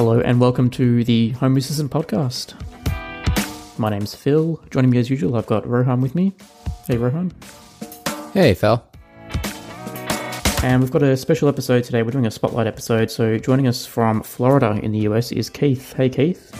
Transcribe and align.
Hello 0.00 0.18
and 0.18 0.40
welcome 0.40 0.70
to 0.70 1.04
the 1.04 1.28
Home 1.32 1.58
Assistant 1.58 1.90
Podcast. 1.90 2.54
My 3.78 3.90
name's 3.90 4.14
Phil. 4.14 4.58
Joining 4.70 4.90
me 4.90 4.96
as 4.96 5.10
usual, 5.10 5.36
I've 5.36 5.44
got 5.44 5.68
Rohan 5.68 6.00
with 6.00 6.14
me. 6.14 6.32
Hey, 6.86 6.96
Rohan. 6.96 7.34
Hey, 8.32 8.54
Phil. 8.54 8.82
And 10.62 10.80
we've 10.80 10.90
got 10.90 11.02
a 11.02 11.18
special 11.18 11.50
episode 11.50 11.84
today. 11.84 12.02
We're 12.02 12.12
doing 12.12 12.24
a 12.24 12.30
spotlight 12.30 12.66
episode. 12.66 13.10
So 13.10 13.36
joining 13.36 13.68
us 13.68 13.84
from 13.84 14.22
Florida 14.22 14.80
in 14.82 14.92
the 14.92 15.00
US 15.00 15.32
is 15.32 15.50
Keith. 15.50 15.92
Hey, 15.92 16.08
Keith. 16.08 16.50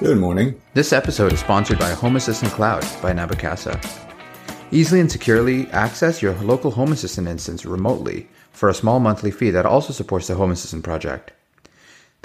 Good 0.00 0.16
morning. 0.16 0.58
This 0.72 0.94
episode 0.94 1.34
is 1.34 1.40
sponsored 1.40 1.78
by 1.78 1.90
Home 1.90 2.16
Assistant 2.16 2.52
Cloud 2.52 2.86
by 3.02 3.12
Nabu 3.12 3.34
Casa. 3.34 3.78
Easily 4.70 5.00
and 5.00 5.12
securely 5.12 5.66
access 5.72 6.22
your 6.22 6.32
local 6.36 6.70
Home 6.70 6.92
Assistant 6.92 7.28
instance 7.28 7.66
remotely 7.66 8.30
for 8.50 8.70
a 8.70 8.74
small 8.74 8.98
monthly 8.98 9.30
fee 9.30 9.50
that 9.50 9.66
also 9.66 9.92
supports 9.92 10.28
the 10.28 10.36
Home 10.36 10.52
Assistant 10.52 10.84
project. 10.84 11.30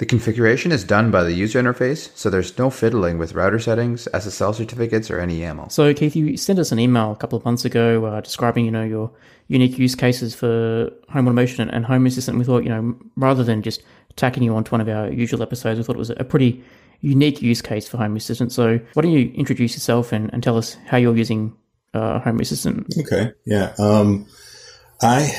The 0.00 0.06
configuration 0.06 0.72
is 0.72 0.82
done 0.82 1.10
by 1.10 1.24
the 1.24 1.34
user 1.34 1.62
interface, 1.62 2.08
so 2.16 2.30
there's 2.30 2.56
no 2.56 2.70
fiddling 2.70 3.18
with 3.18 3.34
router 3.34 3.58
settings, 3.58 4.08
SSL 4.14 4.54
certificates, 4.54 5.10
or 5.10 5.20
any 5.20 5.40
YAML. 5.40 5.70
So, 5.70 5.92
Keith, 5.92 6.16
you 6.16 6.38
sent 6.38 6.58
us 6.58 6.72
an 6.72 6.78
email 6.78 7.12
a 7.12 7.16
couple 7.16 7.36
of 7.36 7.44
months 7.44 7.66
ago 7.66 8.06
uh, 8.06 8.22
describing, 8.22 8.64
you 8.64 8.70
know, 8.70 8.82
your 8.82 9.10
unique 9.48 9.78
use 9.78 9.94
cases 9.94 10.34
for 10.34 10.90
home 11.10 11.26
automation 11.26 11.68
and 11.68 11.84
home 11.84 12.06
assistant. 12.06 12.38
We 12.38 12.46
thought, 12.46 12.62
you 12.62 12.70
know, 12.70 12.96
rather 13.16 13.44
than 13.44 13.60
just 13.60 13.82
tacking 14.16 14.42
you 14.42 14.54
onto 14.54 14.70
one 14.70 14.80
of 14.80 14.88
our 14.88 15.12
usual 15.12 15.42
episodes, 15.42 15.78
we 15.78 15.84
thought 15.84 15.96
it 15.96 15.98
was 15.98 16.08
a 16.08 16.24
pretty 16.24 16.64
unique 17.02 17.42
use 17.42 17.60
case 17.60 17.86
for 17.86 17.98
home 17.98 18.16
assistant. 18.16 18.52
So, 18.52 18.80
why 18.94 19.02
don't 19.02 19.12
you 19.12 19.30
introduce 19.34 19.74
yourself 19.74 20.12
and, 20.12 20.32
and 20.32 20.42
tell 20.42 20.56
us 20.56 20.78
how 20.86 20.96
you're 20.96 21.14
using 21.14 21.54
uh, 21.92 22.20
home 22.20 22.40
assistant? 22.40 22.86
Okay, 23.00 23.32
yeah. 23.44 23.74
Um, 23.78 24.24
I 25.02 25.30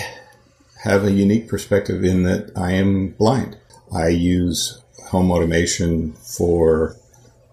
have 0.84 1.04
a 1.04 1.12
unique 1.12 1.48
perspective 1.48 2.04
in 2.04 2.22
that 2.24 2.52
I 2.56 2.74
am 2.74 3.16
blind. 3.18 3.58
I 3.94 4.10
use 4.10 4.82
home 5.10 5.32
automation 5.32 6.14
for 6.14 6.96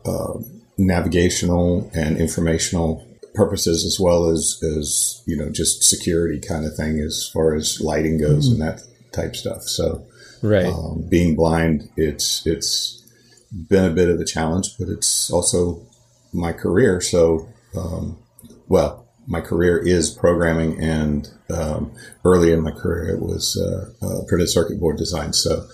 uh, 0.04 0.34
navigational 0.76 1.90
and 1.94 2.16
informational 2.16 3.04
purposes 3.34 3.84
as 3.84 3.98
well 4.00 4.30
as, 4.30 4.62
as, 4.62 5.22
you 5.26 5.36
know, 5.36 5.50
just 5.50 5.82
security 5.82 6.40
kind 6.40 6.64
of 6.64 6.74
thing 6.74 7.00
as 7.00 7.28
far 7.32 7.54
as 7.54 7.80
lighting 7.80 8.18
goes 8.18 8.48
mm-hmm. 8.48 8.62
and 8.62 8.70
that 8.70 8.82
type 9.12 9.36
stuff. 9.36 9.62
So, 9.62 10.06
right. 10.42 10.66
Um, 10.66 11.06
being 11.08 11.34
blind, 11.36 11.88
it's, 11.96 12.46
it's 12.46 13.02
been 13.68 13.84
a 13.84 13.94
bit 13.94 14.08
of 14.08 14.20
a 14.20 14.24
challenge, 14.24 14.76
but 14.78 14.88
it's 14.88 15.30
also 15.30 15.82
my 16.32 16.52
career. 16.52 17.00
So, 17.00 17.48
um, 17.76 18.18
well, 18.68 19.08
my 19.26 19.40
career 19.42 19.76
is 19.78 20.10
programming, 20.10 20.80
and 20.80 21.28
um, 21.50 21.92
early 22.24 22.50
in 22.50 22.62
my 22.62 22.70
career, 22.70 23.14
it 23.14 23.20
was 23.20 23.56
uh, 23.60 23.90
uh, 24.04 24.24
printed 24.26 24.48
circuit 24.48 24.80
board 24.80 24.96
design. 24.96 25.34
So 25.34 25.66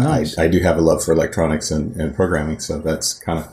nice. 0.00 0.38
I, 0.38 0.44
I, 0.44 0.48
do 0.48 0.60
have 0.60 0.76
a 0.76 0.80
love 0.80 1.04
for 1.04 1.12
electronics 1.12 1.70
and, 1.70 1.94
and 1.96 2.14
programming. 2.14 2.60
So 2.60 2.78
that's 2.78 3.14
kind 3.14 3.38
of 3.38 3.48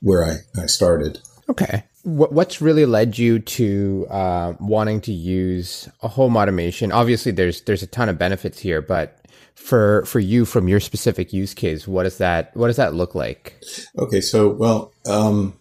where 0.00 0.24
I, 0.24 0.60
I 0.60 0.66
started. 0.66 1.20
Okay. 1.48 1.84
What's 2.04 2.62
really 2.62 2.86
led 2.86 3.18
you 3.18 3.38
to 3.38 4.06
uh, 4.08 4.54
wanting 4.60 5.00
to 5.02 5.12
use 5.12 5.88
a 6.02 6.08
home 6.08 6.36
automation? 6.36 6.90
Obviously, 6.90 7.32
there's 7.32 7.62
there's 7.62 7.82
a 7.82 7.86
ton 7.86 8.08
of 8.08 8.16
benefits 8.16 8.58
here, 8.60 8.80
but 8.80 9.18
for 9.54 10.04
for 10.06 10.20
you 10.20 10.44
from 10.46 10.68
your 10.68 10.80
specific 10.80 11.32
use 11.32 11.52
case, 11.52 11.86
what 11.86 12.04
does 12.04 12.18
that 12.18 12.56
what 12.56 12.68
does 12.68 12.76
that 12.76 12.94
look 12.94 13.14
like? 13.14 13.60
Okay, 13.98 14.22
so 14.22 14.48
well, 14.48 14.92
um, 15.06 15.58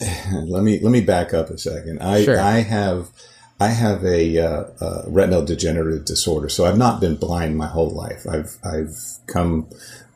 let 0.32 0.62
me 0.62 0.78
let 0.80 0.90
me 0.90 1.00
back 1.00 1.34
up 1.34 1.50
a 1.50 1.58
second. 1.58 2.00
I 2.00 2.22
sure. 2.22 2.38
I 2.38 2.60
have 2.60 3.10
I 3.58 3.68
have 3.68 4.04
a, 4.04 4.38
uh, 4.38 4.64
uh, 4.80 5.02
retinal 5.06 5.42
degenerative 5.42 6.04
disorder, 6.04 6.48
so 6.48 6.66
I've 6.66 6.76
not 6.76 7.00
been 7.00 7.16
blind 7.16 7.56
my 7.56 7.66
whole 7.66 7.90
life. 7.90 8.26
I've 8.28 8.58
I've 8.62 8.96
come. 9.26 9.68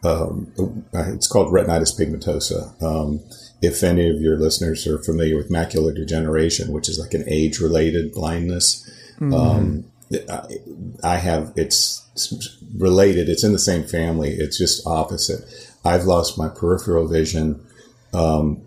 Um, 0.02 0.52
it's 0.92 1.26
called 1.26 1.52
retinitis 1.52 1.98
pigmentosa. 1.98 2.82
Um, 2.82 3.20
if 3.60 3.82
any 3.82 4.08
of 4.08 4.20
your 4.20 4.38
listeners 4.38 4.86
are 4.86 4.98
familiar 4.98 5.36
with 5.36 5.50
macular 5.50 5.94
degeneration, 5.94 6.72
which 6.72 6.88
is 6.88 6.98
like 6.98 7.12
an 7.12 7.24
age-related 7.28 8.12
blindness, 8.12 8.88
mm-hmm. 9.16 9.34
um, 9.34 9.84
I 11.02 11.16
have 11.16 11.52
it's 11.56 12.08
related. 12.76 13.28
It's 13.28 13.44
in 13.44 13.52
the 13.52 13.58
same 13.58 13.84
family. 13.84 14.32
It's 14.32 14.58
just 14.58 14.86
opposite. 14.86 15.44
I've 15.84 16.04
lost 16.04 16.38
my 16.38 16.48
peripheral 16.48 17.06
vision 17.06 17.64
um, 18.12 18.62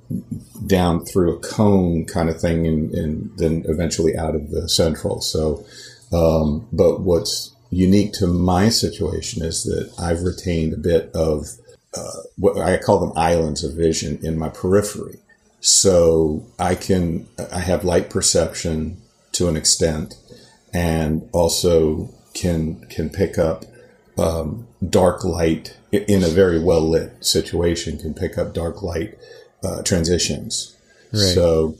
down 0.65 1.05
through 1.05 1.35
a 1.35 1.39
cone 1.39 2.05
kind 2.05 2.29
of 2.29 2.39
thing 2.39 2.65
and, 2.65 2.93
and, 2.93 3.37
then 3.37 3.65
eventually 3.67 4.15
out 4.17 4.35
of 4.35 4.51
the 4.51 4.69
central. 4.69 5.19
So, 5.21 5.65
um, 6.13 6.67
but 6.71 7.01
what's 7.01 7.53
unique 7.69 8.13
to 8.13 8.27
my 8.27 8.69
situation 8.69 9.43
is 9.43 9.63
that 9.63 9.91
I've 9.99 10.21
retained 10.21 10.73
a 10.73 10.77
bit 10.77 11.11
of 11.13 11.47
uh, 11.93 12.21
what 12.37 12.57
I 12.57 12.77
call 12.77 12.99
them 12.99 13.11
islands 13.17 13.63
of 13.63 13.73
vision 13.73 14.19
in 14.23 14.37
my 14.37 14.49
periphery. 14.49 15.19
So 15.59 16.45
I 16.59 16.75
can, 16.75 17.27
I 17.51 17.59
have 17.59 17.83
light 17.83 18.09
perception 18.09 19.01
to 19.33 19.47
an 19.47 19.57
extent 19.57 20.15
and 20.73 21.27
also 21.31 22.09
can, 22.33 22.85
can 22.89 23.09
pick 23.09 23.37
up 23.37 23.65
um, 24.17 24.67
dark 24.87 25.23
light 25.23 25.77
in 25.91 26.23
a 26.23 26.27
very 26.27 26.59
well 26.59 26.81
lit 26.81 27.23
situation 27.25 27.97
can 27.97 28.13
pick 28.13 28.37
up 28.37 28.53
dark 28.53 28.81
light 28.81 29.17
uh, 29.63 29.81
transitions. 29.83 30.75
Right. 31.11 31.21
So 31.21 31.75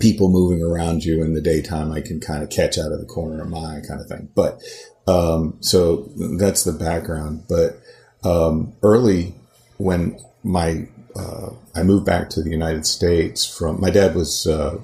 people 0.00 0.28
moving 0.28 0.62
around 0.62 1.04
you 1.04 1.22
in 1.22 1.34
the 1.34 1.40
daytime, 1.40 1.92
I 1.92 2.00
can 2.00 2.20
kind 2.20 2.42
of 2.42 2.50
catch 2.50 2.78
out 2.78 2.92
of 2.92 3.00
the 3.00 3.06
corner 3.06 3.42
of 3.42 3.48
my 3.48 3.58
eye 3.58 3.82
kind 3.86 4.00
of 4.00 4.06
thing. 4.06 4.28
But, 4.34 4.60
um, 5.06 5.56
so 5.60 6.08
that's 6.38 6.64
the 6.64 6.72
background. 6.72 7.44
But, 7.48 7.80
um, 8.24 8.74
early 8.82 9.34
when 9.78 10.18
my, 10.42 10.88
uh, 11.16 11.50
I 11.74 11.82
moved 11.82 12.04
back 12.04 12.28
to 12.30 12.42
the 12.42 12.50
United 12.50 12.86
States 12.86 13.46
from, 13.46 13.80
my 13.80 13.90
dad 13.90 14.14
was, 14.14 14.46
uh, 14.46 14.78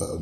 uh 0.00 0.16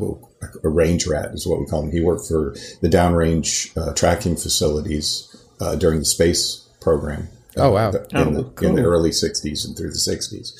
a 0.62 0.68
range 0.68 1.06
rat 1.06 1.32
is 1.32 1.46
what 1.46 1.58
we 1.58 1.66
call 1.66 1.82
him. 1.82 1.90
He 1.90 2.00
worked 2.00 2.26
for 2.26 2.54
the 2.80 2.88
downrange 2.88 3.76
uh, 3.76 3.92
tracking 3.94 4.36
facilities 4.36 5.25
uh, 5.60 5.76
during 5.76 5.98
the 5.98 6.04
space 6.04 6.66
program. 6.80 7.28
oh 7.56 7.72
wow! 7.72 7.90
In, 7.90 8.06
oh, 8.14 8.30
the, 8.30 8.44
cool. 8.44 8.68
in 8.68 8.76
the 8.76 8.82
early 8.82 9.10
'60s 9.10 9.66
and 9.66 9.76
through 9.76 9.90
the 9.90 9.94
'60s, 9.94 10.52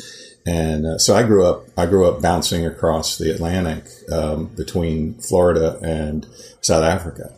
and 0.46 0.86
uh, 0.86 0.98
so 0.98 1.14
I 1.16 1.22
grew 1.24 1.46
up. 1.46 1.66
I 1.76 1.86
grew 1.86 2.08
up 2.08 2.22
bouncing 2.22 2.64
across 2.66 3.18
the 3.18 3.30
Atlantic 3.30 3.84
um, 4.10 4.46
between 4.56 5.14
Florida 5.14 5.78
and 5.82 6.26
South 6.60 6.84
Africa, 6.84 7.32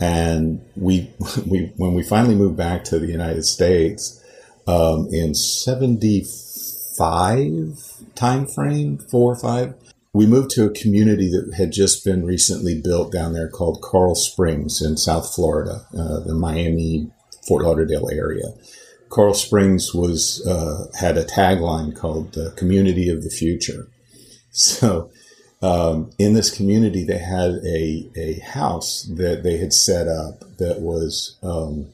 and 0.00 0.64
we 0.76 1.10
we 1.46 1.72
when 1.76 1.94
we 1.94 2.02
finally 2.02 2.34
moved 2.34 2.56
back 2.56 2.82
to 2.84 2.98
the 2.98 3.08
United 3.08 3.44
States 3.44 4.20
um, 4.66 5.08
in 5.12 5.34
'75 5.34 8.02
time 8.14 8.46
frame, 8.46 8.98
four 8.98 9.32
or 9.32 9.36
five. 9.36 9.74
We 10.14 10.26
moved 10.26 10.50
to 10.50 10.66
a 10.66 10.70
community 10.70 11.30
that 11.30 11.54
had 11.56 11.72
just 11.72 12.04
been 12.04 12.26
recently 12.26 12.80
built 12.80 13.12
down 13.12 13.32
there 13.32 13.48
called 13.48 13.80
Coral 13.80 14.14
Springs 14.14 14.82
in 14.82 14.96
South 14.96 15.34
Florida, 15.34 15.86
uh, 15.96 16.20
the 16.20 16.34
Miami 16.34 17.10
Fort 17.46 17.64
Lauderdale 17.64 18.08
area 18.12 18.52
Coral 19.12 19.34
Springs 19.34 19.92
was 19.92 20.44
uh, 20.46 20.86
had 20.98 21.18
a 21.18 21.24
tagline 21.24 21.94
called 21.94 22.32
"the 22.32 22.50
Community 22.52 23.10
of 23.10 23.22
the 23.22 23.28
Future." 23.28 23.86
So, 24.54 25.10
um, 25.60 26.10
in 26.18 26.32
this 26.32 26.50
community, 26.50 27.04
they 27.04 27.18
had 27.18 27.60
a 27.64 28.10
a 28.16 28.38
house 28.40 29.02
that 29.16 29.42
they 29.42 29.58
had 29.58 29.74
set 29.74 30.08
up 30.08 30.40
that 30.56 30.80
was 30.80 31.36
um, 31.42 31.88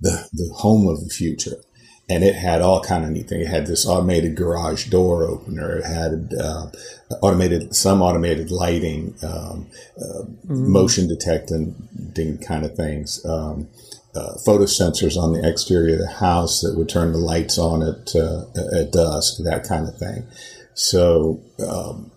the 0.00 0.28
the 0.32 0.52
home 0.54 0.88
of 0.88 1.04
the 1.04 1.10
future, 1.10 1.62
and 2.08 2.24
it 2.24 2.34
had 2.34 2.60
all 2.60 2.80
kind 2.80 3.04
of 3.04 3.10
neat 3.10 3.28
things. 3.28 3.46
It 3.46 3.50
had 3.50 3.66
this 3.66 3.86
automated 3.86 4.36
garage 4.36 4.88
door 4.88 5.24
opener. 5.24 5.78
It 5.78 5.84
had 5.84 6.32
uh, 6.38 6.66
automated 7.22 7.74
some 7.74 8.02
automated 8.02 8.50
lighting, 8.50 9.14
um, 9.22 9.66
uh, 9.96 10.24
mm-hmm. 10.24 10.72
motion 10.72 11.08
detecting 11.08 11.74
kind 12.46 12.64
of 12.64 12.74
things. 12.74 13.24
Um, 13.24 13.68
uh, 14.14 14.34
photo 14.44 14.64
sensors 14.64 15.16
on 15.16 15.32
the 15.32 15.48
exterior 15.48 15.94
of 15.94 16.00
the 16.00 16.06
house 16.06 16.60
that 16.60 16.76
would 16.76 16.88
turn 16.88 17.12
the 17.12 17.18
lights 17.18 17.56
on 17.56 17.82
at 17.82 18.14
uh, 18.14 18.44
at 18.78 18.92
dusk, 18.92 19.42
that 19.42 19.64
kind 19.66 19.88
of 19.88 19.96
thing. 19.96 20.26
So, 20.74 21.40
um, 21.66 22.10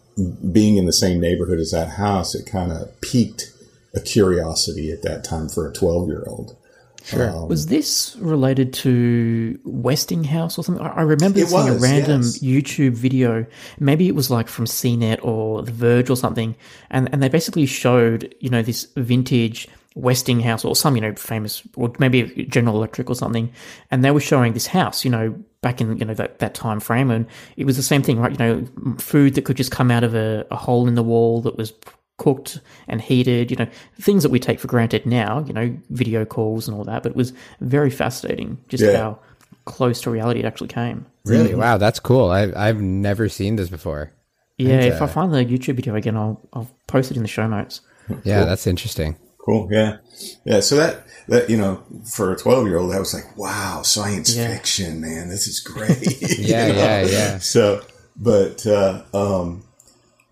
being 0.51 0.75
in 0.75 0.87
the 0.87 0.93
same 0.93 1.21
neighborhood 1.21 1.59
as 1.59 1.71
that 1.71 1.91
house, 1.91 2.35
it 2.35 2.45
kind 2.45 2.73
of 2.73 2.99
piqued 2.99 3.51
a 3.95 4.01
curiosity 4.01 4.91
at 4.91 5.03
that 5.03 5.23
time 5.23 5.47
for 5.47 5.69
a 5.69 5.73
twelve 5.73 6.09
year 6.09 6.23
old. 6.27 6.57
Sure. 7.05 7.29
Um, 7.29 7.47
was 7.47 7.67
this 7.67 8.15
related 8.19 8.73
to 8.73 9.59
Westinghouse 9.63 10.57
or 10.57 10.63
something? 10.63 10.83
I 10.83 11.03
remember 11.03 11.39
seeing 11.39 11.51
was, 11.51 11.75
a 11.75 11.79
random 11.79 12.21
yes. 12.23 12.39
YouTube 12.39 12.93
video. 12.93 13.45
Maybe 13.79 14.07
it 14.07 14.15
was 14.15 14.31
like 14.31 14.47
from 14.47 14.65
CNET 14.65 15.23
or 15.23 15.61
The 15.61 15.71
Verge 15.71 16.09
or 16.09 16.17
something, 16.17 16.55
and 16.89 17.07
and 17.11 17.21
they 17.21 17.29
basically 17.29 17.67
showed 17.67 18.33
you 18.39 18.49
know 18.49 18.63
this 18.63 18.87
vintage 18.97 19.67
Westinghouse 19.95 20.65
or 20.65 20.75
some, 20.75 20.95
you 20.95 21.01
know, 21.01 21.13
famous, 21.15 21.61
or 21.75 21.93
maybe 21.99 22.45
General 22.49 22.75
Electric 22.75 23.09
or 23.09 23.15
something, 23.15 23.53
and 23.91 24.03
they 24.03 24.11
were 24.11 24.19
showing 24.19 24.53
this 24.53 24.67
house, 24.67 25.05
you 25.05 25.11
know, 25.11 25.35
back 25.61 25.79
in 25.79 25.97
you 25.97 26.05
know 26.05 26.13
that, 26.15 26.39
that 26.39 26.53
time 26.53 26.79
frame, 26.79 27.11
and 27.11 27.27
it 27.55 27.65
was 27.65 27.77
the 27.77 27.83
same 27.83 28.01
thing, 28.01 28.19
right? 28.19 28.31
You 28.31 28.37
know, 28.37 28.95
food 28.97 29.35
that 29.35 29.45
could 29.45 29.57
just 29.57 29.71
come 29.71 29.91
out 29.91 30.03
of 30.03 30.15
a, 30.15 30.45
a 30.49 30.55
hole 30.55 30.87
in 30.87 30.95
the 30.95 31.03
wall 31.03 31.41
that 31.41 31.55
was 31.55 31.71
cooked 32.17 32.59
and 32.87 33.01
heated, 33.01 33.51
you 33.51 33.57
know, 33.57 33.67
things 33.99 34.23
that 34.23 34.29
we 34.29 34.39
take 34.39 34.59
for 34.59 34.67
granted 34.67 35.05
now, 35.05 35.43
you 35.45 35.53
know, 35.53 35.77
video 35.89 36.25
calls 36.25 36.67
and 36.67 36.77
all 36.77 36.83
that. 36.83 37.03
But 37.03 37.11
it 37.11 37.15
was 37.15 37.33
very 37.59 37.89
fascinating 37.89 38.57
just 38.69 38.83
yeah. 38.83 38.97
how 38.97 39.19
close 39.65 40.01
to 40.01 40.11
reality 40.11 40.39
it 40.39 40.45
actually 40.45 40.69
came. 40.69 41.05
Really? 41.25 41.49
Mm-hmm. 41.49 41.59
Wow, 41.59 41.77
that's 41.77 41.99
cool. 41.99 42.29
I, 42.29 42.51
I've 42.55 42.81
never 42.81 43.27
seen 43.29 43.55
this 43.55 43.69
before. 43.69 44.11
Yeah, 44.57 44.75
and, 44.75 44.85
if 44.85 45.01
uh, 45.01 45.05
I 45.05 45.07
find 45.07 45.33
the 45.33 45.43
YouTube 45.43 45.75
video 45.75 45.95
again, 45.95 46.15
I'll, 46.15 46.47
I'll 46.53 46.69
post 46.87 47.11
it 47.11 47.17
in 47.17 47.23
the 47.23 47.29
show 47.29 47.47
notes. 47.47 47.81
Yeah, 48.23 48.39
cool. 48.39 48.45
that's 48.45 48.67
interesting. 48.67 49.17
Cool. 49.39 49.67
Yeah. 49.71 49.97
Yeah. 50.45 50.59
So 50.61 50.75
that, 50.77 51.05
that, 51.27 51.49
you 51.49 51.57
know, 51.57 51.83
for 52.09 52.31
a 52.31 52.37
12 52.37 52.67
year 52.67 52.77
old, 52.77 52.91
that 52.91 52.99
was 52.99 53.13
like, 53.13 53.37
wow, 53.37 53.81
science 53.81 54.35
yeah. 54.35 54.55
fiction, 54.55 55.01
man. 55.01 55.29
This 55.29 55.47
is 55.47 55.59
great. 55.59 56.21
yeah. 56.39 56.67
know? 56.67 56.73
Yeah. 56.73 57.01
Yeah. 57.01 57.37
So, 57.39 57.83
but, 58.15 58.65
uh, 58.65 59.03
um, 59.13 59.64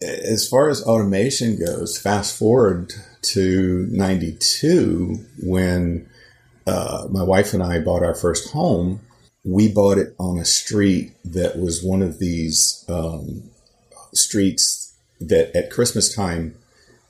as 0.04 0.48
far 0.48 0.70
as 0.70 0.84
automation 0.84 1.58
goes, 1.58 1.98
fast 1.98 2.38
forward 2.38 2.94
to 3.22 3.88
92 3.92 5.20
when, 5.44 6.10
uh, 6.68 7.08
my 7.10 7.24
wife 7.24 7.54
and 7.54 7.64
I 7.64 7.80
bought 7.80 8.04
our 8.04 8.16
first 8.16 8.52
home. 8.52 9.02
We 9.44 9.72
bought 9.72 9.98
it 9.98 10.16
on 10.20 10.38
a 10.38 10.46
street 10.46 11.14
that 11.26 11.58
was 11.58 11.84
one 11.84 12.02
of 12.02 12.20
these, 12.20 12.86
um, 12.88 13.50
streets 14.14 14.94
that 15.20 15.56
at 15.56 15.72
Christmas 15.72 16.14
time, 16.14 16.56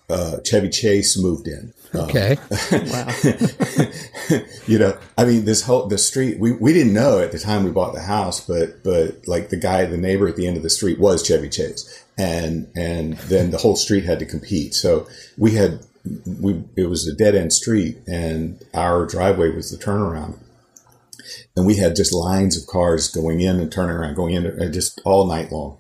uh, 0.10 0.38
Chevy 0.44 0.70
Chase 0.70 1.18
moved 1.18 1.48
in. 1.48 1.74
Okay. 1.96 2.38
wow. 2.72 3.14
you 4.68 4.80
know, 4.80 4.98
I 5.18 5.26
mean, 5.26 5.46
this 5.46 5.62
whole 5.62 5.88
the 5.88 5.98
street 5.98 6.40
we, 6.40 6.52
we 6.54 6.74
didn't 6.74 6.94
know 6.94 7.20
at 7.20 7.32
the 7.32 7.40
time 7.40 7.64
we 7.64 7.72
bought 7.72 7.94
the 7.94 8.02
house, 8.02 8.46
but 8.46 8.84
but 8.84 9.28
like 9.28 9.50
the 9.50 9.58
guy, 9.58 9.86
the 9.86 9.98
neighbor 9.98 10.28
at 10.28 10.36
the 10.36 10.48
end 10.48 10.58
of 10.58 10.64
the 10.64 10.70
street 10.70 11.00
was 11.00 11.26
Chevy 11.26 11.50
Chase, 11.50 12.03
and 12.18 12.68
and 12.76 13.14
then 13.30 13.52
the 13.52 13.58
whole 13.58 13.76
street 13.76 14.06
had 14.06 14.20
to 14.20 14.26
compete. 14.26 14.74
So 14.74 15.08
we 15.38 15.52
had 15.52 15.80
we 16.26 16.64
it 16.76 16.90
was 16.90 17.08
a 17.08 17.16
dead 17.16 17.36
end 17.36 17.54
street, 17.54 17.98
and 18.08 18.64
our 18.74 19.06
driveway 19.06 19.56
was 19.56 19.72
the 19.72 19.84
turnaround, 19.84 20.38
and 21.56 21.66
we 21.66 21.78
had 21.78 21.96
just 21.96 22.14
lines 22.14 22.58
of 22.58 22.68
cars 22.68 23.10
going 23.10 23.42
in 23.42 23.60
and 23.60 23.72
turning 23.72 23.96
around, 23.96 24.16
going 24.16 24.34
in, 24.36 24.46
and 24.46 24.74
just 24.74 25.02
all 25.06 25.28
night 25.28 25.52
long. 25.52 25.78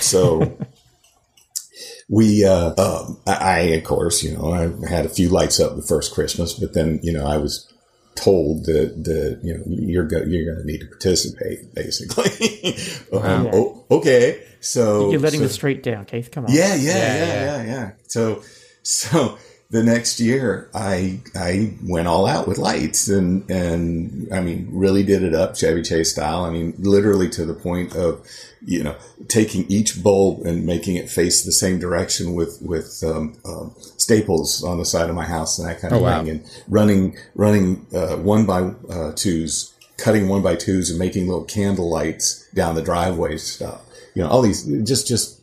So 0.00 0.58
we, 2.08 2.44
uh, 2.44 2.74
um, 2.78 3.18
I, 3.26 3.60
of 3.60 3.84
course, 3.84 4.22
you 4.22 4.36
know, 4.36 4.52
I 4.52 4.88
had 4.88 5.06
a 5.06 5.10
few 5.10 5.28
lights 5.28 5.60
up 5.60 5.76
the 5.76 5.82
first 5.82 6.14
Christmas, 6.14 6.52
but 6.52 6.74
then, 6.74 7.00
you 7.02 7.12
know, 7.12 7.26
I 7.26 7.38
was 7.38 7.72
told 8.16 8.66
that, 8.66 9.04
that 9.04 9.40
you 9.42 9.56
know, 9.56 9.64
you're 9.66 10.06
going 10.06 10.30
you're 10.30 10.44
going 10.44 10.58
to 10.58 10.66
need 10.66 10.80
to 10.80 10.86
participate, 10.86 11.74
basically. 11.74 12.76
um, 13.12 13.50
oh, 13.52 13.84
okay. 13.90 14.42
So 14.60 15.10
you're 15.10 15.20
letting 15.20 15.40
so, 15.40 15.46
the 15.46 15.52
street 15.52 15.82
down, 15.82 16.04
Keith. 16.04 16.30
Come 16.30 16.46
on. 16.46 16.52
Yeah, 16.52 16.74
yeah, 16.74 16.94
yeah, 16.94 17.16
yeah, 17.16 17.44
yeah, 17.44 17.64
yeah. 17.64 17.90
So, 18.06 18.42
so 18.82 19.38
the 19.74 19.82
next 19.82 20.20
year 20.20 20.70
I, 20.72 21.18
I 21.34 21.74
went 21.82 22.06
all 22.06 22.26
out 22.26 22.46
with 22.46 22.58
lights 22.58 23.08
and, 23.08 23.50
and 23.50 24.32
I 24.32 24.40
mean, 24.40 24.68
really 24.70 25.02
did 25.02 25.24
it 25.24 25.34
up 25.34 25.56
Chevy 25.56 25.82
Chase 25.82 26.12
style. 26.12 26.44
I 26.44 26.50
mean, 26.50 26.74
literally 26.78 27.28
to 27.30 27.44
the 27.44 27.54
point 27.54 27.96
of, 27.96 28.24
you 28.64 28.84
know, 28.84 28.94
taking 29.26 29.66
each 29.68 30.00
bulb 30.00 30.46
and 30.46 30.64
making 30.64 30.94
it 30.94 31.10
face 31.10 31.42
the 31.42 31.50
same 31.50 31.80
direction 31.80 32.34
with 32.34 32.62
with 32.62 33.02
um, 33.04 33.36
um, 33.44 33.74
staples 33.96 34.62
on 34.62 34.78
the 34.78 34.84
side 34.84 35.10
of 35.10 35.16
my 35.16 35.24
house 35.24 35.58
and 35.58 35.68
that 35.68 35.80
kind 35.80 35.92
of 35.92 36.02
oh, 36.02 36.06
thing, 36.06 36.24
wow. 36.24 36.30
and 36.30 36.64
running 36.68 37.18
running 37.34 37.84
uh, 37.92 38.16
one 38.16 38.46
by 38.46 38.60
uh, 38.88 39.12
twos, 39.16 39.74
cutting 39.98 40.28
one 40.28 40.40
by 40.40 40.54
twos, 40.54 40.88
and 40.88 41.00
making 41.00 41.26
little 41.26 41.44
candle 41.44 41.90
lights 41.90 42.48
down 42.54 42.76
the 42.76 42.82
driveway 42.82 43.36
stuff. 43.38 43.82
You 44.14 44.22
know, 44.22 44.28
all 44.28 44.40
these 44.40 44.64
just 44.84 45.08
just 45.08 45.40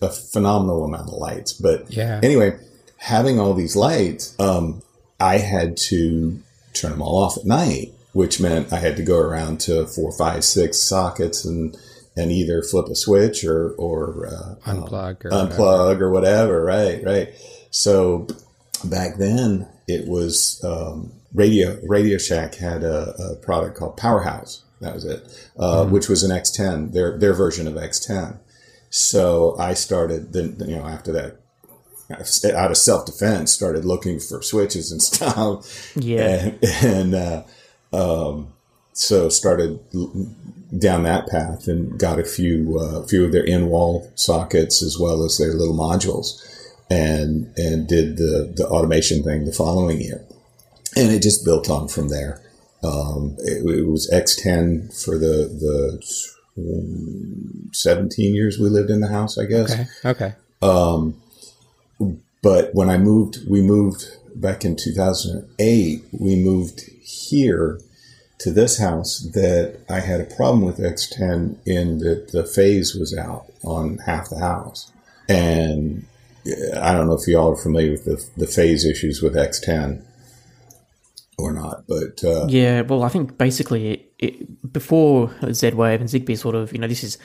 a 0.00 0.08
phenomenal 0.08 0.84
amount 0.84 1.08
of 1.08 1.14
lights. 1.14 1.52
But 1.52 1.92
yeah, 1.92 2.20
anyway, 2.22 2.58
having 2.98 3.38
all 3.38 3.54
these 3.54 3.76
lights, 3.76 4.38
um, 4.38 4.82
I 5.20 5.38
had 5.38 5.76
to 5.78 6.40
turn 6.72 6.90
them 6.92 7.02
all 7.02 7.22
off 7.22 7.36
at 7.38 7.44
night, 7.44 7.92
which 8.12 8.40
meant 8.40 8.72
I 8.72 8.78
had 8.78 8.96
to 8.96 9.02
go 9.02 9.18
around 9.18 9.60
to 9.60 9.86
four, 9.86 10.12
five, 10.12 10.44
six 10.44 10.78
sockets 10.78 11.44
and 11.44 11.76
and 12.18 12.32
either 12.32 12.62
flip 12.62 12.86
a 12.86 12.94
switch 12.94 13.44
or 13.44 13.72
or 13.72 14.26
uh, 14.26 14.54
unplug 14.70 15.24
or 15.24 15.30
unplug 15.30 15.58
whatever. 15.58 16.04
or 16.04 16.10
whatever. 16.10 16.64
Right, 16.64 17.04
right. 17.04 17.28
So 17.70 18.26
back 18.84 19.16
then 19.18 19.68
it 19.86 20.08
was 20.08 20.62
um, 20.64 21.12
radio. 21.34 21.78
Radio 21.86 22.18
Shack 22.18 22.56
had 22.56 22.82
a, 22.82 23.14
a, 23.32 23.36
product 23.36 23.76
called 23.76 23.96
Powerhouse. 23.96 24.64
That 24.80 24.94
was 24.94 25.04
it, 25.04 25.22
uh, 25.58 25.82
mm-hmm. 25.82 25.92
which 25.92 26.08
was 26.08 26.22
an 26.22 26.30
X10, 26.30 26.92
their 26.92 27.18
their 27.18 27.34
version 27.34 27.68
of 27.68 27.74
X10. 27.74 28.38
So 28.90 29.56
I 29.58 29.74
started 29.74 30.32
then 30.32 30.56
you 30.66 30.76
know 30.76 30.86
after 30.86 31.12
that 31.12 31.40
out 32.54 32.70
of 32.70 32.76
self 32.76 33.06
defense 33.06 33.52
started 33.52 33.84
looking 33.84 34.18
for 34.20 34.42
switches 34.42 34.92
and 34.92 35.02
stuff. 35.10 35.96
Yeah, 35.96 36.50
and, 36.82 37.14
and 37.14 37.14
uh, 37.14 37.42
um, 37.92 38.52
so 38.92 39.28
started 39.28 39.80
down 40.78 41.04
that 41.04 41.28
path 41.28 41.68
and 41.68 41.98
got 41.98 42.18
a 42.18 42.24
few 42.24 42.78
uh, 42.78 43.06
few 43.06 43.24
of 43.24 43.32
their 43.32 43.44
in 43.44 43.68
wall 43.68 44.10
sockets 44.14 44.82
as 44.82 44.98
well 44.98 45.24
as 45.24 45.38
their 45.38 45.52
little 45.52 45.76
modules, 45.76 46.42
and 46.90 47.52
and 47.56 47.88
did 47.88 48.16
the 48.16 48.52
the 48.54 48.66
automation 48.66 49.22
thing 49.22 49.44
the 49.44 49.52
following 49.52 50.00
year, 50.00 50.24
and 50.96 51.12
it 51.12 51.22
just 51.22 51.44
built 51.44 51.70
on 51.70 51.88
from 51.88 52.08
there. 52.08 52.42
Um, 52.84 53.36
it, 53.40 53.64
it, 53.64 53.86
was 53.86 54.08
X10 54.12 55.02
for 55.02 55.18
the 55.18 55.48
the 55.48 56.00
17 57.72 58.34
years 58.34 58.58
we 58.58 58.68
lived 58.68 58.90
in 58.90 59.00
the 59.00 59.08
house, 59.08 59.38
I 59.38 59.46
guess. 59.46 59.72
Okay. 59.72 59.86
Okay. 60.04 60.34
Um, 60.62 61.20
but 62.42 62.74
when 62.74 62.88
I 62.88 62.98
moved, 62.98 63.38
we 63.48 63.62
moved 63.62 64.04
back 64.34 64.64
in 64.64 64.76
2008. 64.76 66.04
We 66.12 66.36
moved 66.36 66.80
here 67.02 67.80
to 68.38 68.52
this 68.52 68.78
house 68.78 69.20
that 69.32 69.80
I 69.88 70.00
had 70.00 70.20
a 70.20 70.24
problem 70.24 70.62
with 70.62 70.78
X10 70.78 71.56
in 71.66 71.98
that 72.00 72.32
the 72.32 72.44
phase 72.44 72.94
was 72.94 73.16
out 73.16 73.46
on 73.64 73.98
half 73.98 74.28
the 74.28 74.38
house. 74.38 74.92
And 75.28 76.06
I 76.78 76.92
don't 76.92 77.06
know 77.06 77.14
if 77.14 77.26
y'all 77.26 77.52
are 77.52 77.56
familiar 77.56 77.92
with 77.92 78.04
the, 78.04 78.24
the 78.36 78.46
phase 78.46 78.84
issues 78.84 79.22
with 79.22 79.34
X10 79.34 80.02
or 81.38 81.52
not, 81.52 81.84
but 81.86 82.22
uh, 82.24 82.46
yeah. 82.48 82.82
Well, 82.82 83.02
I 83.02 83.08
think 83.08 83.36
basically 83.36 83.90
it, 83.90 84.12
it, 84.18 84.72
before 84.72 85.34
Z 85.52 85.70
Wave 85.70 86.00
and 86.00 86.08
Zigbee, 86.08 86.38
sort 86.38 86.54
of, 86.54 86.72
you 86.72 86.78
know, 86.78 86.86
this 86.86 87.04
is 87.04 87.18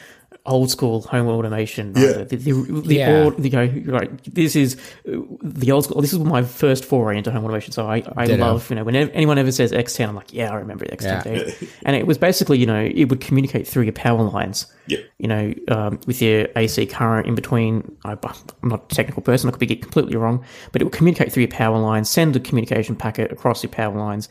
old 0.45 0.71
school 0.71 1.01
home 1.01 1.27
automation. 1.27 1.93
Yeah. 1.95 2.23
The, 2.23 2.35
the, 2.35 2.51
the, 2.81 2.95
yeah. 2.95 3.23
Old, 3.23 3.43
you 3.43 3.51
know, 3.51 3.91
right, 3.91 4.23
this 4.33 4.55
is 4.55 4.75
the 5.05 5.71
old 5.71 5.85
school. 5.85 6.01
This 6.01 6.13
is 6.13 6.19
my 6.19 6.43
first 6.43 6.83
foray 6.83 7.17
into 7.17 7.31
home 7.31 7.43
automation. 7.43 7.71
So 7.71 7.87
I, 7.87 8.03
I 8.17 8.25
love, 8.25 8.69
you 8.69 8.75
know, 8.75 8.83
whenever 8.83 9.11
anyone 9.11 9.37
ever 9.37 9.51
says 9.51 9.71
X10, 9.71 10.09
I'm 10.09 10.15
like, 10.15 10.33
yeah, 10.33 10.51
I 10.51 10.55
remember 10.55 10.85
X10. 10.85 11.61
Yeah. 11.61 11.67
and 11.85 11.95
it 11.95 12.07
was 12.07 12.17
basically, 12.17 12.57
you 12.57 12.65
know, 12.65 12.83
it 12.83 13.05
would 13.05 13.21
communicate 13.21 13.67
through 13.67 13.83
your 13.83 13.93
power 13.93 14.21
lines. 14.23 14.65
Yeah. 14.87 14.99
You 15.19 15.27
know, 15.27 15.53
um, 15.67 15.99
with 16.07 16.21
your 16.21 16.47
AC 16.55 16.85
current 16.87 17.27
in 17.27 17.35
between. 17.35 17.97
I, 18.03 18.13
am 18.13 18.19
not 18.63 18.91
a 18.91 18.95
technical 18.95 19.21
person. 19.21 19.47
I 19.47 19.51
could 19.51 19.59
be 19.59 19.75
completely 19.75 20.15
wrong, 20.15 20.43
but 20.71 20.81
it 20.81 20.85
would 20.85 20.93
communicate 20.93 21.31
through 21.31 21.41
your 21.41 21.51
power 21.51 21.77
lines, 21.77 22.09
send 22.09 22.35
a 22.35 22.39
communication 22.39 22.95
packet 22.95 23.31
across 23.31 23.63
your 23.63 23.71
power 23.71 23.97
lines 23.97 24.27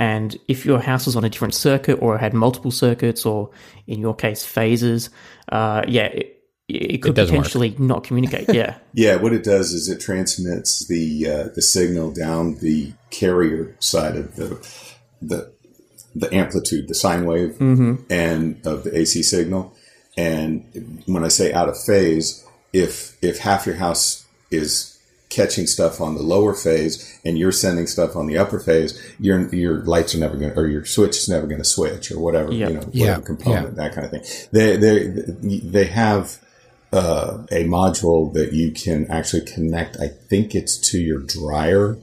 and 0.00 0.34
if 0.48 0.64
your 0.64 0.80
house 0.80 1.04
was 1.04 1.14
on 1.14 1.24
a 1.24 1.28
different 1.28 1.54
circuit 1.54 1.98
or 2.00 2.16
had 2.16 2.32
multiple 2.32 2.70
circuits, 2.70 3.26
or 3.26 3.50
in 3.86 4.00
your 4.00 4.14
case, 4.14 4.42
phases, 4.42 5.10
uh, 5.52 5.82
yeah, 5.86 6.06
it, 6.06 6.42
it 6.68 7.02
could 7.02 7.18
it 7.18 7.26
potentially 7.26 7.72
work. 7.72 7.80
not 7.80 8.04
communicate. 8.04 8.48
Yeah. 8.48 8.76
yeah. 8.94 9.16
What 9.16 9.34
it 9.34 9.44
does 9.44 9.74
is 9.74 9.90
it 9.90 10.00
transmits 10.00 10.86
the 10.86 11.28
uh, 11.28 11.48
the 11.54 11.60
signal 11.60 12.12
down 12.12 12.54
the 12.60 12.94
carrier 13.10 13.76
side 13.78 14.16
of 14.16 14.36
the 14.36 14.66
the 15.20 15.52
the 16.14 16.34
amplitude, 16.34 16.88
the 16.88 16.94
sine 16.94 17.26
wave, 17.26 17.50
mm-hmm. 17.58 17.96
and 18.08 18.66
of 18.66 18.84
the 18.84 18.96
AC 18.96 19.22
signal. 19.22 19.74
And 20.16 21.02
when 21.04 21.24
I 21.24 21.28
say 21.28 21.52
out 21.52 21.68
of 21.68 21.78
phase, 21.78 22.42
if 22.72 23.22
if 23.22 23.40
half 23.40 23.66
your 23.66 23.76
house 23.76 24.26
is 24.50 24.89
catching 25.30 25.66
stuff 25.66 26.00
on 26.00 26.16
the 26.16 26.22
lower 26.22 26.52
phase 26.52 27.18
and 27.24 27.38
you're 27.38 27.52
sending 27.52 27.86
stuff 27.86 28.16
on 28.16 28.26
the 28.26 28.36
upper 28.36 28.58
phase, 28.58 29.00
your 29.18 29.52
your 29.54 29.78
lights 29.84 30.14
are 30.14 30.18
never 30.18 30.36
going 30.36 30.52
to, 30.52 30.58
or 30.58 30.66
your 30.66 30.84
switch 30.84 31.16
is 31.16 31.28
never 31.28 31.46
going 31.46 31.60
to 31.60 31.64
switch 31.64 32.10
or 32.10 32.18
whatever, 32.18 32.52
yep. 32.52 32.68
you 32.68 32.74
know, 32.74 32.80
whatever 32.80 33.20
yeah. 33.20 33.20
component, 33.20 33.68
yeah. 33.68 33.82
that 33.82 33.94
kind 33.94 34.04
of 34.04 34.10
thing. 34.10 34.48
They, 34.52 34.76
they, 34.76 35.06
they 35.60 35.84
have, 35.86 36.38
uh, 36.92 37.46
a 37.52 37.64
module 37.64 38.32
that 38.34 38.52
you 38.52 38.72
can 38.72 39.08
actually 39.08 39.44
connect. 39.44 39.96
I 40.00 40.08
think 40.08 40.56
it's 40.56 40.76
to 40.90 40.98
your 40.98 41.20
dryer, 41.20 41.96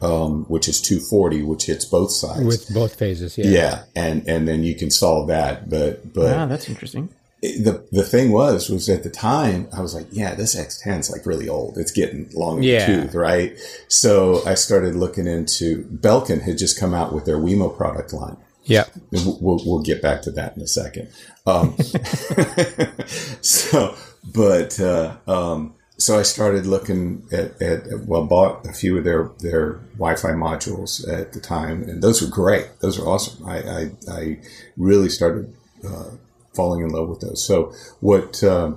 um, 0.00 0.44
which 0.44 0.68
is 0.68 0.80
240, 0.80 1.42
which 1.42 1.66
hits 1.66 1.84
both 1.84 2.12
sides 2.12 2.44
with 2.44 2.72
both 2.72 2.94
phases. 2.94 3.36
Yeah. 3.36 3.46
Yeah. 3.46 3.82
And, 3.96 4.28
and 4.28 4.46
then 4.46 4.62
you 4.62 4.76
can 4.76 4.92
solve 4.92 5.26
that. 5.26 5.68
But, 5.68 6.14
but 6.14 6.36
wow, 6.36 6.46
that's 6.46 6.68
interesting 6.68 7.08
the 7.40 7.86
the 7.92 8.02
thing 8.02 8.32
was 8.32 8.68
was 8.68 8.88
at 8.88 9.04
the 9.04 9.10
time 9.10 9.68
I 9.72 9.80
was 9.80 9.94
like, 9.94 10.06
yeah, 10.10 10.34
this 10.34 10.56
X10 10.56 11.00
is 11.00 11.10
like 11.10 11.24
really 11.24 11.48
old. 11.48 11.78
It's 11.78 11.92
getting 11.92 12.28
long 12.34 12.58
in 12.58 12.64
yeah. 12.64 12.86
the 12.86 13.02
tooth, 13.02 13.14
right? 13.14 13.56
So 13.88 14.42
I 14.44 14.54
started 14.54 14.96
looking 14.96 15.26
into 15.26 15.84
Belkin 15.84 16.42
had 16.42 16.58
just 16.58 16.78
come 16.78 16.94
out 16.94 17.12
with 17.12 17.26
their 17.26 17.36
Wemo 17.36 17.74
product 17.76 18.12
line. 18.12 18.36
Yeah, 18.64 18.84
we'll 19.12 19.62
we'll 19.64 19.82
get 19.82 20.02
back 20.02 20.22
to 20.22 20.30
that 20.32 20.56
in 20.56 20.62
a 20.62 20.66
second. 20.66 21.08
Um, 21.46 21.78
so, 23.40 23.94
but 24.34 24.78
uh, 24.78 25.16
um, 25.26 25.74
so 25.96 26.18
I 26.18 26.22
started 26.22 26.66
looking 26.66 27.26
at, 27.32 27.60
at, 27.62 28.00
well, 28.06 28.26
bought 28.26 28.66
a 28.66 28.72
few 28.72 28.98
of 28.98 29.04
their 29.04 29.30
their 29.38 29.74
Wi-Fi 29.96 30.32
modules 30.32 31.08
at 31.10 31.32
the 31.32 31.40
time, 31.40 31.82
and 31.84 32.02
those 32.02 32.20
were 32.20 32.28
great. 32.28 32.68
Those 32.80 32.98
were 32.98 33.06
awesome. 33.06 33.46
I 33.46 33.58
I, 33.58 33.90
I 34.10 34.38
really 34.76 35.08
started 35.08 35.54
uh, 35.82 36.10
falling 36.58 36.82
in 36.82 36.90
love 36.90 37.08
with 37.08 37.20
those. 37.20 37.46
So 37.46 37.72
what 38.00 38.42
uh, 38.42 38.72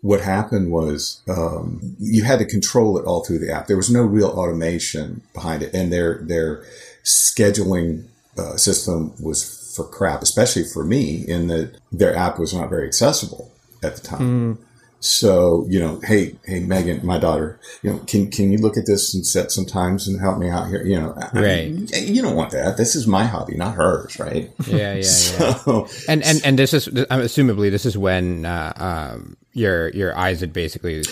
what 0.00 0.20
happened 0.20 0.70
was 0.70 1.22
um, 1.28 1.96
you 1.98 2.24
had 2.24 2.40
to 2.40 2.44
control 2.44 2.98
it 2.98 3.06
all 3.06 3.24
through 3.24 3.38
the 3.38 3.50
app. 3.50 3.68
There 3.68 3.76
was 3.76 3.90
no 3.90 4.02
real 4.02 4.28
automation 4.28 5.22
behind 5.32 5.62
it, 5.62 5.72
and 5.72 5.92
their 5.92 6.18
their 6.18 6.64
scheduling 7.04 8.08
uh, 8.36 8.56
system 8.56 9.14
was 9.22 9.72
for 9.74 9.86
crap, 9.86 10.22
especially 10.22 10.64
for 10.64 10.84
me, 10.84 11.24
in 11.26 11.46
that 11.46 11.78
their 11.90 12.14
app 12.14 12.38
was 12.38 12.52
not 12.52 12.68
very 12.68 12.86
accessible 12.86 13.52
at 13.82 13.96
the 13.96 14.02
time. 14.02 14.20
Mm. 14.20 14.58
So, 15.04 15.66
you 15.68 15.78
know, 15.78 16.00
hey, 16.02 16.34
hey, 16.46 16.60
Megan, 16.60 17.04
my 17.04 17.18
daughter, 17.18 17.60
you 17.82 17.90
know, 17.90 17.98
can, 18.06 18.30
can 18.30 18.50
you 18.50 18.56
look 18.56 18.78
at 18.78 18.86
this 18.86 19.12
and 19.12 19.24
set 19.26 19.52
some 19.52 19.66
times 19.66 20.08
and 20.08 20.18
help 20.18 20.38
me 20.38 20.48
out 20.48 20.68
here? 20.68 20.82
You 20.82 20.98
know, 20.98 21.14
right. 21.34 21.74
I, 21.94 21.98
you 21.98 22.22
don't 22.22 22.34
want 22.34 22.52
that. 22.52 22.78
This 22.78 22.96
is 22.96 23.06
my 23.06 23.24
hobby, 23.24 23.54
not 23.54 23.74
hers, 23.74 24.18
right? 24.18 24.50
Yeah, 24.66 24.94
yeah, 24.94 25.02
so, 25.02 25.86
yeah. 25.86 26.04
And, 26.08 26.22
and, 26.22 26.40
and 26.42 26.58
this 26.58 26.72
is, 26.72 26.88
I'm 26.88 27.20
assumably 27.20 27.70
this 27.70 27.84
is 27.84 27.98
when, 27.98 28.46
uh, 28.46 28.72
um, 28.76 29.36
your, 29.52 29.90
your 29.90 30.16
eyes 30.16 30.40
had 30.40 30.54
basically 30.54 31.02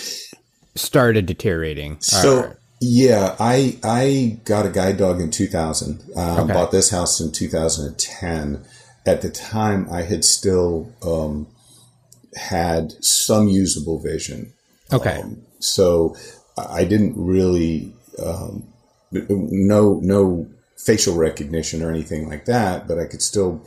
started 0.73 1.27
deteriorating. 1.27 1.97
So, 1.99 2.51
yeah, 2.81 3.35
I, 3.39 3.77
I 3.83 4.39
got 4.43 4.65
a 4.65 4.69
guide 4.69 4.97
dog 4.97 5.21
in 5.21 5.29
2000, 5.29 6.01
um, 6.15 6.39
okay. 6.39 6.53
bought 6.53 6.71
this 6.71 6.89
house 6.89 7.19
in 7.19 7.31
2010. 7.31 8.65
At 9.05 9.21
the 9.21 9.29
time 9.29 9.87
I 9.91 10.01
had 10.01 10.25
still, 10.25 10.91
um, 11.03 11.45
had 12.35 12.93
some 13.03 13.47
usable 13.47 13.99
vision. 13.99 14.53
Okay. 14.91 15.21
Um, 15.21 15.41
so 15.59 16.15
I 16.57 16.83
didn't 16.83 17.13
really 17.15 17.93
um, 18.23 18.67
no 19.11 19.99
no 20.01 20.47
facial 20.77 21.15
recognition 21.15 21.81
or 21.81 21.89
anything 21.89 22.27
like 22.27 22.45
that, 22.45 22.87
but 22.87 22.99
I 22.99 23.05
could 23.05 23.21
still 23.21 23.65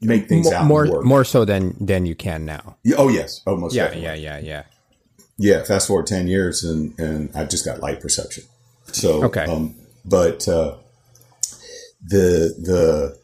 make 0.00 0.28
things 0.28 0.46
more, 0.46 0.54
out 0.54 0.66
more 0.66 1.02
more 1.02 1.24
so 1.24 1.44
than 1.44 1.74
than 1.84 2.06
you 2.06 2.14
can 2.14 2.44
now. 2.44 2.76
Oh 2.96 3.08
yes, 3.08 3.40
almost. 3.46 3.74
Yeah, 3.74 3.84
definitely. 3.84 4.04
yeah, 4.04 4.14
yeah, 4.14 4.38
yeah. 4.38 4.62
Yeah. 5.36 5.64
Fast 5.64 5.88
forward 5.88 6.06
ten 6.06 6.28
years, 6.28 6.62
and 6.64 6.98
and 6.98 7.30
I've 7.34 7.48
just 7.48 7.64
got 7.64 7.80
light 7.80 8.00
perception. 8.00 8.44
So 8.86 9.24
okay, 9.24 9.44
um, 9.44 9.74
but 10.04 10.46
uh, 10.46 10.76
the 12.06 12.54
the 12.58 13.18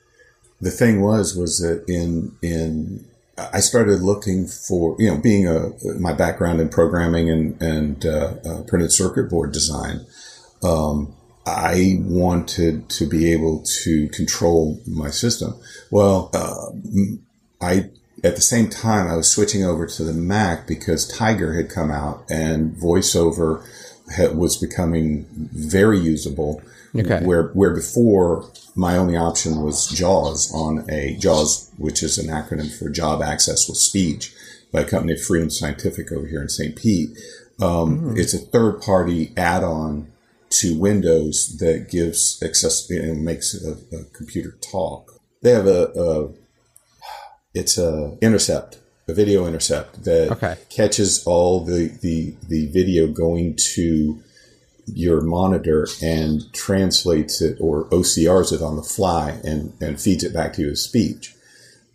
the 0.61 0.71
thing 0.71 1.01
was 1.01 1.37
was 1.37 1.59
that 1.59 1.85
in 1.89 2.37
in 2.43 3.07
I 3.53 3.61
started 3.61 4.01
looking 4.01 4.47
for, 4.47 4.97
you 4.99 5.11
know, 5.11 5.17
being 5.17 5.47
a 5.47 5.71
my 5.99 6.13
background 6.13 6.61
in 6.61 6.69
programming 6.69 7.31
and 7.31 7.61
and 7.63 8.05
uh, 8.05 8.35
uh, 8.45 8.63
printed 8.63 8.93
circuit 8.93 9.31
board 9.31 9.53
design. 9.53 10.07
Um, 10.63 11.15
I 11.47 11.99
wanted 12.03 12.89
to 12.91 13.07
be 13.07 13.33
able 13.33 13.63
to 13.83 14.09
control 14.09 14.81
my 14.87 15.11
system. 15.11 15.55
Well, 15.91 16.31
uh, 16.35 16.73
I 17.61 17.91
at 18.23 18.37
the 18.37 18.43
same 18.43 18.69
time 18.69 19.09
I 19.09 19.17
was 19.17 19.31
switching 19.31 19.65
over 19.65 19.87
to 19.87 20.05
the 20.05 20.13
Mac 20.13 20.67
because 20.67 21.09
Tiger 21.09 21.55
had 21.55 21.71
come 21.71 21.91
out 21.91 22.25
and 22.31 22.75
VoiceOver 22.77 23.65
had, 24.15 24.37
was 24.37 24.57
becoming 24.57 25.27
very 25.53 25.99
usable. 25.99 26.63
Okay. 26.95 27.25
Where 27.25 27.49
where 27.49 27.75
before 27.75 28.51
my 28.75 28.97
only 28.97 29.17
option 29.17 29.61
was 29.63 29.89
JAWS 29.89 30.53
on 30.53 30.91
a 30.91 31.17
JAWS, 31.17 31.71
which 31.77 32.03
is 32.03 32.19
an 32.19 32.29
acronym 32.29 32.77
for 32.77 32.89
Job 32.89 33.23
Access 33.23 33.69
with 33.69 33.79
Speech 33.79 34.35
by 34.73 34.81
a 34.81 34.85
company 34.85 35.17
Freedom 35.17 35.51
Scientific 35.51 36.11
over 36.13 36.27
here 36.27 36.43
in 36.43 36.49
St. 36.49 36.75
Pete. 36.77 37.11
Um, 37.61 38.01
mm. 38.01 38.19
It's 38.19 38.35
a 38.35 38.39
third 38.39 38.81
party 38.81 39.33
add 39.37 39.63
on 39.63 40.11
to 40.51 40.77
Windows 40.79 41.59
that 41.59 41.89
gives 41.91 42.43
access, 42.43 42.89
and 42.91 43.25
makes 43.25 43.55
a, 43.55 43.73
a, 43.97 44.05
computer 44.13 44.57
talk. 44.61 45.13
They 45.43 45.53
have 45.53 45.67
a, 45.67 45.93
a 45.97 46.31
it's 47.55 47.79
a 47.79 48.19
intercept, 48.21 48.79
a 49.09 49.15
video 49.15 49.47
intercept 49.47 50.05
that 50.05 50.33
okay. 50.33 50.57
catches 50.69 51.25
all 51.25 51.65
the, 51.65 51.97
the, 52.03 52.35
the 52.49 52.67
video 52.67 53.07
going 53.07 53.57
to 53.75 54.23
your 54.95 55.21
monitor 55.21 55.87
and 56.03 56.53
translates 56.53 57.41
it 57.41 57.59
or 57.61 57.85
OCRs 57.87 58.53
it 58.53 58.63
on 58.63 58.77
the 58.77 58.83
fly 58.83 59.41
and, 59.45 59.73
and 59.81 60.01
feeds 60.01 60.25
it 60.25 60.33
back 60.33 60.53
to 60.55 60.63
you 60.63 60.71
as 60.71 60.83
speech. 60.83 61.35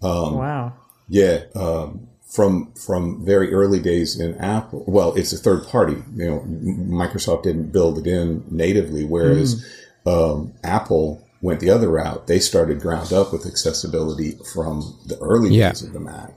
Um, 0.02 0.38
wow. 0.38 0.74
Yeah. 1.08 1.44
Um, 1.56 2.08
from 2.36 2.74
from 2.74 3.24
very 3.24 3.54
early 3.54 3.80
days 3.80 4.20
in 4.20 4.36
Apple, 4.36 4.84
well, 4.88 5.16
it's 5.16 5.32
a 5.32 5.38
third 5.38 5.66
party. 5.68 6.04
You 6.16 6.26
know, 6.26 6.40
Microsoft 6.40 7.44
didn't 7.44 7.72
build 7.72 7.98
it 7.98 8.08
in 8.08 8.44
natively, 8.50 9.06
whereas 9.06 9.66
mm. 10.06 10.12
um, 10.12 10.54
Apple 10.64 11.26
went 11.42 11.62
the 11.62 11.70
other 11.70 11.90
route. 11.90 12.28
They 12.28 12.40
started 12.40 12.82
ground 12.82 13.14
up 13.14 13.32
with 13.32 13.46
accessibility 13.46 14.38
from 14.54 14.98
the 15.06 15.18
early 15.20 15.56
yeah. 15.56 15.70
days 15.70 15.84
of 15.84 15.94
the 15.94 16.00
Mac 16.00 16.34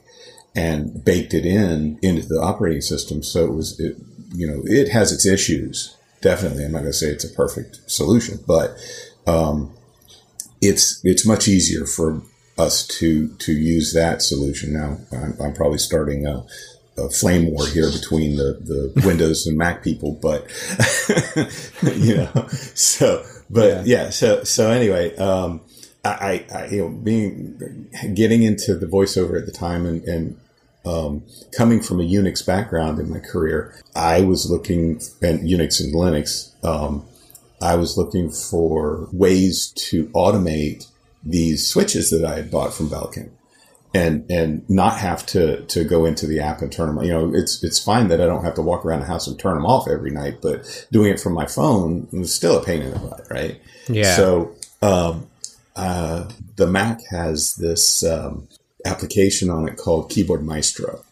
and 0.54 1.04
baked 1.04 1.34
it 1.34 1.44
in 1.44 1.98
into 2.02 2.26
the 2.26 2.40
operating 2.40 2.80
system. 2.80 3.22
So 3.22 3.44
it 3.44 3.54
was, 3.54 3.78
it, 3.80 3.96
you 4.34 4.46
know, 4.46 4.62
it 4.64 4.88
has 4.90 5.10
its 5.10 5.26
issues 5.26 5.96
definitely. 6.20 6.64
I'm 6.64 6.72
not 6.72 6.80
going 6.80 6.92
to 6.92 6.98
say 6.98 7.08
it's 7.08 7.24
a 7.24 7.34
perfect 7.34 7.90
solution, 7.90 8.38
but 8.46 8.76
um, 9.26 9.72
it's 10.60 11.00
it's 11.04 11.26
much 11.26 11.48
easier 11.48 11.86
for 11.86 12.22
us 12.56 12.86
to 12.86 13.28
to 13.28 13.52
use 13.52 13.92
that 13.92 14.22
solution 14.22 14.72
now. 14.72 14.98
I'm, 15.12 15.36
I'm 15.40 15.54
probably 15.54 15.78
starting 15.78 16.26
a, 16.26 16.44
a, 16.96 17.08
flame 17.08 17.50
war 17.52 17.66
here 17.66 17.90
between 17.90 18.36
the 18.36 18.58
the 18.94 19.02
Windows 19.06 19.46
and 19.46 19.56
Mac 19.56 19.82
people, 19.82 20.18
but 20.20 20.46
you 21.96 22.16
know, 22.16 22.46
so 22.74 23.24
but 23.48 23.86
yeah, 23.86 24.04
yeah 24.04 24.10
so 24.10 24.44
so 24.44 24.70
anyway. 24.70 25.16
Um, 25.16 25.62
I, 26.04 26.46
I, 26.54 26.66
you 26.68 26.78
know, 26.78 26.88
being 26.88 27.90
getting 28.14 28.42
into 28.42 28.76
the 28.76 28.86
voiceover 28.86 29.38
at 29.38 29.46
the 29.46 29.52
time 29.52 29.84
and, 29.84 30.02
and 30.04 30.40
um, 30.88 31.22
coming 31.56 31.80
from 31.80 32.00
a 32.00 32.04
Unix 32.04 32.44
background 32.46 32.98
in 32.98 33.10
my 33.10 33.20
career, 33.20 33.74
I 33.94 34.22
was 34.22 34.50
looking 34.50 34.96
at 35.22 35.40
Unix 35.40 35.80
and 35.80 35.94
Linux. 35.94 36.52
Um, 36.64 37.04
I 37.60 37.74
was 37.76 37.96
looking 37.96 38.30
for 38.30 39.08
ways 39.12 39.72
to 39.88 40.06
automate 40.08 40.86
these 41.24 41.66
switches 41.66 42.10
that 42.10 42.24
I 42.24 42.36
had 42.36 42.50
bought 42.50 42.72
from 42.72 42.88
Belkin 42.88 43.30
and 43.94 44.30
and 44.30 44.68
not 44.68 44.98
have 44.98 45.24
to 45.26 45.64
to 45.66 45.84
go 45.84 46.04
into 46.04 46.26
the 46.26 46.40
app 46.40 46.62
and 46.62 46.70
turn 46.70 46.94
them. 46.94 47.04
You 47.04 47.10
know, 47.10 47.34
it's 47.34 47.62
it's 47.64 47.82
fine 47.82 48.08
that 48.08 48.20
I 48.20 48.26
don't 48.26 48.44
have 48.44 48.54
to 48.54 48.62
walk 48.62 48.84
around 48.84 49.00
the 49.00 49.06
house 49.06 49.26
and 49.26 49.38
turn 49.38 49.56
them 49.56 49.66
off 49.66 49.88
every 49.88 50.10
night, 50.10 50.38
but 50.40 50.86
doing 50.92 51.10
it 51.10 51.20
from 51.20 51.32
my 51.32 51.46
phone 51.46 52.08
was 52.12 52.34
still 52.34 52.58
a 52.58 52.64
pain 52.64 52.82
in 52.82 52.92
the 52.92 52.98
butt, 52.98 53.26
right? 53.30 53.60
Yeah. 53.88 54.14
So 54.14 54.54
um, 54.82 55.26
uh, 55.74 56.28
the 56.56 56.66
Mac 56.66 57.00
has 57.10 57.56
this 57.56 58.04
um, 58.04 58.48
application 58.84 59.50
on 59.50 59.68
it 59.68 59.76
called 59.76 60.10
Keyboard 60.10 60.44
Maestro. 60.44 61.04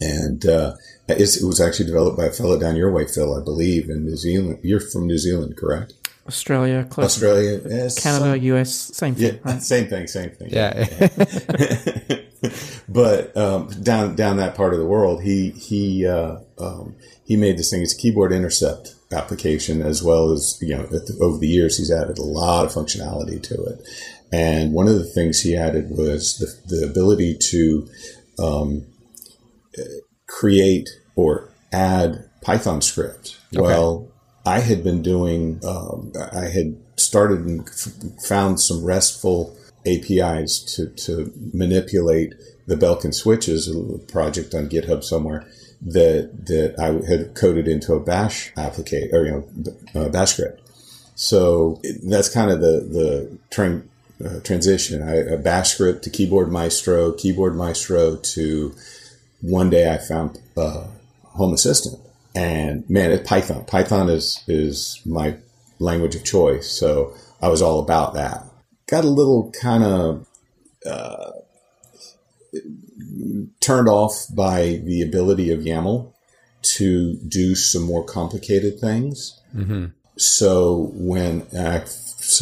And 0.00 0.44
uh, 0.46 0.74
it 1.08 1.38
was 1.42 1.60
actually 1.60 1.86
developed 1.86 2.16
by 2.16 2.26
a 2.26 2.32
fellow 2.32 2.58
down 2.58 2.76
your 2.76 2.92
way, 2.92 3.06
Phil, 3.06 3.40
I 3.40 3.42
believe, 3.42 3.88
in 3.88 4.04
New 4.04 4.16
Zealand. 4.16 4.58
You're 4.62 4.80
from 4.80 5.06
New 5.06 5.18
Zealand, 5.18 5.56
correct? 5.56 5.94
Australia, 6.26 6.84
close. 6.84 7.06
Australia, 7.06 7.60
yes. 7.64 8.02
Canada, 8.02 8.32
some, 8.32 8.42
US, 8.42 8.72
same 8.72 9.14
thing. 9.14 9.34
Yeah, 9.34 9.52
right? 9.52 9.62
same 9.62 9.88
thing, 9.88 10.06
same 10.06 10.30
thing. 10.30 10.48
Yeah. 10.50 10.86
but 12.88 13.36
um, 13.36 13.68
down 13.82 14.16
down 14.16 14.38
that 14.38 14.54
part 14.54 14.72
of 14.72 14.78
the 14.78 14.86
world, 14.86 15.22
he 15.22 15.50
he 15.50 16.06
uh, 16.06 16.38
um, 16.58 16.96
he 17.24 17.36
made 17.36 17.58
this 17.58 17.70
thing. 17.70 17.82
It's 17.82 17.92
a 17.92 17.98
keyboard 17.98 18.32
intercept 18.32 18.94
application, 19.12 19.82
as 19.82 20.02
well 20.02 20.32
as 20.32 20.58
you 20.62 20.74
know, 20.74 20.88
over 21.20 21.38
the 21.38 21.46
years, 21.46 21.76
he's 21.76 21.92
added 21.92 22.18
a 22.18 22.22
lot 22.22 22.64
of 22.64 22.72
functionality 22.72 23.42
to 23.42 23.62
it. 23.64 23.86
And 24.34 24.72
one 24.72 24.88
of 24.88 24.94
the 24.94 25.04
things 25.04 25.40
he 25.40 25.56
added 25.56 25.90
was 25.90 26.38
the, 26.38 26.76
the 26.76 26.84
ability 26.84 27.36
to 27.50 27.88
um, 28.38 28.84
create 30.26 30.88
or 31.14 31.50
add 31.72 32.28
Python 32.42 32.82
script. 32.82 33.38
Okay. 33.54 33.62
Well, 33.62 34.08
I 34.44 34.58
had 34.58 34.82
been 34.82 35.02
doing, 35.02 35.60
um, 35.64 36.12
I 36.32 36.46
had 36.46 36.76
started 36.96 37.40
and 37.46 37.70
found 38.26 38.60
some 38.60 38.84
RESTful 38.84 39.56
APIs 39.86 40.60
to, 40.74 40.88
to 40.88 41.32
manipulate 41.52 42.34
the 42.66 42.74
Belkin 42.74 43.14
switches, 43.14 43.68
a 43.68 43.98
project 44.12 44.52
on 44.52 44.68
GitHub 44.68 45.04
somewhere 45.04 45.46
that 45.86 46.46
that 46.46 46.74
I 46.78 47.06
had 47.06 47.34
coded 47.34 47.68
into 47.68 47.92
a 47.92 48.00
Bash 48.00 48.52
application 48.56 49.10
or 49.12 49.26
you 49.26 49.30
know 49.94 50.00
uh, 50.00 50.08
Bash 50.08 50.32
script. 50.32 50.62
So 51.14 51.80
that's 52.02 52.32
kind 52.32 52.50
of 52.50 52.60
the 52.60 52.80
the 52.80 53.38
train 53.50 53.88
uh, 54.24 54.40
transition. 54.40 55.02
I, 55.02 55.16
a 55.16 55.36
bash 55.36 55.74
script 55.74 56.04
to 56.04 56.10
keyboard 56.10 56.50
maestro, 56.50 57.12
keyboard 57.12 57.56
maestro 57.56 58.16
to 58.16 58.74
one 59.40 59.70
day 59.70 59.92
I 59.92 59.98
found 59.98 60.38
uh, 60.56 60.86
Home 61.24 61.52
Assistant, 61.52 62.00
and 62.34 62.88
man, 62.88 63.10
it's 63.10 63.28
Python. 63.28 63.64
Python 63.64 64.08
is 64.08 64.42
is 64.48 65.00
my 65.04 65.36
language 65.78 66.14
of 66.14 66.24
choice, 66.24 66.70
so 66.70 67.14
I 67.42 67.48
was 67.48 67.60
all 67.60 67.80
about 67.80 68.14
that. 68.14 68.44
Got 68.86 69.04
a 69.04 69.08
little 69.08 69.52
kind 69.60 69.84
of 69.84 70.26
uh, 70.88 71.32
turned 73.60 73.88
off 73.88 74.26
by 74.34 74.80
the 74.84 75.02
ability 75.02 75.52
of 75.52 75.60
YAML 75.60 76.12
to 76.62 77.16
do 77.28 77.54
some 77.54 77.82
more 77.82 78.04
complicated 78.04 78.80
things. 78.80 79.40
Mm-hmm. 79.54 79.86
So 80.16 80.90
when 80.94 81.46
I 81.58 81.84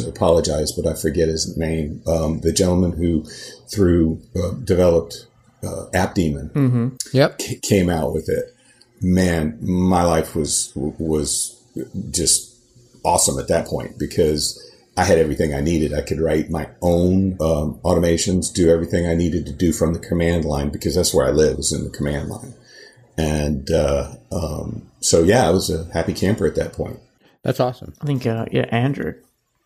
apologize, 0.06 0.72
but 0.72 0.86
I 0.86 0.94
forget 0.94 1.28
his 1.28 1.56
name, 1.56 2.02
um, 2.06 2.40
the 2.40 2.52
gentleman 2.52 2.92
who 2.92 3.24
through 3.72 4.20
uh, 4.36 4.52
developed 4.64 5.26
uh, 5.62 5.86
AppDaemon, 5.94 6.52
mm-hmm. 6.52 6.88
yep, 7.12 7.40
c- 7.40 7.60
came 7.60 7.88
out 7.88 8.12
with 8.12 8.28
it. 8.28 8.54
Man, 9.00 9.58
my 9.60 10.04
life 10.04 10.34
was 10.36 10.72
was 10.76 11.60
just 12.10 12.54
awesome 13.04 13.38
at 13.38 13.48
that 13.48 13.66
point 13.66 13.98
because 13.98 14.58
I 14.96 15.04
had 15.04 15.18
everything 15.18 15.54
I 15.54 15.60
needed. 15.60 15.94
I 15.94 16.02
could 16.02 16.20
write 16.20 16.50
my 16.50 16.68
own 16.82 17.32
um, 17.40 17.80
automations, 17.84 18.52
do 18.52 18.70
everything 18.70 19.06
I 19.06 19.14
needed 19.14 19.46
to 19.46 19.52
do 19.52 19.72
from 19.72 19.94
the 19.94 19.98
command 19.98 20.44
line 20.44 20.68
because 20.68 20.94
that's 20.94 21.14
where 21.14 21.26
I 21.26 21.30
live, 21.30 21.58
is 21.58 21.72
in 21.72 21.84
the 21.84 21.90
command 21.90 22.28
line. 22.28 22.54
And 23.16 23.70
uh, 23.70 24.12
um, 24.30 24.90
so, 25.00 25.22
yeah, 25.22 25.46
I 25.46 25.50
was 25.50 25.70
a 25.70 25.90
happy 25.92 26.12
camper 26.12 26.46
at 26.46 26.56
that 26.56 26.74
point. 26.74 26.98
That's 27.42 27.60
awesome. 27.60 27.94
I 28.02 28.06
think, 28.06 28.26
uh, 28.26 28.46
yeah, 28.52 28.66
Andrew. 28.70 29.14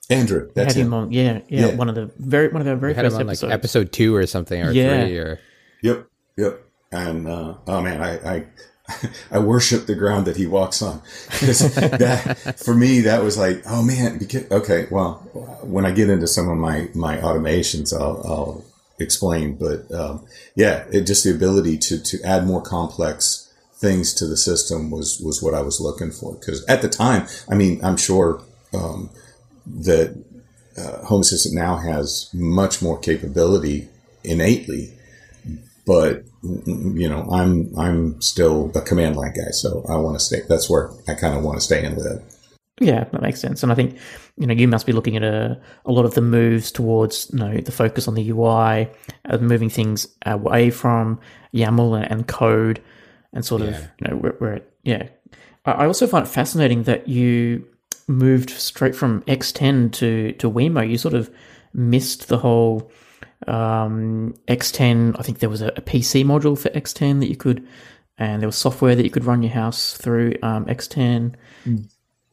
Andrew, 0.08 0.50
that's 0.54 0.75
had 0.75 0.84
him, 0.84 0.94
on. 0.94 1.12
Yeah, 1.12 1.40
yeah, 1.48 1.66
yeah, 1.66 1.75
one 1.75 1.88
of 1.88 1.94
the 1.94 2.10
very 2.18 2.48
one 2.48 2.60
of 2.60 2.68
our 2.68 2.76
very 2.76 2.92
we 2.92 3.00
first 3.00 3.16
episodes, 3.16 3.42
like 3.42 3.52
episode 3.52 3.92
two 3.92 4.14
or 4.14 4.26
something, 4.26 4.62
or 4.62 4.70
yeah. 4.70 5.04
three, 5.04 5.18
or 5.18 5.40
yep, 5.82 6.06
yep. 6.36 6.62
And 6.92 7.26
uh, 7.26 7.54
oh 7.66 7.80
man, 7.82 8.00
I, 8.00 8.36
I 8.36 8.46
I 9.30 9.38
worship 9.38 9.86
the 9.86 9.94
ground 9.94 10.26
that 10.26 10.36
he 10.36 10.46
walks 10.46 10.82
on. 10.82 11.02
that 11.40 12.54
for 12.58 12.75
me, 12.75 13.00
that 13.02 13.22
was 13.22 13.36
like, 13.36 13.62
oh 13.66 13.82
man, 13.82 14.18
because, 14.18 14.50
okay, 14.50 14.86
well, 14.90 15.14
when 15.62 15.84
I 15.84 15.90
get 15.90 16.10
into 16.10 16.26
some 16.26 16.48
of 16.48 16.56
my, 16.56 16.88
my 16.94 17.16
automations, 17.18 17.92
I'll, 17.92 18.22
I'll 18.25 18.64
explain, 18.98 19.56
but, 19.56 19.92
um, 19.92 20.25
yeah, 20.54 20.84
it 20.92 21.02
just 21.02 21.25
the 21.25 21.34
ability 21.34 21.78
to, 21.78 22.02
to 22.02 22.22
add 22.22 22.46
more 22.46 22.62
complex 22.62 23.52
things 23.75 24.14
to 24.14 24.26
the 24.26 24.36
system 24.36 24.90
was, 24.90 25.20
was 25.20 25.42
what 25.42 25.54
I 25.54 25.60
was 25.60 25.80
looking 25.80 26.10
for. 26.10 26.34
Cause 26.36 26.64
at 26.66 26.82
the 26.82 26.88
time, 26.88 27.26
I 27.48 27.54
mean, 27.54 27.84
I'm 27.84 27.96
sure, 27.96 28.42
um, 28.72 29.10
that, 29.66 30.25
uh, 30.78 31.04
Home 31.06 31.23
Assistant 31.23 31.54
now 31.54 31.76
has 31.76 32.28
much 32.35 32.82
more 32.82 32.99
capability 32.99 33.88
innately, 34.25 34.92
but 35.87 36.25
you 36.42 37.08
know, 37.08 37.23
I'm 37.30 37.73
I'm 37.78 38.20
still 38.20 38.70
a 38.75 38.80
command 38.80 39.16
line 39.16 39.32
guy, 39.32 39.50
so 39.52 39.85
I 39.88 39.96
want 39.96 40.18
to 40.18 40.25
stay. 40.25 40.42
That's 40.49 40.68
where 40.68 40.90
I 41.08 41.14
kind 41.14 41.37
of 41.37 41.42
want 41.42 41.58
to 41.58 41.64
stay 41.64 41.85
and 41.85 41.96
live. 41.96 42.23
Yeah, 42.80 43.04
that 43.04 43.23
makes 43.23 43.40
sense. 43.40 43.62
And 43.62 43.73
I 43.73 43.75
think 43.75 43.99
you 44.37 44.46
know 44.46 44.54
you 44.54 44.68
must 44.68 44.85
be 44.85 44.92
looking 44.92 45.16
at 45.16 45.23
a 45.23 45.58
a 45.87 45.92
lot 45.92 46.04
of 46.04 46.14
the 46.14 46.20
moves 46.20 46.70
towards 46.70 47.30
you 47.32 47.38
know 47.38 47.56
the 47.58 47.73
focus 47.73 48.06
on 48.06 48.14
the 48.14 48.30
UI, 48.30 48.88
uh, 49.25 49.38
moving 49.38 49.70
things 49.70 50.08
away 50.26 50.70
from 50.70 51.18
YAML 51.54 52.06
and 52.11 52.26
code, 52.26 52.82
and 53.32 53.44
sort 53.44 53.62
yeah. 53.62 53.68
of 53.68 53.80
you 54.00 54.08
know 54.08 54.16
where, 54.16 54.32
where 54.32 54.61
yeah. 54.82 55.08
I 55.64 55.87
also 55.87 56.06
find 56.06 56.25
it 56.25 56.30
fascinating 56.30 56.85
that 56.85 57.08
you 57.08 57.66
moved 58.08 58.50
straight 58.50 58.94
from 58.94 59.22
X10 59.22 59.92
to 59.92 60.32
to 60.32 60.50
Wemo. 60.50 60.88
You 60.88 60.98
sort 60.98 61.14
of 61.14 61.30
missed 61.72 62.28
the 62.28 62.38
whole 62.38 62.90
um, 63.46 64.34
X10. 64.48 65.16
I 65.18 65.22
think 65.22 65.38
there 65.38 65.50
was 65.50 65.62
a, 65.62 65.68
a, 65.68 65.80
PC 65.80 66.24
module 66.24 66.58
for 66.58 66.70
X10 66.70 67.20
that 67.20 67.28
you 67.28 67.36
could, 67.36 67.66
and 68.18 68.40
there 68.42 68.48
was 68.48 68.56
software 68.56 68.94
that 68.94 69.04
you 69.04 69.10
could 69.10 69.24
run 69.24 69.42
your 69.42 69.52
house 69.52 69.96
through 69.96 70.34
um, 70.42 70.64
X10. 70.66 71.34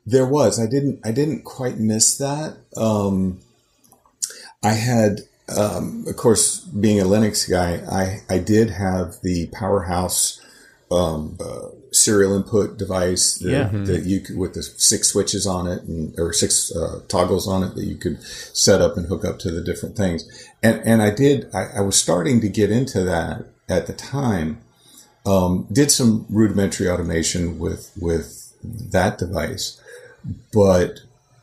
There 0.05 0.25
was. 0.25 0.59
I 0.59 0.65
didn't. 0.65 0.99
I 1.05 1.11
didn't 1.11 1.43
quite 1.43 1.77
miss 1.77 2.17
that. 2.17 2.57
Um, 2.75 3.39
I 4.61 4.73
had, 4.73 5.21
um, 5.55 6.05
of 6.07 6.15
course, 6.15 6.59
being 6.59 6.99
a 6.99 7.05
Linux 7.05 7.49
guy, 7.49 7.81
I 7.89 8.21
I 8.33 8.39
did 8.39 8.69
have 8.71 9.21
the 9.21 9.47
Powerhouse 9.47 10.41
um, 10.91 11.37
uh, 11.39 11.69
serial 11.95 12.35
input 12.35 12.77
device 12.77 13.35
that, 13.35 13.51
yeah. 13.51 13.65
Mm-hmm. 13.65 13.85
that 13.85 14.03
you 14.03 14.19
could 14.19 14.37
with 14.37 14.53
the 14.53 14.63
six 14.63 15.09
switches 15.09 15.45
on 15.45 15.67
it 15.67 15.83
and 15.83 16.17
or 16.19 16.33
six 16.33 16.75
uh, 16.75 17.01
toggles 17.07 17.47
on 17.47 17.63
it 17.63 17.75
that 17.75 17.85
you 17.85 17.95
could 17.95 18.21
set 18.21 18.81
up 18.81 18.97
and 18.97 19.07
hook 19.07 19.25
up 19.25 19.39
to 19.39 19.51
the 19.51 19.61
different 19.61 19.95
things. 19.95 20.49
And 20.61 20.81
and 20.85 21.01
I 21.01 21.11
did 21.11 21.53
I, 21.53 21.77
I 21.77 21.81
was 21.81 21.95
starting 21.95 22.41
to 22.41 22.49
get 22.49 22.71
into 22.71 23.03
that 23.03 23.45
at 23.69 23.87
the 23.87 23.93
time. 23.93 24.59
Um, 25.25 25.67
did 25.71 25.89
some 25.89 26.25
rudimentary 26.29 26.89
automation 26.89 27.57
with 27.57 27.91
with 27.99 28.53
that 28.63 29.17
device, 29.17 29.81
but 30.51 30.99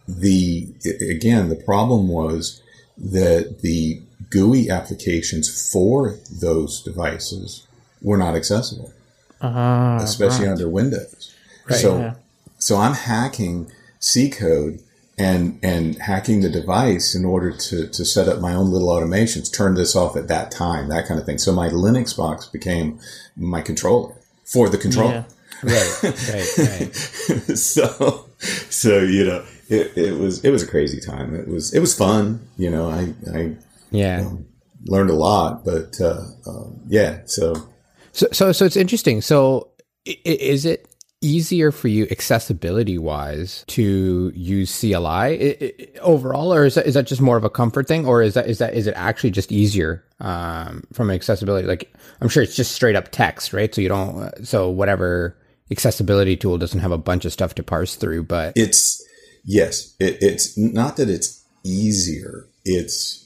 the 0.06 0.68
again 1.08 1.48
the 1.48 1.56
problem 1.56 2.08
was 2.08 2.62
that 2.98 3.60
the 3.62 4.02
GUI 4.28 4.68
applications 4.68 5.70
for 5.72 6.16
those 6.30 6.82
devices 6.82 7.66
were 8.02 8.18
not 8.18 8.34
accessible 8.34 8.92
uh, 9.40 9.98
especially 10.02 10.46
right. 10.46 10.52
under 10.52 10.68
Windows. 10.68 11.34
Right, 11.68 11.78
so, 11.78 11.98
yeah. 11.98 12.14
so 12.58 12.76
I'm 12.76 12.94
hacking 12.94 13.70
C 13.98 14.30
code 14.30 14.80
and 15.18 15.58
and 15.62 15.98
hacking 15.98 16.40
the 16.40 16.48
device 16.48 17.14
in 17.14 17.24
order 17.24 17.52
to 17.52 17.86
to 17.86 18.04
set 18.04 18.28
up 18.28 18.40
my 18.40 18.54
own 18.54 18.70
little 18.70 18.88
automations. 18.88 19.52
Turn 19.52 19.74
this 19.74 19.94
off 19.94 20.16
at 20.16 20.28
that 20.28 20.50
time, 20.50 20.88
that 20.88 21.06
kind 21.06 21.20
of 21.20 21.26
thing. 21.26 21.38
So 21.38 21.52
my 21.52 21.68
Linux 21.68 22.16
box 22.16 22.46
became 22.46 22.98
my 23.36 23.60
controller 23.60 24.14
for 24.44 24.68
the 24.68 24.78
controller. 24.78 25.12
Yeah. 25.12 25.24
Right, 25.62 26.02
right, 26.02 26.58
right. 26.58 26.96
so, 27.56 28.30
so 28.38 28.98
you 29.00 29.26
know, 29.26 29.44
it, 29.68 29.96
it 29.96 30.18
was 30.18 30.42
it 30.42 30.50
was 30.50 30.62
a 30.62 30.66
crazy 30.66 31.00
time. 31.00 31.34
It 31.34 31.48
was 31.48 31.74
it 31.74 31.80
was 31.80 31.94
fun. 31.94 32.48
You 32.56 32.70
know, 32.70 32.90
I 32.90 33.14
I 33.30 33.56
yeah 33.90 34.22
um, 34.26 34.46
learned 34.86 35.10
a 35.10 35.14
lot, 35.14 35.66
but 35.66 36.00
uh, 36.00 36.24
um, 36.46 36.80
yeah. 36.88 37.20
So 37.26 37.68
so, 38.12 38.26
so, 38.32 38.52
so 38.52 38.64
it's 38.64 38.76
interesting. 38.76 39.20
So, 39.20 39.68
is 40.04 40.64
it 40.64 40.90
easier 41.22 41.70
for 41.70 41.88
you 41.88 42.06
accessibility 42.10 42.96
wise 42.96 43.64
to 43.68 44.32
use 44.34 44.80
CLI 44.80 45.74
overall, 46.00 46.52
or 46.52 46.64
is 46.64 46.74
that, 46.74 46.86
is 46.86 46.94
that 46.94 47.06
just 47.06 47.20
more 47.20 47.36
of 47.36 47.44
a 47.44 47.50
comfort 47.50 47.86
thing, 47.86 48.06
or 48.06 48.22
is 48.22 48.34
that 48.34 48.48
is 48.48 48.58
that 48.58 48.74
is 48.74 48.86
it 48.86 48.94
actually 48.96 49.30
just 49.30 49.52
easier 49.52 50.04
um, 50.20 50.84
from 50.92 51.10
accessibility? 51.10 51.66
Like, 51.66 51.92
I'm 52.20 52.28
sure 52.28 52.42
it's 52.42 52.56
just 52.56 52.72
straight 52.72 52.96
up 52.96 53.10
text, 53.10 53.52
right? 53.52 53.74
So 53.74 53.80
you 53.80 53.88
don't 53.88 54.46
so 54.46 54.70
whatever 54.70 55.36
accessibility 55.70 56.36
tool 56.36 56.58
doesn't 56.58 56.80
have 56.80 56.92
a 56.92 56.98
bunch 56.98 57.24
of 57.24 57.32
stuff 57.32 57.54
to 57.56 57.62
parse 57.62 57.96
through, 57.96 58.24
but 58.24 58.54
it's 58.56 59.04
yes, 59.44 59.94
it, 60.00 60.18
it's 60.20 60.56
not 60.56 60.96
that 60.96 61.10
it's 61.10 61.44
easier. 61.64 62.46
It's 62.64 63.19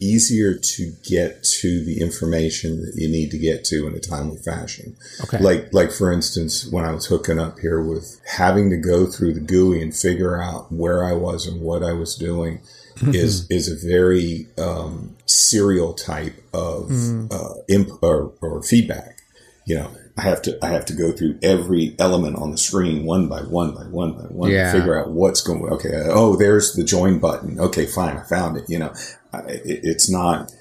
easier 0.00 0.54
to 0.54 0.92
get 1.04 1.44
to 1.44 1.84
the 1.84 2.00
information 2.00 2.80
that 2.82 2.94
you 2.96 3.08
need 3.08 3.30
to 3.30 3.38
get 3.38 3.64
to 3.66 3.86
in 3.86 3.94
a 3.94 4.00
timely 4.00 4.38
fashion. 4.38 4.96
Okay. 5.24 5.38
Like, 5.38 5.72
like 5.72 5.92
for 5.92 6.10
instance, 6.10 6.66
when 6.66 6.84
I 6.84 6.92
was 6.92 7.06
hooking 7.06 7.38
up 7.38 7.58
here 7.58 7.80
with 7.80 8.20
having 8.26 8.70
to 8.70 8.76
go 8.76 9.06
through 9.06 9.34
the 9.34 9.40
GUI 9.40 9.82
and 9.82 9.94
figure 9.94 10.42
out 10.42 10.72
where 10.72 11.04
I 11.04 11.12
was 11.12 11.46
and 11.46 11.60
what 11.60 11.82
I 11.82 11.92
was 11.92 12.16
doing 12.16 12.62
is, 13.02 13.48
is 13.50 13.68
a 13.68 13.86
very, 13.86 14.48
um, 14.58 15.16
serial 15.26 15.92
type 15.92 16.42
of, 16.54 16.88
mm. 16.88 17.32
uh, 17.32 17.60
imp 17.68 18.02
or, 18.02 18.32
or 18.40 18.62
feedback. 18.62 19.18
You 19.66 19.76
know, 19.76 19.90
I 20.16 20.22
have 20.22 20.42
to 20.42 20.58
I 20.62 20.68
have 20.68 20.84
to 20.86 20.92
go 20.92 21.12
through 21.12 21.38
every 21.42 21.94
element 21.98 22.36
on 22.36 22.50
the 22.50 22.58
screen 22.58 23.04
one 23.04 23.28
by 23.28 23.40
one 23.40 23.74
by 23.74 23.84
one 23.84 24.12
by 24.12 24.24
one 24.24 24.50
yeah. 24.50 24.72
to 24.72 24.78
figure 24.78 24.98
out 24.98 25.10
what's 25.10 25.40
going. 25.40 25.72
Okay, 25.72 25.90
oh, 25.94 26.36
there's 26.36 26.74
the 26.74 26.84
join 26.84 27.18
button. 27.18 27.58
Okay, 27.58 27.86
fine, 27.86 28.16
I 28.16 28.22
found 28.24 28.56
it. 28.56 28.68
You 28.68 28.80
know, 28.80 28.92
it's 29.32 30.10
not. 30.10 30.52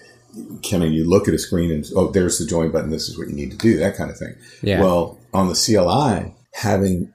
Can 0.61 0.81
you 0.83 1.09
look 1.09 1.27
at 1.27 1.33
a 1.33 1.39
screen 1.39 1.71
and 1.71 1.85
oh, 1.95 2.11
there's 2.11 2.37
the 2.37 2.45
join 2.45 2.71
button. 2.71 2.91
This 2.91 3.09
is 3.09 3.17
what 3.17 3.27
you 3.27 3.35
need 3.35 3.51
to 3.51 3.57
do. 3.57 3.77
That 3.77 3.95
kind 3.95 4.11
of 4.11 4.17
thing. 4.17 4.35
Yeah. 4.61 4.81
Well, 4.81 5.17
on 5.33 5.47
the 5.47 5.55
CLI, 5.55 6.33
having 6.53 7.13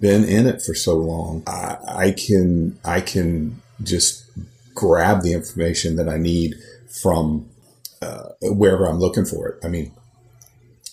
been 0.00 0.24
in 0.24 0.46
it 0.46 0.62
for 0.62 0.74
so 0.74 0.96
long, 0.96 1.42
I, 1.46 1.76
I 1.86 2.10
can 2.12 2.78
I 2.84 3.00
can 3.00 3.60
just 3.82 4.24
grab 4.74 5.22
the 5.22 5.32
information 5.32 5.96
that 5.96 6.08
I 6.08 6.16
need 6.16 6.54
from 7.02 7.48
uh, 8.00 8.30
wherever 8.42 8.86
I'm 8.86 8.98
looking 8.98 9.26
for 9.26 9.48
it. 9.48 9.64
I 9.64 9.68
mean, 9.68 9.92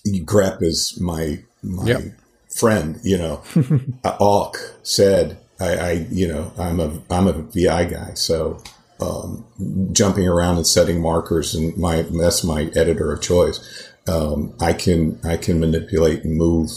grep 0.06 0.62
is 0.62 1.00
my 1.00 1.44
my 1.62 1.86
yep. 1.86 2.02
friend. 2.50 3.00
You 3.04 3.18
know, 3.18 3.44
awk 4.04 4.58
sed 4.84 5.40
I, 5.60 5.76
I, 5.76 5.92
you 6.12 6.28
know 6.28 6.52
I'm 6.58 6.80
a 6.80 7.00
I'm 7.10 7.28
a 7.28 7.34
VI 7.34 7.86
guy, 7.86 8.14
so 8.16 8.62
um, 9.04 9.46
jumping 9.92 10.28
around 10.28 10.58
and 10.58 10.68
setting 10.68 11.02
markers 11.02 11.54
and 11.56 11.78
my 11.78 12.04
that's 12.04 12.44
my 12.44 12.64
editor 12.76 13.12
of 13.12 13.22
choice. 13.22 13.90
Um, 14.08 14.54
I 14.60 14.74
can 14.74 15.20
I 15.24 15.38
can 15.38 15.60
manipulate 15.60 16.24
and 16.24 16.38
move 16.38 16.70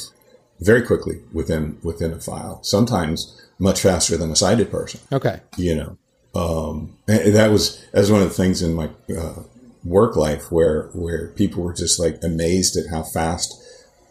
very 0.61 0.83
quickly 0.83 1.21
within 1.33 1.79
within 1.83 2.13
a 2.13 2.21
file. 2.21 2.63
Sometimes 2.63 3.41
much 3.59 3.81
faster 3.81 4.17
than 4.17 4.31
a 4.31 4.37
sighted 4.37 4.71
person. 4.71 5.01
Okay, 5.13 5.41
you 5.57 5.75
know. 5.75 5.99
Um, 6.35 6.99
that 7.07 7.51
was 7.51 7.83
as 7.95 8.13
one 8.13 8.21
of 8.21 8.29
the 8.29 8.35
things 8.35 8.61
in 8.61 8.75
my 8.75 8.91
uh, 9.17 9.43
work 9.85 10.17
life 10.17 10.53
where 10.53 10.89
where 10.93 11.29
people 11.29 11.63
were 11.63 11.73
just 11.73 11.99
like 11.99 12.19
amazed 12.23 12.77
at 12.77 12.91
how 12.91 13.03
fast 13.03 13.55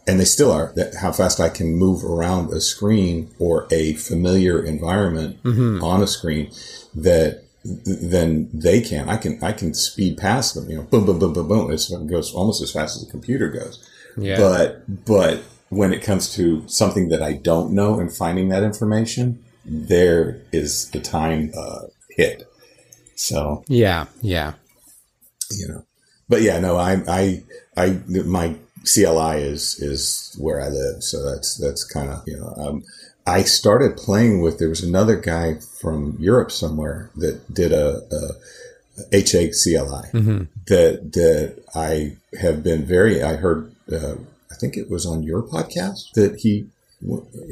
and 0.07 0.19
they 0.19 0.25
still 0.25 0.51
are 0.51 0.71
that 0.75 0.95
how 0.95 1.11
fast 1.11 1.39
I 1.39 1.49
can 1.49 1.75
move 1.75 2.03
around 2.03 2.51
a 2.51 2.61
screen 2.61 3.29
or 3.37 3.67
a 3.71 3.93
familiar 3.93 4.63
environment 4.63 5.43
mm-hmm. 5.43 5.83
on 5.83 6.01
a 6.01 6.07
screen 6.07 6.51
that 6.95 7.44
then 7.65 8.49
they 8.53 8.79
can 8.79 9.09
I 9.09 9.17
can 9.17 9.43
I 9.43 9.51
can 9.51 9.73
speed 9.73 10.17
past 10.17 10.53
them 10.53 10.69
you 10.69 10.77
know 10.77 10.83
boom 10.83 11.05
boom 11.05 11.19
boom 11.19 11.33
boom 11.33 11.47
boom 11.47 11.71
it 11.71 12.07
goes 12.07 12.33
almost 12.33 12.61
as 12.61 12.71
fast 12.71 12.95
as 12.95 13.05
the 13.05 13.11
computer 13.11 13.49
goes 13.49 13.89
yeah. 14.17 14.37
but 14.37 15.05
but 15.05 15.41
when 15.69 15.93
it 15.93 16.01
comes 16.01 16.33
to 16.35 16.67
something 16.67 17.09
that 17.09 17.21
I 17.21 17.33
don't 17.33 17.73
know 17.73 17.99
and 17.99 18.11
finding 18.11 18.49
that 18.49 18.63
information, 18.63 19.43
there 19.65 20.41
is 20.51 20.89
the 20.91 20.99
time 20.99 21.51
uh, 21.57 21.87
hit. 22.09 22.47
So 23.15 23.63
yeah, 23.67 24.05
yeah, 24.21 24.53
you 25.51 25.67
know, 25.67 25.85
but 26.29 26.41
yeah, 26.41 26.59
no, 26.59 26.77
I, 26.77 27.01
I, 27.07 27.43
I, 27.77 27.99
my 28.07 28.55
CLI 28.83 29.41
is 29.41 29.79
is 29.79 30.35
where 30.39 30.61
I 30.61 30.67
live, 30.67 31.01
so 31.03 31.23
that's 31.23 31.57
that's 31.57 31.83
kind 31.83 32.09
of 32.09 32.23
you 32.27 32.37
know. 32.37 32.53
Um, 32.57 32.83
I 33.27 33.43
started 33.43 33.97
playing 33.97 34.41
with. 34.41 34.59
There 34.59 34.69
was 34.69 34.83
another 34.83 35.15
guy 35.15 35.55
from 35.55 36.15
Europe 36.19 36.51
somewhere 36.51 37.09
that 37.15 37.53
did 37.53 37.71
a, 37.71 38.01
a 38.11 39.17
HA 39.17 39.51
CLI 39.51 40.09
mm-hmm. 40.13 40.43
that 40.67 41.13
that 41.13 41.63
I 41.73 42.17
have 42.39 42.63
been 42.63 42.85
very. 42.85 43.23
I 43.23 43.35
heard. 43.35 43.73
Uh, 43.91 44.15
I 44.51 44.55
think 44.55 44.77
it 44.77 44.89
was 44.89 45.05
on 45.05 45.23
your 45.23 45.43
podcast 45.43 46.13
that 46.13 46.37
he 46.37 46.67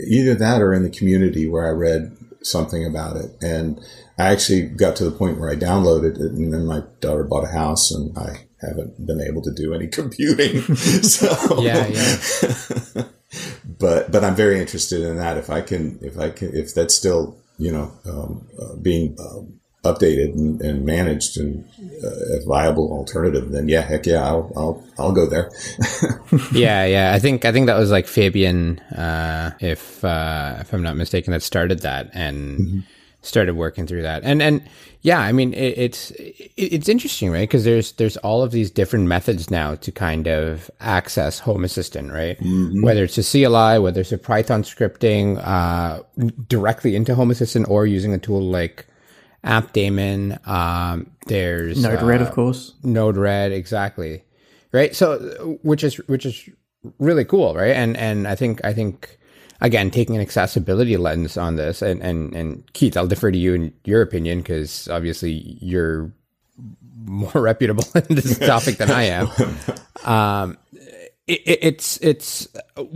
either 0.07 0.35
that 0.35 0.61
or 0.61 0.73
in 0.73 0.83
the 0.83 0.89
community 0.89 1.47
where 1.47 1.67
I 1.67 1.71
read 1.71 2.15
something 2.41 2.85
about 2.85 3.17
it, 3.17 3.35
and 3.41 3.79
I 4.17 4.31
actually 4.31 4.67
got 4.67 4.95
to 4.97 5.05
the 5.05 5.11
point 5.11 5.39
where 5.39 5.49
I 5.49 5.55
downloaded 5.55 6.15
it, 6.15 6.31
and 6.31 6.53
then 6.53 6.65
my 6.65 6.83
daughter 7.01 7.23
bought 7.23 7.45
a 7.45 7.51
house, 7.51 7.91
and 7.91 8.17
I 8.17 8.45
haven't 8.67 9.05
been 9.05 9.21
able 9.21 9.41
to 9.41 9.51
do 9.51 9.73
any 9.73 9.87
computing. 9.99 10.61
so 11.03 11.61
yeah, 11.61 11.87
yeah. 11.87 13.03
but 13.79 14.11
but 14.11 14.23
I'm 14.23 14.35
very 14.35 14.59
interested 14.59 15.01
in 15.01 15.17
that. 15.17 15.37
If 15.37 15.49
I 15.49 15.61
can, 15.61 15.99
if 16.01 16.17
I 16.17 16.29
can, 16.29 16.55
if 16.55 16.73
that's 16.73 16.93
still 16.93 17.37
you 17.57 17.71
know 17.71 17.91
um, 18.05 18.47
uh, 18.59 18.75
being 18.75 19.15
um, 19.19 19.59
updated 19.83 20.33
and, 20.33 20.61
and, 20.61 20.85
managed 20.85 21.37
and 21.37 21.65
uh, 22.03 22.37
a 22.37 22.45
viable 22.47 22.91
alternative, 22.93 23.51
then 23.51 23.67
yeah, 23.67 23.81
heck 23.81 24.05
yeah, 24.05 24.25
I'll 24.25 24.51
I'll 24.55 24.83
I'll 24.97 25.11
go 25.11 25.25
there. 25.25 25.51
yeah, 26.51 26.85
yeah. 26.85 27.13
I 27.13 27.19
think 27.19 27.45
I 27.45 27.51
think 27.51 27.67
that 27.67 27.77
was 27.77 27.91
like 27.91 28.07
Fabian, 28.07 28.79
uh, 28.79 29.51
if 29.59 30.03
uh, 30.03 30.57
if 30.59 30.73
I'm 30.73 30.83
not 30.83 30.95
mistaken, 30.95 31.31
that 31.31 31.43
started 31.43 31.79
that 31.79 32.09
and. 32.13 32.59
Mm-hmm 32.59 32.79
started 33.23 33.55
working 33.55 33.87
through 33.87 34.03
that. 34.03 34.21
And 34.23 34.41
and 34.41 34.61
yeah, 35.01 35.19
I 35.19 35.31
mean 35.31 35.53
it, 35.53 35.77
it's 35.77 36.11
it, 36.11 36.51
it's 36.57 36.87
interesting, 36.87 37.31
right? 37.31 37.41
Because 37.41 37.63
there's 37.63 37.93
there's 37.93 38.17
all 38.17 38.43
of 38.43 38.51
these 38.51 38.69
different 38.69 39.07
methods 39.07 39.49
now 39.49 39.75
to 39.75 39.91
kind 39.91 40.27
of 40.27 40.69
access 40.79 41.39
Home 41.39 41.63
Assistant, 41.63 42.11
right? 42.11 42.37
Mm-hmm. 42.39 42.83
Whether 42.83 43.05
it's 43.05 43.17
a 43.17 43.23
CLI, 43.23 43.79
whether 43.79 44.01
it's 44.01 44.11
a 44.11 44.17
Python 44.17 44.63
scripting 44.63 45.41
uh, 45.43 46.03
directly 46.47 46.95
into 46.95 47.15
Home 47.15 47.31
Assistant, 47.31 47.67
or 47.69 47.87
using 47.87 48.13
a 48.13 48.19
tool 48.19 48.41
like 48.41 48.85
AppDaemon. 49.43 50.45
Um, 50.47 51.09
there's 51.27 51.81
Node-RED, 51.81 52.21
uh, 52.21 52.25
of 52.25 52.31
course. 52.31 52.73
Node-RED, 52.83 53.51
exactly. 53.51 54.23
Right. 54.71 54.95
So 54.95 55.59
which 55.63 55.83
is 55.83 55.95
which 56.07 56.25
is 56.25 56.49
really 56.99 57.25
cool, 57.25 57.55
right? 57.55 57.75
And 57.75 57.95
and 57.97 58.27
I 58.27 58.35
think 58.35 58.63
I 58.63 58.73
think 58.73 59.17
again, 59.63 59.89
taking 59.89 60.15
an 60.15 60.21
accessibility 60.21 60.97
lens 60.97 61.37
on 61.37 61.55
this, 61.55 61.81
and 61.81 62.01
and 62.03 62.35
and 62.35 62.73
Keith, 62.73 62.95
I'll 62.95 63.07
defer 63.07 63.31
to 63.31 63.37
you 63.37 63.55
in 63.55 63.73
your 63.85 64.01
opinion 64.01 64.39
because 64.39 64.87
obviously 64.89 65.57
you're 65.59 66.11
more 67.05 67.31
reputable 67.33 67.85
in 67.95 68.15
this 68.15 68.37
topic 68.51 68.77
than 68.77 68.91
I 68.91 69.03
am. 69.03 69.29
Um, 70.03 70.57
it, 71.25 71.41
it's 71.45 71.97
it's. 72.01 72.47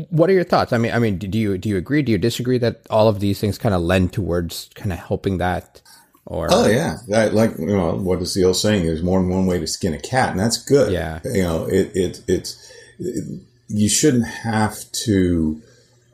What 0.10 0.30
are 0.30 0.34
your 0.34 0.44
thoughts? 0.44 0.74
I 0.74 0.78
mean, 0.78 0.92
I 0.92 1.00
mean, 1.00 1.18
do 1.18 1.40
you 1.40 1.58
do 1.58 1.70
you 1.70 1.78
agree? 1.78 2.04
Do 2.04 2.12
you 2.12 2.18
disagree 2.18 2.58
that 2.60 2.86
all 2.90 3.08
of 3.08 3.22
these 3.22 3.40
things 3.40 3.58
kind 3.58 3.74
of 3.74 3.82
lend 3.82 4.14
towards 4.14 4.70
kind 4.76 4.94
of 4.94 5.00
helping 5.00 5.40
that? 5.40 5.82
Or 6.26 6.50
oh 6.52 6.68
yeah, 6.68 6.98
that, 7.08 7.34
like 7.34 7.58
you 7.58 7.68
know 7.68 7.96
what 7.96 8.22
is 8.22 8.34
the 8.34 8.44
old 8.44 8.58
saying? 8.58 8.86
There's 8.86 9.02
more 9.02 9.22
than 9.22 9.30
one 9.30 9.46
way 9.46 9.60
to 9.60 9.68
skin 9.68 9.94
a 9.94 10.00
cat, 10.00 10.32
and 10.32 10.40
that's 10.40 10.62
good. 10.62 10.92
Yeah, 10.92 11.22
you 11.24 11.42
know 11.42 11.66
it 11.68 11.90
it 11.96 12.22
it's 12.28 12.70
it, 13.00 13.42
you 13.70 13.88
shouldn't 13.88 14.28
have 14.28 14.78
to 15.06 15.62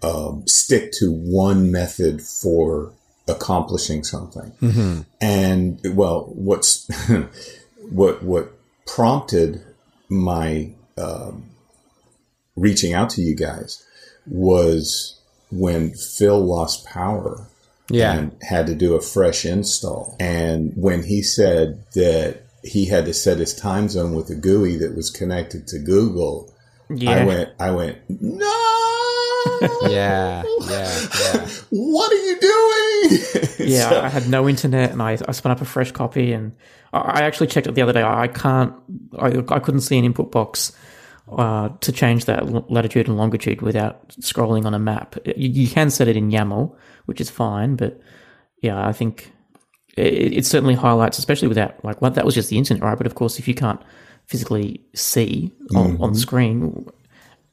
um, 0.04 0.48
stick 0.48 0.92
to 0.94 1.12
one 1.12 1.72
method 1.72 2.22
for 2.22 2.94
accomplishing 3.28 4.04
something. 4.04 4.52
Mm-hmm. 4.62 5.02
And 5.22 5.80
well, 5.96 6.32
what's 6.34 6.88
what 7.90 8.22
what 8.22 8.52
prompted 8.86 9.64
my 10.10 10.72
um, 10.98 11.50
reaching 12.56 12.94
out 12.94 13.10
to 13.12 13.22
you 13.22 13.36
guys 13.36 13.84
was 14.26 15.20
when 15.52 15.94
Phil 15.94 16.40
lost 16.40 16.86
power. 16.86 17.48
Yeah. 17.90 18.14
And 18.14 18.38
had 18.42 18.68
to 18.68 18.76
do 18.76 18.96
a 18.96 19.02
fresh 19.02 19.46
install. 19.46 20.16
And 20.20 20.72
when 20.76 21.04
he 21.04 21.22
said 21.22 21.84
that 21.96 22.44
he 22.64 22.86
had 22.86 23.06
to 23.06 23.14
set 23.14 23.40
his 23.40 23.54
time 23.54 23.90
zone 23.90 24.16
with 24.16 24.30
a 24.30 24.36
GUI 24.36 24.78
that 24.78 24.96
was 24.96 25.10
connected 25.10 25.68
to 25.68 25.80
Google, 25.80 26.52
yeah. 26.90 27.12
I 27.12 27.26
went, 27.26 27.50
I 27.60 27.72
went, 27.72 27.98
no, 28.08 29.03
yeah, 29.90 30.44
yeah, 30.62 31.08
yeah. 31.20 31.48
What 31.70 32.12
are 32.12 32.26
you 32.26 32.40
doing? 32.40 33.44
yeah, 33.70 33.90
so, 33.90 34.02
I 34.02 34.10
had 34.10 34.30
no 34.30 34.48
internet, 34.48 34.92
and 34.92 35.02
I, 35.02 35.18
I 35.28 35.32
spun 35.32 35.52
up 35.52 35.62
a 35.62 35.66
fresh 35.66 35.92
copy, 35.92 36.34
and 36.34 36.54
I 36.92 37.22
actually 37.22 37.48
checked 37.48 37.68
it 37.68 37.76
the 37.76 37.82
other 37.82 37.94
day. 37.94 38.04
I 38.04 38.28
can't, 38.28 38.74
I, 39.18 39.44
I 39.48 39.60
couldn't 39.60 39.82
see 39.82 39.98
an 39.98 40.06
input 40.06 40.32
box 40.32 40.72
uh, 41.32 41.70
to 41.82 41.92
change 41.92 42.26
that 42.26 42.72
latitude 42.72 43.08
and 43.08 43.18
longitude 43.18 43.62
without 43.62 44.10
scrolling 44.10 44.66
on 44.66 44.74
a 44.74 44.80
map. 44.80 45.16
You, 45.26 45.50
you, 45.50 45.68
can 45.68 45.90
set 45.90 46.08
it 46.08 46.18
in 46.18 46.30
YAML, 46.30 46.76
which 47.06 47.22
is 47.22 47.30
fine, 47.30 47.76
but 47.76 48.00
yeah, 48.62 48.86
I 48.88 48.94
think 48.94 49.32
it, 49.96 50.34
it 50.34 50.46
certainly 50.46 50.76
highlights, 50.76 51.18
especially 51.18 51.48
without 51.48 51.84
like 51.84 52.02
well, 52.02 52.12
that 52.12 52.26
was 52.26 52.36
just 52.36 52.50
the 52.50 52.58
internet, 52.58 52.84
right? 52.84 52.98
But 52.98 53.08
of 53.08 53.16
course, 53.16 53.40
if 53.40 53.48
you 53.48 53.56
can't 53.56 53.82
physically 54.26 54.82
see 54.94 55.52
on, 55.76 55.94
mm-hmm. 55.94 56.04
on 56.04 56.16
screen 56.16 56.88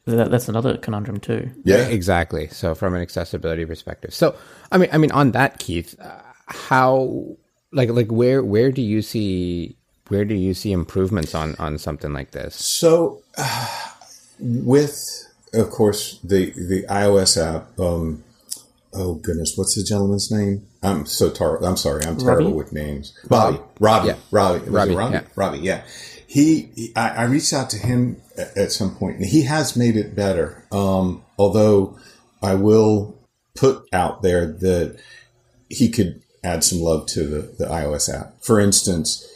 that, 0.06 0.30
that's 0.30 0.48
another 0.48 0.76
conundrum 0.76 1.20
too. 1.20 1.50
Yeah, 1.64 1.86
exactly. 1.88 2.48
So 2.48 2.74
from 2.74 2.94
an 2.94 3.02
accessibility 3.02 3.64
perspective, 3.64 4.14
so 4.14 4.34
I 4.72 4.78
mean, 4.78 4.88
I 4.92 4.98
mean, 4.98 5.12
on 5.12 5.32
that, 5.32 5.58
Keith, 5.58 5.94
uh, 6.00 6.20
how 6.46 7.36
like 7.72 7.90
like 7.90 8.10
where 8.10 8.42
where 8.42 8.72
do 8.72 8.82
you 8.82 9.02
see 9.02 9.76
where 10.08 10.24
do 10.24 10.34
you 10.34 10.54
see 10.54 10.72
improvements 10.72 11.34
on 11.34 11.54
on 11.58 11.78
something 11.78 12.12
like 12.12 12.30
this? 12.32 12.54
So 12.56 13.22
uh, 13.36 13.90
with 14.40 14.98
of 15.52 15.70
course 15.70 16.18
the 16.24 16.52
the 16.52 16.84
iOS 16.88 17.36
app. 17.36 17.78
Um, 17.78 18.24
oh 18.94 19.14
goodness, 19.14 19.52
what's 19.56 19.76
the 19.76 19.84
gentleman's 19.84 20.30
name? 20.30 20.66
I'm 20.82 21.04
so 21.04 21.30
tar- 21.30 21.62
I'm 21.62 21.76
sorry, 21.76 22.04
I'm 22.04 22.16
terrible 22.16 22.46
Robbie? 22.46 22.56
with 22.56 22.72
names. 22.72 23.16
Robbie, 23.28 23.60
Robbie, 23.78 24.08
yeah. 24.08 24.14
Robbie, 24.30 24.58
Robbie, 24.70 24.94
Robbie, 24.94 25.12
yeah. 25.12 25.22
Robbie, 25.36 25.58
yeah 25.58 25.82
he, 26.30 26.92
I, 26.94 27.08
I, 27.08 27.22
reached 27.24 27.52
out 27.52 27.70
to 27.70 27.76
him 27.76 28.22
at, 28.38 28.56
at, 28.56 28.70
some 28.70 28.94
point 28.94 29.16
and 29.16 29.26
he 29.26 29.42
has 29.42 29.74
made 29.74 29.96
it 29.96 30.14
better. 30.14 30.64
Um, 30.70 31.24
although 31.36 31.98
I 32.40 32.54
will 32.54 33.18
put 33.56 33.88
out 33.92 34.22
there 34.22 34.46
that 34.46 35.00
he 35.68 35.88
could 35.88 36.22
add 36.44 36.62
some 36.62 36.78
love 36.78 37.06
to 37.06 37.24
the, 37.24 37.40
the 37.58 37.64
iOS 37.64 38.14
app. 38.14 38.40
For 38.42 38.60
instance, 38.60 39.26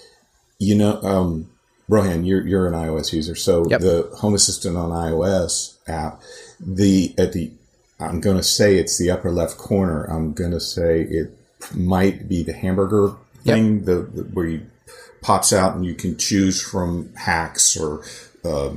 you 0.60 0.76
know, 0.76 1.02
um, 1.02 1.50
Rohan, 1.88 2.24
you're, 2.24 2.46
you're 2.46 2.68
an 2.68 2.74
iOS 2.74 3.12
user. 3.12 3.34
So 3.34 3.66
yep. 3.68 3.80
the 3.80 4.08
Home 4.18 4.34
Assistant 4.34 4.76
on 4.76 4.90
iOS 4.90 5.76
app, 5.88 6.22
the, 6.60 7.12
at 7.18 7.32
the, 7.32 7.50
I'm 7.98 8.20
going 8.20 8.36
to 8.36 8.42
say 8.44 8.76
it's 8.76 8.98
the 8.98 9.10
upper 9.10 9.32
left 9.32 9.58
corner. 9.58 10.04
I'm 10.04 10.32
going 10.32 10.52
to 10.52 10.60
say 10.60 11.02
it 11.02 11.36
might 11.74 12.28
be 12.28 12.44
the 12.44 12.52
hamburger 12.52 13.16
thing, 13.42 13.78
yep. 13.78 13.84
the, 13.84 13.94
the, 13.94 14.22
where 14.22 14.46
you 14.46 14.70
pops 15.24 15.54
out 15.54 15.74
and 15.74 15.84
you 15.86 15.94
can 15.94 16.16
choose 16.18 16.60
from 16.62 17.08
HACS 17.16 17.80
or 17.80 18.04
uh, 18.44 18.76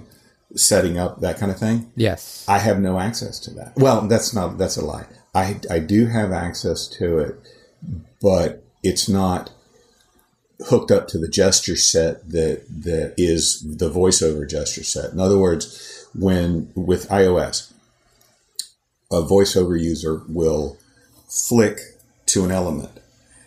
setting 0.55 0.97
up 0.97 1.19
that 1.19 1.37
kind 1.37 1.51
of 1.51 1.59
thing. 1.59 1.91
Yes, 1.95 2.45
I 2.47 2.57
have 2.57 2.79
no 2.79 2.97
access 2.99 3.37
to 3.41 3.51
that. 3.55 3.73
Well, 3.75 4.07
that's 4.07 4.33
not 4.33 4.57
that's 4.57 4.77
a 4.77 4.85
lie. 4.85 5.05
I 5.35 5.59
I 5.69 5.79
do 5.79 6.07
have 6.07 6.31
access 6.31 6.87
to 6.99 7.19
it, 7.19 7.35
but 8.21 8.63
it's 8.81 9.09
not 9.09 9.51
hooked 10.67 10.89
up 10.89 11.07
to 11.09 11.19
the 11.19 11.27
gesture 11.27 11.75
set 11.75 12.27
that 12.29 12.63
that 12.69 13.13
is 13.17 13.61
the 13.61 13.91
voiceover 13.91 14.49
gesture 14.49 14.83
set. 14.83 15.11
In 15.11 15.19
other 15.19 15.37
words, 15.37 16.07
when 16.15 16.71
with 16.75 17.09
iOS, 17.09 17.73
a 19.11 19.21
voiceover 19.21 19.79
user 19.79 20.21
will 20.29 20.77
flick 21.27 21.79
to 22.27 22.45
an 22.45 22.51
element. 22.51 22.99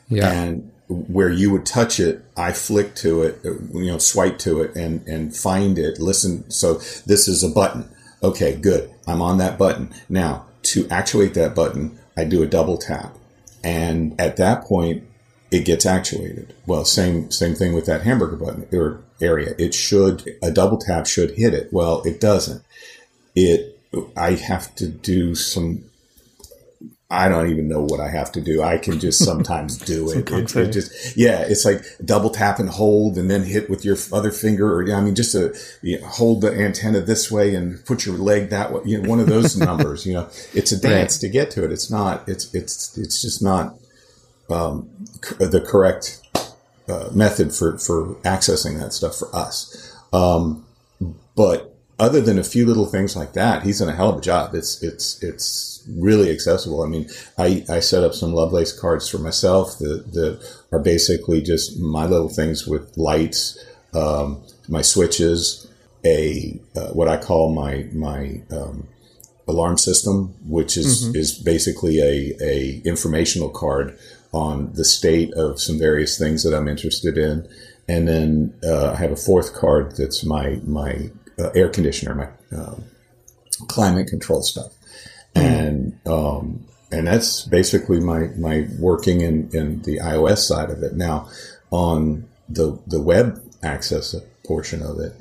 Yeah. 0.08 0.30
And 0.30 0.69
where 0.90 1.30
you 1.30 1.52
would 1.52 1.64
touch 1.64 2.00
it, 2.00 2.24
I 2.36 2.52
flick 2.52 2.94
to 2.96 3.22
it, 3.22 3.40
uh, 3.44 3.52
you 3.72 3.86
know, 3.86 3.98
swipe 3.98 4.38
to 4.40 4.60
it 4.60 4.74
and, 4.74 5.06
and 5.06 5.34
find 5.34 5.78
it, 5.78 6.00
listen. 6.00 6.50
So 6.50 6.74
this 7.06 7.28
is 7.28 7.44
a 7.44 7.48
button. 7.48 7.88
Okay, 8.22 8.56
good. 8.56 8.90
I'm 9.06 9.22
on 9.22 9.38
that 9.38 9.56
button. 9.56 9.94
Now 10.08 10.46
to 10.62 10.88
actuate 10.88 11.34
that 11.34 11.54
button, 11.54 11.98
I 12.16 12.24
do 12.24 12.42
a 12.42 12.46
double 12.46 12.76
tap. 12.76 13.16
And 13.62 14.20
at 14.20 14.36
that 14.36 14.64
point, 14.64 15.04
it 15.50 15.64
gets 15.64 15.86
actuated. 15.86 16.54
Well, 16.66 16.84
same, 16.84 17.30
same 17.30 17.54
thing 17.54 17.72
with 17.72 17.86
that 17.86 18.02
hamburger 18.02 18.36
button 18.36 18.66
or 18.72 19.02
area. 19.20 19.54
It 19.58 19.74
should, 19.74 20.28
a 20.42 20.50
double 20.50 20.78
tap 20.78 21.06
should 21.06 21.32
hit 21.32 21.54
it. 21.54 21.72
Well, 21.72 22.02
it 22.02 22.20
doesn't. 22.20 22.62
It, 23.34 23.78
I 24.16 24.32
have 24.32 24.74
to 24.76 24.88
do 24.88 25.34
some 25.34 25.84
I 27.10 27.28
don't 27.28 27.50
even 27.50 27.66
know 27.66 27.80
what 27.82 27.98
I 27.98 28.08
have 28.08 28.30
to 28.32 28.40
do. 28.40 28.62
I 28.62 28.78
can 28.78 29.00
just 29.00 29.24
sometimes 29.24 29.76
do 29.76 30.10
it. 30.10 30.30
it, 30.30 30.56
it 30.56 30.72
just, 30.72 31.16
yeah, 31.16 31.40
it's 31.40 31.64
like 31.64 31.84
double 32.04 32.30
tap 32.30 32.60
and 32.60 32.68
hold 32.68 33.18
and 33.18 33.28
then 33.28 33.42
hit 33.42 33.68
with 33.68 33.84
your 33.84 33.96
other 34.12 34.30
finger 34.30 34.72
or, 34.72 34.92
I 34.92 35.00
mean, 35.00 35.16
just 35.16 35.32
to 35.32 35.54
you 35.82 36.00
know, 36.00 36.06
hold 36.06 36.42
the 36.42 36.52
antenna 36.52 37.00
this 37.00 37.30
way 37.30 37.54
and 37.54 37.84
put 37.84 38.06
your 38.06 38.16
leg 38.16 38.50
that 38.50 38.72
way. 38.72 38.82
You 38.84 39.02
know, 39.02 39.08
one 39.08 39.18
of 39.18 39.26
those 39.26 39.56
numbers, 39.58 40.06
you 40.06 40.14
know, 40.14 40.28
it's 40.54 40.70
a 40.70 40.80
dance 40.80 41.16
right. 41.16 41.20
to 41.20 41.28
get 41.28 41.50
to 41.52 41.64
it. 41.64 41.72
It's 41.72 41.90
not, 41.90 42.28
it's, 42.28 42.54
it's, 42.54 42.96
it's 42.96 43.20
just 43.20 43.42
not, 43.42 43.74
um, 44.48 44.88
the 45.38 45.60
correct, 45.60 46.20
uh, 46.88 47.08
method 47.12 47.52
for, 47.52 47.78
for 47.78 48.14
accessing 48.22 48.78
that 48.78 48.92
stuff 48.92 49.16
for 49.16 49.34
us. 49.34 49.96
Um, 50.12 50.64
but 51.36 51.69
other 52.00 52.20
than 52.20 52.38
a 52.38 52.44
few 52.44 52.66
little 52.66 52.86
things 52.86 53.14
like 53.14 53.34
that, 53.34 53.62
he's 53.62 53.78
done 53.78 53.90
a 53.90 53.94
hell 53.94 54.08
of 54.08 54.18
a 54.18 54.22
job. 54.22 54.54
It's 54.54 54.82
it's 54.82 55.22
it's 55.22 55.86
really 55.88 56.30
accessible. 56.30 56.82
I 56.82 56.88
mean, 56.88 57.08
I, 57.38 57.64
I 57.68 57.80
set 57.80 58.02
up 58.02 58.14
some 58.14 58.32
Lovelace 58.32 58.72
cards 58.72 59.08
for 59.08 59.18
myself 59.18 59.78
that, 59.78 60.12
that 60.12 60.40
are 60.72 60.78
basically 60.78 61.42
just 61.42 61.78
my 61.78 62.06
little 62.06 62.28
things 62.28 62.66
with 62.66 62.96
lights, 62.96 63.58
um, 63.94 64.42
my 64.68 64.82
switches, 64.82 65.70
a 66.04 66.58
uh, 66.74 66.88
what 66.88 67.08
I 67.08 67.18
call 67.18 67.52
my 67.52 67.86
my 67.92 68.42
um, 68.50 68.88
alarm 69.46 69.76
system, 69.76 70.34
which 70.46 70.76
is 70.76 71.04
mm-hmm. 71.04 71.16
is 71.16 71.38
basically 71.38 72.00
a 72.00 72.34
a 72.42 72.80
informational 72.84 73.50
card 73.50 73.98
on 74.32 74.72
the 74.72 74.84
state 74.84 75.34
of 75.34 75.60
some 75.60 75.78
various 75.78 76.18
things 76.18 76.44
that 76.44 76.56
I'm 76.56 76.68
interested 76.68 77.18
in. 77.18 77.46
And 77.88 78.06
then 78.06 78.54
uh, 78.62 78.92
I 78.92 78.96
have 78.96 79.10
a 79.10 79.16
fourth 79.16 79.52
card 79.52 79.96
that's 79.96 80.24
my 80.24 80.60
my 80.64 81.10
uh, 81.40 81.50
air 81.54 81.68
conditioner, 81.68 82.14
my 82.14 82.58
um, 82.58 82.84
climate 83.68 84.08
control 84.08 84.42
stuff, 84.42 84.72
and 85.34 85.98
um, 86.06 86.66
and 86.92 87.06
that's 87.06 87.42
basically 87.42 88.00
my 88.00 88.28
my 88.36 88.68
working 88.78 89.20
in 89.20 89.50
in 89.52 89.82
the 89.82 89.98
iOS 89.98 90.38
side 90.38 90.70
of 90.70 90.82
it. 90.82 90.94
Now, 90.94 91.28
on 91.70 92.28
the 92.48 92.78
the 92.86 93.00
web 93.00 93.42
access 93.62 94.14
portion 94.46 94.82
of 94.82 94.98
it, 94.98 95.12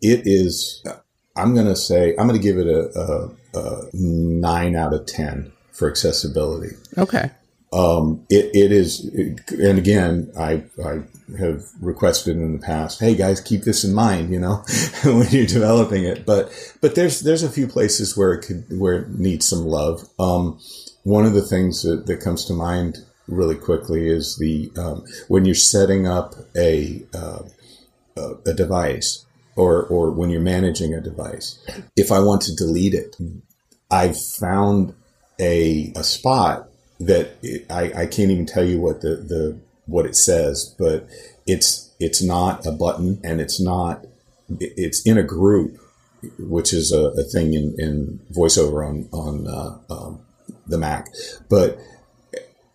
it 0.00 0.22
is. 0.24 0.82
I'm 1.36 1.54
going 1.54 1.66
to 1.66 1.76
say 1.76 2.10
I'm 2.18 2.26
going 2.26 2.38
to 2.38 2.42
give 2.42 2.58
it 2.58 2.66
a, 2.66 2.90
a, 2.98 3.30
a 3.58 3.90
nine 3.94 4.74
out 4.76 4.92
of 4.92 5.06
ten 5.06 5.52
for 5.72 5.88
accessibility. 5.88 6.76
Okay. 6.98 7.30
Um, 7.72 8.26
it, 8.28 8.50
it 8.54 8.72
is, 8.72 9.04
and 9.50 9.78
again, 9.78 10.32
I, 10.36 10.64
I 10.84 11.02
have 11.38 11.62
requested 11.80 12.36
in 12.36 12.54
the 12.54 12.66
past, 12.66 12.98
hey 12.98 13.14
guys, 13.14 13.40
keep 13.40 13.62
this 13.62 13.84
in 13.84 13.94
mind, 13.94 14.32
you 14.32 14.40
know, 14.40 14.64
when 15.04 15.28
you're 15.30 15.46
developing 15.46 16.04
it. 16.04 16.26
But, 16.26 16.50
but 16.80 16.96
there's, 16.96 17.20
there's 17.20 17.44
a 17.44 17.50
few 17.50 17.68
places 17.68 18.16
where 18.16 18.32
it 18.32 18.44
could, 18.44 18.64
where 18.76 19.02
it 19.02 19.10
needs 19.10 19.46
some 19.46 19.64
love. 19.64 20.08
Um, 20.18 20.58
one 21.04 21.24
of 21.24 21.34
the 21.34 21.46
things 21.46 21.82
that, 21.82 22.06
that 22.06 22.20
comes 22.20 22.44
to 22.46 22.52
mind 22.52 22.98
really 23.28 23.56
quickly 23.56 24.08
is 24.08 24.36
the, 24.38 24.72
um, 24.76 25.04
when 25.28 25.44
you're 25.44 25.54
setting 25.54 26.08
up 26.08 26.34
a, 26.56 27.04
uh, 27.14 27.42
a 28.44 28.52
device 28.52 29.24
or, 29.54 29.84
or 29.84 30.10
when 30.10 30.30
you're 30.30 30.40
managing 30.40 30.92
a 30.92 31.00
device, 31.00 31.64
if 31.96 32.10
I 32.10 32.18
want 32.18 32.42
to 32.42 32.56
delete 32.56 32.94
it, 32.94 33.16
I've 33.90 34.20
found 34.20 34.94
a, 35.38 35.92
a 35.96 36.02
spot 36.02 36.69
that 37.00 37.36
it, 37.42 37.66
I, 37.70 38.02
I 38.02 38.06
can't 38.06 38.30
even 38.30 38.46
tell 38.46 38.64
you 38.64 38.80
what 38.80 39.00
the, 39.00 39.16
the 39.16 39.58
what 39.86 40.06
it 40.06 40.14
says, 40.14 40.74
but 40.78 41.08
it's 41.46 41.90
it's 41.98 42.22
not 42.22 42.64
a 42.66 42.72
button 42.72 43.20
and 43.24 43.40
it's 43.40 43.60
not 43.60 44.06
it's 44.60 45.02
in 45.02 45.18
a 45.18 45.22
group, 45.22 45.78
which 46.38 46.72
is 46.72 46.92
a, 46.92 47.10
a 47.10 47.24
thing 47.24 47.54
in, 47.54 47.74
in 47.78 48.20
voiceover 48.32 48.86
on 48.86 49.08
on 49.12 49.48
uh, 49.48 49.78
um, 49.92 50.20
the 50.66 50.78
Mac, 50.78 51.08
but 51.48 51.78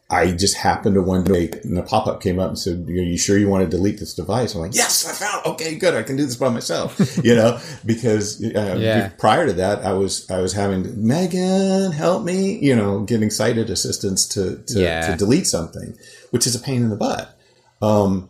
I 0.08 0.34
just 0.34 0.58
happened 0.58 0.94
to 0.96 1.02
one 1.02 1.24
day, 1.24 1.50
and 1.64 1.78
a 1.80 1.82
pop 1.82 2.06
up 2.06 2.22
came 2.22 2.38
up 2.38 2.50
and 2.50 2.60
said, 2.60 2.88
"Are 2.88 2.92
you 2.92 3.18
sure 3.18 3.40
you 3.40 3.50
want 3.50 3.64
to 3.64 3.78
delete 3.78 4.00
this 4.00 4.14
device?" 4.14 4.54
I'm 4.54 4.62
like, 4.62 4.76
"Yes, 4.76 5.04
I 5.08 5.14
found. 5.14 5.46
Okay, 5.48 5.76
good. 5.76 5.96
I 5.96 6.04
can 6.04 6.16
do 6.16 6.24
this 6.24 6.36
by 6.36 6.50
myself." 6.50 7.00
you 7.24 7.36
know, 7.36 7.60
because 7.84 8.44
uh, 8.44 8.78
yeah. 8.80 9.10
prior 9.18 9.48
to 9.48 9.54
that, 9.54 9.84
I 9.84 9.94
was 9.94 10.30
I 10.30 10.42
was 10.42 10.54
having 10.54 11.08
Megan 11.08 11.92
help 11.92 12.24
me. 12.24 12.60
You 12.60 12.76
know, 12.76 13.00
getting 13.00 13.32
sighted 13.32 13.72
assistance 13.72 14.28
to 14.30 14.58
to, 14.58 14.80
yeah. 14.80 15.08
to 15.08 15.18
delete 15.18 15.48
something, 15.48 15.98
which 16.30 16.46
is 16.46 16.54
a 16.54 16.60
pain 16.60 16.84
in 16.84 16.90
the 16.90 16.96
butt. 16.96 17.36
Um, 17.82 18.30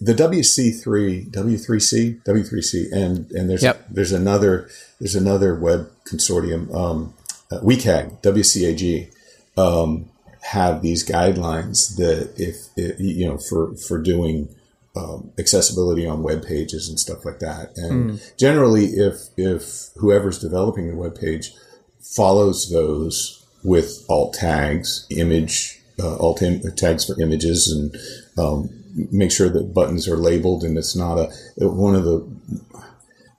the 0.00 0.12
WC3, 0.12 1.30
W3C, 1.30 2.22
W3C, 2.22 2.92
and 2.92 3.30
and 3.32 3.48
there's 3.48 3.62
yep. 3.62 3.82
there's 3.88 4.12
another 4.12 4.68
there's 5.00 5.16
another 5.16 5.54
web 5.54 5.90
consortium, 6.04 6.72
um, 6.74 7.14
uh, 7.50 7.60
WCAG, 7.60 8.20
WCAG. 8.20 9.10
Um, 9.56 10.10
have 10.42 10.82
these 10.82 11.06
guidelines 11.06 11.96
that 11.96 12.32
if, 12.36 12.68
you 13.00 13.26
know 13.26 13.38
for 13.38 13.74
for 13.76 13.98
doing 13.98 14.48
um, 14.96 15.32
accessibility 15.38 16.06
on 16.06 16.22
web 16.22 16.44
pages 16.44 16.88
and 16.88 16.98
stuff 16.98 17.24
like 17.24 17.38
that. 17.40 17.76
And 17.76 18.10
mm. 18.12 18.36
generally, 18.36 18.86
if 18.86 19.16
if 19.36 19.88
whoever's 19.96 20.38
developing 20.38 20.88
the 20.88 20.96
web 20.96 21.18
page 21.18 21.52
follows 22.00 22.70
those 22.70 23.44
with 23.62 24.04
alt 24.08 24.34
tags, 24.34 25.06
image 25.10 25.80
uh, 26.00 26.16
alt 26.16 26.42
Im- 26.42 26.62
tags 26.76 27.04
for 27.04 27.20
images, 27.20 27.70
and 27.70 27.96
um, 28.38 28.70
make 29.12 29.30
sure 29.30 29.48
that 29.48 29.74
buttons 29.74 30.08
are 30.08 30.16
labeled 30.16 30.64
and 30.64 30.76
it's 30.76 30.96
not 30.96 31.18
a 31.18 31.28
one 31.68 31.94
of 31.94 32.04
the 32.04 32.26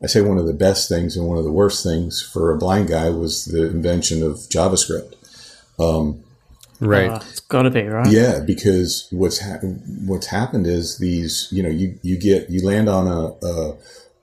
I 0.02 0.08
say 0.08 0.22
one 0.22 0.38
of 0.38 0.46
the 0.46 0.54
best 0.54 0.88
things 0.88 1.18
and 1.18 1.28
one 1.28 1.38
of 1.38 1.44
the 1.44 1.52
worst 1.52 1.84
things 1.84 2.22
for 2.22 2.52
a 2.52 2.58
blind 2.58 2.88
guy 2.88 3.10
was 3.10 3.46
the 3.46 3.66
invention 3.66 4.24
of 4.24 4.36
JavaScript. 4.38 5.16
Um, 5.78 6.24
Right. 6.80 7.10
Uh, 7.10 7.20
it's 7.30 7.42
got 7.42 7.64
to 7.64 7.72
be 7.72 7.84
right. 7.84 8.12
Yeah, 8.12 8.40
because 8.46 9.08
what's 9.12 9.40
ha- 9.40 9.60
what's 10.06 10.28
happened 10.28 10.68
is 10.68 10.98
these. 10.98 11.48
You 11.52 11.64
know, 11.64 11.70
you 11.70 12.00
you 12.02 12.18
get 12.18 12.50
you 12.50 12.66
land 12.66 12.88
on 12.88 13.08
a, 13.08 13.46
a, 13.46 13.78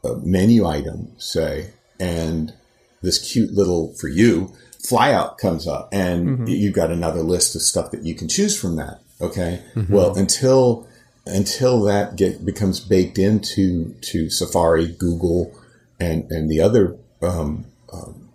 a 0.04 0.16
menu 0.18 0.66
item, 0.66 1.12
say, 1.18 1.72
and 2.00 2.54
this 3.02 3.32
cute 3.32 3.52
little 3.52 3.92
for 3.94 4.08
you 4.08 4.52
flyout 4.86 5.38
comes 5.38 5.66
up, 5.66 5.88
and 5.92 6.28
mm-hmm. 6.28 6.46
you've 6.46 6.74
got 6.74 6.90
another 6.90 7.22
list 7.22 7.54
of 7.54 7.62
stuff 7.62 7.90
that 7.90 8.02
you 8.02 8.14
can 8.14 8.28
choose 8.28 8.58
from 8.58 8.76
that. 8.76 9.00
Okay. 9.20 9.62
Mm-hmm. 9.74 9.92
Well, 9.92 10.16
until 10.16 10.86
until 11.26 11.82
that 11.82 12.16
get 12.16 12.44
becomes 12.44 12.80
baked 12.80 13.18
into 13.18 13.94
to 14.02 14.30
Safari, 14.30 14.88
Google, 14.88 15.52
and 15.98 16.30
and 16.30 16.50
the 16.50 16.60
other 16.60 16.96
um, 17.22 17.66
um, 17.92 18.25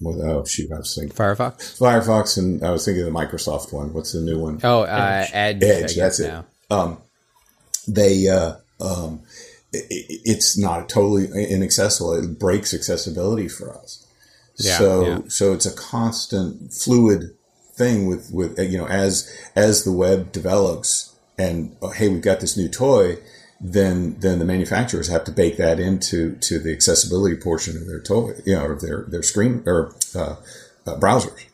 well, 0.00 0.22
oh 0.22 0.44
shoot, 0.44 0.70
I 0.72 0.78
was 0.78 0.94
thinking 0.94 1.16
Firefox. 1.16 1.78
Firefox, 1.78 2.38
and 2.38 2.64
I 2.64 2.70
was 2.70 2.84
thinking 2.84 3.04
the 3.04 3.10
Microsoft 3.10 3.72
one. 3.72 3.92
What's 3.92 4.12
the 4.12 4.20
new 4.20 4.38
one? 4.38 4.60
Oh, 4.62 4.82
uh, 4.82 5.26
Edge. 5.32 5.62
Edge. 5.62 5.96
That's 5.96 6.20
it. 6.20 6.34
Um, 6.70 6.98
they 7.86 8.28
uh, 8.28 8.56
um, 8.80 9.22
it, 9.72 9.86
it's 10.24 10.58
not 10.58 10.88
totally 10.88 11.26
inaccessible. 11.50 12.14
It 12.14 12.38
breaks 12.38 12.74
accessibility 12.74 13.48
for 13.48 13.76
us. 13.76 14.06
Yeah, 14.56 14.78
so 14.78 15.06
yeah. 15.06 15.18
so 15.28 15.52
it's 15.52 15.66
a 15.66 15.74
constant 15.74 16.72
fluid 16.72 17.34
thing 17.74 18.06
with 18.06 18.30
with 18.32 18.58
you 18.58 18.78
know 18.78 18.86
as 18.86 19.30
as 19.56 19.84
the 19.84 19.92
web 19.92 20.30
develops 20.30 21.16
and 21.36 21.76
oh, 21.82 21.90
hey 21.90 22.08
we've 22.08 22.22
got 22.22 22.38
this 22.38 22.56
new 22.56 22.68
toy 22.68 23.16
then 23.60 24.16
then 24.18 24.38
the 24.38 24.44
manufacturers 24.44 25.08
have 25.08 25.24
to 25.24 25.32
bake 25.32 25.56
that 25.56 25.80
into 25.80 26.36
to 26.36 26.58
the 26.58 26.72
accessibility 26.72 27.36
portion 27.36 27.76
of 27.76 27.86
their 27.86 28.00
toy, 28.00 28.32
you 28.44 28.54
know, 28.54 28.66
of 28.66 28.80
their 28.80 29.04
their 29.08 29.22
screen 29.22 29.62
or 29.66 29.94
uh, 30.14 30.36
uh, 30.86 30.98
browsers. 30.98 31.44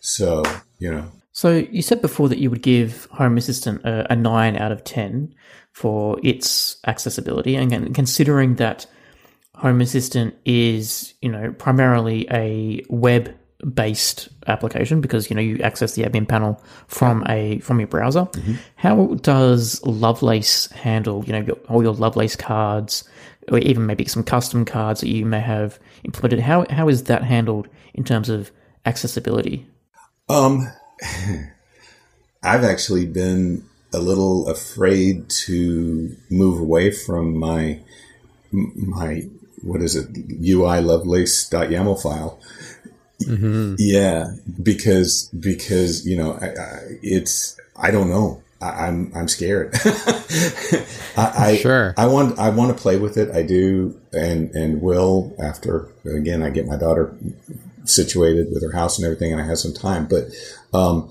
So 0.00 0.42
you 0.78 0.90
know. 0.90 1.10
So 1.32 1.50
you 1.50 1.82
said 1.82 2.00
before 2.00 2.28
that 2.28 2.38
you 2.38 2.48
would 2.50 2.62
give 2.62 3.06
Home 3.12 3.36
Assistant 3.36 3.84
a, 3.84 4.12
a 4.12 4.16
nine 4.16 4.56
out 4.56 4.70
of 4.70 4.84
ten 4.84 5.34
for 5.72 6.18
its 6.22 6.76
accessibility, 6.86 7.56
and 7.56 7.94
considering 7.94 8.56
that 8.56 8.86
Home 9.56 9.80
Assistant 9.80 10.34
is 10.44 11.14
you 11.20 11.30
know 11.30 11.52
primarily 11.58 12.26
a 12.30 12.82
web 12.88 13.34
based 13.64 14.28
application 14.46 15.00
because 15.00 15.30
you 15.30 15.36
know 15.36 15.42
you 15.42 15.58
access 15.62 15.94
the 15.94 16.02
admin 16.02 16.28
panel 16.28 16.62
from 16.86 17.24
a 17.28 17.58
from 17.60 17.80
your 17.80 17.86
browser. 17.86 18.22
Mm-hmm. 18.22 18.54
How 18.76 19.14
does 19.22 19.84
Lovelace 19.84 20.70
handle 20.72 21.24
you 21.24 21.32
know 21.32 21.40
your, 21.40 21.56
all 21.68 21.82
your 21.82 21.94
Lovelace 21.94 22.36
cards, 22.36 23.04
or 23.48 23.58
even 23.58 23.86
maybe 23.86 24.04
some 24.06 24.22
custom 24.22 24.64
cards 24.64 25.00
that 25.00 25.08
you 25.08 25.24
may 25.24 25.40
have 25.40 25.78
implemented? 26.04 26.40
How 26.40 26.66
how 26.70 26.88
is 26.88 27.04
that 27.04 27.24
handled 27.24 27.68
in 27.94 28.04
terms 28.04 28.28
of 28.28 28.50
accessibility? 28.84 29.66
Um, 30.28 30.70
I've 32.42 32.64
actually 32.64 33.06
been 33.06 33.64
a 33.92 33.98
little 33.98 34.48
afraid 34.48 35.28
to 35.30 36.16
move 36.30 36.60
away 36.60 36.90
from 36.90 37.36
my 37.38 37.80
my 38.52 39.22
what 39.62 39.80
is 39.80 39.96
it 39.96 40.08
UI 40.42 40.80
Lovelace.yaml 40.80 42.00
file 42.00 42.38
Mm-hmm. 43.24 43.74
Yeah, 43.78 44.34
because 44.62 45.28
because 45.38 46.06
you 46.06 46.16
know 46.16 46.38
I, 46.40 46.46
I, 46.46 46.80
it's 47.02 47.58
I 47.76 47.90
don't 47.90 48.08
know. 48.08 48.42
I, 48.60 48.86
am 48.86 49.10
I'm, 49.14 49.22
I'm 49.22 49.28
scared. 49.28 49.74
I, 51.16 51.58
sure. 51.60 51.92
I 51.96 52.06
want 52.06 52.38
I 52.38 52.50
want 52.50 52.74
to 52.74 52.80
play 52.80 52.96
with 52.96 53.16
it. 53.16 53.30
I 53.30 53.42
do, 53.42 54.00
and 54.12 54.50
and 54.54 54.80
will 54.80 55.34
after 55.42 55.88
again 56.04 56.42
I 56.42 56.50
get 56.50 56.66
my 56.66 56.76
daughter 56.76 57.14
situated 57.84 58.48
with 58.50 58.62
her 58.62 58.72
house 58.72 58.98
and 58.98 59.04
everything, 59.04 59.32
and 59.32 59.40
I 59.40 59.44
have 59.44 59.58
some 59.58 59.74
time. 59.74 60.06
But 60.06 60.28
um, 60.72 61.10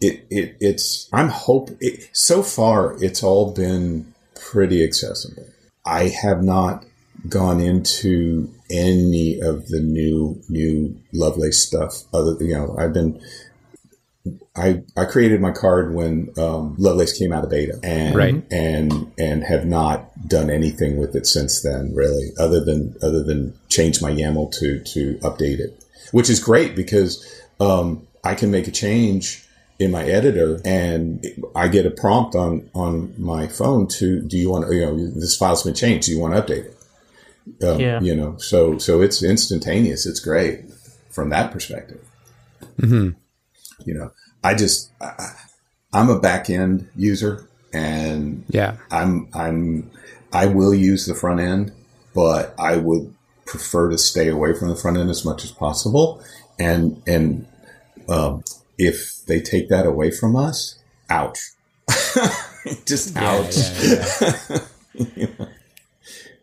it, 0.00 0.26
it 0.30 0.56
it's 0.60 1.08
I'm 1.12 1.28
hope 1.28 1.70
it, 1.80 2.08
so 2.12 2.42
far 2.42 2.96
it's 3.02 3.22
all 3.22 3.52
been 3.52 4.12
pretty 4.34 4.84
accessible. 4.84 5.46
I 5.84 6.08
have 6.22 6.42
not 6.42 6.84
gone 7.28 7.60
into 7.60 8.52
any 8.72 9.38
of 9.40 9.68
the 9.68 9.80
new 9.80 10.42
new 10.48 10.98
Lovelace 11.12 11.62
stuff. 11.62 12.02
Other 12.12 12.36
you 12.44 12.54
know, 12.54 12.74
I've 12.78 12.92
been 12.92 13.20
I 14.56 14.82
I 14.96 15.04
created 15.04 15.40
my 15.40 15.50
card 15.52 15.94
when 15.94 16.32
um, 16.38 16.74
Lovelace 16.78 17.16
came 17.16 17.32
out 17.32 17.44
of 17.44 17.50
beta, 17.50 17.78
and 17.82 18.14
right. 18.14 18.42
and 18.50 19.12
and 19.18 19.44
have 19.44 19.66
not 19.66 20.28
done 20.28 20.50
anything 20.50 20.96
with 20.96 21.14
it 21.14 21.26
since 21.26 21.62
then, 21.62 21.94
really, 21.94 22.30
other 22.38 22.64
than 22.64 22.96
other 23.02 23.22
than 23.22 23.58
change 23.68 24.00
my 24.02 24.10
YAML 24.10 24.52
to 24.58 24.80
to 24.80 25.18
update 25.18 25.58
it, 25.58 25.84
which 26.12 26.30
is 26.30 26.40
great 26.40 26.76
because 26.76 27.24
um, 27.60 28.06
I 28.24 28.34
can 28.34 28.50
make 28.50 28.68
a 28.68 28.72
change 28.72 29.46
in 29.78 29.90
my 29.90 30.04
editor 30.04 30.60
and 30.64 31.26
I 31.56 31.68
get 31.68 31.86
a 31.86 31.90
prompt 31.90 32.34
on 32.34 32.68
on 32.74 33.14
my 33.18 33.48
phone 33.48 33.88
to 33.88 34.20
do 34.20 34.36
you 34.36 34.50
want 34.50 34.72
you 34.72 34.80
know 34.80 35.10
this 35.10 35.36
file's 35.36 35.62
been 35.62 35.74
changed 35.74 36.06
do 36.06 36.12
you 36.12 36.20
want 36.20 36.34
to 36.34 36.40
update 36.40 36.66
it 36.66 36.76
um, 37.62 37.80
yeah. 37.80 38.00
you 38.00 38.14
know 38.14 38.36
so 38.38 38.78
so 38.78 39.00
it's 39.00 39.22
instantaneous 39.22 40.06
it's 40.06 40.20
great 40.20 40.64
from 41.10 41.30
that 41.30 41.52
perspective 41.52 42.00
mm-hmm. 42.78 43.10
you 43.84 43.94
know 43.94 44.10
I 44.44 44.54
just 44.54 44.90
I, 45.00 45.32
I'm 45.92 46.08
a 46.08 46.18
back 46.18 46.48
end 46.50 46.88
user 46.96 47.48
and 47.72 48.44
yeah 48.48 48.76
I'm 48.90 49.28
I'm 49.34 49.90
I 50.32 50.46
will 50.46 50.74
use 50.74 51.06
the 51.06 51.14
front 51.14 51.40
end 51.40 51.72
but 52.14 52.54
I 52.58 52.76
would 52.76 53.14
prefer 53.46 53.90
to 53.90 53.98
stay 53.98 54.28
away 54.28 54.54
from 54.54 54.68
the 54.68 54.76
front 54.76 54.96
end 54.96 55.10
as 55.10 55.24
much 55.24 55.44
as 55.44 55.50
possible 55.50 56.22
and 56.58 57.02
and 57.06 57.46
um, 58.08 58.44
if 58.78 59.24
they 59.26 59.40
take 59.40 59.68
that 59.68 59.86
away 59.86 60.10
from 60.10 60.36
us, 60.36 60.78
ouch. 61.08 61.38
Just 62.86 63.14
yeah, 63.14 63.30
ouch. 63.30 63.56
Yeah, 63.82 64.58
yeah. 65.16 65.26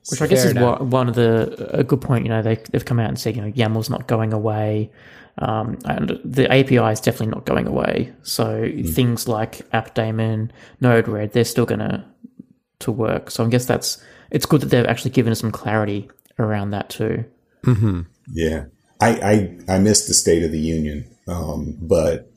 Which 0.10 0.22
I 0.22 0.28
guess 0.28 0.46
is 0.46 0.54
what, 0.54 0.86
one 0.86 1.08
of 1.08 1.16
the 1.16 1.70
a 1.78 1.84
good 1.84 2.02
point. 2.02 2.26
You 2.26 2.30
know, 2.30 2.42
they 2.42 2.56
they've 2.72 2.86
come 2.86 3.00
out 3.00 3.10
and 3.10 3.20
said 3.20 3.36
you 3.36 3.42
know 3.42 3.52
YAML's 3.52 3.90
not 3.90 4.08
going 4.08 4.34
away, 4.34 4.92
um, 5.38 5.78
and 5.86 6.20
the 6.24 6.52
API 6.52 6.92
is 6.92 7.00
definitely 7.00 7.28
not 7.28 7.46
going 7.46 7.68
away. 7.68 8.14
So 8.24 8.64
mm. 8.64 8.94
things 8.94 9.28
like 9.28 9.70
AppDaemon, 9.72 10.52
Node-RED, 10.82 11.34
they're 11.34 11.46
still 11.46 11.66
gonna 11.66 12.06
to 12.80 12.92
work. 12.92 13.32
So 13.32 13.46
I 13.46 13.50
guess 13.50 13.66
that's 13.66 14.04
it's 14.32 14.46
good 14.46 14.62
that 14.62 14.68
they've 14.68 14.86
actually 14.86 15.12
given 15.12 15.32
us 15.32 15.40
some 15.40 15.52
clarity 15.52 16.10
around 16.38 16.72
that 16.72 16.90
too. 16.90 17.26
Mm-hmm. 17.66 18.02
Yeah, 18.34 18.66
I, 19.02 19.10
I 19.68 19.76
I 19.76 19.80
missed 19.80 20.08
the 20.08 20.14
State 20.14 20.44
of 20.44 20.52
the 20.52 20.60
Union, 20.60 21.06
um, 21.28 21.78
but 21.82 22.32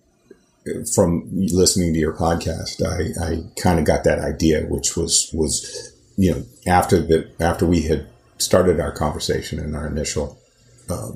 from 0.94 1.28
listening 1.32 1.92
to 1.92 1.98
your 1.98 2.14
podcast, 2.14 2.82
I, 2.84 3.24
I 3.24 3.60
kind 3.60 3.78
of 3.78 3.84
got 3.84 4.04
that 4.04 4.18
idea, 4.18 4.62
which 4.62 4.96
was 4.96 5.30
was 5.32 5.91
you 6.16 6.32
know 6.32 6.42
after 6.66 7.00
the 7.00 7.30
after 7.40 7.66
we 7.66 7.82
had 7.82 8.06
started 8.38 8.80
our 8.80 8.92
conversation 8.92 9.58
in 9.58 9.74
our 9.74 9.86
initial 9.86 10.38
uh, 10.90 11.12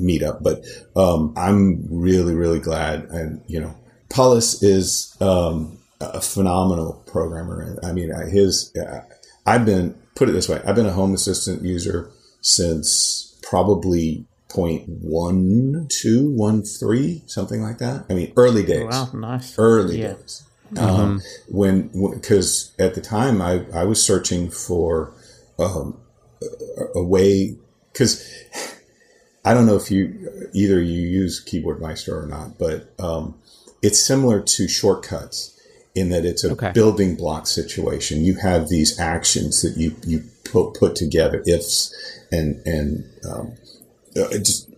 meetup. 0.00 0.42
But 0.42 0.64
um, 0.94 1.32
I'm 1.36 1.86
really 1.90 2.34
really 2.34 2.60
glad, 2.60 3.04
and 3.04 3.42
you 3.46 3.60
know, 3.60 3.74
Paulus 4.08 4.62
is 4.62 5.16
um, 5.20 5.78
a 6.00 6.20
phenomenal 6.20 7.02
programmer. 7.06 7.78
I 7.82 7.92
mean, 7.92 8.10
his 8.28 8.74
uh, 8.76 9.02
I've 9.46 9.64
been 9.64 9.94
put 10.14 10.28
it 10.28 10.32
this 10.32 10.48
way: 10.48 10.60
I've 10.66 10.76
been 10.76 10.86
a 10.86 10.92
Home 10.92 11.14
Assistant 11.14 11.62
user 11.62 12.10
since 12.40 13.38
probably 13.42 14.26
point 14.48 14.88
one 14.88 15.86
two 15.90 16.30
one 16.30 16.62
three 16.62 17.22
something 17.26 17.62
like 17.62 17.78
that. 17.78 18.06
I 18.08 18.14
mean, 18.14 18.32
early 18.36 18.64
days. 18.64 18.86
wow, 18.88 19.10
nice. 19.12 19.58
Early 19.58 20.00
yeah. 20.00 20.14
days. 20.14 20.45
Mm-hmm. 20.72 20.78
Um, 20.78 21.22
when 21.48 21.88
because 22.12 22.72
at 22.78 22.94
the 22.94 23.00
time 23.00 23.40
I 23.40 23.64
I 23.72 23.84
was 23.84 24.02
searching 24.02 24.50
for 24.50 25.12
um, 25.58 25.96
a, 26.42 26.98
a 26.98 27.02
way 27.04 27.56
because 27.92 28.24
I 29.44 29.54
don't 29.54 29.66
know 29.66 29.76
if 29.76 29.90
you 29.90 30.48
either 30.52 30.82
you 30.82 31.00
use 31.02 31.40
Keyboard 31.40 31.80
Maestro 31.80 32.18
or 32.18 32.26
not, 32.26 32.58
but 32.58 32.92
um, 32.98 33.36
it's 33.80 33.98
similar 33.98 34.40
to 34.40 34.66
shortcuts 34.66 35.56
in 35.94 36.08
that 36.10 36.24
it's 36.24 36.44
a 36.44 36.52
okay. 36.52 36.72
building 36.72 37.16
block 37.16 37.46
situation. 37.46 38.24
You 38.24 38.34
have 38.36 38.68
these 38.68 38.98
actions 38.98 39.62
that 39.62 39.80
you 39.80 39.94
you 40.04 40.24
put 40.44 40.74
put 40.74 40.96
together, 40.96 41.42
ifs 41.46 41.94
and 42.32 42.60
and 42.66 43.08
um, 43.28 43.54
uh, 44.16 44.28
just 44.30 44.68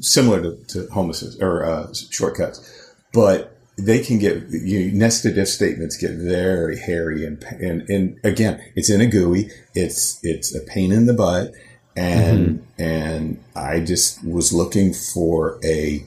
similar 0.00 0.42
to, 0.42 0.64
to 0.68 0.86
home 0.92 1.10
assist 1.10 1.42
or 1.42 1.64
uh, 1.64 1.92
shortcuts, 2.10 2.94
but 3.12 3.53
they 3.76 4.00
can 4.00 4.18
get 4.18 4.48
you 4.50 4.92
nested 4.92 5.36
if 5.36 5.48
statements 5.48 5.96
get 5.96 6.12
very 6.12 6.78
hairy 6.78 7.24
and 7.24 7.42
and 7.44 7.88
and 7.90 8.18
again, 8.24 8.62
it's 8.74 8.90
in 8.90 9.00
a 9.00 9.06
GUI. 9.06 9.50
It's 9.74 10.20
it's 10.22 10.54
a 10.54 10.60
pain 10.60 10.92
in 10.92 11.06
the 11.06 11.14
butt, 11.14 11.52
and 11.96 12.60
mm-hmm. 12.60 12.82
and 12.82 13.44
I 13.56 13.80
just 13.80 14.24
was 14.24 14.52
looking 14.52 14.92
for 14.92 15.58
a 15.64 16.04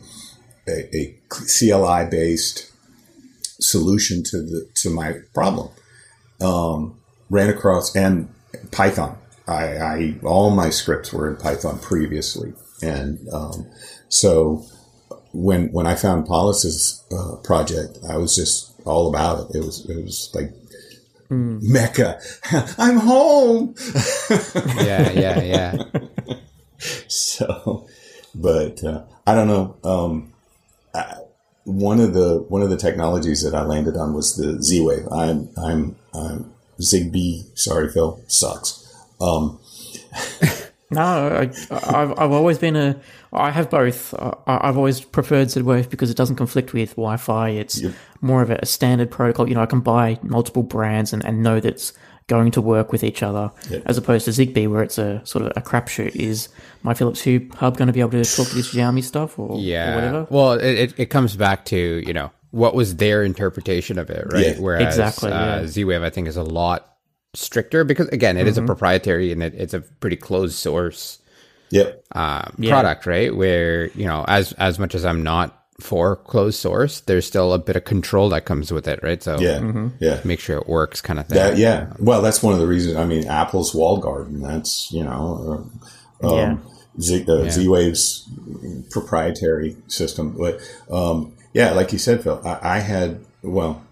a, 0.67 0.95
a 0.95 1.15
CLI 1.29 2.09
based 2.09 2.71
solution 3.59 4.23
to 4.23 4.41
the 4.41 4.69
to 4.75 4.89
my 4.89 5.19
problem. 5.33 5.69
Um, 6.39 6.99
ran 7.29 7.49
across 7.49 7.95
and 7.95 8.29
Python 8.71 9.17
I, 9.47 9.77
I, 9.77 10.15
all 10.23 10.51
my 10.51 10.69
scripts 10.69 11.13
were 11.13 11.29
in 11.29 11.37
Python 11.37 11.79
previously, 11.79 12.53
and 12.81 13.19
um, 13.31 13.65
so 14.09 14.65
when 15.33 15.71
when 15.71 15.87
I 15.87 15.95
found 15.95 16.27
Paulus's 16.27 17.03
uh, 17.11 17.35
project, 17.37 17.99
I 18.09 18.17
was 18.17 18.35
just 18.35 18.73
all 18.85 19.09
about 19.09 19.49
it. 19.49 19.57
It 19.57 19.65
was 19.65 19.85
it 19.89 20.03
was 20.03 20.31
like 20.33 20.51
mm. 21.29 21.61
Mecca. 21.61 22.19
I'm 22.77 22.97
home. 22.97 23.75
yeah, 24.77 25.11
yeah, 25.11 25.41
yeah. 25.41 25.83
so, 27.07 27.87
but 28.33 28.83
uh, 28.83 29.03
I 29.25 29.35
don't 29.35 29.47
know. 29.47 29.75
Um, 29.83 30.33
I, 30.93 31.15
one 31.65 31.99
of 31.99 32.13
the 32.13 32.45
one 32.47 32.61
of 32.61 32.69
the 32.69 32.77
technologies 32.77 33.43
that 33.43 33.53
I 33.53 33.63
landed 33.63 33.97
on 33.97 34.13
was 34.13 34.37
the 34.37 34.61
Z 34.61 34.81
Wave. 34.81 35.07
I'm 35.11 35.49
I'm 35.57 35.95
I'm 36.13 36.53
Zigbee. 36.79 37.57
Sorry, 37.57 37.89
Phil. 37.89 38.21
Sucks. 38.27 38.85
Um, 39.19 39.59
no, 40.89 41.01
I, 41.01 41.91
have 41.91 42.17
I've 42.17 42.31
always 42.31 42.57
been 42.57 42.75
a. 42.75 42.99
I 43.33 43.51
have 43.51 43.69
both. 43.69 44.13
I, 44.13 44.67
have 44.67 44.77
always 44.77 45.01
preferred 45.01 45.51
Z-Wave 45.51 45.89
because 45.89 46.09
it 46.09 46.17
doesn't 46.17 46.37
conflict 46.37 46.73
with 46.73 46.91
Wi-Fi. 46.91 47.49
It's 47.49 47.81
yep. 47.81 47.93
more 48.21 48.41
of 48.41 48.49
a 48.49 48.65
standard 48.65 49.11
protocol. 49.11 49.49
You 49.49 49.55
know, 49.55 49.61
I 49.61 49.65
can 49.65 49.81
buy 49.81 50.17
multiple 50.23 50.63
brands 50.63 51.11
and, 51.11 51.25
and 51.25 51.43
know 51.43 51.59
that's 51.59 51.93
going 52.27 52.51
to 52.51 52.61
work 52.61 52.91
with 52.91 53.03
each 53.03 53.21
other, 53.21 53.51
yep. 53.69 53.83
as 53.85 53.97
opposed 53.97 54.25
to 54.25 54.31
Zigbee, 54.31 54.69
where 54.69 54.83
it's 54.83 54.97
a 54.97 55.25
sort 55.25 55.45
of 55.45 55.51
a 55.57 55.61
crapshoot. 55.61 56.15
Is 56.15 56.47
my 56.83 56.93
Philips 56.93 57.21
Hue 57.21 57.49
hub 57.55 57.77
going 57.77 57.87
to 57.87 57.93
be 57.93 57.99
able 57.99 58.11
to 58.11 58.23
talk 58.23 58.47
to 58.47 58.55
this 58.55 58.73
Xiaomi 58.73 59.03
stuff 59.03 59.37
or, 59.37 59.59
yeah. 59.59 59.91
or 59.91 59.95
whatever? 59.95 60.27
Well, 60.29 60.53
it, 60.53 60.93
it 60.97 61.05
comes 61.07 61.35
back 61.35 61.65
to 61.65 62.03
you 62.05 62.13
know 62.13 62.31
what 62.51 62.75
was 62.75 62.95
their 62.95 63.23
interpretation 63.23 63.99
of 63.99 64.09
it, 64.09 64.25
right? 64.31 64.55
Yeah. 64.55 64.59
Whereas 64.61 64.87
exactly, 64.87 65.31
uh, 65.31 65.61
yeah. 65.61 65.67
Z-Wave, 65.67 66.01
I 66.01 66.09
think, 66.09 66.27
is 66.27 66.37
a 66.37 66.43
lot 66.43 66.96
stricter 67.37 67.83
because 67.83 68.07
again, 68.09 68.37
it 68.37 68.41
mm-hmm. 68.41 68.49
is 68.49 68.57
a 68.57 68.61
mm-hmm. 68.61 68.67
proprietary 68.67 69.31
and 69.31 69.43
it, 69.43 69.53
it's 69.55 69.73
a 69.73 69.81
pretty 69.81 70.15
closed 70.15 70.55
source 70.55 71.19
yep. 71.69 72.03
uh, 72.13 72.49
yeah. 72.57 72.71
product, 72.71 73.05
right? 73.05 73.35
Where 73.35 73.87
you 73.91 74.05
know, 74.05 74.25
as 74.27 74.53
as 74.53 74.79
much 74.79 74.95
as 74.95 75.05
I'm 75.05 75.23
not 75.23 75.53
for 75.79 76.15
closed 76.15 76.59
source, 76.59 77.01
there's 77.01 77.27
still 77.27 77.53
a 77.53 77.59
bit 77.59 77.75
of 77.75 77.85
control 77.85 78.29
that 78.29 78.45
comes 78.45 78.71
with 78.71 78.87
it, 78.87 78.99
right? 79.03 79.21
So 79.21 79.39
yeah, 79.39 79.59
mm-hmm. 79.59 79.89
yeah, 79.99 80.19
make 80.23 80.39
sure 80.39 80.57
it 80.57 80.67
works, 80.67 81.01
kind 81.01 81.19
of 81.19 81.27
thing. 81.27 81.37
That, 81.37 81.57
yeah, 81.57 81.93
well, 81.99 82.21
that's 82.21 82.41
one 82.41 82.53
of 82.53 82.59
the 82.59 82.67
reasons. 82.67 82.97
I 82.97 83.05
mean, 83.05 83.27
Apple's 83.27 83.75
wall 83.75 83.97
garden. 83.97 84.41
That's 84.41 84.91
you 84.91 85.03
know, 85.03 85.69
uh, 86.23 86.27
um, 86.27 86.37
yeah. 86.37 86.57
Z, 86.99 87.25
uh, 87.29 87.43
yeah. 87.43 87.49
Z-Wave's 87.51 88.27
proprietary 88.89 89.77
system, 89.85 90.35
but 90.35 90.59
um, 90.89 91.35
yeah, 91.53 91.71
like 91.73 91.93
you 91.93 91.99
said, 91.99 92.23
Phil, 92.23 92.41
I, 92.43 92.77
I 92.77 92.79
had 92.79 93.23
well, 93.43 93.85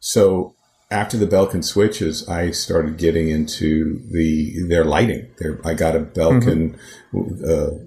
so 0.00 0.55
after 0.90 1.16
the 1.16 1.26
Belkin 1.26 1.64
switches, 1.64 2.28
I 2.28 2.52
started 2.52 2.96
getting 2.96 3.28
into 3.28 4.00
the 4.10 4.62
their 4.68 4.84
lighting. 4.84 5.28
Their, 5.38 5.60
I 5.64 5.74
got 5.74 5.96
a 5.96 6.00
Belkin. 6.00 6.78
Mm-hmm. 7.12 7.44
Uh, 7.44 7.78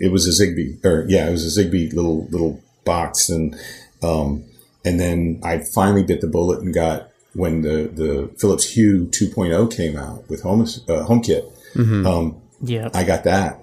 it 0.00 0.10
was 0.10 0.26
a 0.26 0.30
Zigbee, 0.30 0.84
or 0.84 1.06
yeah, 1.08 1.28
it 1.28 1.30
was 1.30 1.56
a 1.56 1.60
Zigbee 1.60 1.92
little 1.92 2.26
little 2.26 2.60
box, 2.84 3.28
and 3.28 3.54
um, 4.02 4.44
and 4.84 4.98
then 4.98 5.40
I 5.44 5.58
finally 5.74 6.02
bit 6.02 6.20
the 6.20 6.26
bullet 6.26 6.60
and 6.60 6.74
got 6.74 7.10
when 7.34 7.62
the 7.62 7.90
the 7.92 8.34
Philips 8.38 8.72
Hue 8.72 9.06
2.0 9.06 9.74
came 9.74 9.96
out 9.96 10.28
with 10.28 10.42
Home 10.42 10.62
uh, 10.62 11.06
HomeKit. 11.06 11.52
Mm-hmm. 11.74 12.06
Um, 12.06 12.40
yeah, 12.60 12.88
I 12.92 13.04
got 13.04 13.24
that. 13.24 13.60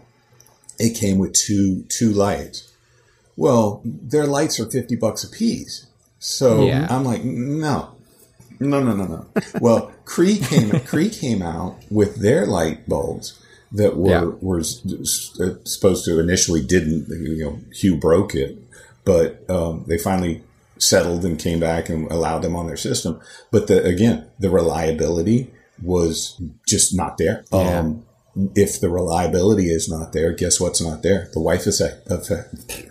It 0.80 0.98
came 0.98 1.18
with 1.18 1.34
two 1.34 1.84
two 1.90 2.12
lights. 2.12 2.72
Well, 3.36 3.82
their 3.84 4.26
lights 4.26 4.58
are 4.60 4.70
fifty 4.70 4.96
bucks 4.96 5.26
a 5.26 5.30
piece. 5.30 5.88
So 6.20 6.66
yeah. 6.66 6.88
I'm 6.90 7.04
like, 7.04 7.24
no, 7.24 7.97
no, 8.60 8.84
no, 8.84 8.96
no, 8.96 9.06
no. 9.06 9.26
well, 9.62 9.92
Cree 10.06 10.38
came 10.38 10.72
Cree 10.82 11.10
came 11.10 11.42
out 11.42 11.78
with 11.90 12.18
their 12.18 12.46
light 12.46 12.88
bulbs 12.88 13.42
that 13.72 13.98
were 13.98 14.10
yeah. 14.10 14.32
were 14.42 14.64
supposed 14.64 16.06
to 16.06 16.20
initially 16.20 16.64
didn't. 16.64 17.08
You 17.10 17.46
know, 17.46 17.60
Hue 17.74 17.98
broke 17.98 18.36
it, 18.36 18.58
but 19.04 19.50
um, 19.50 19.84
they 19.88 19.98
finally 19.98 20.44
settled 20.80 21.26
and 21.26 21.40
came 21.40 21.60
back 21.60 21.90
and 21.90 22.10
allowed 22.12 22.40
them 22.40 22.56
on 22.56 22.68
their 22.68 22.78
system. 22.78 23.20
But 23.52 23.68
the, 23.68 23.84
again, 23.84 24.28
the 24.40 24.50
reliability 24.50 25.52
was 25.82 26.40
just 26.68 26.96
not 26.96 27.18
there. 27.18 27.46
Yeah. 27.52 27.80
Um, 27.80 28.04
if 28.56 28.80
the 28.80 28.90
reliability 28.90 29.72
is 29.72 29.90
not 29.90 30.14
there, 30.14 30.32
guess 30.32 30.60
what's 30.60 30.82
not 30.82 31.02
there? 31.02 31.30
The 31.34 31.40
wife 31.40 31.66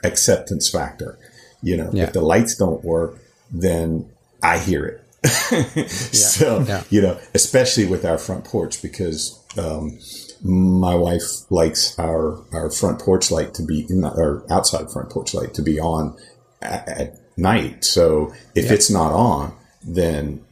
acceptance 0.04 0.68
factor. 0.68 1.18
You 1.62 1.76
know, 1.76 1.90
yeah. 1.92 2.04
if 2.04 2.12
the 2.12 2.20
lights 2.20 2.56
don't 2.56 2.84
work, 2.84 3.18
then 3.50 4.10
I 4.42 4.58
hear 4.58 4.84
it. 4.84 5.05
yeah. 5.50 5.86
So, 5.86 6.64
yeah. 6.66 6.84
you 6.90 7.02
know, 7.02 7.18
especially 7.34 7.86
with 7.86 8.04
our 8.04 8.18
front 8.18 8.44
porch 8.44 8.82
because, 8.82 9.42
um, 9.58 9.98
my 10.42 10.94
wife 10.94 11.50
likes 11.50 11.98
our, 11.98 12.42
our 12.52 12.70
front 12.70 13.00
porch 13.00 13.30
light 13.30 13.54
to 13.54 13.62
be, 13.62 13.86
our 14.04 14.44
outside 14.50 14.90
front 14.90 15.10
porch 15.10 15.34
light 15.34 15.54
to 15.54 15.62
be 15.62 15.80
on 15.80 16.16
at, 16.62 16.88
at 16.88 17.20
night. 17.36 17.84
So 17.84 18.32
if 18.54 18.70
it's 18.70 18.90
not 18.90 19.12
on, 19.12 19.54
then 19.82 20.44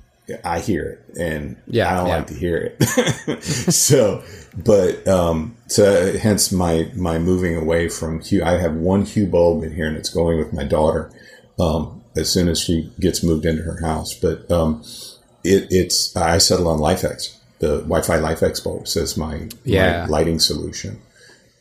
I 0.42 0.60
hear 0.60 0.84
it 0.84 1.18
and 1.18 1.56
yeah, 1.66 1.92
I 1.92 1.96
don't 1.96 2.08
yeah. 2.08 2.16
like 2.16 2.26
to 2.28 2.34
hear 2.34 2.56
it. 2.56 3.42
so, 3.42 4.22
but, 4.56 5.06
um, 5.06 5.56
so 5.66 6.16
hence 6.16 6.50
my, 6.50 6.90
my 6.96 7.18
moving 7.18 7.56
away 7.56 7.88
from 7.88 8.20
Hue. 8.20 8.42
I 8.42 8.52
have 8.52 8.74
one 8.74 9.04
Hue 9.04 9.26
bulb 9.26 9.64
in 9.64 9.74
here 9.74 9.86
and 9.86 9.96
it's 9.96 10.08
going 10.08 10.38
with 10.38 10.52
my 10.52 10.64
daughter, 10.64 11.12
um, 11.60 12.02
as 12.16 12.30
soon 12.30 12.48
as 12.48 12.60
she 12.60 12.92
gets 13.00 13.22
moved 13.22 13.44
into 13.44 13.62
her 13.62 13.80
house. 13.80 14.14
But, 14.14 14.50
um, 14.50 14.82
it, 15.42 15.66
it's, 15.70 16.14
I 16.16 16.38
settle 16.38 16.68
on 16.68 16.78
LIFX, 16.78 17.36
the 17.58 17.78
Wi-Fi 17.78 18.18
LIFX 18.18 18.62
bulbs 18.62 18.96
as 18.96 19.16
my, 19.16 19.48
yeah. 19.64 20.02
my 20.02 20.06
lighting 20.06 20.38
solution. 20.38 21.00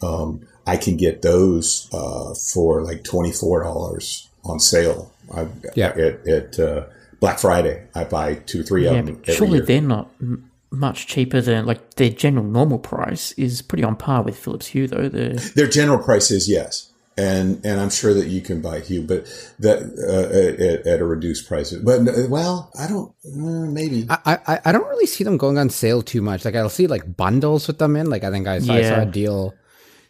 Um, 0.02 0.46
I 0.66 0.78
can 0.78 0.98
get 0.98 1.22
those, 1.22 1.90
uh, 1.94 2.34
for 2.34 2.82
like 2.82 3.04
$24 3.04 4.28
on 4.46 4.60
sale. 4.60 5.12
I, 5.34 5.48
yeah. 5.76 5.90
At, 5.90 6.28
at, 6.28 6.60
uh, 6.60 6.86
Black 7.24 7.40
Friday, 7.40 7.88
I 7.96 8.04
buy 8.04 8.36
two, 8.36 8.64
three 8.64 8.84
yeah, 8.84 8.96
of 8.96 9.06
them. 9.06 9.24
surely 9.24 9.60
year. 9.60 9.66
they're 9.66 9.82
not 9.82 10.10
m- 10.22 10.52
much 10.72 11.08
cheaper 11.08 11.40
than 11.40 11.66
like 11.66 11.94
their 11.94 12.10
general 12.10 12.44
normal 12.44 12.80
price 12.80 13.32
is 13.34 13.62
pretty 13.62 13.82
on 13.82 13.96
par 13.96 14.24
with 14.24 14.38
Philips 14.38 14.68
Hue 14.68 14.88
though. 14.88 15.08
They're... 15.08 15.36
Their 15.36 15.68
general 15.68 16.00
price 16.00 16.32
is 16.32 16.50
yes, 16.50 16.92
and 17.18 17.64
and 17.66 17.80
I'm 17.80 17.90
sure 17.90 18.14
that 18.14 18.28
you 18.28 18.42
can 18.42 18.62
buy 18.62 18.80
Hue, 18.80 19.02
but 19.02 19.26
that 19.60 19.80
uh, 19.98 20.64
at, 20.64 20.88
at, 20.88 21.02
a 21.02 21.06
reduced 21.06 21.48
price. 21.48 21.72
But 21.74 22.08
uh, 22.08 22.28
well, 22.30 22.72
I 22.78 22.88
don't 22.88 23.14
uh, 23.26 23.70
maybe 23.72 24.08
I, 24.10 24.40
I 24.48 24.60
I 24.66 24.72
don't 24.72 24.88
really 24.88 25.06
see 25.06 25.24
them 25.24 25.38
going 25.38 25.58
on 25.58 25.70
sale 25.70 26.02
too 26.02 26.22
much. 26.22 26.46
Like 26.46 26.56
I'll 26.56 26.70
see 26.70 26.88
like 26.88 27.16
bundles 27.16 27.68
with 27.68 27.78
them 27.78 27.96
in. 27.96 28.10
Like 28.10 28.24
I 28.24 28.32
think 28.32 28.48
I 28.48 28.60
saw, 28.60 28.76
yeah. 28.76 28.80
I 28.80 28.90
saw 28.90 29.02
a 29.02 29.06
deal 29.06 29.54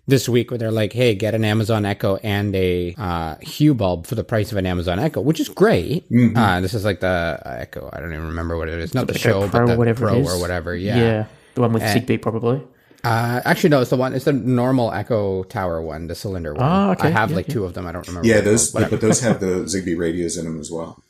this 0.07 0.27
week 0.27 0.51
where 0.51 0.57
they're 0.57 0.71
like, 0.71 0.93
hey, 0.93 1.15
get 1.15 1.33
an 1.33 1.45
Amazon 1.45 1.85
Echo 1.85 2.17
and 2.17 2.55
a 2.55 2.93
uh, 2.97 3.35
Hue 3.41 3.73
bulb 3.73 4.07
for 4.07 4.15
the 4.15 4.23
price 4.23 4.51
of 4.51 4.57
an 4.57 4.65
Amazon 4.65 4.99
Echo, 4.99 5.21
which 5.21 5.39
is 5.39 5.49
great. 5.49 6.09
Mm-hmm. 6.09 6.37
Uh, 6.37 6.61
this 6.61 6.73
is 6.73 6.85
like 6.85 6.99
the 6.99 7.41
Echo. 7.45 7.89
I 7.91 7.99
don't 7.99 8.13
even 8.13 8.27
remember 8.27 8.57
what 8.57 8.69
it 8.69 8.79
is. 8.79 8.93
Not 8.93 9.07
the 9.07 9.17
show, 9.17 9.47
but 9.47 9.65
the 9.65 9.77
whatever 9.77 10.07
Pro 10.07 10.23
or 10.23 10.39
whatever. 10.39 10.75
Yeah. 10.75 10.97
Yeah. 10.97 11.25
The 11.55 11.61
one 11.61 11.73
with 11.73 11.83
and, 11.83 12.07
Zigbee, 12.07 12.21
probably. 12.21 12.61
Uh, 13.03 13.41
actually, 13.43 13.69
no, 13.69 13.81
it's 13.81 13.89
the 13.89 13.97
one. 13.97 14.13
It's 14.13 14.25
the 14.25 14.33
normal 14.33 14.91
Echo 14.93 15.43
Tower 15.43 15.81
one, 15.81 16.07
the 16.07 16.15
cylinder 16.15 16.53
one. 16.53 16.63
Oh, 16.63 16.91
okay. 16.91 17.09
I 17.09 17.11
have 17.11 17.31
yeah, 17.31 17.35
like 17.35 17.47
yeah. 17.47 17.53
two 17.53 17.65
of 17.65 17.73
them. 17.73 17.85
I 17.85 17.91
don't 17.91 18.07
remember. 18.07 18.27
Yeah, 18.27 18.39
those, 18.39 18.71
but 18.71 18.89
those 19.01 19.19
have 19.19 19.39
the 19.41 19.65
Zigbee 19.65 19.97
radios 19.97 20.37
in 20.37 20.45
them 20.45 20.59
as 20.59 20.71
well. 20.71 21.03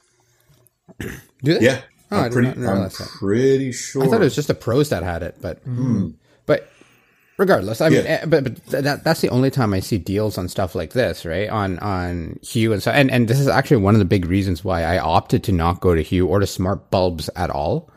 Do 1.00 1.14
they? 1.44 1.60
Yeah. 1.60 1.82
Oh, 2.12 2.18
I'm 2.18 2.32
pretty, 2.32 2.66
I'm 2.66 2.90
pretty 2.90 3.72
sure. 3.72 4.04
I 4.04 4.08
thought 4.08 4.22
it 4.22 4.26
was 4.26 4.36
just 4.36 4.48
the 4.48 4.56
pros 4.56 4.90
that 4.90 5.04
had 5.04 5.24
it, 5.24 5.38
but 5.42 5.64
mm. 5.66 6.14
but 6.46 6.70
regardless 7.38 7.82
i 7.82 7.90
mean 7.90 8.04
yeah. 8.04 8.20
Eh, 8.22 8.26
but, 8.26 8.44
but 8.44 8.66
that, 8.84 9.04
that's 9.04 9.22
the 9.22 9.30
only 9.30 9.50
time 9.50 9.74
i 9.74 9.80
see 9.80 9.98
deals 9.98 10.38
on 10.38 10.48
stuff 10.48 10.76
like 10.76 10.92
this 10.92 11.26
right 11.26 11.50
on 11.50 11.80
on 11.80 12.40
hue 12.44 12.72
and 12.72 12.84
so 12.84 12.92
and, 12.92 13.10
and 13.10 13.28
this 13.28 13.40
is 13.40 13.48
actually 13.48 13.78
one 13.78 13.96
of 13.96 14.00
the 14.00 14.06
big 14.06 14.26
reasons 14.26 14.64
why 14.64 14.84
i 14.84 15.00
opted 15.00 15.44
to 15.44 15.52
not 15.52 15.80
go 15.80 15.96
to 15.96 16.02
hue 16.02 16.28
or 16.28 16.40
to 16.40 16.46
smart 16.46 16.92
bulbs 16.92 17.30
at 17.36 17.50
all 17.50 17.90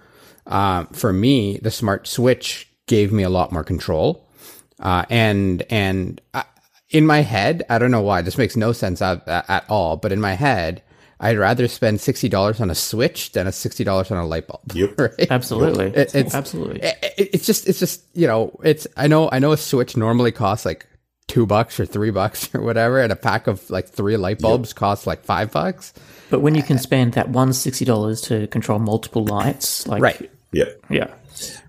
um, 0.47 0.87
for 0.87 1.13
me 1.13 1.59
the 1.59 1.71
smart 1.71 2.07
switch 2.07 2.73
gave 2.87 3.13
me 3.13 3.23
a 3.23 3.31
lot 3.31 3.53
more 3.53 3.65
control 3.65 4.27
uh, 4.81 5.05
and 5.11 5.63
and 5.71 6.21
I, 6.35 6.45
in 6.91 7.07
my 7.07 7.21
head 7.21 7.65
i 7.69 7.79
don't 7.79 7.91
know 7.91 8.03
why 8.03 8.23
this 8.23 8.39
makes 8.39 8.57
no 8.57 8.73
sense 8.73 9.03
at, 9.03 9.27
at 9.27 9.65
all 9.69 9.97
but 9.97 10.13
in 10.13 10.21
my 10.21 10.35
head 10.35 10.83
I'd 11.19 11.39
rather 11.39 11.67
spend 11.67 12.01
sixty 12.01 12.29
dollars 12.29 12.61
on 12.61 12.71
a 12.71 12.75
switch 12.75 13.33
than 13.33 13.47
a 13.47 13.53
sixty 13.53 13.85
dollars 13.85 14.11
on 14.11 14.19
a 14.19 14.27
light 14.27 14.47
bulb. 14.47 14.61
Yep, 14.75 14.95
right? 15.01 15.31
absolutely. 15.31 15.87
It, 15.87 16.15
it's 16.15 16.35
absolutely. 16.35 16.83
It, 16.83 16.99
it's 17.17 17.47
just, 17.47 17.67
it's 17.69 17.79
just, 17.79 18.05
you 18.15 18.27
know, 18.27 18.59
it's. 18.63 18.87
I 18.97 19.07
know, 19.07 19.31
I 19.33 19.39
know, 19.39 19.53
a 19.53 19.57
switch 19.57 19.97
normally 19.97 20.31
costs 20.31 20.67
like 20.67 20.87
two 21.27 21.47
bucks 21.47 21.81
or 21.81 21.87
three 21.87 22.11
bucks 22.11 22.51
or 22.55 22.61
whatever, 22.61 23.01
and 23.01 23.13
a 23.13 23.17
pack 23.17 23.47
of 23.47 23.69
like 23.71 23.89
three 23.89 24.17
light 24.19 24.41
bulbs 24.41 24.71
yep. 24.71 24.77
costs 24.77 25.07
like 25.07 25.25
five 25.25 25.53
bucks. 25.53 25.95
But 26.29 26.41
when 26.41 26.55
you 26.55 26.63
can 26.63 26.79
spend 26.79 27.15
that 27.15 27.31
one 27.31 27.55
sixty 27.55 27.87
dollars 27.87 28.21
to 28.23 28.47
control 28.49 28.79
multiple 28.79 29.25
lights, 29.25 29.87
like 29.87 30.03
right, 30.03 30.31
yeah, 30.53 30.65
yeah. 30.91 31.15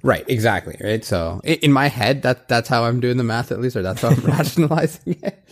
Right, 0.04 0.26
exactly. 0.30 0.78
Right. 0.82 1.04
So 1.04 1.42
in 1.44 1.72
my 1.72 1.88
head, 1.88 2.22
that 2.22 2.48
that's 2.48 2.70
how 2.70 2.86
I'm 2.86 3.00
doing 3.00 3.18
the 3.18 3.24
math, 3.24 3.52
at 3.52 3.60
least, 3.60 3.76
or 3.76 3.82
that's 3.82 4.02
how 4.02 4.10
I'm 4.10 4.20
rationalizing 4.26 5.18
it. 5.22 5.44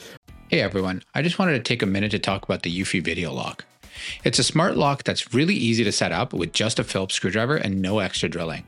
Hey 0.50 0.62
everyone, 0.62 1.02
I 1.14 1.22
just 1.22 1.40
wanted 1.40 1.54
to 1.54 1.60
take 1.60 1.82
a 1.82 1.88
minute 1.88 2.12
to 2.12 2.20
talk 2.20 2.44
about 2.44 2.64
the 2.64 2.82
Eufy 2.82 3.04
Video 3.04 3.34
Lock. 3.34 3.66
It's 4.24 4.40
a 4.40 4.44
smart 4.44 4.78
lock 4.78 5.04
that's 5.04 5.34
really 5.34 5.56
easy 5.56 5.84
to 5.84 5.92
set 5.92 6.12
up 6.12 6.34
with 6.34 6.54
just 6.54 6.80
a 6.80 6.84
Phillips 6.84 7.16
screwdriver 7.16 7.56
and 7.56 7.82
no 7.82 8.00
extra 8.00 8.30
drilling. 8.30 8.64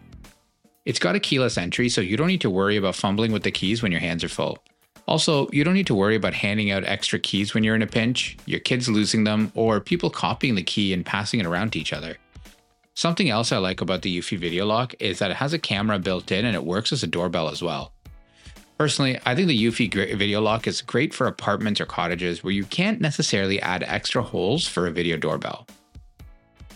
It's 0.85 0.99
got 0.99 1.15
a 1.15 1.19
keyless 1.19 1.57
entry, 1.57 1.89
so 1.89 2.01
you 2.01 2.17
don't 2.17 2.27
need 2.27 2.41
to 2.41 2.49
worry 2.49 2.77
about 2.77 2.95
fumbling 2.95 3.31
with 3.31 3.43
the 3.43 3.51
keys 3.51 3.83
when 3.83 3.91
your 3.91 4.01
hands 4.01 4.23
are 4.23 4.29
full. 4.29 4.57
Also, 5.07 5.47
you 5.51 5.63
don't 5.63 5.73
need 5.73 5.87
to 5.87 5.95
worry 5.95 6.15
about 6.15 6.33
handing 6.33 6.71
out 6.71 6.83
extra 6.83 7.19
keys 7.19 7.53
when 7.53 7.63
you're 7.63 7.75
in 7.75 7.81
a 7.81 7.87
pinch, 7.87 8.37
your 8.45 8.59
kids 8.59 8.89
losing 8.89 9.23
them, 9.23 9.51
or 9.55 9.79
people 9.79 10.09
copying 10.09 10.55
the 10.55 10.63
key 10.63 10.93
and 10.93 11.05
passing 11.05 11.39
it 11.39 11.45
around 11.45 11.71
to 11.73 11.79
each 11.79 11.93
other. 11.93 12.17
Something 12.97 13.29
else 13.29 13.51
I 13.51 13.57
like 13.59 13.79
about 13.79 14.01
the 14.01 14.17
Eufy 14.17 14.39
Video 14.39 14.65
Lock 14.65 14.95
is 14.99 15.19
that 15.19 15.29
it 15.29 15.37
has 15.37 15.53
a 15.53 15.59
camera 15.59 15.99
built 15.99 16.31
in 16.31 16.45
and 16.45 16.55
it 16.55 16.63
works 16.63 16.91
as 16.91 17.03
a 17.03 17.07
doorbell 17.07 17.47
as 17.47 17.61
well. 17.61 17.93
Personally, 18.79 19.19
I 19.23 19.35
think 19.35 19.49
the 19.49 19.65
Eufy 19.65 20.17
video 20.17 20.41
lock 20.41 20.65
is 20.65 20.81
great 20.81 21.13
for 21.13 21.27
apartments 21.27 21.79
or 21.79 21.85
cottages 21.85 22.43
where 22.43 22.53
you 22.53 22.63
can't 22.63 22.99
necessarily 22.99 23.61
add 23.61 23.83
extra 23.83 24.23
holes 24.23 24.67
for 24.67 24.87
a 24.87 24.91
video 24.91 25.15
doorbell. 25.15 25.67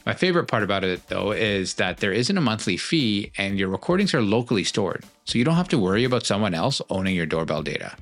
My 0.05 0.13
favorite 0.13 0.45
part 0.45 0.61
about 0.61 0.83
it, 0.83 1.07
though, 1.07 1.31
is 1.31 1.73
that 1.75 1.97
there 1.97 2.13
isn't 2.13 2.37
a 2.37 2.41
monthly 2.41 2.77
fee 2.77 3.31
and 3.39 3.57
your 3.57 3.69
recordings 3.69 4.13
are 4.13 4.21
locally 4.21 4.63
stored, 4.63 5.03
so 5.25 5.39
you 5.39 5.43
don't 5.43 5.55
have 5.55 5.69
to 5.69 5.79
worry 5.79 6.03
about 6.03 6.27
someone 6.27 6.53
else 6.53 6.83
owning 6.91 7.15
your 7.15 7.25
doorbell 7.25 7.63
data. 7.63 7.95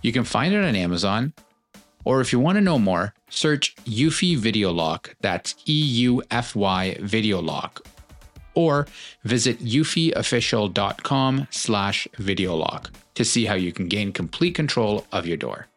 You 0.00 0.12
can 0.12 0.24
find 0.24 0.52
it 0.52 0.64
on 0.64 0.74
Amazon, 0.74 1.32
or 2.04 2.20
if 2.20 2.32
you 2.32 2.40
want 2.40 2.56
to 2.56 2.60
know 2.62 2.78
more, 2.78 3.14
search 3.28 3.74
Eufy 3.84 4.36
Video 4.36 4.70
Lock, 4.70 5.14
that's 5.20 5.54
E 5.66 5.72
U 5.72 6.22
F 6.30 6.54
Y 6.56 6.96
Video 7.00 7.40
Lock, 7.40 7.86
or 8.54 8.86
visit 9.24 9.58
eufyofficial.com 9.60 11.48
slash 11.50 12.08
videolock 12.16 12.90
to 13.14 13.24
see 13.24 13.44
how 13.44 13.54
you 13.54 13.72
can 13.72 13.88
gain 13.88 14.12
complete 14.12 14.54
control 14.54 15.06
of 15.12 15.26
your 15.26 15.36
door. 15.36 15.68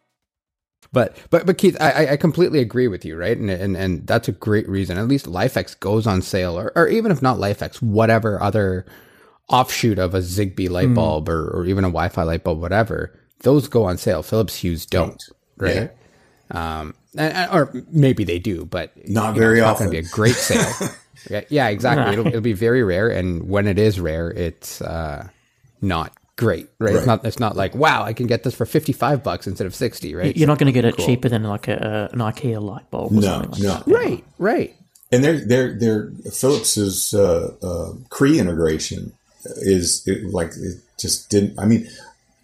But 0.91 1.17
but 1.29 1.45
but 1.45 1.57
Keith, 1.57 1.75
I, 1.81 2.11
I 2.11 2.17
completely 2.17 2.59
agree 2.59 2.87
with 2.87 3.03
you, 3.03 3.17
right? 3.17 3.37
And 3.37 3.49
and 3.49 3.75
and 3.75 4.07
that's 4.07 4.29
a 4.29 4.31
great 4.31 4.67
reason. 4.69 4.97
At 4.97 5.07
least 5.07 5.25
LIFX 5.25 5.77
goes 5.79 6.07
on 6.07 6.21
sale, 6.21 6.57
or 6.57 6.71
or 6.75 6.87
even 6.87 7.11
if 7.11 7.21
not 7.21 7.37
LIFX, 7.37 7.81
whatever 7.81 8.41
other 8.41 8.85
offshoot 9.49 9.99
of 9.99 10.15
a 10.15 10.19
Zigbee 10.19 10.69
light 10.69 10.87
hmm. 10.87 10.95
bulb 10.95 11.27
mm. 11.27 11.33
or, 11.33 11.49
or 11.49 11.65
even 11.65 11.83
a 11.83 11.87
Wi-Fi 11.87 12.23
light 12.23 12.43
bulb, 12.43 12.59
whatever, 12.59 13.17
those 13.41 13.67
go 13.67 13.83
on 13.83 13.97
sale. 13.97 14.23
Philips 14.23 14.55
Hues 14.57 14.85
don't, 14.85 15.21
right? 15.57 15.75
Yeah. 15.75 15.87
Um, 16.51 16.95
and, 17.17 17.51
or 17.51 17.71
maybe 17.91 18.23
they 18.23 18.39
do, 18.39 18.65
but 18.65 18.91
not 19.09 19.35
very 19.35 19.59
know, 19.59 19.71
it's 19.71 19.81
often. 19.81 19.87
Not 19.87 19.91
going 19.93 20.03
to 20.03 20.09
be 20.09 20.09
a 20.09 20.15
great 20.15 20.35
sale. 20.35 20.89
Yeah, 21.29 21.41
yeah 21.49 21.67
exactly. 21.69 22.13
It'll, 22.13 22.27
it'll, 22.27 22.41
be 22.41 22.53
very 22.53 22.83
rare, 22.83 23.09
and 23.09 23.49
when 23.49 23.67
it 23.67 23.79
is 23.79 23.99
rare, 23.99 24.29
it's 24.29 24.81
uh, 24.81 25.27
not 25.81 26.13
great, 26.35 26.69
right? 26.79 26.89
right? 26.89 26.95
It's 26.97 27.05
not. 27.05 27.25
It's 27.25 27.39
not 27.39 27.55
like 27.55 27.75
wow, 27.75 28.03
I 28.03 28.13
can 28.13 28.27
get 28.27 28.43
this 28.43 28.53
for 28.53 28.65
fifty 28.65 28.93
five 28.93 29.23
bucks 29.23 29.47
instead 29.47 29.67
of 29.67 29.75
sixty, 29.75 30.15
right? 30.15 30.35
You're 30.35 30.45
so, 30.45 30.51
not 30.51 30.59
going 30.59 30.67
to 30.67 30.73
get 30.73 30.85
it 30.85 30.97
cool. 30.97 31.05
cheaper 31.05 31.29
than 31.29 31.43
like 31.43 31.67
a, 31.67 32.09
an 32.11 32.19
IKEA 32.19 32.61
light 32.61 32.89
bulb. 32.91 33.11
no, 33.11 33.39
like 33.39 33.59
no, 33.59 33.73
that. 33.73 33.87
right, 33.87 34.23
right. 34.37 34.75
And 35.11 35.23
their 35.23 35.39
their 35.45 35.73
their 35.73 36.11
Philips's 36.31 37.13
uh, 37.13 37.55
uh, 37.61 37.93
Cree 38.09 38.39
integration 38.39 39.13
is 39.57 40.03
it, 40.07 40.25
like 40.25 40.49
it 40.49 40.81
just 40.97 41.29
didn't. 41.29 41.57
I 41.59 41.65
mean, 41.65 41.87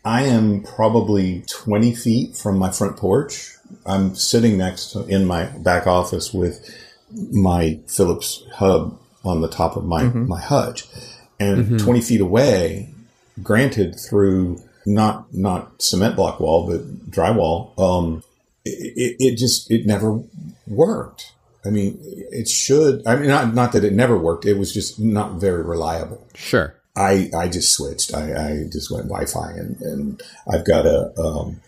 I 0.05 0.23
am 0.23 0.63
probably 0.63 1.43
twenty 1.49 1.93
feet 1.93 2.35
from 2.35 2.57
my 2.57 2.71
front 2.71 2.97
porch. 2.97 3.55
I'm 3.85 4.15
sitting 4.15 4.57
next 4.57 4.91
to, 4.91 5.05
in 5.05 5.25
my 5.25 5.45
back 5.45 5.87
office 5.87 6.33
with 6.33 6.69
my 7.31 7.79
Philips 7.87 8.43
hub 8.53 8.97
on 9.23 9.41
the 9.41 9.49
top 9.49 9.75
of 9.75 9.85
my, 9.85 10.03
mm-hmm. 10.03 10.27
my 10.27 10.41
hutch. 10.41 10.87
And 11.39 11.65
mm-hmm. 11.65 11.77
20 11.77 12.01
feet 12.01 12.21
away, 12.21 12.89
granted 13.41 13.99
through 13.99 14.61
not, 14.85 15.33
not 15.33 15.81
cement 15.81 16.15
block 16.15 16.39
wall, 16.39 16.67
but 16.67 17.09
drywall, 17.09 17.77
um, 17.79 18.23
it, 18.63 19.15
it, 19.19 19.37
just, 19.37 19.71
it 19.71 19.85
never 19.85 20.21
worked. 20.67 21.33
I 21.65 21.69
mean, 21.69 21.99
it 22.01 22.47
should, 22.47 23.05
I 23.05 23.15
mean, 23.15 23.27
not, 23.27 23.53
not 23.53 23.71
that 23.73 23.83
it 23.83 23.93
never 23.93 24.17
worked. 24.17 24.45
It 24.45 24.57
was 24.57 24.73
just 24.73 24.99
not 24.99 25.33
very 25.33 25.63
reliable. 25.63 26.27
Sure. 26.35 26.75
I 26.95 27.29
I 27.33 27.47
just 27.47 27.71
switched. 27.71 28.13
I, 28.13 28.33
I 28.33 28.63
just 28.69 28.91
went 28.91 29.07
Wi-Fi, 29.07 29.51
and, 29.51 29.81
and 29.81 30.23
I've 30.51 30.65
got 30.65 30.85
a 30.85 31.17
um, 31.19 31.61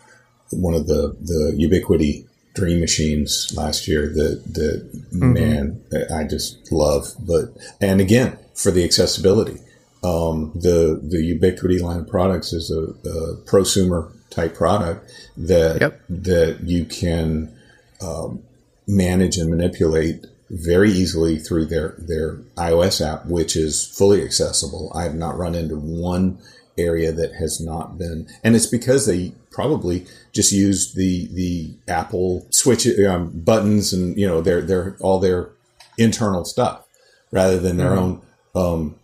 one 0.55 0.73
of 0.73 0.87
the 0.87 1.15
the 1.21 1.57
Ubiquiti 1.57 2.27
Dream 2.53 2.79
machines 2.79 3.51
last 3.55 3.87
year 3.87 4.07
that 4.07 4.43
that 4.53 4.91
mm-hmm. 5.13 5.33
man 5.33 5.81
I 6.13 6.23
just 6.23 6.71
love. 6.71 7.07
But 7.19 7.45
and 7.81 7.99
again 7.99 8.37
for 8.53 8.71
the 8.71 8.83
accessibility, 8.83 9.59
um, 10.03 10.51
the 10.55 10.99
the 11.01 11.17
Ubiquiti 11.17 11.81
line 11.81 12.01
of 12.01 12.07
products 12.07 12.53
is 12.53 12.69
a, 12.69 12.81
a 13.09 13.35
prosumer 13.45 14.11
type 14.29 14.55
product 14.55 15.11
that 15.37 15.81
yep. 15.81 16.01
that 16.09 16.59
you 16.63 16.85
can 16.85 17.55
um, 18.01 18.43
manage 18.87 19.37
and 19.37 19.49
manipulate 19.49 20.25
very 20.49 20.91
easily 20.91 21.39
through 21.39 21.65
their 21.65 21.95
their 21.97 22.35
iOS 22.57 23.05
app, 23.05 23.25
which 23.25 23.55
is 23.55 23.85
fully 23.85 24.23
accessible. 24.23 24.91
I 24.93 25.03
have 25.03 25.15
not 25.15 25.37
run 25.37 25.55
into 25.55 25.75
one 25.75 26.37
area 26.77 27.11
that 27.11 27.33
has 27.35 27.61
not 27.61 27.97
been, 27.97 28.27
and 28.43 28.55
it's 28.55 28.67
because 28.67 29.05
they 29.05 29.33
probably 29.53 30.05
just 30.33 30.51
use 30.51 30.93
the 30.93 31.27
the 31.33 31.73
Apple 31.87 32.45
switch 32.49 32.87
um, 33.07 33.31
buttons 33.33 33.93
and 33.93 34.17
you 34.17 34.27
know 34.27 34.41
their 34.41 34.61
their 34.61 34.97
all 34.99 35.19
their 35.19 35.51
internal 35.97 36.43
stuff 36.43 36.85
rather 37.31 37.59
than 37.59 37.77
their 37.77 37.91
mm-hmm. 37.91 38.21
own 38.55 38.73
um, 38.73 38.95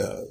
uh, 0.00 0.22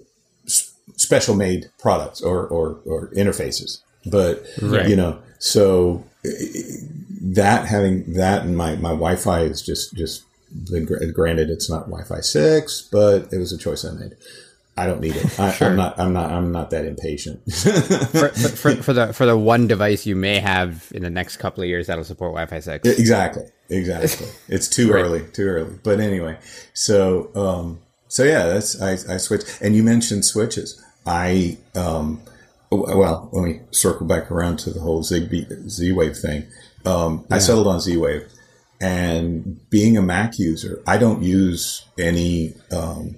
special 1.04 1.36
made 1.36 1.70
products 1.80 2.22
or, 2.22 2.46
or, 2.48 2.80
or 2.86 3.10
interfaces. 3.10 3.82
But 4.06 4.46
right. 4.62 4.88
you 4.88 4.96
know, 4.96 5.22
so 5.40 6.04
that 7.22 7.66
having 7.66 8.14
that 8.14 8.44
and 8.44 8.58
my 8.58 8.76
my 8.76 8.90
Wi-Fi 8.90 9.42
is 9.42 9.62
just 9.62 9.94
just 9.96 10.24
been 10.70 10.86
granted 10.86 11.50
it's 11.50 11.70
not 11.70 11.86
Wi-Fi 11.86 12.20
six, 12.20 12.88
but 12.92 13.32
it 13.32 13.38
was 13.38 13.54
a 13.54 13.58
choice 13.58 13.86
I 13.86 13.92
made. 13.92 14.16
I 14.76 14.88
don't 14.88 15.02
need 15.02 15.16
it. 15.16 15.40
I, 15.40 15.52
sure. 15.52 15.70
I'm 15.70 15.76
not. 15.76 16.00
I'm 16.00 16.14
not. 16.14 16.32
I'm 16.32 16.52
not 16.52 16.72
that 16.72 16.86
impatient. 16.86 17.42
for, 17.52 18.30
for, 18.30 18.76
for, 18.78 18.94
the 18.94 19.14
for 19.14 19.26
the 19.26 19.38
one 19.38 19.68
device 19.68 20.06
you 20.06 20.16
may 20.16 20.40
have 20.40 20.92
in 20.96 21.04
the 21.04 21.12
next 21.12 21.38
couple 21.38 21.62
of 21.62 21.70
years 21.70 21.88
that'll 21.88 22.04
support 22.04 22.32
Wi-Fi 22.32 22.60
six. 22.60 22.88
Exactly. 22.88 23.44
Exactly. 23.70 24.28
It's 24.48 24.68
too 24.68 24.92
right. 24.92 25.04
early. 25.04 25.28
Too 25.32 25.48
early. 25.48 25.80
But 25.84 26.00
anyway, 26.00 26.40
so 26.74 27.30
um, 27.36 27.80
so 28.08 28.24
yeah, 28.24 28.48
that's 28.48 28.82
I, 28.82 28.94
I 29.14 29.18
switched. 29.18 29.62
And 29.62 29.76
you 29.76 29.84
mentioned 29.84 30.26
switches. 30.26 30.84
I 31.06 31.58
um, 31.76 32.22
well, 32.72 33.30
let 33.32 33.44
me 33.44 33.62
circle 33.72 34.08
back 34.08 34.32
around 34.32 34.58
to 34.60 34.72
the 34.72 34.80
whole 34.80 35.04
Zigbee 35.04 35.70
Z 35.70 35.92
Wave 35.92 36.18
thing. 36.18 36.48
Um, 36.86 37.26
yeah. 37.30 37.36
I 37.36 37.40
settled 37.40 37.68
on 37.68 37.80
Z 37.80 37.96
Wave, 37.98 38.28
and 38.82 39.70
being 39.70 39.98
a 39.98 40.02
Mac 40.02 40.40
user, 40.40 40.82
I 40.88 40.98
don't 40.98 41.22
use 41.22 41.86
any 41.98 42.56
um, 42.72 43.16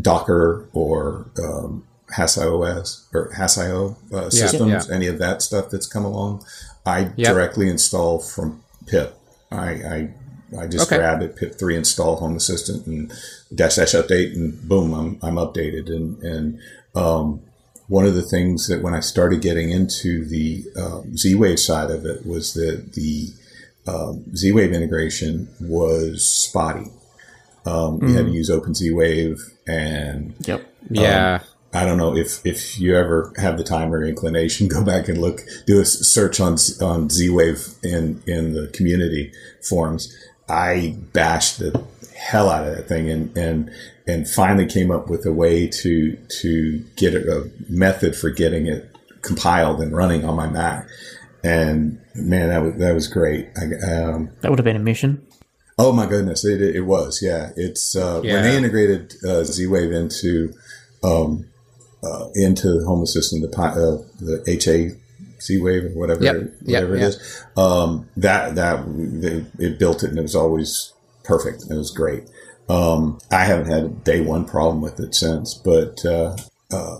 Docker 0.00 0.68
or 0.72 1.26
um, 1.42 1.86
or 2.18 3.30
Hass.io 3.36 3.96
uh, 4.12 4.30
systems, 4.30 4.88
yeah, 4.88 4.94
any 4.94 5.06
of 5.06 5.18
that 5.18 5.42
stuff 5.42 5.70
that's 5.70 5.86
come 5.86 6.04
along. 6.04 6.44
I 6.84 7.12
yep. 7.16 7.32
directly 7.32 7.68
install 7.68 8.18
from 8.18 8.62
pip. 8.86 9.16
I, 9.50 9.70
I, 9.70 10.14
I 10.58 10.66
just 10.66 10.88
okay. 10.88 10.96
grab 10.98 11.22
it, 11.22 11.36
pip 11.36 11.58
three 11.58 11.76
install 11.76 12.16
Home 12.16 12.36
Assistant 12.36 12.86
and 12.86 13.12
dash 13.54 13.76
dash 13.76 13.92
update, 13.92 14.34
and 14.34 14.60
boom, 14.68 14.92
I'm 14.92 15.18
I'm 15.22 15.36
updated. 15.36 15.88
And 15.88 16.22
and 16.22 16.60
um, 16.94 17.42
one 17.88 18.06
of 18.06 18.14
the 18.14 18.22
things 18.22 18.68
that 18.68 18.82
when 18.82 18.94
I 18.94 19.00
started 19.00 19.40
getting 19.40 19.70
into 19.70 20.24
the 20.24 20.64
um, 20.76 21.16
Z 21.16 21.34
Wave 21.34 21.60
side 21.60 21.90
of 21.90 22.04
it 22.04 22.26
was 22.26 22.54
that 22.54 22.92
the 22.94 23.28
um, 23.86 24.36
Z 24.36 24.52
Wave 24.52 24.72
integration 24.72 25.48
was 25.60 26.26
spotty. 26.26 26.90
Um, 27.64 28.00
mm. 28.00 28.08
You 28.08 28.14
had 28.14 28.26
to 28.26 28.30
mm. 28.30 28.34
use 28.34 28.50
Open 28.50 28.74
Z 28.74 28.90
Wave 28.92 29.38
and 29.66 30.34
yep, 30.40 30.60
um, 30.60 30.66
yeah. 30.90 31.40
I 31.74 31.86
don't 31.86 31.96
know 31.96 32.14
if, 32.14 32.44
if 32.44 32.78
you 32.78 32.94
ever 32.94 33.32
have 33.38 33.56
the 33.56 33.64
time 33.64 33.94
or 33.94 34.04
inclination, 34.04 34.68
go 34.68 34.84
back 34.84 35.08
and 35.08 35.18
look, 35.18 35.40
do 35.66 35.80
a 35.80 35.84
search 35.84 36.40
on 36.40 36.56
on 36.80 37.10
Z 37.10 37.30
Wave 37.30 37.74
in 37.82 38.22
in 38.26 38.54
the 38.54 38.68
community 38.68 39.32
forums. 39.62 40.14
I 40.48 40.96
bashed 41.12 41.58
the 41.58 41.84
hell 42.16 42.50
out 42.50 42.66
of 42.66 42.76
that 42.76 42.88
thing 42.88 43.10
and 43.10 43.36
and 43.36 43.70
and 44.06 44.28
finally 44.28 44.66
came 44.66 44.90
up 44.90 45.08
with 45.08 45.24
a 45.26 45.32
way 45.32 45.66
to 45.66 46.16
to 46.16 46.84
get 46.96 47.14
a, 47.14 47.40
a 47.40 47.44
method 47.68 48.14
for 48.16 48.30
getting 48.30 48.66
it 48.66 48.94
compiled 49.22 49.80
and 49.80 49.92
running 49.96 50.24
on 50.24 50.36
my 50.36 50.48
Mac. 50.48 50.86
And 51.44 52.00
man, 52.14 52.48
that 52.50 52.62
was 52.62 52.74
that 52.76 52.94
was 52.94 53.08
great. 53.08 53.48
I, 53.56 53.64
um, 53.92 54.30
that 54.40 54.50
would 54.50 54.58
have 54.58 54.64
been 54.64 54.76
a 54.76 54.80
mission. 54.80 55.26
Oh 55.78 55.92
my 55.92 56.06
goodness, 56.06 56.44
it, 56.44 56.60
it 56.60 56.82
was. 56.82 57.22
Yeah, 57.22 57.50
it's 57.56 57.96
uh, 57.96 58.20
yeah. 58.22 58.34
when 58.34 58.42
they 58.44 58.56
integrated 58.56 59.14
uh, 59.24 59.44
Z 59.44 59.66
Wave 59.66 59.92
into 59.92 60.52
um, 61.02 61.46
uh, 62.02 62.28
into 62.34 62.84
Home 62.84 63.02
Assistant, 63.02 63.42
the 63.42 63.60
uh, 63.60 64.02
the 64.20 64.42
HA 64.46 64.90
Z 65.40 65.58
Wave 65.60 65.84
or 65.84 65.98
whatever 65.98 66.22
yep. 66.22 66.36
whatever 66.62 66.96
yep. 66.96 67.04
it 67.04 67.08
is. 67.08 67.44
Um, 67.56 68.08
that 68.16 68.54
that 68.54 68.84
they, 68.86 69.44
it 69.58 69.78
built 69.78 70.02
it 70.02 70.10
and 70.10 70.18
it 70.18 70.22
was 70.22 70.36
always 70.36 70.92
perfect. 71.24 71.64
It 71.70 71.74
was 71.74 71.90
great. 71.90 72.24
Um, 72.68 73.18
I 73.30 73.44
haven't 73.44 73.66
had 73.66 73.84
a 73.84 73.88
day 73.88 74.20
one 74.20 74.44
problem 74.44 74.80
with 74.80 75.00
it 75.00 75.14
since, 75.14 75.54
but 75.54 76.04
uh, 76.04 76.36
uh, 76.72 76.98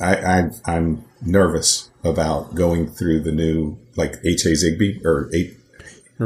I, 0.00 0.50
I, 0.64 0.76
am 0.76 1.04
nervous 1.20 1.90
about 2.04 2.54
going 2.54 2.86
through 2.86 3.20
the 3.20 3.32
new 3.32 3.78
like 3.96 4.14
HA 4.24 4.52
Zigbee 4.52 5.04
or 5.04 5.28
eight. 5.34 5.56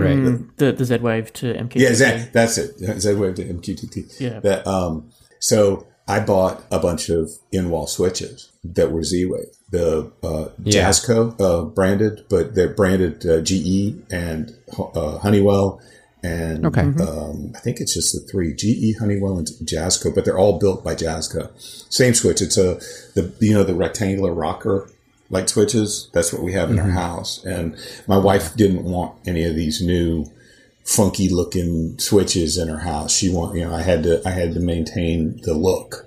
Right. 0.00 0.16
Mm, 0.16 0.56
the, 0.56 0.72
the 0.72 0.84
Z 0.84 0.98
Wave 0.98 1.32
to 1.34 1.54
MQTT. 1.54 1.76
Yeah, 1.76 1.94
Z, 1.94 2.28
that's 2.32 2.58
it. 2.58 2.78
Z 3.00 3.14
Wave 3.14 3.36
to 3.36 3.44
MQTT. 3.44 4.20
Yeah. 4.20 4.40
That, 4.40 4.66
um, 4.66 5.10
so 5.38 5.86
I 6.08 6.20
bought 6.20 6.64
a 6.70 6.78
bunch 6.78 7.08
of 7.08 7.30
in 7.52 7.70
wall 7.70 7.86
switches 7.86 8.50
that 8.64 8.90
were 8.90 9.04
Z 9.04 9.26
Wave, 9.26 9.56
the 9.70 10.10
uh, 10.22 10.48
yeah. 10.62 10.88
Jasco 10.88 11.40
uh, 11.40 11.64
branded, 11.64 12.24
but 12.28 12.54
they're 12.54 12.74
branded 12.74 13.24
uh, 13.26 13.40
GE 13.40 14.02
and 14.10 14.54
uh, 14.78 15.18
Honeywell 15.18 15.80
and 16.24 16.64
okay. 16.64 16.80
Mm-hmm. 16.80 17.00
um, 17.02 17.52
I 17.54 17.58
think 17.58 17.80
it's 17.80 17.92
just 17.92 18.14
the 18.14 18.20
three 18.20 18.54
GE, 18.54 18.98
Honeywell, 18.98 19.36
and 19.36 19.46
Jasco, 19.46 20.12
but 20.14 20.24
they're 20.24 20.38
all 20.38 20.58
built 20.58 20.82
by 20.82 20.94
Jasco. 20.94 21.50
Same 21.92 22.14
switch. 22.14 22.40
It's 22.40 22.56
a 22.56 22.76
the 23.14 23.32
you 23.40 23.52
know 23.52 23.62
the 23.62 23.74
rectangular 23.74 24.32
rocker 24.32 24.90
light 25.30 25.48
switches. 25.48 26.10
That's 26.12 26.32
what 26.32 26.42
we 26.42 26.52
have 26.52 26.70
in 26.70 26.76
mm-hmm. 26.76 26.86
our 26.86 26.92
house. 26.92 27.44
And 27.44 27.76
my 28.06 28.16
wife 28.16 28.54
didn't 28.56 28.84
want 28.84 29.18
any 29.26 29.44
of 29.44 29.54
these 29.54 29.80
new 29.80 30.26
funky 30.84 31.28
looking 31.28 31.98
switches 31.98 32.58
in 32.58 32.68
her 32.68 32.80
house. 32.80 33.16
She 33.16 33.30
want 33.30 33.56
you 33.56 33.64
know 33.64 33.74
I 33.74 33.82
had 33.82 34.02
to 34.04 34.22
I 34.26 34.30
had 34.30 34.54
to 34.54 34.60
maintain 34.60 35.40
the 35.42 35.54
look, 35.54 36.06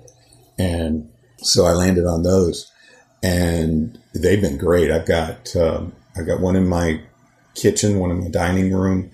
and 0.58 1.10
so 1.38 1.64
I 1.64 1.72
landed 1.72 2.06
on 2.06 2.22
those, 2.22 2.70
and 3.22 3.98
they've 4.14 4.40
been 4.40 4.58
great. 4.58 4.90
I've 4.90 5.06
got 5.06 5.54
um, 5.56 5.92
I've 6.16 6.26
got 6.26 6.40
one 6.40 6.56
in 6.56 6.68
my 6.68 7.00
kitchen, 7.54 7.98
one 7.98 8.10
in 8.10 8.20
my 8.20 8.28
dining 8.28 8.72
room 8.72 9.10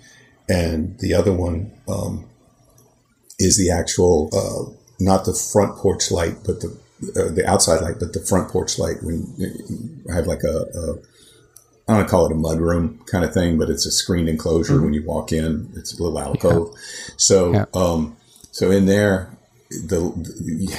and 0.48 0.98
the 0.98 1.14
other 1.14 1.32
one 1.32 1.72
um, 1.88 2.26
is 3.38 3.57
the 3.57 3.70
actual 3.70 4.30
uh, 4.32 4.72
not 5.00 5.24
the 5.24 5.34
front 5.34 5.76
porch 5.78 6.11
light, 6.11 6.36
but 6.44 6.61
the 6.61 6.78
uh, 7.03 7.30
the 7.30 7.45
outside 7.47 7.80
light, 7.80 7.97
but 7.99 8.12
the 8.12 8.20
front 8.20 8.51
porch 8.51 8.78
light. 8.78 9.03
When 9.03 10.05
I 10.11 10.14
have 10.14 10.26
like 10.26 10.42
a, 10.42 10.66
a 10.74 10.99
I 11.86 11.99
don't 11.99 12.09
call 12.09 12.26
it 12.26 12.32
a 12.32 12.36
mud 12.36 12.61
room 12.61 13.03
kind 13.07 13.24
of 13.24 13.34
thing, 13.34 13.59
but 13.59 13.68
it's 13.68 13.84
a 13.84 13.90
screened 13.90 14.28
enclosure. 14.28 14.74
Mm-hmm. 14.74 14.84
When 14.84 14.95
you 14.95 15.05
walk 15.05 15.32
in, 15.32 15.70
it's 15.76 15.99
a 15.99 16.03
little 16.03 16.18
alcove. 16.18 16.70
Yeah. 16.72 17.14
So, 17.16 17.53
yeah. 17.53 17.64
Um, 17.74 18.16
so 18.53 18.70
in 18.70 18.86
there, 18.86 19.36
the, 19.68 19.99
the 20.16 20.74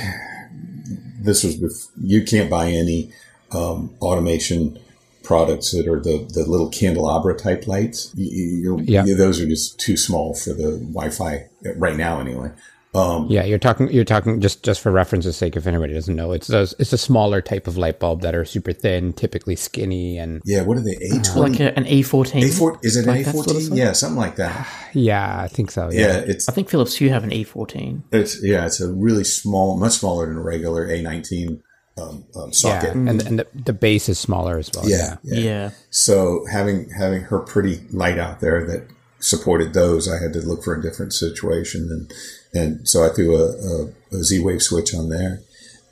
this 1.20 1.44
was 1.44 1.56
before, 1.58 1.92
you 2.02 2.24
can't 2.24 2.50
buy 2.50 2.70
any 2.70 3.12
um, 3.52 3.94
automation 4.02 4.80
products 5.24 5.72
that 5.72 5.88
are 5.88 6.00
the, 6.00 6.26
the 6.34 6.46
little 6.46 6.70
candelabra 6.70 7.36
type 7.36 7.68
lights. 7.68 8.12
You, 8.16 8.80
yeah. 8.84 9.04
those 9.04 9.40
are 9.42 9.48
just 9.48 9.80
too 9.80 9.98
small 9.98 10.34
for 10.36 10.54
the 10.54 10.78
Wi-Fi 10.78 11.48
right 11.76 11.98
now, 11.98 12.20
anyway. 12.20 12.52
Um, 12.96 13.28
yeah, 13.30 13.44
you're 13.44 13.60
talking. 13.60 13.92
You're 13.92 14.06
talking 14.06 14.40
just 14.42 14.64
just 14.64 14.82
for 14.82 14.92
reference's 14.92 15.36
sake. 15.36 15.56
If 15.56 15.68
anybody 15.68 15.94
doesn't 15.94 16.16
know, 16.16 16.32
it's 16.32 16.50
a, 16.50 16.62
it's 16.80 16.94
a 16.94 16.98
smaller 16.98 17.42
type 17.42 17.68
of 17.68 17.78
light 17.78 18.00
bulb 18.00 18.22
that 18.22 18.34
are 18.34 18.46
super 18.46 18.72
thin, 18.72 19.14
typically 19.14 19.56
skinny, 19.56 20.18
and 20.18 20.42
yeah. 20.46 20.62
What 20.62 20.78
are 20.78 20.82
they? 20.82 20.96
A 20.96 21.22
twenty, 21.22 21.40
like 21.40 21.60
a, 21.60 21.78
an 21.78 21.86
A 21.88 22.02
fourteen. 22.04 22.44
A 22.44 22.48
four 22.50 22.80
is 22.82 22.96
it 22.96 23.06
like 23.06 23.22
an 23.22 23.30
A 23.30 23.32
fourteen? 23.34 23.62
Sort 23.62 23.72
of 23.74 23.78
yeah, 23.78 23.92
something 23.92 24.18
like 24.18 24.38
that. 24.38 24.68
yeah, 24.94 25.42
I 25.42 25.48
think 25.48 25.72
so. 25.72 25.92
Yeah. 25.92 26.00
yeah, 26.00 26.18
it's. 26.20 26.48
I 26.48 26.54
think 26.54 26.70
Philips 26.70 26.96
Hue 26.96 27.10
have 27.10 27.24
an 27.24 27.34
A 27.34 27.44
fourteen. 27.44 28.04
It's 28.12 28.42
yeah, 28.44 28.66
it's 28.66 28.80
a 28.80 28.92
really 28.92 29.26
small, 29.26 29.78
much 29.78 29.94
smaller 29.94 30.28
than 30.28 30.38
a 30.38 30.42
regular 30.42 30.86
A 30.86 31.02
nineteen 31.02 31.62
um, 31.98 32.26
um, 32.36 32.52
socket, 32.52 32.96
yeah, 32.96 33.10
and 33.10 33.22
and 33.22 33.40
the, 33.40 33.48
the 33.54 33.74
base 33.74 34.10
is 34.10 34.20
smaller 34.20 34.58
as 34.58 34.70
well. 34.76 34.88
Yeah, 34.88 35.18
yeah, 35.24 35.40
yeah. 35.40 35.70
So 35.90 36.46
having 36.52 36.90
having 36.90 37.24
her 37.24 37.40
pretty 37.40 37.82
light 37.92 38.18
out 38.18 38.40
there 38.42 38.66
that 38.68 38.88
supported 39.20 39.74
those, 39.74 40.08
I 40.08 40.22
had 40.22 40.34
to 40.34 40.40
look 40.40 40.64
for 40.64 40.76
a 40.76 40.82
different 40.82 41.14
situation, 41.14 41.88
and 41.90 42.14
and 42.56 42.88
so 42.88 43.06
I 43.06 43.10
threw 43.10 43.36
a, 43.36 43.50
a, 43.52 44.18
a 44.18 44.24
Z 44.24 44.40
Wave 44.40 44.64
switch 44.64 44.96
on 44.96 45.10
there, 45.10 45.42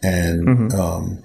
and 0.01 0.47
mm-hmm. 0.47 0.80
um, 0.80 1.24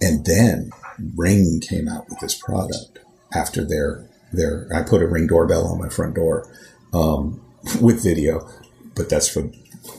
and 0.00 0.24
then 0.24 0.70
Ring 1.16 1.60
came 1.60 1.88
out 1.88 2.08
with 2.08 2.20
this 2.20 2.34
product 2.34 2.98
after 3.32 3.64
their 3.64 4.08
their 4.32 4.68
I 4.74 4.82
put 4.82 5.02
a 5.02 5.06
Ring 5.06 5.26
doorbell 5.26 5.66
on 5.66 5.78
my 5.78 5.88
front 5.88 6.14
door 6.14 6.48
um, 6.92 7.40
with 7.80 8.02
video, 8.02 8.48
but 8.94 9.08
that's 9.08 9.28
for 9.28 9.50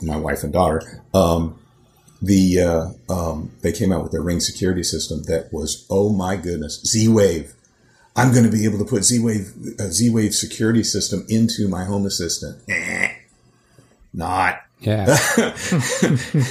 my 0.01 0.17
wife 0.17 0.43
and 0.43 0.53
daughter. 0.53 1.03
Um, 1.13 1.59
the 2.21 2.59
uh, 2.59 3.13
um, 3.13 3.51
they 3.61 3.71
came 3.71 3.91
out 3.91 4.03
with 4.03 4.11
their 4.11 4.21
ring 4.21 4.39
security 4.39 4.83
system 4.83 5.23
that 5.23 5.51
was 5.51 5.85
oh 5.89 6.09
my 6.09 6.35
goodness 6.35 6.81
Z 6.85 7.07
Wave. 7.07 7.53
I'm 8.17 8.31
going 8.31 8.45
to 8.45 8.51
be 8.51 8.63
able 8.63 8.79
to 8.79 8.85
put 8.85 9.03
Z 9.03 9.19
Wave 9.19 9.53
Z 9.91 10.09
Wave 10.09 10.33
security 10.33 10.83
system 10.83 11.25
into 11.27 11.67
my 11.67 11.83
Home 11.83 12.05
Assistant. 12.05 12.61
Eh, 12.69 13.11
not 14.13 14.61
yeah. 14.79 15.17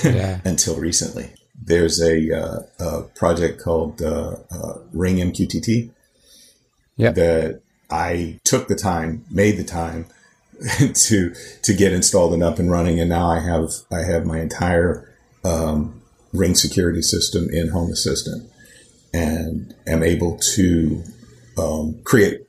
yeah. 0.05 0.41
Until 0.45 0.77
recently, 0.77 1.31
there's 1.61 2.01
a, 2.01 2.33
uh, 2.33 2.61
a 2.79 3.03
project 3.15 3.61
called 3.61 4.03
uh, 4.03 4.37
uh 4.51 4.79
Ring 4.93 5.17
MQTT. 5.17 5.91
Yeah. 6.97 7.11
That 7.11 7.61
I 7.91 8.41
took 8.45 8.69
the 8.69 8.77
time, 8.77 9.25
made 9.31 9.57
the 9.57 9.65
time 9.65 10.07
to 10.95 11.35
to 11.63 11.75
get 11.75 11.93
installed 11.93 12.33
and 12.33 12.43
up 12.43 12.59
and 12.59 12.71
running, 12.71 13.01
and 13.01 13.09
now 13.09 13.29
I 13.29 13.41
have 13.41 13.71
I 13.91 14.01
have 14.01 14.25
my 14.25 14.41
entire 14.41 15.13
um, 15.45 16.01
Ring 16.33 16.55
security 16.55 17.03
system 17.03 17.49
in 17.51 17.69
Home 17.69 17.91
Assistant, 17.91 18.51
and 19.13 19.75
am 19.87 20.03
able 20.03 20.39
to 20.55 21.03
um, 21.59 22.01
create 22.05 22.47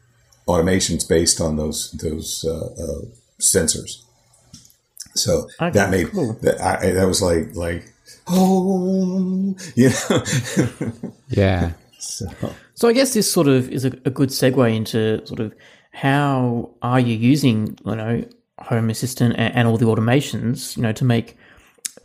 automations 0.48 1.08
based 1.08 1.42
on 1.42 1.58
those 1.58 1.92
those 1.92 2.46
uh, 2.46 2.68
uh, 2.78 3.06
sensors. 3.40 4.05
So 5.16 5.48
okay, 5.62 5.72
that 5.72 5.90
made 5.90 6.12
cool. 6.12 6.34
that 6.42 6.60
I, 6.62 6.92
that 6.92 7.08
was 7.08 7.22
like 7.22 7.56
like 7.56 7.92
oh 8.28 9.56
you 9.76 9.90
know 9.90 10.24
yeah. 11.30 11.72
So. 11.98 12.28
so 12.76 12.88
I 12.88 12.94
guess 12.94 13.16
this 13.16 13.32
sort 13.32 13.48
of 13.48 13.68
is 13.72 13.84
a, 13.84 13.88
a 14.06 14.12
good 14.12 14.30
segue 14.30 14.76
into 14.76 15.26
sort 15.26 15.40
of 15.40 15.56
how 15.92 16.70
are 16.84 17.00
you 17.00 17.16
using 17.16 17.76
you 17.84 17.96
know 17.96 18.24
Home 18.60 18.92
Assistant 18.92 19.34
and, 19.38 19.56
and 19.56 19.68
all 19.68 19.78
the 19.78 19.88
automations 19.88 20.78
you 20.78 20.84
know 20.84 20.92
to 20.92 21.04
make 21.04 21.36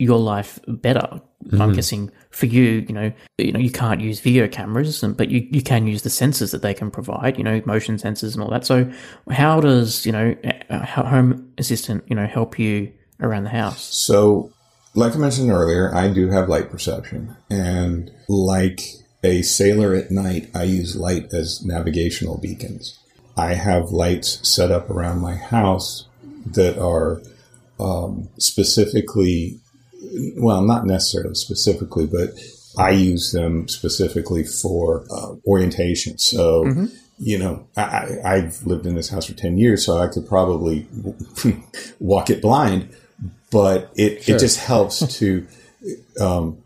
your 0.01 0.17
life 0.17 0.59
better. 0.67 1.21
Mm-hmm. 1.45 1.61
I'm 1.61 1.73
guessing 1.73 2.11
for 2.31 2.47
you, 2.47 2.85
you 2.87 2.93
know, 2.93 3.11
you 3.37 3.51
know, 3.51 3.59
you 3.59 3.69
can't 3.69 4.01
use 4.01 4.19
video 4.19 4.47
cameras, 4.47 5.01
but 5.01 5.29
you, 5.29 5.47
you 5.51 5.61
can 5.61 5.85
use 5.85 6.01
the 6.01 6.09
sensors 6.09 6.51
that 6.51 6.61
they 6.61 6.73
can 6.73 6.89
provide, 6.89 7.37
you 7.37 7.43
know, 7.43 7.61
motion 7.65 7.97
sensors 7.97 8.33
and 8.33 8.43
all 8.43 8.49
that. 8.49 8.65
So, 8.65 8.91
how 9.29 9.61
does 9.61 10.05
you 10.05 10.11
know 10.11 10.35
Home 10.69 11.51
Assistant, 11.57 12.03
you 12.07 12.15
know, 12.15 12.25
help 12.25 12.57
you 12.57 12.91
around 13.21 13.43
the 13.43 13.49
house? 13.49 13.83
So, 13.83 14.51
like 14.95 15.15
I 15.15 15.19
mentioned 15.19 15.51
earlier, 15.51 15.93
I 15.93 16.09
do 16.09 16.29
have 16.29 16.49
light 16.49 16.69
perception, 16.69 17.35
and 17.49 18.11
like 18.27 18.81
a 19.23 19.41
sailor 19.41 19.93
at 19.93 20.11
night, 20.11 20.49
I 20.53 20.63
use 20.63 20.95
light 20.95 21.33
as 21.33 21.63
navigational 21.63 22.37
beacons. 22.37 22.99
I 23.37 23.53
have 23.53 23.91
lights 23.91 24.47
set 24.47 24.71
up 24.71 24.89
around 24.89 25.19
my 25.19 25.35
house 25.35 26.07
that 26.45 26.77
are 26.77 27.21
um, 27.79 28.29
specifically 28.37 29.61
well, 30.37 30.61
not 30.61 30.85
necessarily 30.85 31.35
specifically, 31.35 32.07
but 32.07 32.31
I 32.77 32.91
use 32.91 33.31
them 33.31 33.67
specifically 33.67 34.43
for 34.43 35.05
uh, 35.11 35.35
orientation. 35.45 36.17
So, 36.17 36.65
mm-hmm. 36.65 36.85
you 37.19 37.37
know, 37.37 37.67
I, 37.77 38.15
I've 38.23 38.65
lived 38.65 38.85
in 38.85 38.95
this 38.95 39.09
house 39.09 39.25
for 39.25 39.33
10 39.33 39.57
years, 39.57 39.85
so 39.85 39.97
I 39.97 40.07
could 40.07 40.27
probably 40.27 40.87
walk 41.99 42.29
it 42.29 42.41
blind, 42.41 42.89
but 43.51 43.91
it, 43.95 44.23
sure. 44.23 44.35
it 44.35 44.39
just 44.39 44.59
helps 44.59 45.05
to 45.19 45.47
um, 46.19 46.57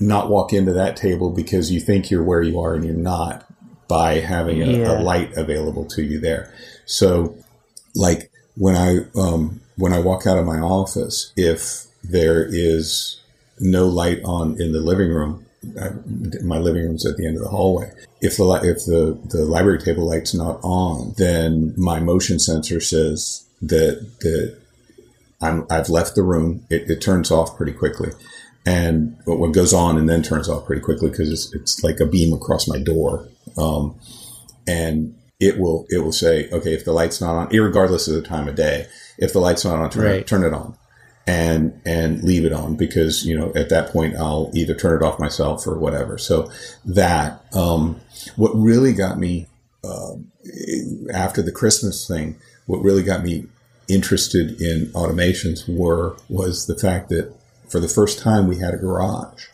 not 0.00 0.28
walk 0.28 0.52
into 0.52 0.72
that 0.72 0.96
table 0.96 1.30
because 1.30 1.70
you 1.70 1.80
think 1.80 2.10
you're 2.10 2.24
where 2.24 2.42
you 2.42 2.60
are 2.60 2.74
and 2.74 2.84
you're 2.84 2.94
not 2.94 3.44
by 3.88 4.14
having 4.14 4.62
a, 4.62 4.66
yeah. 4.66 4.98
a 4.98 5.02
light 5.02 5.32
available 5.36 5.84
to 5.84 6.02
you 6.02 6.18
there. 6.18 6.52
So, 6.86 7.36
like 7.94 8.30
when 8.56 8.76
I 8.76 8.98
um, 9.18 9.60
when 9.76 9.92
I 9.92 9.98
walk 10.00 10.26
out 10.26 10.38
of 10.38 10.46
my 10.46 10.58
office, 10.58 11.32
if 11.36 11.86
there 12.02 12.44
is 12.44 13.20
no 13.60 13.86
light 13.86 14.20
on 14.24 14.60
in 14.60 14.72
the 14.72 14.80
living 14.80 15.10
room. 15.10 15.46
I, 15.80 15.90
my 16.42 16.58
living 16.58 16.82
room's 16.82 17.06
at 17.06 17.16
the 17.16 17.26
end 17.26 17.36
of 17.36 17.42
the 17.42 17.48
hallway. 17.48 17.92
If 18.20 18.36
the 18.36 18.60
if 18.64 18.84
the 18.84 19.18
the 19.28 19.44
library 19.44 19.78
table 19.80 20.08
light's 20.08 20.34
not 20.34 20.58
on, 20.62 21.14
then 21.18 21.74
my 21.76 22.00
motion 22.00 22.40
sensor 22.40 22.80
says 22.80 23.46
that 23.60 24.04
that 24.20 24.58
I'm 25.42 25.66
I've 25.70 25.88
left 25.88 26.14
the 26.14 26.22
room. 26.22 26.64
It, 26.70 26.90
it 26.90 27.00
turns 27.00 27.30
off 27.30 27.56
pretty 27.56 27.72
quickly, 27.72 28.10
and 28.64 29.16
what 29.24 29.52
goes 29.52 29.72
on 29.72 29.98
and 29.98 30.08
then 30.08 30.22
turns 30.22 30.48
off 30.48 30.66
pretty 30.66 30.82
quickly 30.82 31.10
because 31.10 31.30
it's, 31.30 31.54
it's 31.54 31.82
like 31.82 32.00
a 32.00 32.06
beam 32.06 32.32
across 32.32 32.68
my 32.68 32.78
door. 32.78 33.28
Um, 33.56 33.98
and 34.66 35.14
it 35.40 35.58
will 35.58 35.86
it 35.90 35.98
will 35.98 36.12
say, 36.12 36.48
okay, 36.50 36.72
if 36.72 36.84
the 36.84 36.92
light's 36.92 37.20
not 37.20 37.34
on, 37.34 37.48
regardless 37.48 38.06
of 38.08 38.14
the 38.14 38.22
time 38.22 38.48
of 38.48 38.54
day, 38.54 38.86
if 39.18 39.32
the 39.32 39.40
light's 39.40 39.64
not 39.64 39.80
on, 39.80 39.90
turn, 39.90 40.04
right. 40.04 40.26
turn 40.26 40.44
it 40.44 40.54
on 40.54 40.76
and 41.26 41.80
and 41.84 42.22
leave 42.24 42.44
it 42.44 42.52
on 42.52 42.74
because 42.74 43.24
you 43.24 43.38
know 43.38 43.52
at 43.54 43.68
that 43.68 43.90
point 43.90 44.16
I'll 44.16 44.50
either 44.54 44.74
turn 44.74 45.00
it 45.00 45.04
off 45.04 45.18
myself 45.18 45.66
or 45.66 45.78
whatever. 45.78 46.18
So 46.18 46.50
that 46.84 47.44
um, 47.54 48.00
what 48.36 48.52
really 48.54 48.92
got 48.92 49.18
me 49.18 49.48
uh, 49.84 50.14
after 51.12 51.42
the 51.42 51.52
Christmas 51.52 52.06
thing, 52.06 52.36
what 52.66 52.78
really 52.78 53.02
got 53.02 53.22
me 53.22 53.46
interested 53.88 54.60
in 54.60 54.86
automations 54.92 55.68
were 55.68 56.16
was 56.28 56.66
the 56.66 56.78
fact 56.78 57.08
that 57.10 57.34
for 57.68 57.80
the 57.80 57.88
first 57.88 58.18
time 58.18 58.46
we 58.46 58.58
had 58.58 58.74
a 58.74 58.78
garage 58.78 59.46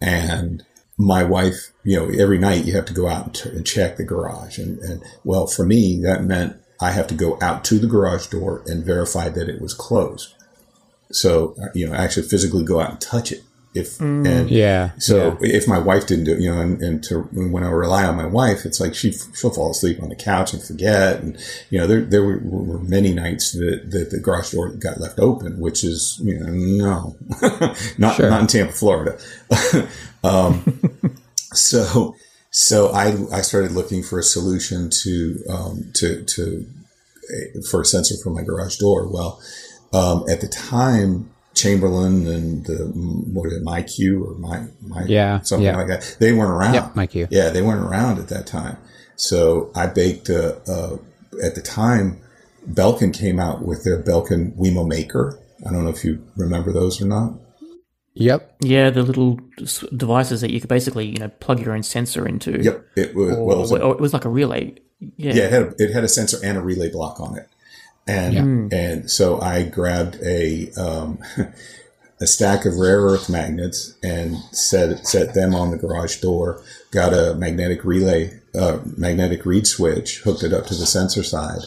and 0.00 0.64
my 0.98 1.24
wife, 1.24 1.72
you 1.84 1.96
know, 1.96 2.08
every 2.22 2.38
night 2.38 2.64
you 2.64 2.74
have 2.74 2.84
to 2.86 2.92
go 2.92 3.08
out 3.08 3.24
and, 3.26 3.34
t- 3.34 3.48
and 3.50 3.66
check 3.66 3.96
the 3.96 4.04
garage. 4.04 4.58
And, 4.58 4.78
and 4.80 5.02
well, 5.24 5.46
for 5.46 5.64
me, 5.64 6.00
that 6.02 6.24
meant 6.24 6.56
I 6.80 6.92
have 6.92 7.06
to 7.08 7.14
go 7.14 7.38
out 7.40 7.64
to 7.66 7.78
the 7.78 7.86
garage 7.86 8.26
door 8.26 8.62
and 8.66 8.84
verify 8.84 9.28
that 9.28 9.48
it 9.48 9.60
was 9.60 9.74
closed. 9.74 10.34
So, 11.10 11.56
you 11.74 11.86
know, 11.86 11.94
actually 11.94 12.28
physically 12.28 12.64
go 12.64 12.80
out 12.80 12.90
and 12.90 13.00
touch 13.00 13.32
it. 13.32 13.42
If, 13.74 13.98
mm. 13.98 14.28
and 14.28 14.50
yeah, 14.50 14.90
so 14.98 15.38
yeah. 15.40 15.56
if 15.56 15.66
my 15.66 15.78
wife 15.78 16.06
didn't 16.06 16.24
do 16.26 16.34
it, 16.34 16.40
you 16.40 16.54
know, 16.54 16.60
and, 16.60 16.82
and 16.82 17.02
to, 17.04 17.22
when 17.22 17.64
I 17.64 17.70
rely 17.70 18.04
on 18.04 18.16
my 18.16 18.26
wife, 18.26 18.66
it's 18.66 18.80
like 18.80 18.94
she, 18.94 19.12
she'll 19.12 19.50
fall 19.50 19.70
asleep 19.70 20.02
on 20.02 20.10
the 20.10 20.14
couch 20.14 20.52
and 20.52 20.62
forget. 20.62 21.20
And, 21.20 21.38
you 21.70 21.78
know, 21.78 21.86
there, 21.86 22.02
there 22.02 22.22
were, 22.22 22.38
were 22.42 22.78
many 22.80 23.14
nights 23.14 23.52
that, 23.52 23.90
that 23.90 24.10
the 24.10 24.20
garage 24.20 24.52
door 24.52 24.68
got 24.68 25.00
left 25.00 25.18
open, 25.18 25.58
which 25.58 25.84
is, 25.84 26.20
you 26.22 26.38
know, 26.38 26.50
no, 26.52 27.16
not, 27.96 28.16
sure. 28.16 28.28
not 28.28 28.42
in 28.42 28.46
Tampa, 28.46 28.72
Florida. 28.74 29.18
um, 30.24 30.80
so, 31.54 32.14
so 32.50 32.90
I, 32.90 33.16
I 33.34 33.40
started 33.40 33.72
looking 33.72 34.02
for 34.02 34.18
a 34.18 34.22
solution 34.22 34.90
to, 34.90 35.44
um, 35.48 35.90
to, 35.94 36.22
to, 36.24 36.66
for 37.70 37.80
a 37.80 37.84
sensor 37.86 38.16
for 38.22 38.28
my 38.28 38.42
garage 38.42 38.76
door. 38.76 39.08
Well, 39.08 39.40
um, 39.94 40.24
at 40.28 40.42
the 40.42 40.48
time, 40.48 41.31
Chamberlain 41.54 42.26
and 42.26 42.64
the 42.64 42.90
what 42.94 43.46
is 43.46 43.54
it, 43.54 43.64
MyQ 43.64 44.26
or 44.26 44.34
my 44.38 44.66
my 44.80 45.04
yeah 45.04 45.40
something 45.42 45.66
yeah. 45.66 45.76
like 45.76 45.88
that. 45.88 46.16
They 46.18 46.32
weren't 46.32 46.50
around. 46.50 46.74
Yep, 46.74 46.94
MyQ. 46.94 47.28
Yeah, 47.30 47.50
they 47.50 47.62
weren't 47.62 47.84
around 47.84 48.18
at 48.18 48.28
that 48.28 48.46
time. 48.46 48.78
So 49.16 49.70
I 49.74 49.86
baked 49.86 50.28
a, 50.28 50.56
a 50.70 50.98
at 51.44 51.54
the 51.54 51.62
time. 51.62 52.20
Belkin 52.68 53.12
came 53.12 53.38
out 53.38 53.62
with 53.62 53.84
their 53.84 54.02
Belkin 54.02 54.56
Wemo 54.56 54.86
Maker. 54.86 55.38
I 55.66 55.72
don't 55.72 55.84
know 55.84 55.90
if 55.90 56.04
you 56.04 56.26
remember 56.36 56.72
those 56.72 57.00
or 57.02 57.06
not. 57.06 57.34
Yep. 58.14 58.56
Yeah, 58.60 58.90
the 58.90 59.02
little 59.02 59.38
devices 59.96 60.42
that 60.42 60.52
you 60.52 60.60
could 60.60 60.68
basically 60.68 61.06
you 61.06 61.18
know 61.18 61.28
plug 61.28 61.60
your 61.60 61.74
own 61.74 61.82
sensor 61.82 62.26
into. 62.26 62.62
Yep. 62.62 62.86
It 62.96 63.14
was 63.14 63.36
or, 63.36 63.44
well, 63.44 63.56
it 63.56 63.60
was, 63.60 63.72
a, 63.72 63.90
it 63.90 64.00
was 64.00 64.12
like 64.12 64.24
a 64.24 64.28
relay. 64.28 64.74
Yeah. 65.16 65.34
Yeah, 65.34 65.44
it 65.44 65.52
had 65.52 65.62
a, 65.62 65.74
it 65.78 65.92
had 65.92 66.04
a 66.04 66.08
sensor 66.08 66.38
and 66.42 66.56
a 66.56 66.60
relay 66.60 66.90
block 66.90 67.20
on 67.20 67.36
it. 67.36 67.48
And 68.06 68.34
yeah. 68.34 68.42
Hmm. 68.42 68.68
and 68.72 69.10
so 69.10 69.40
I 69.40 69.62
grabbed 69.62 70.16
a 70.22 70.72
um, 70.72 71.18
a 72.20 72.26
stack 72.26 72.64
of 72.64 72.76
rare 72.76 73.00
earth 73.00 73.28
magnets 73.28 73.96
and 74.02 74.36
set 74.52 75.06
set 75.06 75.34
them 75.34 75.54
on 75.54 75.70
the 75.70 75.76
garage 75.76 76.20
door. 76.20 76.62
Got 76.90 77.12
a 77.12 77.34
magnetic 77.34 77.84
relay, 77.84 78.40
uh, 78.54 78.78
magnetic 78.96 79.44
reed 79.44 79.66
switch, 79.66 80.20
hooked 80.20 80.42
it 80.42 80.52
up 80.52 80.66
to 80.66 80.74
the 80.74 80.86
sensor 80.86 81.22
side, 81.22 81.62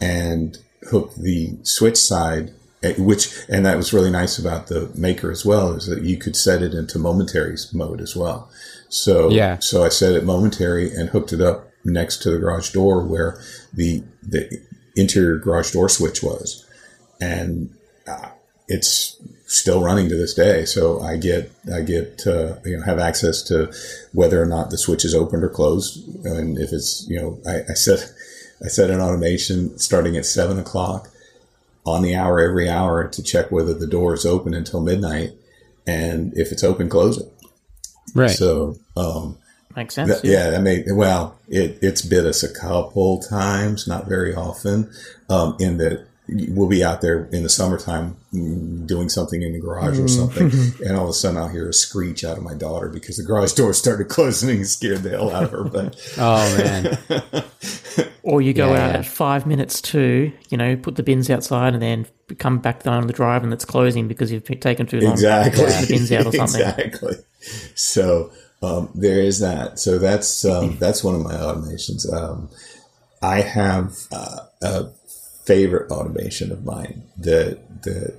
and 0.00 0.58
hooked 0.90 1.20
the 1.20 1.56
switch 1.62 1.96
side. 1.96 2.52
Eh, 2.82 2.94
which 2.98 3.34
and 3.48 3.64
that 3.64 3.76
was 3.76 3.92
really 3.92 4.10
nice 4.10 4.38
about 4.38 4.66
the 4.66 4.90
maker 4.94 5.30
as 5.30 5.44
well 5.44 5.72
is 5.72 5.86
that 5.86 6.02
you 6.02 6.18
could 6.18 6.36
set 6.36 6.60
it 6.60 6.74
into 6.74 6.98
momentary 6.98 7.56
mode 7.72 8.00
as 8.00 8.14
well. 8.14 8.50
So 8.88 9.30
yeah. 9.30 9.58
So 9.58 9.84
I 9.84 9.88
set 9.88 10.14
it 10.14 10.24
momentary 10.24 10.92
and 10.92 11.08
hooked 11.08 11.32
it 11.32 11.40
up 11.40 11.70
next 11.84 12.18
to 12.22 12.30
the 12.30 12.38
garage 12.38 12.72
door 12.72 13.02
where 13.04 13.40
the 13.72 14.02
the 14.22 14.60
interior 14.96 15.38
garage 15.38 15.72
door 15.72 15.88
switch 15.88 16.22
was. 16.22 16.64
And 17.20 17.74
uh, 18.06 18.28
it's 18.68 19.16
still 19.46 19.82
running 19.82 20.08
to 20.08 20.16
this 20.16 20.34
day. 20.34 20.64
So 20.64 21.00
I 21.00 21.16
get, 21.16 21.50
I 21.72 21.82
get, 21.82 22.26
uh, 22.26 22.56
you 22.64 22.76
know, 22.76 22.82
have 22.84 22.98
access 22.98 23.42
to 23.44 23.72
whether 24.12 24.42
or 24.42 24.46
not 24.46 24.70
the 24.70 24.78
switch 24.78 25.04
is 25.04 25.14
opened 25.14 25.44
or 25.44 25.48
closed. 25.48 26.24
And 26.24 26.58
if 26.58 26.72
it's, 26.72 27.06
you 27.08 27.20
know, 27.20 27.38
I, 27.46 27.62
I 27.70 27.74
set, 27.74 28.12
I 28.64 28.68
set 28.68 28.90
an 28.90 29.00
automation 29.00 29.78
starting 29.78 30.16
at 30.16 30.26
seven 30.26 30.58
o'clock 30.58 31.10
on 31.84 32.02
the 32.02 32.14
hour 32.14 32.40
every 32.40 32.68
hour 32.68 33.06
to 33.06 33.22
check 33.22 33.50
whether 33.50 33.74
the 33.74 33.86
door 33.86 34.14
is 34.14 34.24
open 34.24 34.54
until 34.54 34.80
midnight. 34.80 35.32
And 35.86 36.32
if 36.34 36.50
it's 36.50 36.64
open, 36.64 36.88
close 36.88 37.18
it. 37.18 37.30
Right. 38.14 38.30
So, 38.30 38.78
um, 38.96 39.38
Makes 39.76 39.94
sense. 39.94 40.20
That, 40.20 40.24
yeah. 40.24 40.50
that 40.50 40.62
made 40.62 40.84
well. 40.92 41.38
It 41.48 41.78
it's 41.82 42.02
bit 42.02 42.24
us 42.24 42.42
a 42.42 42.52
couple 42.52 43.20
times, 43.20 43.88
not 43.88 44.08
very 44.08 44.34
often. 44.34 44.90
Um, 45.28 45.56
in 45.58 45.78
that 45.78 46.06
we'll 46.28 46.68
be 46.68 46.82
out 46.82 47.02
there 47.02 47.26
in 47.26 47.42
the 47.42 47.48
summertime 47.48 48.16
doing 48.86 49.08
something 49.08 49.42
in 49.42 49.52
the 49.52 49.60
garage 49.60 49.98
or 49.98 50.08
something, 50.08 50.50
mm-hmm. 50.50 50.82
and 50.86 50.96
all 50.96 51.04
of 51.04 51.10
a 51.10 51.12
sudden 51.12 51.36
I'll 51.36 51.48
hear 51.48 51.68
a 51.68 51.72
screech 51.72 52.24
out 52.24 52.38
of 52.38 52.42
my 52.42 52.54
daughter 52.54 52.88
because 52.88 53.16
the 53.16 53.22
garage 53.22 53.52
door 53.52 53.74
started 53.74 54.04
closing 54.08 54.50
and 54.50 54.66
scared 54.66 55.02
the 55.02 55.10
hell 55.10 55.30
out 55.30 55.44
of 55.44 55.50
her. 55.50 55.64
But 55.64 55.96
oh 56.18 56.58
man! 56.58 56.98
or 58.22 58.40
you 58.40 58.54
go 58.54 58.72
yeah. 58.72 58.88
out 58.88 58.96
at 58.96 59.06
five 59.06 59.46
minutes 59.46 59.80
to, 59.82 60.32
you 60.48 60.56
know, 60.56 60.76
put 60.76 60.96
the 60.96 61.02
bins 61.02 61.28
outside 61.28 61.74
and 61.74 61.82
then 61.82 62.06
come 62.38 62.58
back 62.58 62.82
down 62.82 63.06
the 63.06 63.12
drive 63.12 63.44
and 63.44 63.52
it's 63.52 63.66
closing 63.66 64.08
because 64.08 64.32
you've 64.32 64.44
taken 64.60 64.86
too 64.86 65.00
long 65.00 65.12
exactly. 65.12 65.66
to 65.66 65.80
the 65.80 65.86
bins 65.88 66.10
out 66.10 66.26
or 66.26 66.32
something. 66.32 66.60
exactly. 66.60 67.16
So 67.74 68.32
um, 68.64 68.90
there 68.94 69.20
is 69.20 69.40
that. 69.40 69.78
So 69.78 69.98
that's 69.98 70.44
um, 70.44 70.76
that's 70.80 71.04
one 71.04 71.14
of 71.14 71.22
my 71.22 71.34
automations. 71.34 72.10
Um, 72.12 72.48
I 73.22 73.40
have 73.40 73.94
uh, 74.12 74.46
a 74.62 74.86
favorite 75.44 75.90
automation 75.90 76.50
of 76.52 76.64
mine 76.64 77.04
that 77.18 77.82
that 77.82 78.18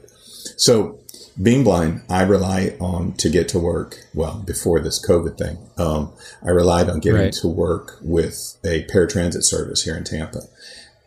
so 0.57 0.99
being 1.41 1.63
blind, 1.63 2.01
I 2.09 2.23
rely 2.23 2.77
on 2.79 3.13
to 3.13 3.29
get 3.29 3.49
to 3.49 3.59
work. 3.59 3.97
Well, 4.13 4.41
before 4.45 4.79
this 4.79 5.05
COVID 5.05 5.37
thing, 5.37 5.57
um, 5.77 6.13
I 6.41 6.51
relied 6.51 6.89
on 6.89 6.99
getting 6.99 7.21
right. 7.21 7.33
to 7.33 7.47
work 7.47 7.97
with 8.01 8.57
a 8.63 8.85
paratransit 8.85 9.43
service 9.43 9.83
here 9.83 9.97
in 9.97 10.05
Tampa, 10.05 10.43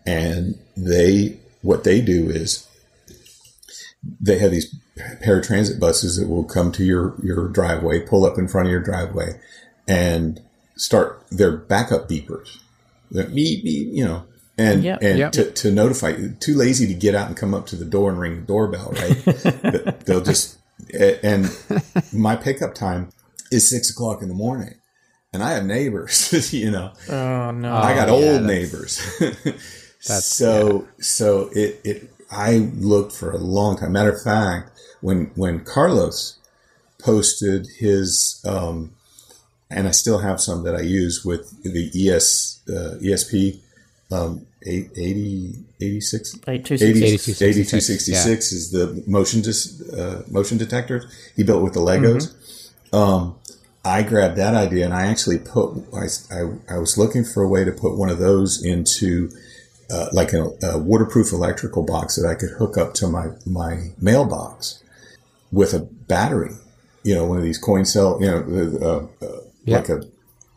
and 0.07 0.59
they 0.77 1.39
what 1.63 1.85
they 1.85 2.01
do 2.01 2.31
is 2.31 2.68
they 4.03 4.39
have 4.39 4.51
these 4.51 4.75
paratransit 5.23 5.81
buses 5.81 6.17
that 6.17 6.29
will 6.29 6.45
come 6.45 6.73
to 6.73 6.85
your 6.85 7.15
your 7.23 7.49
driveway, 7.49 8.01
pull 8.01 8.25
up 8.25 8.39
in 8.39 8.49
front 8.49 8.69
of 8.69 8.73
your 8.73 8.83
driveway, 8.83 9.41
and 9.87 10.41
start 10.77 11.25
their 11.31 11.57
backup 11.57 12.09
beepers. 12.09 12.59
beep 13.11 13.65
beep, 13.65 13.89
you 13.93 14.05
know, 14.05 14.25
and 14.57 14.83
yep, 14.83 14.99
and 15.03 15.19
yep. 15.19 15.33
To, 15.33 15.51
to 15.51 15.71
notify 15.71 16.11
you. 16.11 16.31
Too 16.41 16.55
lazy 16.55 16.87
to 16.87 16.95
get 16.95 17.15
out 17.15 17.29
and 17.29 17.37
come 17.37 17.55
up 17.55 17.67
to 17.69 17.77
the 17.77 17.85
door 17.85 18.11
and 18.11 18.19
ring 18.19 18.37
the 18.37 18.43
doorbell, 18.43 18.93
right? 18.93 20.01
They'll 20.05 20.23
just 20.23 20.59
and 21.23 21.51
my 22.13 22.37
pickup 22.37 22.75
time 22.75 23.11
is 23.51 23.69
six 23.69 23.91
o'clock 23.91 24.23
in 24.23 24.29
the 24.29 24.35
morning, 24.35 24.75
and 25.33 25.43
I 25.43 25.53
have 25.53 25.65
neighbors. 25.65 26.53
you 26.53 26.71
know, 26.71 26.93
oh 27.09 27.51
no, 27.51 27.75
I 27.75 27.95
got 27.95 28.09
oh, 28.09 28.15
old 28.15 28.43
neighbors. 28.43 29.01
that's 29.21 30.27
so 30.27 30.83
yeah. 30.83 31.03
so 31.03 31.51
it 31.53 31.81
it. 31.85 32.11
I 32.31 32.71
looked 32.77 33.13
for 33.13 33.31
a 33.31 33.39
long 33.39 33.77
time. 33.77 33.93
Matter 33.93 34.13
of 34.13 34.23
fact, 34.23 34.71
when 35.01 35.31
when 35.35 35.65
Carlos 35.65 36.39
posted 36.99 37.67
his 37.79 38.45
um, 38.47 38.93
and 39.71 39.87
I 39.87 39.93
still 39.93 40.19
have 40.19 40.41
some 40.41 40.65
that 40.65 40.75
I 40.75 40.81
use 40.81 41.25
with 41.25 41.63
the 41.63 41.91
ES 41.95 42.61
uh, 42.69 42.99
ESP 43.01 43.61
um, 44.11 44.47
80, 44.63 45.55
86, 45.81 46.41
8266 46.49 48.09
yeah. 48.09 48.33
is 48.33 48.71
the 48.71 49.05
motion 49.07 49.43
dis, 49.43 49.81
uh, 49.93 50.25
motion 50.29 50.59
detector 50.59 51.09
he 51.37 51.45
built 51.45 51.63
with 51.63 51.75
the 51.75 51.81
Legos. 51.81 52.35
Mm-hmm. 52.91 52.97
Um, 52.97 53.37
I 53.85 54.03
grabbed 54.03 54.37
that 54.37 54.55
idea 54.55 54.85
and 54.85 54.95
I 54.95 55.07
actually 55.07 55.39
put 55.39 55.85
I, 55.95 56.07
I, 56.35 56.75
I, 56.75 56.79
was 56.79 56.99
looking 56.99 57.25
for 57.25 57.43
a 57.43 57.49
way 57.49 57.65
to 57.65 57.73
put 57.73 57.97
one 57.97 58.09
of 58.09 58.19
those 58.19 58.65
into 58.65 59.31
uh, 59.91 60.09
like 60.13 60.33
a, 60.33 60.51
a, 60.63 60.79
waterproof 60.79 61.33
electrical 61.33 61.83
box 61.83 62.17
that 62.17 62.29
I 62.29 62.35
could 62.35 62.51
hook 62.51 62.77
up 62.77 62.95
to 62.95 63.09
my 63.09 63.29
my 63.47 63.91
mailbox 64.01 64.83
with 65.51 65.73
a 65.73 65.81
battery. 65.81 66.55
You 67.05 67.15
know, 67.15 67.25
one 67.25 67.39
of 67.39 67.45
these 67.45 67.59
coin 67.59 67.85
cell, 67.85 68.19
you 68.21 68.27
know, 68.27 69.09
uh, 69.21 69.25
uh, 69.25 69.41
like 69.67 69.89
a 69.89 70.03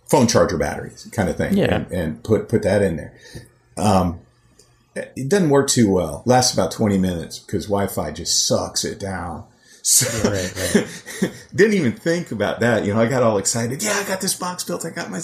phone 0.10 0.28
charger 0.28 0.58
batteries 0.58 1.08
kind 1.14 1.30
of 1.30 1.38
thing. 1.38 1.56
Yeah. 1.56 1.76
And, 1.76 1.92
and 1.92 2.24
put, 2.24 2.50
put 2.50 2.64
that 2.64 2.82
in 2.82 2.98
there. 2.98 3.18
Um, 3.78 4.20
it 4.94 5.30
doesn't 5.30 5.50
work 5.50 5.70
too 5.70 5.90
well. 5.90 6.22
Lasts 6.26 6.54
about 6.54 6.72
20 6.72 6.98
minutes 6.98 7.40
because 7.40 7.68
Wi-Fi 7.68 8.12
just 8.12 8.46
sucks 8.46 8.84
it 8.84 9.00
down. 9.00 9.46
So 9.84 10.30
right, 10.30 10.54
right. 10.76 11.32
didn't 11.56 11.74
even 11.74 11.94
think 11.94 12.32
about 12.32 12.60
that. 12.60 12.86
You 12.86 12.94
know, 12.94 13.00
I 13.00 13.08
got 13.08 13.24
all 13.24 13.38
excited. 13.38 13.82
Yeah, 13.82 13.94
I 13.94 14.08
got 14.08 14.22
this 14.22 14.36
box 14.36 14.64
built. 14.64 14.86
I 14.86 14.92
got 14.92 15.10
my. 15.10 15.20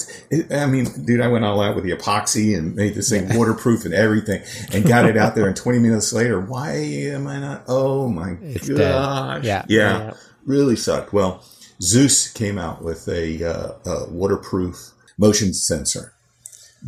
I 0.49 0.65
mean, 0.65 0.87
dude, 1.05 1.21
I 1.21 1.27
went 1.27 1.45
all 1.45 1.61
out 1.61 1.75
with 1.75 1.83
the 1.83 1.91
epoxy 1.91 2.57
and 2.57 2.75
made 2.75 2.95
this 2.95 3.09
thing 3.09 3.27
waterproof 3.37 3.85
and 3.85 3.93
everything, 3.93 4.41
and 4.73 4.83
got 4.83 5.05
it 5.05 5.15
out 5.15 5.35
there. 5.35 5.47
And 5.47 5.55
20 5.55 5.79
minutes 5.79 6.11
later, 6.11 6.39
why 6.39 6.71
am 6.73 7.27
I 7.27 7.39
not? 7.39 7.65
Oh 7.67 8.09
my 8.09 8.37
it's 8.41 8.67
gosh! 8.67 9.43
Yeah. 9.43 9.65
yeah, 9.69 10.05
yeah, 10.05 10.13
really 10.45 10.75
sucked. 10.75 11.13
Well, 11.13 11.43
Zooz 11.81 12.33
came 12.33 12.57
out 12.57 12.83
with 12.83 13.07
a, 13.07 13.43
uh, 13.43 13.71
a 13.85 14.09
waterproof 14.09 14.91
motion 15.17 15.53
sensor 15.53 16.13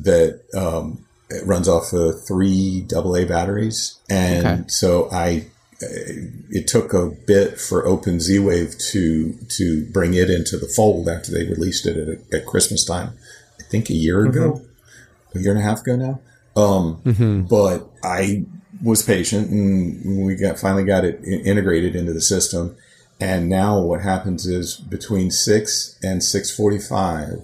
that 0.01 0.41
um, 0.55 1.05
it 1.29 1.45
runs 1.45 1.67
off 1.67 1.93
of 1.93 2.25
three 2.25 2.87
AA 2.95 3.25
batteries, 3.25 3.99
and 4.09 4.47
okay. 4.47 4.63
so 4.67 5.09
I 5.11 5.47
it 5.81 6.67
took 6.67 6.93
a 6.93 7.09
bit 7.09 7.59
for 7.59 7.85
Open 7.85 8.19
Z 8.19 8.39
Wave 8.39 8.77
to 8.91 9.33
to 9.49 9.85
bring 9.91 10.13
it 10.13 10.29
into 10.29 10.57
the 10.57 10.67
fold 10.67 11.07
after 11.07 11.31
they 11.31 11.45
released 11.45 11.85
it 11.85 11.97
at, 11.97 12.33
at 12.33 12.45
Christmas 12.45 12.83
time. 12.83 13.13
I 13.59 13.63
think 13.63 13.89
a 13.89 13.93
year 13.93 14.25
ago, 14.25 14.51
mm-hmm. 14.51 15.37
a 15.37 15.41
year 15.41 15.51
and 15.51 15.59
a 15.59 15.63
half 15.63 15.81
ago 15.81 15.95
now. 15.95 16.21
Um, 16.55 17.01
mm-hmm. 17.05 17.41
But 17.43 17.89
I 18.03 18.45
was 18.83 19.03
patient, 19.03 19.49
and 19.51 20.25
we 20.25 20.35
got 20.35 20.59
finally 20.59 20.83
got 20.83 21.05
it 21.05 21.23
integrated 21.23 21.95
into 21.95 22.13
the 22.13 22.21
system. 22.21 22.75
And 23.21 23.49
now 23.49 23.79
what 23.79 24.01
happens 24.01 24.45
is 24.45 24.77
between 24.77 25.29
six 25.31 25.99
and 26.01 26.23
six 26.23 26.49
forty-five, 26.49 27.41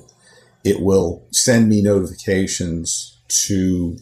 it 0.64 0.82
will 0.82 1.26
send 1.32 1.70
me 1.70 1.82
notifications 1.82 3.18
to 3.28 3.98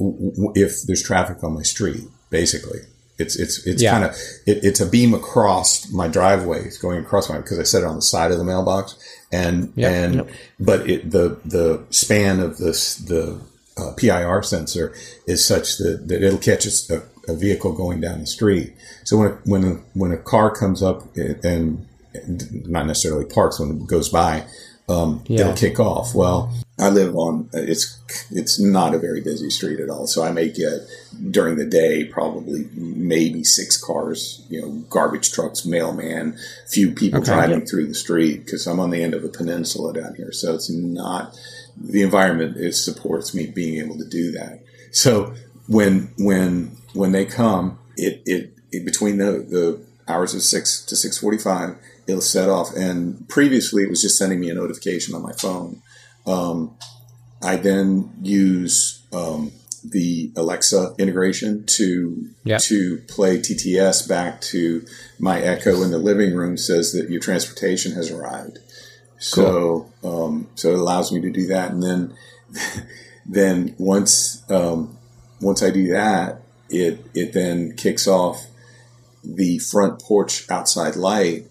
if 0.56 0.84
there's 0.84 1.04
traffic 1.04 1.44
on 1.44 1.54
my 1.54 1.64
street. 1.64 2.04
Basically, 2.30 2.80
it's 3.24 3.36
it's 3.36 3.66
it's 3.66 3.82
yeah. 3.82 3.92
kind 3.92 4.04
of 4.06 4.12
it, 4.46 4.64
it's 4.64 4.80
a 4.80 4.86
beam 4.86 5.14
across 5.14 5.90
my 5.92 6.08
driveway. 6.08 6.64
It's 6.64 6.78
going 6.78 7.00
across 7.00 7.30
my 7.30 7.38
because 7.38 7.60
I 7.60 7.64
set 7.64 7.84
it 7.84 7.88
on 7.88 7.96
the 7.96 8.02
side 8.02 8.32
of 8.32 8.38
the 8.38 8.44
mailbox, 8.44 8.96
and 9.32 9.74
yep, 9.76 9.92
and 9.92 10.16
yep. 10.16 10.30
but 10.60 10.90
it 10.90 11.10
the 11.10 11.40
the 11.46 11.84
span 11.90 12.40
of 12.40 12.58
this 12.58 12.96
the 12.96 13.42
uh, 13.78 13.94
PIR 13.98 14.44
sensor 14.44 14.94
is 15.26 15.44
such 15.44 15.78
that, 15.78 16.08
that 16.08 16.22
it'll 16.22 16.38
catch 16.38 16.66
a, 16.66 17.02
a, 17.28 17.36
vehicle 17.36 17.74
going 17.74 18.00
down 18.02 18.20
the 18.20 18.28
street. 18.28 18.74
So 19.04 19.18
when 19.18 19.32
a, 19.32 19.36
when 19.46 19.64
a, 19.64 19.74
when 19.94 20.12
a 20.12 20.18
car 20.18 20.52
comes 20.52 20.84
up 20.84 21.16
and, 21.18 21.88
and 22.14 22.68
not 22.68 22.86
necessarily 22.86 23.26
parks 23.26 23.60
when 23.60 23.82
it 23.82 23.88
goes 23.88 24.10
by, 24.10 24.46
um, 24.88 25.24
yeah. 25.26 25.42
it'll 25.42 25.56
kick 25.56 25.80
off. 25.80 26.14
Well, 26.14 26.54
I 26.80 26.90
live 26.90 27.16
on 27.16 27.50
it's 27.54 28.02
it's 28.32 28.60
not 28.60 28.96
a 28.96 29.00
very 29.00 29.22
busy 29.22 29.50
street 29.52 29.80
at 29.80 29.90
all, 29.90 30.08
so 30.08 30.24
I 30.24 30.32
may 30.32 30.50
get 30.50 30.82
during 31.30 31.56
the 31.56 31.66
day 31.66 32.06
probably 32.06 32.68
maybe 32.74 33.44
six 33.44 33.78
cars, 33.78 34.44
you 34.50 34.62
know, 34.62 34.70
garbage 34.90 35.32
trucks, 35.32 35.66
mailman, 35.66 36.36
few 36.68 36.92
people 36.92 37.20
okay, 37.20 37.32
driving 37.32 37.66
through 37.66 37.88
the 37.88 37.94
street 37.94 38.46
because 38.46 38.66
I'm 38.66 38.80
on 38.80 38.90
the 38.90 39.04
end 39.04 39.14
of 39.14 39.24
a 39.24 39.30
peninsula 39.30 39.94
down 39.94 40.16
here, 40.16 40.32
so 40.32 40.56
it's 40.56 40.70
not 40.70 41.38
the 41.78 42.02
environment. 42.02 42.58
It 42.58 42.74
supports 42.74 43.36
me 43.36 43.46
being 43.46 43.84
able 43.84 43.98
to 44.00 44.10
do 44.10 44.32
that. 44.32 44.64
So 44.92 45.36
when 45.68 46.12
when 46.18 46.76
when 46.94 47.12
they 47.12 47.26
come, 47.26 47.78
it 47.98 48.24
it, 48.26 48.58
it 48.72 48.84
between 48.84 49.18
the 49.18 49.46
the 49.48 49.80
hours 50.12 50.34
of 50.34 50.42
six 50.42 50.84
to 50.86 50.96
six 50.96 51.20
forty 51.20 51.38
five 51.38 51.78
it'll 52.08 52.22
set 52.22 52.50
off. 52.50 52.76
And 52.76 53.28
previously, 53.30 53.84
it 53.84 53.90
was 53.90 54.02
just 54.02 54.18
sending 54.18 54.40
me 54.40 54.50
a 54.50 54.54
notification 54.54 55.16
on 55.16 55.22
my 55.22 55.34
phone. 55.34 55.82
Um, 56.26 56.78
I 57.42 57.58
then 57.58 58.12
use 58.22 59.02
um, 59.12 59.52
the 59.84 60.32
Alexa 60.36 60.96
integration 60.98 61.66
to 61.66 62.30
yep. 62.46 62.62
to 62.62 62.98
play 63.08 63.38
TTS 63.38 64.08
back 64.08 64.40
to 64.42 64.86
my 65.20 65.42
Echo 65.42 65.82
in 65.84 65.92
the 65.92 65.98
living 65.98 66.34
room. 66.34 66.58
Says 66.58 66.94
that 66.94 67.10
your 67.10 67.20
transportation 67.20 67.92
has 67.94 68.10
arrived. 68.10 68.60
So 69.20 69.90
cool. 70.02 70.26
um, 70.26 70.48
so 70.56 70.70
it 70.70 70.80
allows 70.80 71.12
me 71.12 71.22
to 71.22 71.30
do 71.30 71.48
that, 71.48 71.72
and 71.72 71.84
then 71.84 72.14
then 73.26 73.76
once 73.78 74.50
um, 74.50 74.98
once 75.42 75.62
I 75.62 75.70
do 75.70 75.88
that, 75.90 76.42
it 76.70 77.06
it 77.14 77.34
then 77.34 77.76
kicks 77.76 78.08
off 78.08 78.48
the 79.24 79.60
front 79.60 80.02
porch 80.02 80.50
outside 80.50 80.96
light 80.96 81.46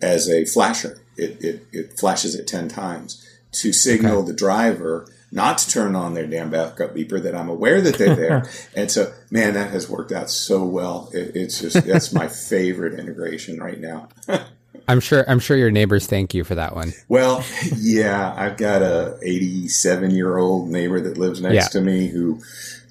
as 0.00 0.28
a 0.28 0.44
flasher. 0.44 1.02
It, 1.16 1.44
it, 1.44 1.66
it 1.70 1.98
flashes 1.98 2.34
it 2.34 2.46
10 2.46 2.68
times 2.68 3.29
to 3.52 3.72
signal 3.72 4.18
okay. 4.18 4.28
the 4.28 4.36
driver 4.36 5.06
not 5.32 5.58
to 5.58 5.70
turn 5.70 5.94
on 5.94 6.14
their 6.14 6.26
damn 6.26 6.50
backup 6.50 6.94
beeper 6.94 7.22
that 7.22 7.34
I'm 7.34 7.48
aware 7.48 7.80
that 7.80 7.96
they're 7.96 8.16
there. 8.16 8.50
and 8.76 8.90
so, 8.90 9.12
man, 9.30 9.54
that 9.54 9.70
has 9.70 9.88
worked 9.88 10.12
out 10.12 10.30
so 10.30 10.64
well. 10.64 11.08
It, 11.12 11.36
it's 11.36 11.60
just, 11.60 11.86
that's 11.86 12.12
my 12.12 12.28
favorite 12.50 12.98
integration 12.98 13.60
right 13.60 13.78
now. 13.78 14.08
I'm 14.88 14.98
sure, 14.98 15.24
I'm 15.28 15.38
sure 15.38 15.56
your 15.56 15.70
neighbors 15.70 16.06
thank 16.06 16.34
you 16.34 16.42
for 16.42 16.56
that 16.56 16.74
one. 16.74 16.92
Well, 17.08 17.44
yeah, 17.76 18.34
I've 18.36 18.56
got 18.56 18.82
a 18.82 19.18
87 19.22 20.10
year 20.10 20.36
old 20.36 20.68
neighbor 20.68 21.00
that 21.00 21.16
lives 21.16 21.40
next 21.40 21.54
yeah. 21.54 21.66
to 21.68 21.80
me 21.80 22.08
who 22.08 22.40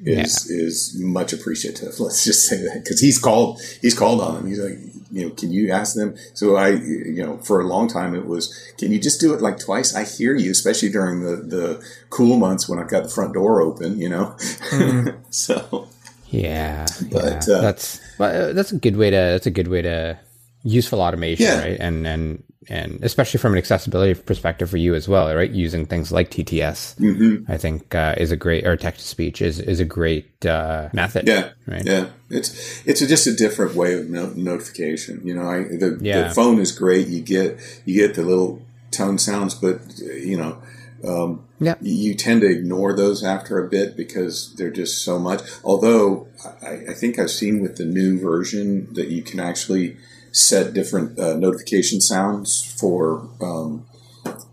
is, 0.01 0.49
yeah. 0.49 0.57
is 0.65 0.99
much 0.99 1.33
appreciative. 1.33 1.99
Let's 1.99 2.23
just 2.23 2.45
say 2.47 2.57
that 2.63 2.83
because 2.83 2.99
he's 2.99 3.19
called, 3.19 3.61
he's 3.81 3.97
called 3.97 4.21
on 4.21 4.37
him. 4.37 4.47
He's 4.47 4.59
like, 4.59 4.77
you 5.11 5.27
know, 5.27 5.33
can 5.33 5.51
you 5.51 5.71
ask 5.71 5.95
them? 5.95 6.15
So 6.33 6.55
I, 6.55 6.69
you 6.69 7.25
know, 7.25 7.37
for 7.39 7.59
a 7.61 7.67
long 7.67 7.87
time 7.87 8.13
it 8.13 8.25
was, 8.25 8.53
can 8.77 8.91
you 8.91 8.99
just 8.99 9.19
do 9.19 9.33
it 9.33 9.41
like 9.41 9.59
twice? 9.59 9.95
I 9.95 10.03
hear 10.03 10.35
you, 10.35 10.51
especially 10.51 10.89
during 10.89 11.21
the, 11.21 11.35
the 11.37 11.85
cool 12.09 12.37
months 12.37 12.69
when 12.69 12.79
I've 12.79 12.89
got 12.89 13.03
the 13.03 13.09
front 13.09 13.33
door 13.33 13.61
open, 13.61 13.99
you 13.99 14.09
know? 14.09 14.35
Mm. 14.69 15.17
so. 15.33 15.87
Yeah, 16.27 16.85
but 17.11 17.47
yeah. 17.47 17.55
Uh, 17.55 17.61
that's 17.61 17.99
well, 18.19 18.53
that's 18.53 18.71
a 18.71 18.77
good 18.77 18.95
way 18.97 19.09
to 19.09 19.15
that's 19.15 19.47
a 19.47 19.51
good 19.51 19.67
way 19.67 19.81
to 19.81 20.19
useful 20.63 21.01
automation, 21.01 21.45
yeah. 21.45 21.59
right? 21.59 21.79
And 21.79 22.05
and 22.05 22.43
and 22.69 23.03
especially 23.03 23.39
from 23.39 23.53
an 23.53 23.57
accessibility 23.57 24.13
perspective 24.13 24.69
for 24.69 24.77
you 24.77 24.93
as 24.93 25.07
well, 25.07 25.33
right? 25.35 25.49
Using 25.49 25.85
things 25.87 26.11
like 26.11 26.29
TTS, 26.29 26.95
mm-hmm. 26.97 27.51
I 27.51 27.57
think 27.57 27.95
uh, 27.95 28.13
is 28.17 28.31
a 28.31 28.37
great 28.37 28.65
or 28.65 28.77
text 28.77 29.01
to 29.01 29.07
speech 29.07 29.41
is 29.41 29.59
is 29.59 29.79
a 29.79 29.85
great 29.85 30.45
uh, 30.45 30.89
method. 30.93 31.27
Yeah, 31.27 31.49
right. 31.65 31.83
Yeah, 31.83 32.09
it's 32.29 32.85
it's 32.85 33.01
a, 33.01 33.07
just 33.07 33.25
a 33.25 33.33
different 33.33 33.75
way 33.75 33.93
of 33.93 34.09
no- 34.09 34.33
notification. 34.35 35.21
You 35.23 35.35
know, 35.35 35.49
I, 35.49 35.63
the, 35.63 35.97
yeah. 36.01 36.27
the 36.27 36.33
phone 36.33 36.59
is 36.59 36.71
great. 36.71 37.07
You 37.07 37.21
get 37.21 37.59
you 37.85 37.95
get 37.95 38.15
the 38.15 38.23
little 38.23 38.61
tone 38.91 39.17
sounds, 39.17 39.55
but 39.55 39.81
you 39.99 40.37
know. 40.37 40.61
Um, 41.01 41.45
yeah. 41.61 41.75
You 41.79 42.13
tend 42.13 42.41
to 42.41 42.49
ignore 42.49 42.93
those 42.93 43.23
after 43.23 43.57
a 43.57 43.69
bit 43.69 43.95
because 43.95 44.53
they're 44.55 44.69
just 44.69 45.01
so 45.01 45.17
much. 45.17 45.41
Although 45.63 46.27
I, 46.61 46.89
I 46.89 46.93
think 46.93 47.17
I've 47.17 47.31
seen 47.31 47.61
with 47.61 47.77
the 47.77 47.85
new 47.85 48.19
version 48.19 48.93
that 48.95 49.07
you 49.07 49.21
can 49.21 49.39
actually 49.39 49.95
set 50.31 50.73
different 50.73 51.17
uh, 51.19 51.35
notification 51.35 52.01
sounds 52.01 52.75
for 52.79 53.27
um, 53.41 53.85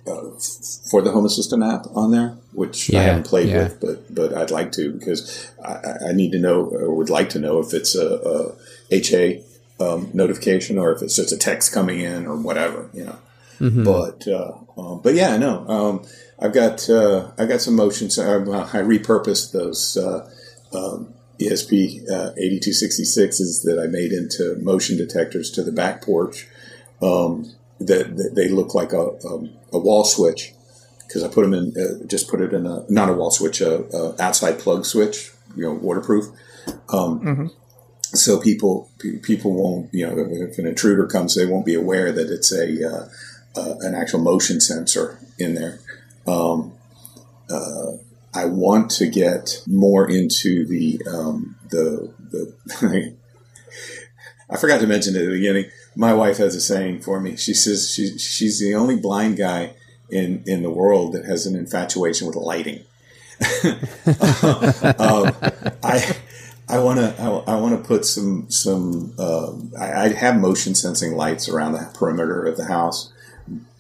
uh, 0.07 0.31
for 0.91 1.03
the 1.03 1.11
Home 1.11 1.24
Assistant 1.24 1.62
app 1.62 1.87
on 1.95 2.11
there, 2.11 2.37
which 2.53 2.89
yeah, 2.89 3.01
I 3.01 3.03
haven't 3.05 3.27
played 3.27 3.49
yeah. 3.49 3.64
with, 3.64 3.81
but 3.81 4.14
but 4.14 4.35
I'd 4.35 4.51
like 4.51 4.72
to 4.72 4.93
because 4.93 5.51
I, 5.64 6.11
I, 6.11 6.12
need 6.12 6.33
to 6.33 6.39
know 6.39 6.64
or 6.66 6.95
would 6.95 7.11
like 7.11 7.31
to 7.31 7.39
know 7.39 7.59
if 7.59 7.74
it's 7.74 7.97
a, 7.97 8.55
a 8.91 8.95
HA 8.95 9.43
um, 9.81 10.11
notification 10.14 10.79
or 10.79 10.93
if 10.93 11.03
it's 11.03 11.16
just 11.16 11.33
a 11.33 11.37
text 11.37 11.72
coming 11.72 12.01
in 12.01 12.27
or 12.27 12.37
whatever, 12.37 12.89
you 12.93 13.05
know. 13.05 13.18
Mm-hmm. 13.59 13.85
But 13.85 14.29
uh, 14.29 14.53
um, 14.77 15.01
but 15.03 15.14
yeah, 15.14 15.37
no, 15.37 15.66
um, 15.68 16.07
I've 16.39 16.53
got 16.53 16.89
uh, 16.89 17.33
I 17.39 17.47
got 17.47 17.61
some 17.61 17.74
motions. 17.74 18.18
I, 18.18 18.35
I 18.35 18.83
repurposed 18.83 19.53
those 19.53 19.97
uh, 19.97 20.31
um, 20.72 21.14
ESP 21.41 22.11
uh, 22.11 22.32
8266s 22.32 23.62
that 23.64 23.80
I 23.82 23.87
made 23.87 24.12
into 24.12 24.57
motion 24.57 24.97
detectors 24.97 25.51
to 25.53 25.62
the 25.62 25.72
back 25.72 26.03
porch. 26.03 26.49
Um, 27.03 27.53
that, 27.78 28.16
that, 28.16 28.34
they 28.34 28.49
look 28.49 28.74
like 28.74 28.93
a, 28.93 29.11
um, 29.26 29.51
a 29.72 29.78
wall 29.78 30.05
switch 30.05 30.55
because 31.07 31.22
I 31.22 31.28
put 31.28 31.43
them 31.43 31.53
in, 31.53 31.74
uh, 31.76 32.07
just 32.07 32.28
put 32.28 32.41
it 32.41 32.53
in 32.53 32.66
a, 32.66 32.84
not 32.89 33.11
a 33.11 33.12
wall 33.12 33.30
switch, 33.30 33.61
a, 33.61 33.84
a 33.95 34.20
outside 34.20 34.59
plug 34.59 34.87
switch, 34.87 35.30
you 35.55 35.64
know, 35.64 35.74
waterproof. 35.74 36.26
Um, 36.89 37.20
mm-hmm. 37.20 37.47
So 38.03 38.41
people, 38.41 38.91
people 39.22 39.53
won't, 39.53 39.93
you 39.93 40.07
know, 40.07 40.16
if 40.18 40.59
an 40.59 40.66
intruder 40.66 41.07
comes, 41.07 41.34
they 41.34 41.45
won't 41.45 41.66
be 41.66 41.74
aware 41.74 42.12
that 42.12 42.30
it's 42.30 42.51
a, 42.53 42.89
uh, 42.89 43.09
uh, 43.57 43.74
an 43.80 43.95
actual 43.95 44.20
motion 44.20 44.61
sensor 44.61 45.18
in 45.39 45.55
there. 45.55 45.80
Um, 46.26 46.72
uh, 47.51 47.93
I 48.37 48.45
want 48.45 48.91
to 48.93 49.07
get 49.09 49.62
more 49.66 50.09
into 50.09 50.66
the 50.66 51.01
um, 51.11 51.57
the 51.70 52.12
the. 52.30 53.16
I 54.51 54.57
forgot 54.59 54.80
to 54.82 54.87
mention 54.87 55.16
at 55.16 55.24
the 55.24 55.30
beginning. 55.30 55.70
My 55.97 56.12
wife 56.12 56.37
has 56.37 56.55
a 56.55 56.61
saying 56.61 57.01
for 57.01 57.18
me. 57.18 57.37
She 57.37 57.55
says 57.55 57.91
she, 57.91 58.18
she's 58.18 58.61
the 58.61 58.74
only 58.74 58.97
blind 58.97 59.39
guy 59.39 59.74
in 60.11 60.43
in 60.47 60.62
the 60.62 60.70
world 60.70 61.14
that 61.14 61.24
has 61.24 61.47
an 61.47 61.57
infatuation 61.57 62.26
with 62.26 62.37
lighting. 62.37 62.84
um, 63.64 65.32
I 65.82 66.16
I 66.68 66.78
want 66.78 66.99
to 66.99 67.14
I, 67.18 67.55
I 67.55 67.57
want 67.57 67.82
to 67.82 67.89
put 67.89 68.05
some 68.05 68.51
some 68.51 69.14
um, 69.18 69.72
I, 69.78 69.93
I, 69.93 70.09
have 70.09 70.37
motion 70.37 70.74
sensing 70.74 71.14
lights 71.14 71.49
around 71.49 71.72
the 71.72 71.91
perimeter 71.95 72.45
of 72.45 72.59
the 72.59 72.66
house 72.66 73.12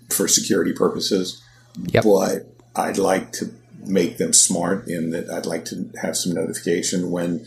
for 0.08 0.26
security 0.28 0.72
purposes. 0.72 1.42
Yep. 1.84 2.04
But 2.04 2.54
I'd 2.74 2.98
like 2.98 3.32
to 3.32 3.50
make 3.86 4.18
them 4.18 4.32
smart 4.32 4.88
in 4.88 5.10
that 5.10 5.30
I'd 5.30 5.46
like 5.46 5.64
to 5.66 5.90
have 6.02 6.16
some 6.16 6.34
notification 6.34 7.10
when, 7.10 7.46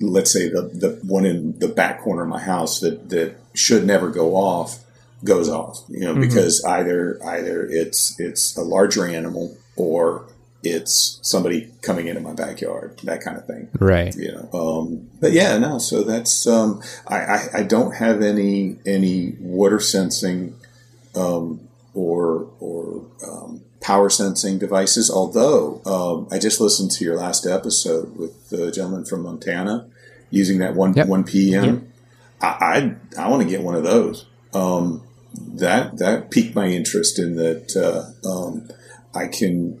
let's 0.00 0.32
say, 0.32 0.48
the, 0.48 0.62
the 0.62 1.00
one 1.02 1.24
in 1.24 1.58
the 1.58 1.68
back 1.68 2.00
corner 2.00 2.22
of 2.22 2.28
my 2.28 2.40
house 2.40 2.80
that, 2.80 3.10
that 3.10 3.36
should 3.54 3.84
never 3.84 4.08
go 4.10 4.36
off 4.36 4.84
goes 5.24 5.48
off, 5.48 5.82
you 5.88 6.00
know, 6.00 6.12
mm-hmm. 6.12 6.22
because 6.22 6.64
either 6.64 7.18
either 7.24 7.66
it's 7.68 8.18
it's 8.18 8.56
a 8.56 8.62
larger 8.62 9.06
animal 9.06 9.56
or 9.76 10.26
it's 10.62 11.18
somebody 11.22 11.70
coming 11.82 12.06
into 12.06 12.20
my 12.20 12.32
backyard, 12.32 12.98
that 13.04 13.22
kind 13.22 13.36
of 13.36 13.46
thing. 13.46 13.68
Right. 13.78 14.14
You 14.14 14.32
know. 14.32 14.48
Um, 14.52 15.10
but 15.20 15.32
yeah, 15.32 15.58
no. 15.58 15.78
So 15.78 16.02
that's 16.02 16.46
um, 16.46 16.82
I, 17.06 17.16
I, 17.16 17.48
I 17.54 17.62
don't 17.62 17.92
have 17.96 18.22
any 18.22 18.78
any 18.86 19.36
water 19.40 19.80
sensing 19.80 20.56
um, 21.14 21.68
or 21.94 22.50
or 22.60 23.06
um, 23.26 23.62
power 23.80 24.10
sensing 24.10 24.58
devices. 24.58 25.10
Although 25.10 25.80
um, 25.86 26.28
I 26.30 26.38
just 26.38 26.60
listened 26.60 26.90
to 26.92 27.04
your 27.04 27.16
last 27.16 27.46
episode 27.46 28.16
with 28.16 28.50
the 28.50 28.70
gentleman 28.70 29.04
from 29.04 29.22
Montana 29.22 29.88
using 30.30 30.58
that 30.58 30.74
one 30.74 30.94
yep. 30.94 31.06
one 31.06 31.24
PM. 31.24 31.64
Yep. 31.64 31.82
I 32.42 32.96
I, 33.18 33.24
I 33.24 33.28
want 33.28 33.42
to 33.42 33.48
get 33.48 33.62
one 33.62 33.74
of 33.74 33.82
those. 33.82 34.26
Um, 34.52 35.02
that 35.34 35.98
that 35.98 36.30
piqued 36.30 36.54
my 36.54 36.66
interest 36.66 37.18
in 37.18 37.36
that 37.36 37.76
uh, 37.76 38.28
um, 38.28 38.68
I 39.14 39.26
can 39.26 39.80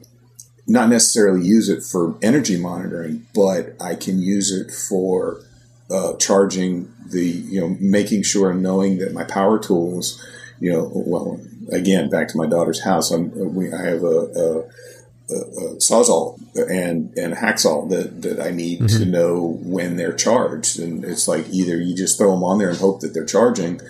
not 0.66 0.88
necessarily 0.88 1.44
use 1.44 1.68
it 1.68 1.82
for 1.82 2.16
energy 2.22 2.56
monitoring, 2.56 3.26
but 3.34 3.74
I 3.80 3.96
can 3.96 4.20
use 4.20 4.52
it 4.52 4.70
for 4.72 5.40
uh, 5.90 6.14
charging 6.16 6.92
the 7.04 7.24
you 7.24 7.60
know 7.60 7.76
making 7.80 8.22
sure 8.22 8.50
and 8.50 8.62
knowing 8.62 8.98
that 8.98 9.12
my 9.12 9.24
power 9.24 9.58
tools 9.58 10.24
you 10.60 10.72
know 10.72 10.90
well 10.94 11.40
again, 11.72 12.08
back 12.10 12.28
to 12.28 12.36
my 12.36 12.46
daughter's 12.46 12.82
house, 12.82 13.10
I'm, 13.10 13.54
we, 13.54 13.72
I 13.72 13.82
have 13.82 14.02
a, 14.02 14.06
a, 14.06 14.58
a, 14.60 15.76
sawzall 15.76 16.40
and 16.56 17.16
and 17.16 17.32
a 17.32 17.36
hacksaw 17.36 17.88
that, 17.90 18.22
that 18.22 18.40
I 18.40 18.50
need 18.50 18.80
mm-hmm. 18.80 18.98
to 18.98 19.04
know 19.04 19.58
when 19.62 19.96
they're 19.96 20.12
charged, 20.12 20.78
and 20.78 21.04
it's 21.04 21.28
like 21.28 21.48
either 21.50 21.80
you 21.80 21.94
just 21.94 22.18
throw 22.18 22.32
them 22.32 22.44
on 22.44 22.58
there 22.58 22.70
and 22.70 22.78
hope 22.78 23.00
that 23.00 23.14
they're 23.14 23.24
charging, 23.24 23.80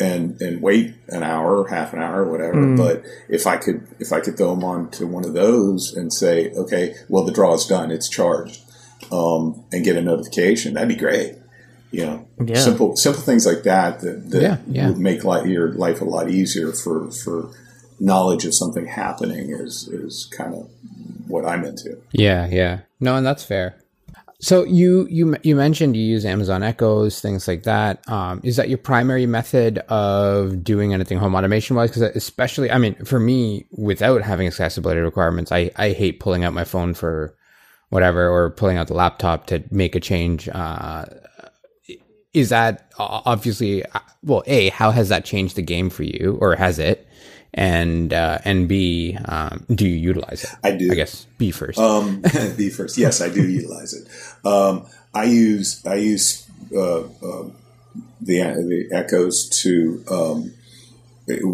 and 0.00 0.40
and 0.40 0.62
wait 0.62 0.94
an 1.08 1.22
hour, 1.22 1.68
half 1.68 1.92
an 1.92 2.00
hour, 2.00 2.24
whatever. 2.24 2.56
Mm. 2.56 2.76
But 2.76 3.04
if 3.28 3.46
I 3.46 3.56
could 3.56 3.86
if 3.98 4.12
I 4.12 4.20
could 4.20 4.36
throw 4.36 4.54
them 4.54 4.64
on 4.64 4.90
to 4.92 5.06
one 5.06 5.24
of 5.24 5.34
those 5.34 5.94
and 5.94 6.12
say, 6.12 6.50
okay, 6.52 6.94
well 7.08 7.24
the 7.24 7.32
draw 7.32 7.54
is 7.54 7.66
done, 7.66 7.90
it's 7.90 8.08
charged, 8.08 8.62
um, 9.12 9.64
and 9.72 9.84
get 9.84 9.96
a 9.96 10.02
notification, 10.02 10.74
that'd 10.74 10.88
be 10.88 10.96
great 10.96 11.36
you 11.90 12.04
know, 12.04 12.28
yeah. 12.44 12.56
simple 12.56 12.96
simple 12.96 13.22
things 13.22 13.46
like 13.46 13.62
that 13.62 14.00
that, 14.00 14.30
that 14.30 14.42
yeah, 14.42 14.58
yeah. 14.66 14.88
would 14.88 14.98
make 14.98 15.24
life, 15.24 15.46
your 15.46 15.72
life 15.72 16.00
a 16.00 16.04
lot 16.04 16.28
easier 16.28 16.72
for 16.72 17.10
for 17.10 17.50
knowledge 18.00 18.44
of 18.44 18.54
something 18.54 18.86
happening 18.86 19.50
is 19.50 19.88
is 19.88 20.26
kind 20.36 20.54
of 20.54 20.70
what 21.26 21.44
I'm 21.44 21.64
into. 21.64 21.98
Yeah, 22.12 22.46
yeah. 22.46 22.80
No, 23.00 23.16
and 23.16 23.26
that's 23.26 23.44
fair. 23.44 23.76
So 24.40 24.64
you 24.64 25.08
you 25.10 25.34
you 25.42 25.56
mentioned 25.56 25.96
you 25.96 26.02
use 26.02 26.24
Amazon 26.24 26.62
Echoes, 26.62 27.20
things 27.20 27.48
like 27.48 27.64
that. 27.64 28.08
Um, 28.08 28.40
is 28.44 28.56
that 28.56 28.68
your 28.68 28.78
primary 28.78 29.26
method 29.26 29.78
of 29.88 30.62
doing 30.62 30.94
anything 30.94 31.18
home 31.18 31.34
automation 31.34 31.74
wise? 31.74 31.90
Because 31.90 32.02
especially, 32.14 32.70
I 32.70 32.78
mean, 32.78 32.94
for 33.04 33.18
me, 33.18 33.66
without 33.72 34.22
having 34.22 34.46
accessibility 34.46 35.00
requirements, 35.00 35.50
I 35.50 35.72
I 35.74 35.90
hate 35.90 36.20
pulling 36.20 36.44
out 36.44 36.52
my 36.52 36.64
phone 36.64 36.94
for 36.94 37.34
whatever 37.88 38.28
or 38.28 38.50
pulling 38.50 38.76
out 38.76 38.86
the 38.86 38.94
laptop 38.94 39.46
to 39.46 39.64
make 39.72 39.96
a 39.96 40.00
change. 40.00 40.48
Uh, 40.48 41.06
is 42.34 42.50
that 42.50 42.92
obviously 42.98 43.84
well 44.22 44.42
a 44.46 44.68
how 44.70 44.90
has 44.90 45.08
that 45.08 45.24
changed 45.24 45.56
the 45.56 45.62
game 45.62 45.90
for 45.90 46.02
you 46.02 46.38
or 46.40 46.56
has 46.56 46.78
it? 46.78 47.06
And 47.54 48.12
uh, 48.12 48.38
and 48.44 48.68
b 48.68 49.16
um, 49.24 49.64
do 49.74 49.88
you 49.88 49.96
utilize 49.96 50.44
it? 50.44 50.50
I 50.62 50.72
do. 50.72 50.92
I 50.92 50.94
guess 50.94 51.26
b 51.38 51.50
first. 51.50 51.78
Um, 51.78 52.22
b 52.56 52.70
first. 52.70 52.98
Yes 52.98 53.20
i 53.20 53.28
do 53.28 53.46
utilize 53.46 53.94
it. 53.94 54.46
Um, 54.46 54.86
i 55.14 55.24
use 55.24 55.84
i 55.86 55.94
use 55.94 56.46
uh, 56.74 57.00
uh, 57.00 57.48
the 58.20 58.38
the 58.40 58.88
echoes 58.92 59.48
to 59.62 60.04
um, 60.10 60.52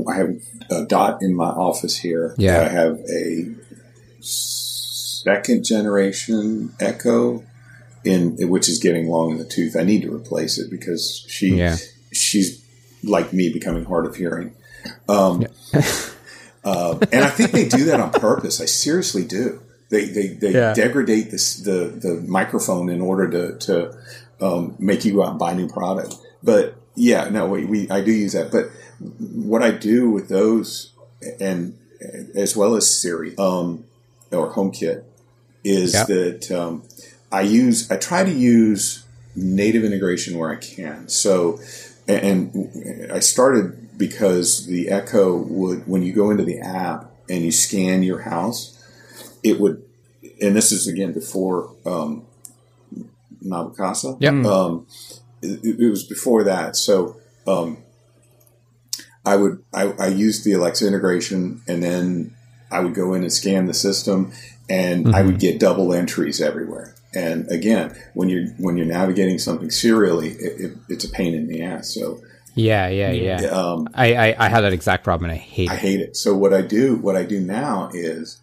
i 0.08 0.14
have 0.16 0.36
a 0.70 0.84
dot 0.84 1.18
in 1.22 1.34
my 1.34 1.48
office 1.48 1.96
here. 1.96 2.34
Yeah. 2.38 2.62
I 2.62 2.68
have 2.68 3.00
a 3.08 3.50
second 4.20 5.64
generation 5.64 6.74
echo 6.80 7.44
in 8.04 8.48
which 8.48 8.68
is 8.68 8.78
getting 8.78 9.08
long 9.08 9.32
in 9.32 9.38
the 9.38 9.44
tooth. 9.44 9.76
I 9.76 9.82
need 9.82 10.02
to 10.02 10.14
replace 10.14 10.58
it 10.58 10.70
because 10.70 11.24
she 11.28 11.56
yeah. 11.56 11.76
she's 12.12 12.64
like 13.02 13.32
me 13.32 13.52
becoming 13.52 13.84
hard 13.84 14.06
of 14.06 14.16
hearing. 14.16 14.54
Um, 15.08 15.46
uh, 16.64 16.98
and 17.12 17.24
I 17.24 17.30
think 17.30 17.52
they 17.52 17.68
do 17.68 17.84
that 17.86 18.00
on 18.00 18.12
purpose. 18.12 18.60
I 18.60 18.66
seriously 18.66 19.24
do. 19.24 19.62
They 19.90 20.06
they, 20.06 20.26
they 20.28 20.52
yeah. 20.52 20.74
degrade 20.74 21.30
this 21.30 21.56
the 21.56 21.86
the 21.86 22.22
microphone 22.26 22.88
in 22.88 23.00
order 23.00 23.30
to 23.30 23.58
to 23.66 23.98
um, 24.40 24.76
make 24.78 25.04
you 25.04 25.14
go 25.14 25.24
out 25.24 25.30
and 25.30 25.38
buy 25.38 25.54
new 25.54 25.68
product. 25.68 26.14
But 26.42 26.76
yeah, 26.94 27.28
no, 27.28 27.46
we, 27.46 27.64
we 27.64 27.90
I 27.90 28.02
do 28.02 28.12
use 28.12 28.32
that. 28.32 28.50
But 28.50 28.70
what 29.18 29.62
I 29.62 29.70
do 29.70 30.10
with 30.10 30.28
those 30.28 30.92
and 31.40 31.78
as 32.34 32.56
well 32.56 32.74
as 32.74 33.00
Siri 33.00 33.36
um, 33.38 33.84
or 34.30 34.52
HomeKit 34.52 35.04
is 35.62 35.94
yep. 35.94 36.06
that 36.08 36.50
um, 36.50 36.82
I 37.34 37.40
use 37.40 37.90
I 37.90 37.96
try 37.96 38.22
to 38.22 38.30
use 38.30 39.04
native 39.34 39.82
integration 39.82 40.38
where 40.38 40.52
I 40.52 40.56
can. 40.56 41.08
So, 41.08 41.58
and 42.06 43.10
I 43.12 43.18
started 43.18 43.98
because 43.98 44.66
the 44.66 44.88
Echo 44.88 45.36
would 45.36 45.88
when 45.88 46.02
you 46.02 46.12
go 46.12 46.30
into 46.30 46.44
the 46.44 46.60
app 46.60 47.10
and 47.28 47.42
you 47.42 47.50
scan 47.50 48.04
your 48.04 48.20
house, 48.20 48.80
it 49.42 49.58
would, 49.58 49.82
and 50.40 50.54
this 50.54 50.70
is 50.70 50.86
again 50.86 51.12
before 51.12 51.74
um, 51.84 52.24
Nabu 53.42 53.74
Casa. 53.74 54.16
Yeah. 54.20 54.30
Um, 54.30 54.86
it, 55.42 55.80
it, 55.80 55.90
was 55.90 56.04
before 56.04 56.44
that. 56.44 56.76
So 56.76 57.16
um, 57.48 57.78
I 59.26 59.34
would 59.34 59.60
I, 59.72 59.92
I 59.98 60.06
used 60.06 60.44
the 60.44 60.52
Alexa 60.52 60.86
integration, 60.86 61.62
and 61.66 61.82
then 61.82 62.36
I 62.70 62.78
would 62.78 62.94
go 62.94 63.12
in 63.12 63.22
and 63.22 63.32
scan 63.32 63.66
the 63.66 63.74
system, 63.74 64.30
and 64.70 65.06
mm-hmm. 65.06 65.16
I 65.16 65.22
would 65.22 65.40
get 65.40 65.58
double 65.58 65.92
entries 65.92 66.40
everywhere. 66.40 66.94
And 67.14 67.50
again, 67.50 67.96
when 68.14 68.28
you're 68.28 68.48
when 68.58 68.76
you're 68.76 68.86
navigating 68.86 69.38
something 69.38 69.70
serially, 69.70 70.30
it, 70.30 70.60
it, 70.60 70.78
it's 70.88 71.04
a 71.04 71.08
pain 71.08 71.34
in 71.34 71.46
the 71.46 71.62
ass. 71.62 71.94
So 71.94 72.20
yeah, 72.54 72.88
yeah, 72.88 73.10
yeah. 73.10 73.40
Um, 73.46 73.88
I, 73.94 74.14
I 74.14 74.46
I 74.46 74.48
had 74.48 74.62
that 74.62 74.72
exact 74.72 75.04
problem, 75.04 75.30
and 75.30 75.38
I 75.38 75.42
hate 75.42 75.70
I 75.70 75.76
hate 75.76 76.00
it. 76.00 76.16
So 76.16 76.34
what 76.34 76.52
I 76.52 76.62
do 76.62 76.96
what 76.96 77.16
I 77.16 77.24
do 77.24 77.40
now 77.40 77.90
is 77.92 78.40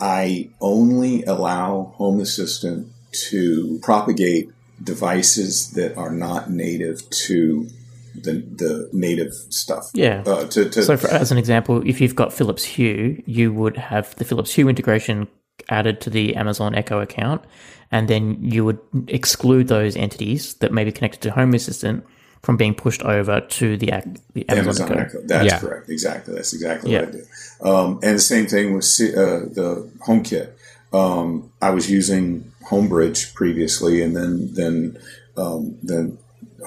I 0.00 0.50
only 0.60 1.24
allow 1.24 1.94
Home 1.96 2.20
Assistant 2.20 2.88
to 3.30 3.78
propagate 3.82 4.50
devices 4.82 5.70
that 5.72 5.96
are 5.96 6.10
not 6.10 6.50
native 6.50 7.08
to 7.08 7.66
the, 8.14 8.32
the 8.32 8.90
native 8.92 9.32
stuff. 9.32 9.90
Yeah. 9.94 10.22
Uh, 10.26 10.46
to, 10.48 10.68
to, 10.68 10.82
so, 10.82 10.96
for, 10.96 11.08
as 11.08 11.32
an 11.32 11.38
example, 11.38 11.82
if 11.86 12.00
you've 12.00 12.14
got 12.14 12.32
Philips 12.32 12.64
Hue, 12.64 13.22
you 13.26 13.52
would 13.52 13.76
have 13.76 14.14
the 14.16 14.24
Philips 14.24 14.54
Hue 14.54 14.68
integration 14.68 15.28
added 15.68 16.00
to 16.02 16.10
the 16.10 16.36
Amazon 16.36 16.74
Echo 16.74 17.00
account, 17.00 17.44
and 17.92 18.08
then 18.08 18.38
you 18.40 18.64
would 18.64 18.78
exclude 19.08 19.68
those 19.68 19.96
entities 19.96 20.54
that 20.54 20.72
may 20.72 20.84
be 20.84 20.92
connected 20.92 21.22
to 21.22 21.30
Home 21.30 21.54
Assistant 21.54 22.04
from 22.42 22.56
being 22.56 22.74
pushed 22.74 23.02
over 23.02 23.40
to 23.40 23.76
the, 23.76 23.86
the 24.34 24.48
Amazon, 24.48 24.64
Amazon 24.64 24.92
Echo. 24.92 25.00
Echo. 25.00 25.26
That's 25.26 25.46
yeah. 25.46 25.58
correct. 25.58 25.88
Exactly. 25.88 26.34
That's 26.34 26.52
exactly 26.52 26.92
yeah. 26.92 27.00
what 27.00 27.08
I 27.08 27.12
do. 27.12 27.68
Um, 27.68 28.00
and 28.02 28.16
the 28.16 28.20
same 28.20 28.46
thing 28.46 28.74
with 28.74 28.84
uh, 28.84 29.50
the 29.52 29.90
HomeKit. 30.06 30.52
Um, 30.92 31.50
I 31.60 31.70
was 31.70 31.90
using 31.90 32.52
Homebridge 32.66 33.34
previously, 33.34 34.02
and 34.02 34.16
then 34.16 34.54
then 34.54 34.98
um, 35.36 35.76
then 35.82 36.18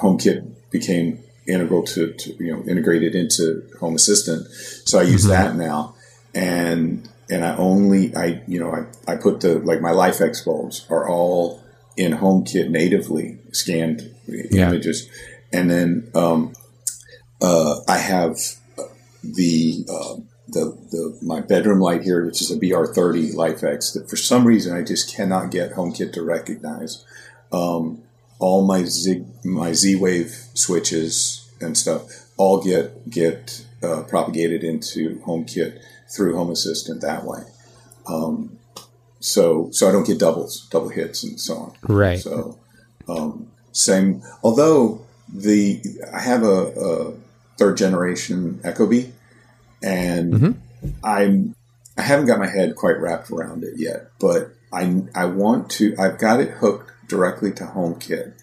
HomeKit 0.01 0.53
became 0.71 1.23
integral 1.47 1.83
to, 1.83 2.13
to, 2.13 2.43
you 2.43 2.51
know 2.51 2.63
integrated 2.63 3.15
into 3.15 3.63
Home 3.79 3.95
Assistant. 3.95 4.47
So 4.85 4.99
I 4.99 5.03
use 5.03 5.25
mm-hmm. 5.25 5.31
that 5.31 5.55
now, 5.55 5.95
and 6.33 7.07
and 7.29 7.45
I 7.45 7.55
only 7.57 8.15
I 8.15 8.41
you 8.47 8.59
know 8.59 8.71
I, 8.71 9.11
I 9.11 9.15
put 9.15 9.41
the 9.41 9.59
like 9.59 9.81
my 9.81 9.91
LIFX 9.91 10.43
bulbs 10.43 10.85
are 10.89 11.07
all 11.07 11.63
in 11.95 12.13
HomeKit 12.13 12.69
natively 12.69 13.39
scanned 13.51 14.13
yeah. 14.27 14.69
images, 14.69 15.09
and 15.51 15.69
then 15.69 16.11
um, 16.15 16.53
uh, 17.41 17.81
I 17.87 17.97
have 17.97 18.37
the 19.23 19.85
uh, 19.89 20.15
the, 20.47 20.77
the 20.91 21.17
my 21.21 21.41
bedroom 21.41 21.79
light 21.79 22.01
here, 22.01 22.25
which 22.25 22.41
is 22.41 22.51
a 22.51 22.57
BR30 22.57 23.33
LIFX, 23.35 23.93
that 23.93 24.09
for 24.09 24.15
some 24.15 24.45
reason 24.45 24.75
I 24.75 24.83
just 24.83 25.15
cannot 25.15 25.51
get 25.51 25.73
HomeKit 25.73 26.13
to 26.13 26.23
recognize. 26.23 27.05
Um, 27.51 28.03
all 28.39 28.65
my 28.65 28.83
Z 28.83 29.25
my 29.43 29.73
Z 29.73 29.97
Wave 29.97 30.31
switches 30.53 31.49
and 31.59 31.77
stuff 31.77 32.29
all 32.37 32.63
get 32.63 33.09
get 33.09 33.65
uh, 33.83 34.03
propagated 34.03 34.63
into 34.63 35.19
HomeKit 35.25 35.81
through 36.09 36.35
Home 36.35 36.51
Assistant 36.51 37.01
that 37.01 37.23
way. 37.23 37.43
Um, 38.07 38.57
so 39.19 39.69
so 39.71 39.87
I 39.87 39.91
don't 39.91 40.07
get 40.07 40.19
doubles, 40.19 40.67
double 40.71 40.89
hits, 40.89 41.23
and 41.23 41.39
so 41.39 41.55
on. 41.55 41.73
Right. 41.83 42.19
So 42.19 42.57
um, 43.07 43.51
same. 43.71 44.21
Although 44.43 45.05
the 45.33 45.81
I 46.13 46.21
have 46.21 46.43
a, 46.43 46.47
a 46.47 47.13
third 47.57 47.77
generation 47.77 48.61
Echo 48.63 48.87
Ecobee, 48.87 49.11
and 49.83 50.33
mm-hmm. 50.33 50.89
I'm 51.03 51.55
I 51.97 52.01
haven't 52.01 52.27
got 52.27 52.39
my 52.39 52.47
head 52.47 52.75
quite 52.75 52.99
wrapped 52.99 53.29
around 53.29 53.63
it 53.63 53.73
yet, 53.75 54.11
but 54.19 54.51
I 54.71 55.03
I 55.13 55.25
want 55.25 55.69
to. 55.71 55.95
I've 55.99 56.17
got 56.17 56.39
it 56.39 56.51
hooked 56.51 56.91
directly 57.07 57.51
to 57.53 57.65
HomeKit, 57.65 58.33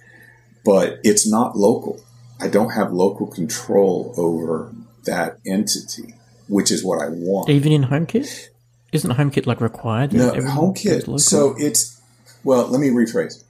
but 0.64 0.98
it's 1.02 1.28
not 1.28 1.56
local. 1.56 2.00
I 2.40 2.48
don't 2.48 2.70
have 2.70 2.92
local 2.92 3.26
control 3.26 4.12
over 4.18 4.72
that 5.04 5.38
entity, 5.46 6.15
which 6.48 6.70
is 6.70 6.84
what 6.84 7.02
I 7.02 7.08
want. 7.08 7.50
Even 7.50 7.72
in 7.72 7.84
HomeKit, 7.84 8.48
isn't 8.92 9.10
HomeKit 9.10 9.46
like 9.46 9.60
required? 9.60 10.12
No, 10.12 10.30
HomeKit. 10.32 11.20
So 11.20 11.54
it's 11.58 12.00
well. 12.44 12.66
Let 12.68 12.80
me 12.80 12.88
rephrase. 12.88 13.42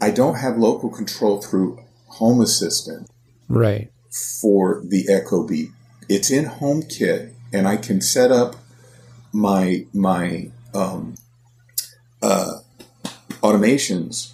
I 0.00 0.10
don't 0.10 0.36
have 0.36 0.56
local 0.56 0.90
control 0.90 1.40
through 1.40 1.80
Home 2.06 2.40
Assistant, 2.40 3.08
right? 3.48 3.90
For 4.40 4.82
the 4.84 5.04
Ecobee, 5.04 5.72
it's 6.08 6.30
in 6.30 6.44
HomeKit, 6.44 7.32
and 7.52 7.66
I 7.66 7.76
can 7.76 8.00
set 8.00 8.30
up 8.30 8.56
my 9.32 9.86
my 9.92 10.50
um, 10.74 11.14
uh, 12.22 12.58
automations 13.42 14.32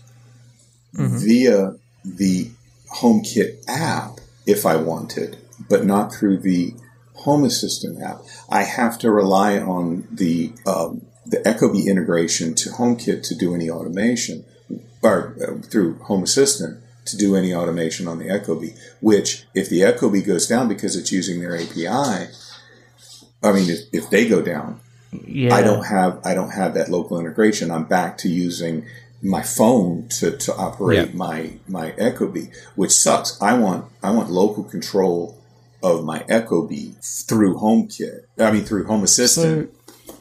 mm-hmm. 0.95 1.19
via 1.19 1.75
the 2.05 2.51
HomeKit 2.97 3.63
app 3.69 4.21
if 4.47 4.67
I 4.67 4.77
wanted, 4.77 5.39
but 5.69 5.85
not 5.85 6.13
through 6.13 6.39
the 6.39 6.75
Home 7.21 7.45
Assistant 7.45 8.03
app. 8.03 8.21
I 8.49 8.63
have 8.63 8.99
to 9.01 9.11
rely 9.11 9.59
on 9.59 10.09
the 10.11 10.53
um, 10.67 11.03
the 11.27 11.39
Ecobee 11.39 11.87
integration 11.87 12.55
to 12.57 12.71
HomeKit 12.71 13.23
to 13.29 13.35
do 13.35 13.55
any 13.55 13.71
automation, 13.71 14.45
or 15.03 15.37
uh, 15.43 15.63
through 15.67 15.99
Home 16.05 16.23
Assistant 16.23 16.83
to 17.07 17.17
do 17.17 17.37
any 17.37 17.55
automation 17.55 18.09
on 18.09 18.19
the 18.19 18.27
Ecobee. 18.27 18.79
Which, 19.01 19.45
if 19.55 19.69
the 19.69 19.81
Ecobee 19.81 20.27
goes 20.27 20.47
down 20.47 20.69
because 20.69 20.97
it's 20.97 21.13
using 21.13 21.41
their 21.41 21.57
API, 21.57 22.33
I 23.43 23.53
mean, 23.53 23.69
if, 23.69 23.81
if 23.93 24.11
they 24.11 24.29
go 24.29 24.43
down, 24.43 24.81
yeah. 25.13 25.55
I 25.55 25.63
don't 25.63 25.85
have 25.85 26.21
I 26.25 26.35
don't 26.35 26.51
have 26.51 26.75
that 26.75 26.89
local 26.89 27.19
integration. 27.19 27.71
I'm 27.71 27.85
back 27.85 28.19
to 28.19 28.29
using 28.29 28.87
my 29.23 29.43
phone 29.43 30.09
to, 30.09 30.37
to 30.37 30.55
operate 30.55 31.09
yeah. 31.09 31.15
my 31.15 31.53
my 31.69 31.93
Ecobee, 31.93 32.55
which 32.77 32.93
sucks. 32.93 33.41
I 33.43 33.59
want 33.59 33.87
I 34.03 34.11
want 34.11 34.31
local 34.31 34.65
control 34.65 35.40
of 35.83 36.05
my 36.05 36.25
Echo 36.29 36.67
Ecobee 36.67 37.27
through 37.27 37.57
HomeKit. 37.57 38.21
I 38.39 38.51
mean 38.51 38.65
through 38.65 38.87
Home 38.87 39.05
Assistant. 39.05 39.75
So, 40.07 40.15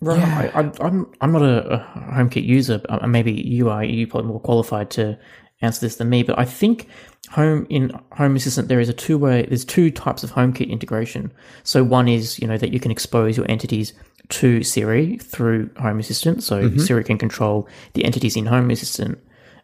right, 0.00 0.18
yeah. 0.18 0.50
I, 0.54 0.60
am 0.60 0.72
I'm, 0.80 1.14
I'm 1.20 1.32
not 1.32 1.42
a, 1.42 1.74
a 1.74 2.02
HomeKit 2.14 2.44
user. 2.44 2.80
Uh, 2.88 3.06
maybe 3.06 3.32
you 3.32 3.70
are. 3.70 3.84
You 3.84 4.06
probably 4.06 4.28
more 4.28 4.40
qualified 4.40 4.90
to 4.92 5.18
answer 5.60 5.80
this 5.80 5.96
than 5.96 6.08
me. 6.08 6.22
But 6.22 6.38
I 6.38 6.44
think 6.44 6.88
home 7.30 7.66
in 7.68 7.92
Home 8.12 8.36
Assistant 8.36 8.68
there 8.68 8.80
is 8.80 8.88
a 8.88 8.94
two 8.94 9.18
way. 9.18 9.46
There's 9.46 9.64
two 9.64 9.90
types 9.90 10.22
of 10.22 10.32
HomeKit 10.32 10.68
integration. 10.68 11.32
So 11.64 11.82
one 11.84 12.08
is 12.08 12.38
you 12.38 12.46
know 12.46 12.58
that 12.58 12.72
you 12.72 12.80
can 12.80 12.90
expose 12.90 13.36
your 13.36 13.50
entities 13.50 13.92
to 14.30 14.62
Siri 14.62 15.16
through 15.18 15.70
Home 15.78 15.98
Assistant. 15.98 16.42
So 16.42 16.62
mm-hmm. 16.62 16.78
Siri 16.78 17.04
can 17.04 17.18
control 17.18 17.68
the 17.94 18.04
entities 18.04 18.36
in 18.36 18.46
Home 18.46 18.70
Assistant. 18.70 19.18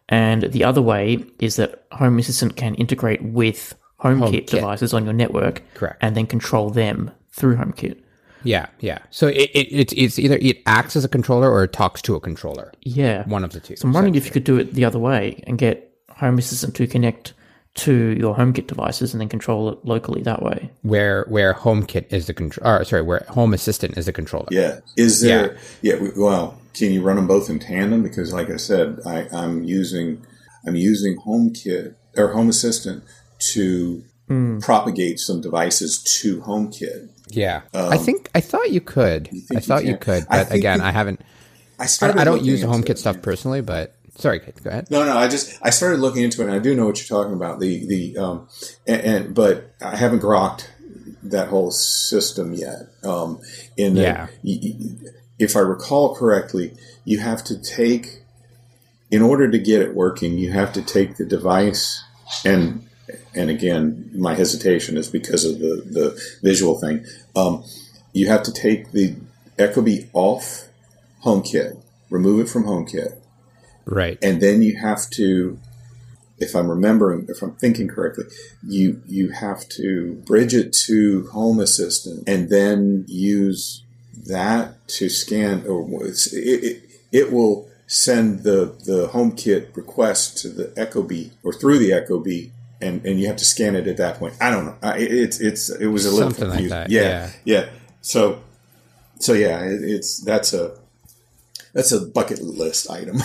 And 0.08 0.44
the 0.44 0.64
other 0.64 0.82
way 0.82 1.24
is 1.38 1.56
that 1.56 1.86
Home 1.92 2.18
Assistant 2.18 2.56
can 2.56 2.74
integrate 2.74 3.22
with 3.22 3.74
HomeKit, 4.04 4.20
HomeKit. 4.20 4.46
devices 4.46 4.94
on 4.94 5.04
your 5.04 5.14
network. 5.14 5.62
Correct. 5.74 5.96
And 6.00 6.16
then 6.16 6.26
control 6.26 6.70
them 6.70 7.10
through 7.30 7.56
HomeKit. 7.56 8.00
Yeah, 8.44 8.66
yeah. 8.80 8.98
So 9.10 9.28
it, 9.28 9.50
it, 9.54 9.68
it's 9.72 9.92
it's 9.96 10.18
either 10.18 10.36
it 10.36 10.62
acts 10.66 10.96
as 10.96 11.04
a 11.04 11.08
controller 11.08 11.50
or 11.50 11.64
it 11.64 11.72
talks 11.72 12.02
to 12.02 12.14
a 12.14 12.20
controller. 12.20 12.72
Yeah, 12.82 13.24
one 13.26 13.42
of 13.42 13.52
the 13.52 13.60
two. 13.60 13.76
So 13.76 13.88
I'm 13.88 13.94
wondering 13.94 14.14
if 14.14 14.26
you 14.26 14.32
could 14.32 14.44
do 14.44 14.58
it 14.58 14.74
the 14.74 14.84
other 14.84 14.98
way 14.98 15.42
and 15.46 15.58
get 15.58 15.90
Home 16.10 16.38
Assistant 16.38 16.76
to 16.76 16.86
connect 16.86 17.32
to 17.74 17.92
your 17.92 18.36
HomeKit 18.36 18.68
devices 18.68 19.12
and 19.12 19.20
then 19.20 19.28
control 19.28 19.70
it 19.70 19.84
locally 19.84 20.22
that 20.22 20.42
way. 20.42 20.70
Where 20.82 21.24
where 21.28 21.54
HomeKit 21.54 22.12
is 22.12 22.26
the 22.26 22.34
control, 22.34 22.84
sorry, 22.84 23.02
where 23.02 23.24
Home 23.30 23.54
Assistant 23.54 23.98
is 23.98 24.06
the 24.06 24.12
controller. 24.12 24.46
Yeah, 24.50 24.80
is 24.96 25.22
there? 25.22 25.56
Yeah, 25.82 25.96
yeah. 25.96 26.10
Well, 26.16 26.60
can 26.74 26.92
you 26.92 27.02
run 27.02 27.16
them 27.16 27.26
both 27.26 27.48
in 27.48 27.58
tandem? 27.58 28.02
Because, 28.02 28.32
like 28.32 28.50
I 28.50 28.56
said, 28.56 29.00
I, 29.06 29.26
I'm 29.32 29.64
using 29.64 30.24
I'm 30.66 30.76
using 30.76 31.18
HomeKit 31.18 31.94
or 32.16 32.28
Home 32.28 32.48
Assistant 32.48 33.04
to 33.52 34.04
mm. 34.28 34.62
propagate 34.62 35.20
some 35.20 35.40
devices 35.40 36.02
to 36.20 36.40
HomeKit. 36.42 37.08
Yeah, 37.28 37.62
um, 37.72 37.92
I 37.92 37.96
think 37.96 38.30
I 38.34 38.40
thought 38.40 38.70
you 38.70 38.80
could. 38.80 39.30
I 39.54 39.60
thought 39.60 39.84
you, 39.84 39.92
you 39.92 39.96
could, 39.96 40.26
but 40.28 40.52
again, 40.52 40.80
I 40.80 40.92
haven't. 40.92 41.20
I 41.78 41.86
started. 41.86 42.18
I, 42.18 42.22
I 42.22 42.24
don't 42.24 42.44
use 42.44 42.60
the 42.60 42.66
HomeKit 42.66 42.98
stuff 42.98 43.22
personally, 43.22 43.60
but 43.60 43.96
Sorry, 44.16 44.38
go 44.38 44.70
ahead. 44.70 44.90
No, 44.90 45.04
no. 45.04 45.16
I 45.16 45.26
just 45.26 45.58
I 45.60 45.70
started 45.70 45.98
looking 45.98 46.22
into 46.22 46.42
it, 46.42 46.46
and 46.46 46.54
I 46.54 46.60
do 46.60 46.74
know 46.74 46.86
what 46.86 46.98
you're 46.98 47.18
talking 47.18 47.34
about. 47.34 47.58
The 47.58 47.84
the 47.86 48.16
um, 48.16 48.48
and, 48.86 49.00
and 49.02 49.34
but 49.34 49.74
I 49.80 49.96
haven't 49.96 50.20
grokked 50.20 50.68
that 51.24 51.48
whole 51.48 51.72
system 51.72 52.52
yet. 52.52 52.90
Um, 53.02 53.40
in 53.76 53.94
that, 53.94 54.30
yeah. 54.42 55.10
if 55.38 55.56
I 55.56 55.60
recall 55.60 56.14
correctly, 56.14 56.76
you 57.04 57.18
have 57.18 57.42
to 57.44 57.60
take 57.60 58.22
in 59.10 59.22
order 59.22 59.50
to 59.50 59.58
get 59.58 59.82
it 59.82 59.94
working, 59.94 60.38
you 60.38 60.52
have 60.52 60.72
to 60.74 60.82
take 60.82 61.16
the 61.16 61.24
device 61.24 62.02
and 62.44 62.86
and 63.34 63.50
again, 63.50 64.10
my 64.14 64.34
hesitation 64.34 64.96
is 64.96 65.08
because 65.08 65.44
of 65.44 65.58
the 65.58 65.82
the 65.86 66.38
visual 66.42 66.78
thing. 66.78 67.04
Um, 67.36 67.64
you 68.12 68.28
have 68.28 68.42
to 68.44 68.52
take 68.52 68.92
the 68.92 69.16
Ecobee 69.58 70.08
off 70.12 70.68
HomeKit, 71.24 71.80
remove 72.10 72.40
it 72.40 72.48
from 72.48 72.64
HomeKit 72.64 73.20
Right. 73.84 74.18
And 74.22 74.40
then 74.40 74.62
you 74.62 74.78
have 74.78 75.08
to, 75.10 75.58
if 76.38 76.54
I'm 76.54 76.68
remembering, 76.68 77.26
if 77.28 77.42
I'm 77.42 77.54
thinking 77.56 77.88
correctly, 77.88 78.24
you 78.66 79.02
you 79.06 79.30
have 79.30 79.68
to 79.70 80.14
bridge 80.26 80.54
it 80.54 80.72
to 80.84 81.28
Home 81.28 81.60
Assistant 81.60 82.28
and 82.28 82.48
then 82.48 83.04
use 83.08 83.82
that 84.26 84.86
to 84.88 85.08
scan, 85.08 85.66
or 85.66 85.86
it, 86.06 86.26
it, 86.32 86.82
it 87.12 87.32
will 87.32 87.68
send 87.86 88.42
the 88.42 88.74
the 88.84 89.08
HomeKit 89.08 89.76
request 89.76 90.38
to 90.38 90.48
the 90.48 90.64
ecobee 90.68 91.32
or 91.42 91.52
through 91.52 91.78
the 91.78 91.90
ecobee 91.90 92.50
and 92.84 93.04
and 93.06 93.20
you 93.20 93.26
have 93.26 93.36
to 93.36 93.44
scan 93.44 93.74
it 93.74 93.86
at 93.86 93.96
that 93.96 94.18
point 94.18 94.34
i 94.40 94.50
don't 94.50 94.66
know 94.66 94.76
it's 94.96 95.40
it's 95.40 95.70
it 95.70 95.88
was 95.88 96.06
a 96.06 96.10
little 96.10 96.30
Something 96.30 96.50
confusing 96.50 96.78
like 96.78 96.90
yeah, 96.90 97.30
yeah, 97.44 97.62
yeah 97.62 97.68
so 98.00 98.40
so 99.18 99.32
yeah 99.32 99.64
it, 99.64 99.82
it's 99.82 100.20
that's 100.20 100.52
a 100.52 100.76
that's 101.74 101.90
a 101.90 102.06
bucket 102.06 102.40
list 102.40 102.88
item. 102.88 103.20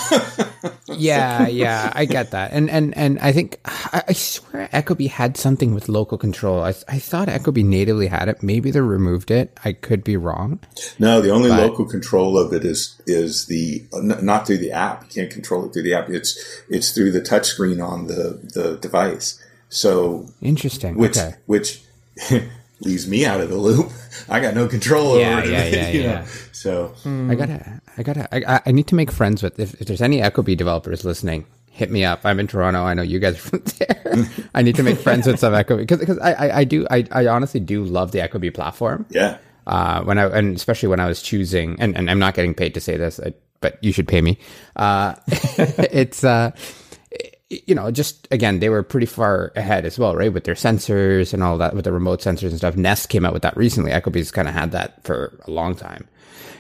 yeah, 0.88 1.48
yeah, 1.48 1.94
I 1.96 2.06
get 2.06 2.32
that, 2.32 2.52
and 2.52 2.68
and 2.70 2.98
and 2.98 3.20
I 3.20 3.32
think 3.32 3.60
I, 3.64 4.04
I 4.08 4.14
swear 4.14 4.68
Ecobee 4.74 5.08
had 5.08 5.38
something 5.38 5.76
with 5.76 5.88
local 5.88 6.18
control. 6.18 6.64
I, 6.64 6.70
I 6.88 6.98
thought 6.98 7.28
Ecobee 7.28 7.64
natively 7.64 8.08
had 8.08 8.28
it. 8.28 8.42
Maybe 8.42 8.72
they 8.72 8.82
removed 8.82 9.30
it. 9.30 9.56
I 9.64 9.74
could 9.74 10.04
be 10.04 10.18
wrong. 10.18 10.60
No, 10.98 11.22
the 11.22 11.30
only 11.30 11.50
but, 11.50 11.60
local 11.60 11.86
control 11.86 12.40
of 12.40 12.52
it 12.52 12.66
is 12.66 13.00
is 13.06 13.46
the 13.46 13.86
not 13.94 14.48
through 14.48 14.58
the 14.58 14.72
app. 14.72 15.04
You 15.04 15.10
can't 15.10 15.32
control 15.32 15.66
it 15.66 15.74
through 15.74 15.84
the 15.84 15.94
app. 15.94 16.10
It's 16.10 16.64
it's 16.70 16.92
through 16.92 17.12
the 17.12 17.22
touchscreen 17.22 17.88
on 17.88 18.08
the 18.08 18.40
the 18.56 18.78
device. 18.78 19.40
So 19.70 20.26
interesting. 20.42 20.96
Which 20.96 21.18
okay. 21.18 21.36
which 21.46 21.82
leaves 22.82 23.08
me 23.08 23.26
out 23.26 23.42
of 23.42 23.50
the 23.50 23.56
loop. 23.58 23.92
I 24.28 24.40
got 24.40 24.56
no 24.56 24.68
control 24.68 25.20
yeah, 25.20 25.38
over 25.38 25.48
it. 25.48 25.52
Yeah, 25.52 25.66
yeah, 25.66 25.90
yeah. 25.90 26.20
Know? 26.22 26.26
So 26.52 26.94
I 27.06 27.36
gotta, 27.36 27.82
I 27.98 28.04
gotta, 28.04 28.52
I, 28.52 28.62
I 28.66 28.72
need 28.72 28.88
to 28.88 28.96
make 28.96 29.12
friends 29.12 29.42
with. 29.42 29.60
If, 29.60 29.80
if 29.80 29.88
there's 29.88 30.02
any 30.02 30.20
Ecobee 30.20 30.58
developers 30.58 31.06
listening, 31.06 31.46
hit 31.72 31.90
me 31.90 32.04
up. 32.04 32.26
I'm 32.26 32.40
in 32.40 32.48
Toronto. 32.48 32.84
I 32.84 32.94
know 32.94 33.02
you 33.02 33.20
guys 33.20 33.36
are 33.36 33.38
from 33.60 33.64
there. 33.78 34.30
I 34.54 34.62
need 34.62 34.76
to 34.76 34.84
make 34.84 34.98
friends 34.98 35.28
with 35.28 35.40
some 35.40 35.54
Ecobee 35.54 35.78
because 35.80 36.00
because 36.00 36.20
I, 36.20 36.34
I, 36.34 36.58
I 36.58 36.64
do 36.64 36.88
I, 36.90 37.06
I 37.12 37.28
honestly 37.28 37.60
do 37.60 37.84
love 37.84 38.12
the 38.12 38.20
Ecobee 38.20 38.54
platform. 38.54 39.06
Yeah. 39.10 39.38
Uh, 39.68 40.04
when 40.04 40.18
I 40.18 40.26
and 40.26 40.56
especially 40.56 40.90
when 40.90 41.00
I 41.00 41.08
was 41.08 41.22
choosing 41.22 41.80
and, 41.80 41.96
and 41.96 42.10
I'm 42.10 42.20
not 42.20 42.34
getting 42.34 42.56
paid 42.56 42.74
to 42.74 42.82
say 42.82 42.98
this, 42.98 43.20
but 43.62 43.78
you 43.84 43.92
should 43.92 44.08
pay 44.08 44.22
me. 44.22 44.40
Uh, 44.76 45.16
it's 45.28 46.24
uh, 46.24 46.52
you 47.50 47.74
know, 47.74 47.90
just 47.90 48.28
again, 48.32 48.60
they 48.60 48.70
were 48.70 48.84
pretty 48.84 49.08
far 49.08 49.52
ahead 49.56 49.86
as 49.86 49.98
well, 49.98 50.16
right? 50.16 50.32
With 50.32 50.44
their 50.44 50.56
sensors 50.56 51.34
and 51.34 51.42
all 51.44 51.58
that, 51.58 51.76
with 51.76 51.86
the 51.86 51.92
remote 51.92 52.22
sensors 52.22 52.50
and 52.50 52.58
stuff. 52.58 52.76
Nest 52.76 53.10
came 53.10 53.26
out 53.26 53.34
with 53.34 53.42
that 53.42 53.58
recently. 53.58 53.92
Ecobee's 53.92 54.32
kind 54.32 54.48
of 54.48 54.54
had 54.54 54.72
that 54.72 55.04
for 55.04 55.40
a 55.48 55.52
long 55.52 55.76
time, 55.76 56.08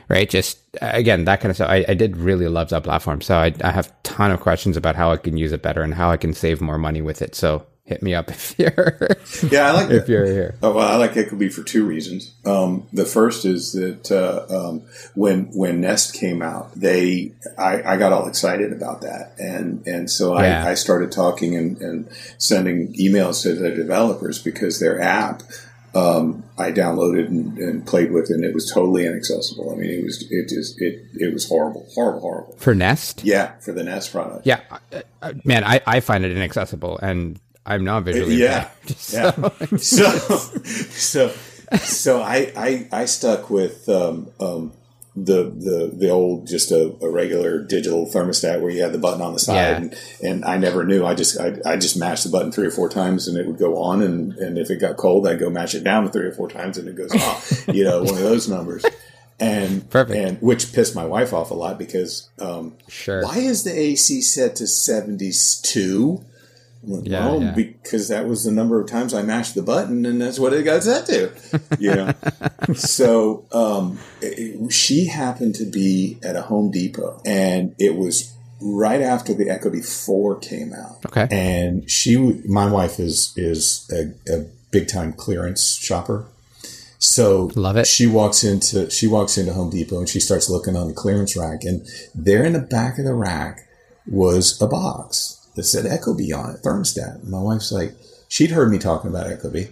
right? 0.07 0.29
Just 0.29 0.57
uh, 0.81 0.89
again, 0.93 1.25
that 1.25 1.41
kind 1.41 1.51
of 1.51 1.57
stuff. 1.57 1.69
I, 1.69 1.85
I 1.87 1.93
did 1.93 2.17
really 2.17 2.47
love 2.47 2.69
that 2.69 2.83
platform. 2.83 3.21
So 3.21 3.37
I, 3.37 3.53
I 3.63 3.71
have 3.71 3.87
a 3.87 3.93
ton 4.03 4.31
of 4.31 4.39
questions 4.39 4.77
about 4.77 4.95
how 4.95 5.11
I 5.11 5.17
can 5.17 5.37
use 5.37 5.51
it 5.51 5.61
better 5.61 5.83
and 5.83 5.93
how 5.93 6.09
I 6.09 6.17
can 6.17 6.33
save 6.33 6.59
more 6.59 6.79
money 6.79 7.01
with 7.01 7.21
it. 7.21 7.35
So 7.35 7.65
hit 7.89 8.03
me 8.03 8.13
up 8.13 8.29
if 8.29 8.55
you're 8.57 8.97
yeah 9.51 9.67
I 9.67 9.71
like 9.71 9.89
if 9.89 10.07
you're 10.07 10.25
here. 10.25 10.55
Oh, 10.61 10.71
well, 10.71 10.87
I 10.87 10.95
like 10.95 11.13
Ecobee 11.13 11.51
for 11.51 11.63
two 11.63 11.85
reasons. 11.85 12.33
Um, 12.45 12.87
the 12.93 13.05
first 13.05 13.45
is 13.45 13.73
that 13.73 14.11
uh, 14.11 14.45
um, 14.55 14.83
when 15.15 15.45
when 15.57 15.81
Nest 15.81 16.13
came 16.13 16.41
out, 16.41 16.71
they 16.75 17.33
I, 17.57 17.81
I, 17.81 17.97
got 17.97 18.13
all 18.13 18.27
excited 18.27 18.71
about 18.71 19.01
that, 19.01 19.33
and 19.39 19.85
and 19.87 20.09
so 20.09 20.39
yeah. 20.39 20.63
I, 20.65 20.71
I, 20.71 20.73
started 20.75 21.11
talking 21.11 21.55
and, 21.55 21.81
and 21.81 22.09
sending 22.37 22.93
emails 22.93 23.41
to 23.43 23.55
the 23.55 23.71
developers 23.71 24.39
because 24.39 24.79
their 24.79 25.01
app. 25.01 25.41
Um, 25.95 26.43
I 26.55 26.71
downloaded 26.71 27.29
and, 27.29 27.57
and, 27.57 27.87
played 27.87 28.11
with, 28.11 28.29
and 28.29 28.43
it 28.43 28.53
was 28.53 28.71
totally 28.71 29.07
inaccessible. 29.07 29.71
I 29.71 29.75
mean, 29.75 29.89
it 29.89 30.03
was 30.03 30.23
it 30.29 30.47
just 30.47 30.79
it 30.79 31.03
it 31.15 31.33
was 31.33 31.49
horrible, 31.49 31.87
horrible, 31.95 32.19
horrible 32.19 32.55
for 32.57 32.75
Nest. 32.75 33.23
Yeah, 33.23 33.53
for 33.57 33.71
the 33.71 33.83
Nest 33.83 34.11
product. 34.11 34.45
Yeah, 34.45 34.61
man, 35.43 35.63
I, 35.63 35.81
I 35.87 35.99
find 36.01 36.23
it 36.23 36.31
inaccessible, 36.31 36.99
and 37.01 37.39
I'm 37.69 37.83
not 37.83 38.03
visually 38.03 38.35
yeah, 38.35 38.69
yeah. 39.11 39.31
So, 39.77 40.09
so, 40.09 41.31
so, 41.77 42.21
I, 42.21 42.51
I, 42.57 42.87
I 42.91 43.05
stuck 43.05 43.49
with 43.51 43.87
um, 43.87 44.31
um, 44.39 44.73
the 45.15 45.43
the 45.43 45.91
the 45.93 46.09
old 46.09 46.47
just 46.47 46.71
a, 46.71 46.95
a, 47.01 47.09
regular 47.09 47.61
digital 47.61 48.07
thermostat 48.07 48.61
where 48.61 48.71
you 48.71 48.81
had 48.81 48.91
the 48.91 48.97
button 48.97 49.21
on 49.21 49.33
the 49.33 49.39
side, 49.39 49.55
yeah. 49.55 49.75
and, 49.77 49.95
and 50.23 50.45
I 50.45 50.57
never 50.57 50.83
knew. 50.83 51.05
I 51.05 51.13
just 51.13 51.39
I, 51.39 51.57
I 51.63 51.77
just 51.77 51.97
mashed 51.97 52.23
the 52.23 52.31
button 52.31 52.51
three 52.51 52.67
or 52.67 52.71
four 52.71 52.89
times, 52.89 53.27
and 53.27 53.37
it 53.37 53.45
would 53.45 53.59
go 53.59 53.77
on, 53.77 54.01
and 54.01 54.33
and 54.33 54.57
if 54.57 54.71
it 54.71 54.77
got 54.77 54.97
cold, 54.97 55.27
I'd 55.27 55.39
go 55.39 55.49
mash 55.49 55.75
it 55.75 55.83
down 55.83 56.09
three 56.11 56.25
or 56.25 56.31
four 56.31 56.49
times, 56.49 56.77
and 56.77 56.87
it 56.87 56.95
goes 56.95 57.13
off. 57.13 57.67
you 57.73 57.83
know, 57.83 58.03
one 58.03 58.15
of 58.15 58.19
those 58.19 58.49
numbers 58.49 58.83
and 59.39 59.89
Perfect. 59.89 60.17
and 60.17 60.41
which 60.41 60.73
pissed 60.73 60.95
my 60.95 61.05
wife 61.05 61.33
off 61.33 61.51
a 61.51 61.53
lot 61.53 61.77
because 61.77 62.29
um, 62.39 62.75
sure 62.87 63.23
why 63.23 63.37
is 63.37 63.63
the 63.63 63.77
AC 63.77 64.21
set 64.21 64.55
to 64.57 64.67
seventy 64.67 65.31
two? 65.61 66.23
Yeah, 66.83 67.25
well, 67.25 67.41
yeah. 67.41 67.51
because 67.51 68.07
that 68.07 68.27
was 68.27 68.45
the 68.45 68.51
number 68.51 68.79
of 68.79 68.87
times 68.87 69.13
I 69.13 69.21
mashed 69.21 69.55
the 69.55 69.61
button, 69.61 70.05
and 70.05 70.21
that's 70.21 70.39
what 70.39 70.53
it 70.53 70.63
got 70.63 70.83
set 70.83 71.05
to. 71.07 71.31
You 71.77 71.95
know, 71.95 72.13
so 72.73 73.45
um, 73.51 73.99
it, 74.21 74.71
she 74.71 75.07
happened 75.07 75.55
to 75.55 75.65
be 75.65 76.17
at 76.23 76.35
a 76.35 76.43
Home 76.43 76.71
Depot, 76.71 77.21
and 77.25 77.75
it 77.79 77.95
was 77.95 78.33
right 78.61 79.01
after 79.01 79.33
the 79.33 79.45
Ecobee 79.45 79.85
Four 79.85 80.39
came 80.39 80.73
out. 80.73 81.05
Okay, 81.05 81.27
and 81.29 81.89
she, 81.89 82.15
my 82.45 82.71
wife, 82.71 82.99
is 82.99 83.33
is 83.35 83.89
a, 83.91 84.33
a 84.33 84.45
big 84.71 84.87
time 84.87 85.11
clearance 85.13 85.75
shopper. 85.75 86.27
So 86.97 87.49
love 87.55 87.75
it. 87.75 87.87
She 87.87 88.07
walks 88.07 88.43
into 88.43 88.89
she 88.89 89.07
walks 89.07 89.37
into 89.37 89.53
Home 89.53 89.69
Depot 89.69 89.99
and 89.99 90.09
she 90.09 90.19
starts 90.19 90.49
looking 90.49 90.75
on 90.77 90.87
the 90.87 90.93
clearance 90.93 91.35
rack, 91.35 91.63
and 91.63 91.85
there 92.15 92.45
in 92.45 92.53
the 92.53 92.59
back 92.59 92.97
of 92.97 93.05
the 93.05 93.13
rack 93.13 93.67
was 94.05 94.59
a 94.61 94.67
box 94.67 95.38
that 95.59 95.65
said 95.65 95.83
Ecobee 95.83 96.33
on 96.33 96.55
it, 96.55 96.61
thermostat. 96.61 97.15
And 97.15 97.29
my 97.29 97.41
wife's 97.41 97.69
like, 97.69 97.93
she'd 98.29 98.51
heard 98.51 98.71
me 98.71 98.79
talking 98.79 99.09
about 99.09 99.27
Ecobee. 99.27 99.71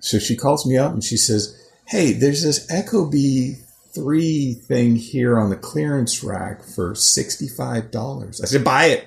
So 0.00 0.18
she 0.18 0.36
calls 0.36 0.66
me 0.66 0.76
up 0.76 0.92
and 0.92 1.04
she 1.04 1.16
says, 1.16 1.56
Hey, 1.86 2.12
there's 2.12 2.42
this 2.42 2.66
Ecobee 2.66 3.58
3 3.94 4.54
thing 4.54 4.96
here 4.96 5.38
on 5.38 5.50
the 5.50 5.56
clearance 5.56 6.24
rack 6.24 6.64
for 6.64 6.94
$65. 6.94 8.42
I 8.42 8.46
said, 8.46 8.64
buy 8.64 8.86
it. 8.86 9.06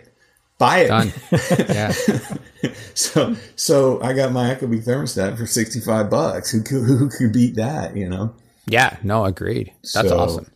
Buy 0.57 0.79
it. 0.79 0.87
Done. 0.87 1.13
yeah. 1.59 1.91
so, 2.93 3.35
so 3.57 4.01
I 4.01 4.13
got 4.13 4.31
my 4.31 4.53
Ecobee 4.53 4.85
thermostat 4.85 5.37
for 5.37 5.45
65 5.45 6.09
bucks. 6.09 6.51
Who 6.51 6.61
could, 6.61 6.83
who 6.83 7.09
could 7.09 7.33
beat 7.33 7.55
that, 7.55 7.97
you 7.97 8.07
know? 8.07 8.33
Yeah, 8.65 8.97
no, 9.03 9.25
agreed. 9.25 9.73
That's 9.93 10.07
so, 10.07 10.17
awesome. 10.17 10.51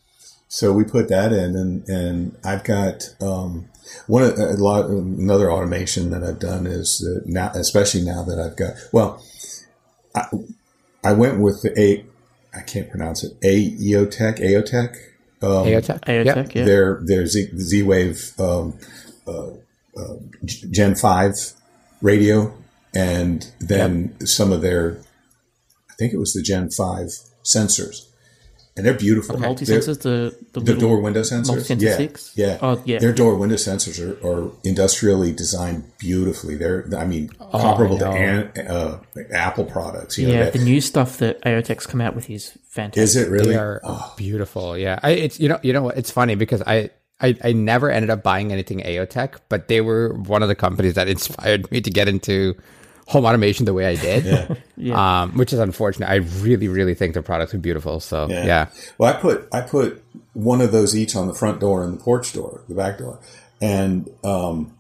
So 0.48 0.72
we 0.72 0.86
put 0.86 1.10
that 1.10 1.34
in 1.34 1.56
and, 1.58 1.88
and 1.90 2.38
I've 2.46 2.64
got, 2.64 3.14
um, 3.22 3.68
one 4.08 4.24
a 4.24 4.54
lot 4.54 4.90
another 4.90 5.52
automation 5.52 6.10
that 6.12 6.24
I've 6.24 6.40
done 6.40 6.66
is 6.66 7.00
that 7.00 7.24
now, 7.26 7.52
especially 7.54 8.02
now 8.02 8.24
that 8.24 8.40
I've 8.40 8.56
got 8.56 8.74
well, 8.92 9.24
I, 10.16 10.28
I 11.04 11.14
went 11.14 11.40
with 11.40 11.62
the 11.62 11.80
a 11.80 12.06
I 12.56 12.62
can't 12.62 12.90
pronounce 12.90 13.24
it 13.24 13.34
a 13.44 13.72
Aeotec 13.72 14.40
Aeotec 14.40 14.96
um, 15.42 15.68
Aeotec 15.68 16.02
Aeotec 16.02 16.56
yeah. 16.56 16.66
their 16.66 17.02
their 17.04 17.26
Z, 17.28 17.50
Z 17.58 17.84
Wave 17.84 18.34
um, 18.40 18.78
uh, 19.28 19.50
uh, 19.98 20.16
Gen 20.46 20.96
five 20.96 21.34
radio 22.02 22.54
and 22.96 23.52
then 23.60 24.16
yep. 24.20 24.28
some 24.28 24.52
of 24.52 24.62
their 24.62 25.00
I 25.90 25.94
think 25.98 26.14
it 26.14 26.18
was 26.18 26.34
the 26.34 26.42
Gen 26.42 26.70
five 26.70 27.08
sensors 27.44 28.07
and 28.78 28.86
they're 28.86 28.94
beautiful. 28.94 29.36
The 29.36 29.42
multi 29.42 29.66
sensors, 29.66 30.02
the 30.02 30.38
the, 30.54 30.60
the 30.60 30.78
door 30.78 31.02
window 31.02 31.22
sensors, 31.22 31.82
yeah, 31.82 31.98
six? 31.98 32.32
yeah, 32.36 32.60
oh, 32.62 32.82
yeah. 32.86 33.00
Their 33.00 33.12
door 33.12 33.36
window 33.36 33.56
sensors 33.56 34.00
are, 34.00 34.26
are 34.26 34.52
industrially 34.64 35.34
designed 35.34 35.98
beautifully. 35.98 36.56
They're, 36.56 36.88
I 36.96 37.06
mean, 37.06 37.32
oh, 37.40 37.60
comparable 37.60 37.98
to 37.98 38.08
an, 38.08 38.68
uh, 38.68 39.00
Apple 39.34 39.66
products. 39.66 40.18
You 40.18 40.28
yeah, 40.28 40.44
that, 40.44 40.54
the 40.54 40.60
new 40.60 40.80
stuff 40.80 41.18
that 41.18 41.42
Aeotec's 41.42 41.88
come 41.88 42.02
out 42.02 42.16
with 42.16 42.30
is 42.30 42.58
fantastic. 42.70 43.04
Is 43.04 43.16
it 43.16 43.30
really? 43.30 43.54
They 43.54 43.60
are 43.60 43.82
oh. 43.84 44.14
beautiful. 44.16 44.78
Yeah, 44.78 45.00
I, 45.02 45.12
it's 45.12 45.40
you 45.40 45.50
know 45.50 45.60
you 45.64 45.74
know 45.74 45.82
what? 45.84 45.98
It's 45.98 46.12
funny 46.12 46.36
because 46.36 46.62
I 46.62 46.92
I, 47.20 47.36
I 47.44 47.54
never 47.54 47.90
ended 47.90 48.12
up 48.12 48.22
buying 48.22 48.52
anything 48.52 48.80
Aeotec, 48.82 49.40
but 49.50 49.68
they 49.68 49.82
were 49.82 50.14
one 50.14 50.44
of 50.44 50.50
the 50.50 50.56
companies 50.56 50.94
that 50.94 51.08
inspired 51.10 51.70
me 51.72 51.82
to 51.82 51.90
get 51.90 52.08
into 52.08 52.56
home 53.08 53.26
automation 53.26 53.66
the 53.66 53.74
way 53.74 53.86
I 53.86 53.96
did, 53.96 54.26
yeah. 54.26 54.56
yeah. 54.78 55.22
Um, 55.22 55.38
which 55.38 55.54
is 55.54 55.60
unfortunate. 55.60 56.10
I 56.10 56.16
really, 56.16 56.68
really 56.68 56.94
think 56.94 57.14
their 57.14 57.24
products 57.24 57.54
are 57.54 57.58
beautiful. 57.58 58.00
So 58.00 58.28
yeah. 58.30 58.46
yeah. 58.46 58.68
Well, 58.98 59.14
I 59.14 59.20
put 59.20 59.48
I 59.52 59.62
put 59.62 60.04
one 60.34 60.62
of 60.62 60.72
those 60.72 60.96
each 60.96 61.16
on 61.16 61.28
the 61.28 61.34
front 61.34 61.60
door 61.60 61.84
and 61.84 61.98
the 61.98 62.04
porch 62.04 62.34
door, 62.34 62.62
the 62.68 62.76
back 62.76 63.00
door, 63.00 63.20
and 63.62 64.10
um, 64.24 64.78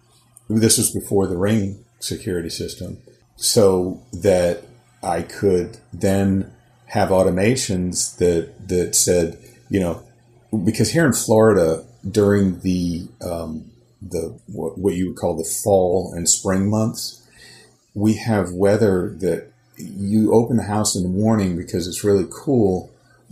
this 0.49 0.77
was 0.77 0.91
before 0.91 1.27
the 1.27 1.37
ring 1.37 1.83
security 1.99 2.49
system, 2.49 2.97
so 3.37 4.03
that 4.13 4.63
I 5.01 5.21
could 5.21 5.77
then 5.93 6.53
have 6.87 7.09
automations 7.09 8.17
that 8.17 8.67
that 8.67 8.93
said, 8.93 9.39
you 9.69 9.79
know, 9.79 10.03
because 10.65 10.91
here 10.91 11.05
in 11.05 11.13
Florida 11.13 11.85
during 12.09 12.59
the 12.59 13.07
um, 13.21 13.71
the 14.01 14.37
what, 14.47 14.77
what 14.77 14.95
you 14.95 15.07
would 15.07 15.17
call 15.17 15.35
the 15.37 15.49
fall 15.63 16.13
and 16.13 16.27
spring 16.27 16.69
months 16.69 17.23
we 17.97 18.13
have 18.13 18.51
weather 18.51 19.09
that 19.17 19.51
you 19.75 20.31
open 20.31 20.57
the 20.57 20.63
house 20.63 20.95
in 20.95 21.01
the 21.01 21.09
morning 21.09 21.57
because 21.57 21.87
it's 21.87 22.03
really 22.03 22.27
cool, 22.29 22.91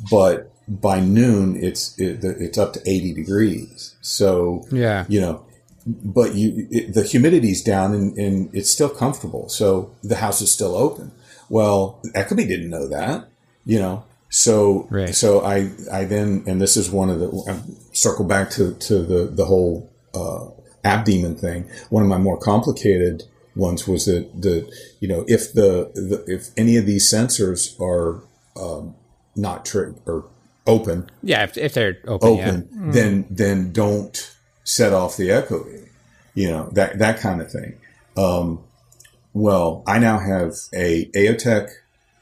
but 0.10 0.52
by 0.68 1.00
noon 1.00 1.56
it's 1.56 1.98
it, 2.00 2.24
it's 2.24 2.58
up 2.58 2.74
to 2.74 2.82
80 2.90 3.14
degrees. 3.14 3.96
So 4.02 4.66
yeah, 4.72 5.06
you 5.08 5.22
know, 5.22 5.46
but 5.86 6.34
you 6.34 6.68
it, 6.72 6.96
the 6.96 7.04
humidity's 7.04 7.62
down 7.62 7.94
and, 7.94 8.18
and 8.18 8.50
it's 8.56 8.70
still 8.70 8.90
comfortable. 8.90 9.50
So 9.50 9.92
the 10.04 10.16
house 10.16 10.42
is 10.42 10.52
still 10.52 10.76
open. 10.76 11.12
Well, 11.48 12.00
Ecobee 12.16 12.48
didn't 12.48 12.72
know 12.72 12.88
that, 12.88 13.28
you 13.66 13.78
know. 13.80 14.04
So, 14.30 14.88
right. 14.90 15.14
so 15.14 15.42
I, 15.46 15.70
I 15.94 16.06
then, 16.06 16.44
and 16.48 16.60
this 16.60 16.76
is 16.76 16.90
one 16.90 17.12
of 17.12 17.20
the, 17.20 17.28
I 17.48 17.62
circle 17.94 18.26
back 18.26 18.50
to, 18.52 18.74
to 18.74 19.04
the, 19.04 19.26
the 19.26 19.46
whole, 19.46 19.90
uh, 20.14 20.48
AppDaemon 20.84 21.40
thing. 21.40 21.70
One 21.90 22.04
of 22.04 22.10
my 22.10 22.18
more 22.18 22.38
complicated 22.38 23.24
ones 23.56 23.88
was 23.88 24.06
that 24.06 24.30
the, 24.42 24.72
you 25.00 25.08
know, 25.08 25.26
if 25.28 25.54
the, 25.54 25.92
the 25.96 26.24
if 26.28 26.50
any 26.58 26.78
of 26.78 26.86
these 26.86 27.12
sensors 27.12 27.80
are, 27.80 28.22
um, 28.62 28.96
not 29.36 29.66
true 29.66 30.00
or 30.06 30.26
open. 30.66 31.10
Yeah. 31.22 31.44
If, 31.44 31.58
if 31.58 31.74
they're 31.74 31.98
open, 32.06 32.30
open 32.30 32.70
yeah. 32.72 32.92
then, 32.92 33.28
then 33.30 33.72
don't 33.72 34.36
set 34.64 34.94
off 34.94 35.18
the 35.18 35.32
echo, 35.32 35.66
you 36.34 36.50
know, 36.50 36.70
that, 36.72 37.00
that 37.00 37.20
kind 37.20 37.42
of 37.42 37.52
thing. 37.52 37.78
Um, 38.18 38.64
well, 39.34 39.84
I 39.86 40.00
now 40.00 40.20
have 40.20 40.54
a 40.74 41.06
Aeotec 41.14 41.70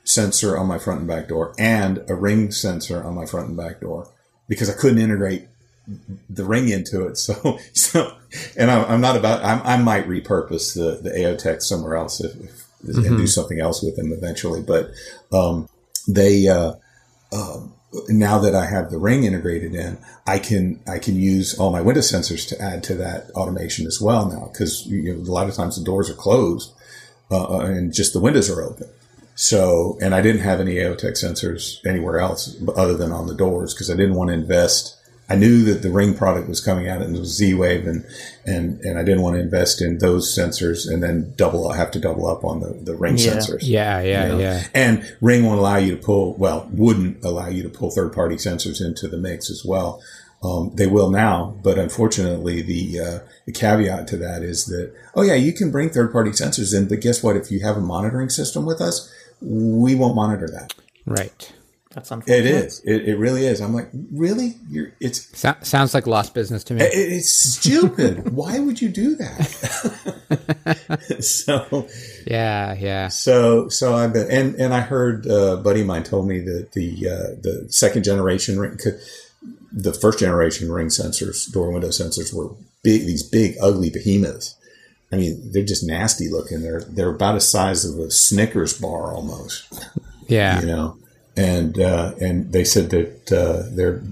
sensor 0.03 0.57
on 0.57 0.67
my 0.67 0.79
front 0.79 0.99
and 0.99 1.07
back 1.07 1.27
door 1.27 1.53
and 1.57 2.03
a 2.09 2.15
ring 2.15 2.51
sensor 2.51 3.03
on 3.03 3.15
my 3.15 3.25
front 3.25 3.49
and 3.49 3.57
back 3.57 3.79
door 3.79 4.09
because 4.47 4.69
I 4.69 4.73
couldn't 4.73 4.99
integrate 4.99 5.47
the 6.29 6.45
ring 6.45 6.69
into 6.69 7.07
it. 7.07 7.17
So, 7.17 7.59
so, 7.73 8.15
and 8.57 8.71
I'm, 8.71 8.85
I'm 8.85 9.01
not 9.01 9.15
about, 9.15 9.43
I'm, 9.43 9.61
i 9.63 9.81
might 9.81 10.07
repurpose 10.07 10.75
the, 10.75 11.01
the 11.01 11.15
Aeotec 11.15 11.61
somewhere 11.61 11.95
else 11.95 12.19
if, 12.19 12.35
if 12.35 12.67
mm-hmm. 12.83 13.05
and 13.05 13.17
do 13.17 13.27
something 13.27 13.59
else 13.59 13.83
with 13.83 13.95
them 13.95 14.11
eventually. 14.11 14.61
But, 14.61 14.91
um, 15.31 15.69
they, 16.07 16.47
uh, 16.47 16.73
um, 17.31 17.73
now 18.09 18.39
that 18.39 18.55
I 18.55 18.65
have 18.65 18.91
the 18.91 18.97
ring 18.97 19.23
integrated 19.23 19.75
in, 19.75 19.97
I 20.25 20.39
can 20.39 20.79
I 20.87 20.99
can 20.99 21.15
use 21.15 21.57
all 21.59 21.71
my 21.71 21.81
window 21.81 22.01
sensors 22.01 22.47
to 22.49 22.61
add 22.61 22.83
to 22.85 22.95
that 22.95 23.29
automation 23.31 23.85
as 23.85 24.01
well 24.01 24.27
now 24.27 24.49
because 24.51 24.85
you 24.87 25.13
know, 25.13 25.21
a 25.21 25.31
lot 25.31 25.47
of 25.47 25.55
times 25.55 25.77
the 25.77 25.83
doors 25.83 26.09
are 26.09 26.15
closed 26.15 26.73
uh, 27.29 27.57
uh 27.57 27.59
and 27.59 27.93
just 27.93 28.13
the 28.13 28.19
windows 28.19 28.49
are 28.49 28.61
open. 28.61 28.87
So, 29.35 29.97
and 29.99 30.13
I 30.13 30.21
didn't 30.21 30.41
have 30.41 30.59
any 30.59 30.75
Aeotec 30.75 31.13
sensors 31.13 31.83
anywhere 31.85 32.19
else 32.19 32.55
other 32.75 32.95
than 32.95 33.11
on 33.11 33.27
the 33.27 33.33
doors 33.33 33.73
because 33.73 33.89
I 33.89 33.95
didn't 33.95 34.15
want 34.15 34.29
to 34.29 34.35
invest. 34.35 34.97
I 35.29 35.35
knew 35.35 35.63
that 35.63 35.81
the 35.81 35.89
Ring 35.89 36.15
product 36.15 36.49
was 36.49 36.59
coming 36.59 36.89
out 36.89 37.01
and 37.01 37.15
it 37.15 37.19
was 37.19 37.35
Z-Wave 37.35 37.87
and, 37.87 38.05
and, 38.45 38.79
and 38.81 38.99
I 38.99 39.03
didn't 39.03 39.21
want 39.21 39.35
to 39.35 39.41
invest 39.41 39.81
in 39.81 39.99
those 39.99 40.27
sensors 40.37 40.91
and 40.91 41.01
then 41.01 41.33
double, 41.37 41.71
have 41.71 41.91
to 41.91 41.99
double 41.99 42.27
up 42.27 42.43
on 42.43 42.59
the, 42.59 42.73
the 42.73 42.95
Ring 42.95 43.17
yeah. 43.17 43.31
sensors. 43.31 43.59
Yeah, 43.61 44.01
yeah, 44.01 44.23
you 44.25 44.31
know? 44.33 44.39
yeah. 44.39 44.63
And 44.73 45.15
Ring 45.21 45.45
won't 45.45 45.59
allow 45.59 45.77
you 45.77 45.95
to 45.95 46.01
pull, 46.01 46.35
well, 46.35 46.69
wouldn't 46.71 47.23
allow 47.23 47.47
you 47.47 47.63
to 47.63 47.69
pull 47.69 47.89
third 47.89 48.13
party 48.13 48.35
sensors 48.35 48.85
into 48.85 49.07
the 49.07 49.17
mix 49.17 49.49
as 49.49 49.63
well. 49.65 50.01
Um, 50.43 50.71
they 50.75 50.87
will 50.87 51.09
now, 51.09 51.57
but 51.63 51.79
unfortunately, 51.79 52.61
the 52.61 52.99
uh, 52.99 53.19
the 53.45 53.53
caveat 53.53 54.09
to 54.09 54.17
that 54.17 54.43
is 54.43 54.65
that 54.65 54.93
oh 55.15 55.21
yeah, 55.21 55.35
you 55.35 55.53
can 55.53 55.71
bring 55.71 55.89
third 55.89 56.11
party 56.11 56.31
sensors 56.31 56.77
in, 56.77 56.89
but 56.89 56.99
guess 56.99 57.23
what? 57.23 57.37
If 57.37 57.49
you 57.49 57.61
have 57.61 57.77
a 57.77 57.81
monitoring 57.81 58.27
system 58.27 58.65
with 58.65 58.81
us, 58.81 59.09
we 59.39 59.95
won't 59.95 60.15
monitor 60.15 60.49
that. 60.49 60.73
Right. 61.05 61.53
That's 61.93 62.11
unfortunate. 62.11 62.45
It 62.45 62.45
is. 62.45 62.81
It, 62.83 63.09
it 63.09 63.17
really 63.17 63.45
is. 63.45 63.61
I'm 63.61 63.73
like, 63.73 63.89
really? 64.11 64.55
You're. 64.69 64.93
It's 64.99 65.37
so, 65.37 65.53
sounds 65.61 65.93
like 65.93 66.07
lost 66.07 66.33
business 66.33 66.63
to 66.65 66.73
me. 66.73 66.81
It, 66.81 66.91
it's 66.93 67.29
stupid. 67.29 68.29
Why 68.35 68.59
would 68.59 68.81
you 68.81 68.89
do 68.89 69.15
that? 69.15 69.43
so. 71.23 71.87
Yeah, 72.25 72.73
yeah. 72.73 73.07
So, 73.09 73.69
so 73.69 73.93
I've 73.95 74.13
been, 74.13 74.29
and 74.31 74.55
and 74.55 74.73
I 74.73 74.81
heard 74.81 75.27
uh, 75.27 75.57
a 75.57 75.57
buddy 75.57 75.81
of 75.81 75.87
mine 75.87 76.03
told 76.03 76.27
me 76.27 76.39
that 76.39 76.71
the 76.73 77.07
uh, 77.07 77.35
the 77.41 77.67
second 77.69 78.03
generation 78.03 78.59
ring, 78.59 78.79
the 79.71 79.93
first 79.93 80.19
generation 80.19 80.71
ring 80.71 80.87
sensors, 80.87 81.51
door 81.51 81.71
window 81.71 81.89
sensors, 81.89 82.33
were 82.33 82.49
big. 82.81 83.05
These 83.05 83.23
big, 83.23 83.55
ugly 83.61 83.89
behemoths 83.89 84.55
I 85.13 85.17
mean, 85.17 85.51
they're 85.51 85.63
just 85.63 85.85
nasty 85.85 86.27
looking. 86.27 86.63
They're 86.63 86.81
they're 86.81 87.11
about 87.11 87.33
the 87.33 87.39
size 87.39 87.85
of 87.85 87.99
a 87.99 88.09
Snickers 88.09 88.73
bar 88.73 89.13
almost. 89.13 89.71
Yeah, 90.27 90.59
you 90.59 90.65
know. 90.65 90.97
And 91.35 91.79
uh, 91.79 92.13
and 92.21 92.51
they 92.51 92.63
said 92.63 92.91
that 92.91 93.31
uh, 93.31 93.63
their 93.75 94.03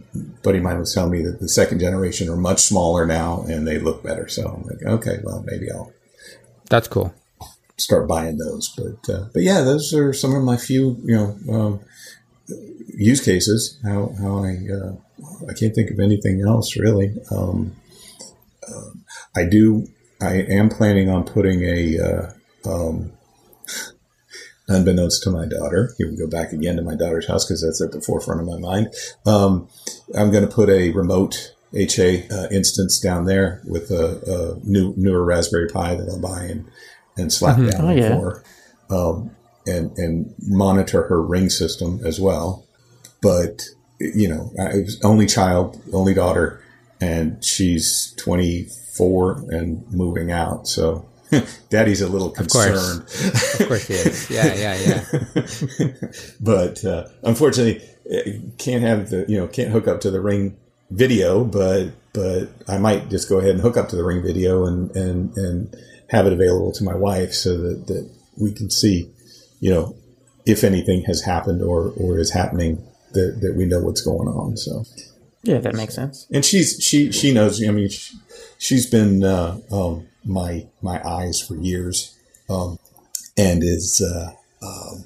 buddy 0.42 0.58
of 0.58 0.64
mine 0.64 0.80
was 0.80 0.94
telling 0.94 1.12
me 1.12 1.22
that 1.24 1.40
the 1.40 1.48
second 1.48 1.80
generation 1.80 2.30
are 2.30 2.36
much 2.36 2.62
smaller 2.62 3.06
now 3.06 3.44
and 3.44 3.68
they 3.68 3.78
look 3.78 4.02
better. 4.02 4.28
So 4.28 4.48
I'm 4.48 4.64
like, 4.64 4.84
okay, 4.84 5.20
well 5.24 5.44
maybe 5.46 5.72
I'll. 5.72 5.94
That's 6.70 6.88
cool. 6.88 7.14
Start 7.78 8.08
buying 8.08 8.38
those, 8.38 8.74
but 8.76 9.14
uh, 9.14 9.26
but 9.34 9.44
yeah, 9.44 9.62
those 9.62 9.94
are 9.94 10.14
some 10.14 10.34
of 10.34 10.44
my 10.44 10.58
few 10.58 10.98
you 11.04 11.16
know 11.16 11.54
um, 11.54 11.80
use 12.88 13.24
cases. 13.24 13.80
How 13.84 14.14
how 14.20 14.44
I 14.44 14.58
uh, 14.72 14.94
I 15.48 15.54
can't 15.54 15.76
think 15.76 15.92
of 15.92 16.00
anything 16.00 16.42
else 16.42 16.76
really. 16.76 17.16
Um, 17.30 17.76
uh, 18.68 18.90
I 19.36 19.46
do 19.46 19.88
I 20.22 20.44
am 20.50 20.70
planning 20.70 21.10
on 21.10 21.24
putting 21.24 21.64
a, 21.64 22.00
uh, 22.00 22.32
um, 22.66 23.12
unbeknownst 24.72 25.24
to 25.24 25.32
my 25.32 25.46
daughter, 25.46 25.94
here 25.98 26.10
we 26.10 26.18
go 26.18 26.28
back 26.28 26.52
again 26.52 26.76
to 26.78 26.82
my 26.82 26.96
daughter's 26.96 27.28
house 27.28 27.46
because 27.46 27.62
that's 27.62 27.82
at 27.82 27.92
the 27.92 28.02
forefront 28.02 28.42
of 28.42 28.48
my 28.48 28.58
mind. 28.58 28.94
Um, 29.26 29.68
I'm 30.16 30.32
going 30.32 30.48
to 30.48 30.54
put 30.54 30.70
a 30.70 30.92
remote 30.92 31.54
HA 31.74 32.28
uh, 32.30 32.48
instance 32.52 33.00
down 33.00 33.26
there 33.26 33.62
with 33.66 33.92
a, 33.92 34.60
a, 34.60 34.68
new 34.68 34.94
newer 34.98 35.24
Raspberry 35.24 35.70
Pi 35.70 35.96
that 35.96 36.10
I'll 36.10 36.20
buy 36.20 36.44
and, 36.44 36.70
and 37.18 37.32
slap 37.32 37.58
mm-hmm. 37.58 37.70
down 37.70 37.86
oh, 37.86 37.92
yeah. 37.92 38.10
for, 38.10 38.44
um, 38.90 39.32
and 39.66 39.96
and 39.98 40.34
monitor 40.40 41.04
her 41.04 41.22
ring 41.22 41.50
system 41.50 42.02
as 42.04 42.20
well. 42.20 42.66
But 43.22 43.64
you 44.00 44.28
know, 44.28 44.52
I 44.60 44.80
was 44.80 45.00
only 45.04 45.28
child, 45.28 45.80
only 45.94 46.14
daughter, 46.14 46.62
and 47.00 47.44
she's 47.44 48.14
24 48.18 49.46
and 49.50 49.90
moving 49.92 50.32
out. 50.32 50.68
So 50.68 51.06
daddy's 51.70 52.02
a 52.02 52.08
little 52.08 52.30
concerned. 52.30 53.02
Of 53.02 53.08
course, 53.08 53.60
of 53.60 53.68
course 53.68 53.88
he 53.88 53.94
is. 53.94 54.30
Yeah, 54.30 54.54
yeah, 54.54 55.04
yeah. 55.36 56.10
but 56.42 56.84
uh, 56.84 57.08
unfortunately, 57.24 57.82
can't 58.58 58.84
have 58.84 59.10
the 59.10 59.26
you 59.28 59.38
know 59.38 59.48
can't 59.48 59.72
hook 59.72 59.88
up 59.88 60.02
to 60.02 60.12
the 60.12 60.22
ring 60.22 60.58
video. 60.90 61.44
But 61.44 61.92
but 62.14 62.50
I 62.68 62.78
might 62.78 63.10
just 63.10 63.30
go 63.30 63.40
ahead 63.40 63.52
and 63.52 63.62
hook 63.62 63.78
up 63.78 63.90
to 63.90 63.96
the 63.96 64.04
ring 64.04 64.22
video 64.22 64.66
and 64.66 64.96
and 64.96 65.36
and 65.38 65.76
have 66.10 66.26
it 66.28 66.34
available 66.34 66.72
to 66.74 66.84
my 66.84 66.96
wife 66.96 67.34
so 67.34 67.58
that 67.58 67.88
that 67.88 68.10
we 68.38 68.52
can 68.52 68.70
see 68.70 69.10
you 69.60 69.72
know 69.72 69.96
if 70.46 70.64
anything 70.64 71.04
has 71.06 71.22
happened 71.22 71.62
or 71.62 71.94
or 71.98 72.20
is 72.20 72.32
happening 72.32 72.86
that 73.14 73.40
that 73.42 73.56
we 73.56 73.66
know 73.66 73.80
what's 73.80 74.02
going 74.02 74.28
on. 74.28 74.58
So. 74.58 74.84
Yeah, 75.44 75.60
that 75.60 75.74
makes 75.74 75.96
sense. 75.96 76.28
And 76.32 76.46
she's 76.46 76.78
she 76.84 77.12
she 77.12 77.34
knows. 77.34 77.66
I 77.66 77.72
mean, 77.72 77.90
she, 77.90 78.18
she's 78.58 78.86
been 78.86 79.24
uh, 79.24 79.60
um, 79.72 80.08
my 80.24 80.68
my 80.82 81.02
eyes 81.08 81.42
for 81.42 81.56
years, 81.56 82.16
um, 82.50 82.78
and 83.38 83.64
is 83.64 84.02
uh, 84.02 84.34
um, 84.62 85.06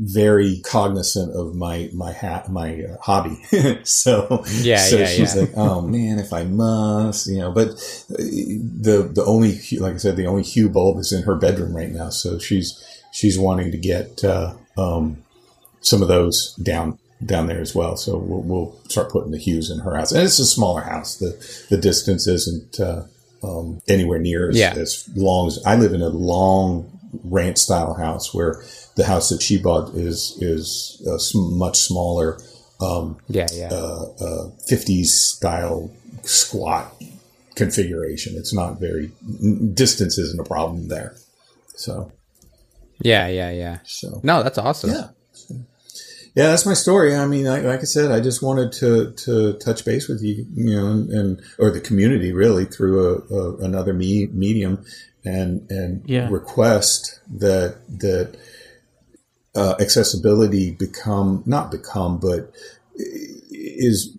very 0.00 0.60
cognizant 0.64 1.34
of 1.34 1.54
my 1.54 1.90
my 1.92 2.12
hat 2.12 2.50
my 2.50 2.82
uh, 2.82 2.96
hobby. 3.00 3.36
so 3.84 4.42
yeah, 4.60 4.78
so 4.78 4.98
yeah, 4.98 5.06
she's 5.06 5.34
yeah. 5.34 5.42
like, 5.42 5.52
oh 5.56 5.80
man, 5.80 6.18
if 6.18 6.32
I 6.32 6.44
must, 6.44 7.28
you 7.28 7.38
know. 7.38 7.52
But 7.52 7.76
the 8.08 9.08
the 9.12 9.24
only 9.24 9.60
like 9.78 9.94
I 9.94 9.98
said, 9.98 10.16
the 10.16 10.26
only 10.26 10.42
Hue 10.42 10.68
bulb 10.68 10.98
is 10.98 11.12
in 11.12 11.22
her 11.22 11.36
bedroom 11.36 11.74
right 11.74 11.92
now, 11.92 12.10
so 12.10 12.38
she's 12.38 12.82
she's 13.12 13.38
wanting 13.38 13.70
to 13.70 13.78
get 13.78 14.24
uh, 14.24 14.54
um, 14.76 15.22
some 15.80 16.02
of 16.02 16.08
those 16.08 16.54
down 16.56 16.98
down 17.24 17.46
there 17.46 17.60
as 17.60 17.74
well. 17.74 17.96
So 17.96 18.16
we'll, 18.16 18.42
we'll, 18.42 18.78
start 18.88 19.10
putting 19.10 19.32
the 19.32 19.38
hues 19.38 19.70
in 19.70 19.80
her 19.80 19.96
house. 19.96 20.12
And 20.12 20.22
it's 20.22 20.38
a 20.38 20.46
smaller 20.46 20.82
house. 20.82 21.16
The 21.16 21.66
the 21.68 21.76
distance 21.76 22.26
isn't 22.26 22.80
uh, 22.80 23.04
um, 23.42 23.80
anywhere 23.88 24.18
near 24.18 24.50
as, 24.50 24.58
yeah. 24.58 24.74
as 24.74 25.08
long 25.14 25.46
as 25.48 25.62
I 25.66 25.76
live 25.76 25.92
in 25.92 26.02
a 26.02 26.08
long 26.08 26.90
ranch 27.24 27.58
style 27.58 27.94
house 27.94 28.32
where 28.32 28.62
the 28.96 29.04
house 29.04 29.28
that 29.30 29.42
she 29.42 29.58
bought 29.58 29.94
is 29.94 30.38
is 30.40 31.02
a 31.06 31.18
much 31.36 31.78
smaller. 31.78 32.38
Um, 32.80 33.18
yeah, 33.28 33.48
yeah. 33.52 33.70
Uh, 33.72 34.04
uh, 34.20 34.50
50s 34.70 35.06
style 35.06 35.90
squat 36.22 36.94
configuration. 37.56 38.36
It's 38.36 38.54
not 38.54 38.78
very 38.78 39.10
distance 39.74 40.16
isn't 40.18 40.40
a 40.40 40.44
problem 40.44 40.88
there. 40.88 41.16
So. 41.74 42.12
Yeah, 43.00 43.28
yeah, 43.28 43.50
yeah. 43.50 43.78
So 43.84 44.20
no, 44.22 44.42
that's 44.42 44.58
awesome. 44.58 44.90
Yeah 44.90 45.08
yeah, 46.38 46.50
that's 46.50 46.64
my 46.64 46.74
story. 46.74 47.16
I 47.16 47.26
mean, 47.26 47.46
like, 47.46 47.64
like 47.64 47.80
I 47.80 47.84
said, 47.84 48.12
I 48.12 48.20
just 48.20 48.42
wanted 48.44 48.70
to 48.74 49.10
to 49.10 49.54
touch 49.54 49.84
base 49.84 50.06
with 50.06 50.22
you, 50.22 50.46
you 50.54 50.70
know, 50.76 50.86
and, 50.86 51.10
and 51.10 51.42
or 51.58 51.72
the 51.72 51.80
community 51.80 52.32
really 52.32 52.64
through 52.64 53.26
a, 53.28 53.34
a 53.34 53.56
another 53.56 53.92
me, 53.92 54.28
medium, 54.28 54.84
and 55.24 55.68
and 55.68 56.04
yeah. 56.06 56.28
request 56.30 57.18
that 57.28 57.78
that 57.88 58.36
uh, 59.56 59.74
accessibility 59.80 60.70
become 60.70 61.42
not 61.44 61.72
become, 61.72 62.20
but 62.20 62.52
is 62.94 64.16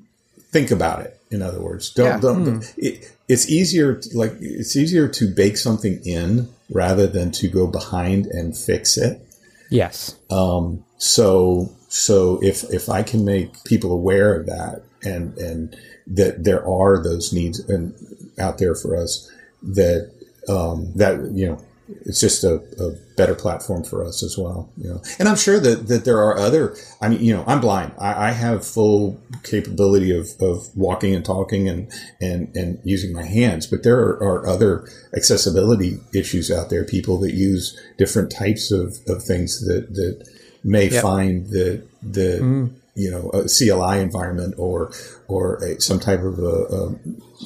think 0.51 0.71
about 0.71 0.99
it. 0.99 1.17
In 1.31 1.41
other 1.41 1.61
words, 1.61 1.89
don't 1.93 2.05
yeah. 2.05 2.19
don't. 2.19 2.45
Hmm. 2.45 2.59
It, 2.75 3.15
it's 3.29 3.49
easier 3.49 3.95
to, 3.95 4.17
like 4.17 4.33
it's 4.41 4.75
easier 4.75 5.07
to 5.07 5.33
bake 5.33 5.55
something 5.55 6.01
in 6.03 6.49
rather 6.69 7.07
than 7.07 7.31
to 7.31 7.47
go 7.47 7.65
behind 7.65 8.25
and 8.25 8.57
fix 8.57 8.97
it. 8.97 9.25
Yes. 9.69 10.17
Um, 10.29 10.83
so 10.97 11.71
so 11.89 12.39
if 12.41 12.63
if 12.71 12.87
I 12.87 13.03
can 13.03 13.25
make 13.25 13.63
people 13.65 13.91
aware 13.91 14.33
of 14.39 14.45
that 14.45 14.83
and 15.03 15.37
and 15.37 15.75
that 16.07 16.43
there 16.43 16.65
are 16.65 17.03
those 17.03 17.33
needs 17.33 17.59
and 17.59 17.93
out 18.39 18.57
there 18.57 18.75
for 18.75 18.95
us 18.95 19.29
that 19.61 20.11
um, 20.47 20.91
that 20.95 21.31
you 21.33 21.47
know 21.47 21.61
it's 22.05 22.19
just 22.19 22.43
a, 22.43 22.55
a, 22.79 22.91
better 23.17 23.33
platform 23.35 23.83
for 23.83 24.05
us 24.05 24.23
as 24.23 24.37
well. 24.37 24.69
You 24.77 24.91
know, 24.91 25.01
and 25.17 25.27
I'm 25.27 25.35
sure 25.35 25.59
that, 25.59 25.87
that 25.87 26.05
there 26.05 26.19
are 26.19 26.37
other. 26.37 26.75
I 27.01 27.09
mean, 27.09 27.21
you 27.21 27.33
know, 27.33 27.43
I'm 27.47 27.59
blind. 27.59 27.93
I, 27.99 28.29
I 28.29 28.31
have 28.31 28.65
full 28.65 29.19
capability 29.43 30.15
of, 30.15 30.29
of 30.39 30.69
walking 30.77 31.13
and 31.13 31.25
talking 31.25 31.67
and 31.67 31.91
and 32.21 32.55
and 32.55 32.79
using 32.83 33.11
my 33.11 33.23
hands, 33.23 33.67
but 33.67 33.83
there 33.83 33.99
are, 33.99 34.23
are 34.23 34.47
other 34.47 34.87
accessibility 35.15 35.99
issues 36.13 36.51
out 36.51 36.69
there. 36.69 36.85
People 36.85 37.19
that 37.19 37.33
use 37.33 37.77
different 37.97 38.31
types 38.31 38.71
of, 38.71 38.99
of 39.07 39.23
things 39.23 39.65
that 39.65 39.93
that 39.95 40.29
may 40.63 40.89
yep. 40.89 41.01
find 41.01 41.47
that 41.47 41.83
the 42.01 42.39
mm. 42.41 42.73
you 42.95 43.11
know 43.11 43.29
a 43.29 43.47
CLI 43.47 43.99
environment 43.99 44.55
or 44.57 44.91
or 45.27 45.55
a, 45.63 45.79
some 45.79 45.99
type 45.99 46.21
of 46.21 46.39
a, 46.39 46.41
a, 46.43 46.95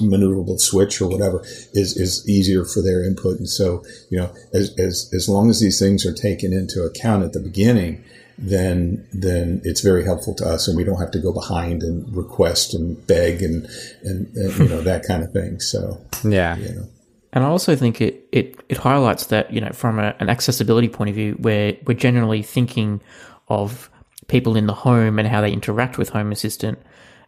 maneuverable 0.02 0.58
switch 0.58 1.00
or 1.00 1.08
whatever 1.08 1.40
is 1.72 1.96
is 1.96 2.28
easier 2.28 2.64
for 2.64 2.82
their 2.82 3.04
input. 3.04 3.38
And 3.38 3.48
so 3.48 3.84
you 4.10 4.18
know 4.18 4.32
as 4.52 4.74
as 4.78 5.10
as 5.12 5.28
long 5.28 5.50
as 5.50 5.60
these 5.60 5.78
things 5.78 6.04
are 6.04 6.12
taken 6.12 6.52
into 6.52 6.82
account 6.82 7.24
at 7.24 7.32
the 7.32 7.40
beginning. 7.40 8.04
Then, 8.36 9.06
then 9.12 9.60
it's 9.62 9.80
very 9.80 10.04
helpful 10.04 10.34
to 10.34 10.44
us, 10.44 10.66
and 10.66 10.76
we 10.76 10.82
don't 10.82 10.98
have 10.98 11.12
to 11.12 11.20
go 11.20 11.32
behind 11.32 11.84
and 11.84 12.16
request 12.16 12.74
and 12.74 13.06
beg 13.06 13.44
and 13.44 13.64
and, 14.02 14.26
and 14.34 14.58
you 14.58 14.68
know 14.68 14.80
that 14.80 15.06
kind 15.06 15.22
of 15.22 15.30
thing. 15.30 15.60
So, 15.60 16.00
yeah, 16.24 16.56
you 16.56 16.74
know. 16.74 16.88
And 17.34 17.42
I 17.42 17.48
also 17.48 17.74
think 17.74 18.00
it, 18.00 18.28
it, 18.30 18.58
it 18.68 18.78
highlights 18.78 19.26
that, 19.26 19.52
you 19.52 19.60
know, 19.60 19.70
from 19.72 19.98
a, 19.98 20.14
an 20.20 20.30
accessibility 20.30 20.88
point 20.88 21.10
of 21.10 21.16
view, 21.16 21.32
where 21.40 21.76
we're 21.84 21.94
generally 21.94 22.42
thinking 22.42 23.02
of 23.48 23.90
people 24.28 24.56
in 24.56 24.66
the 24.66 24.72
home 24.72 25.18
and 25.18 25.26
how 25.28 25.40
they 25.40 25.52
interact 25.52 25.98
with 25.98 26.10
Home 26.10 26.30
Assistant, 26.30 26.78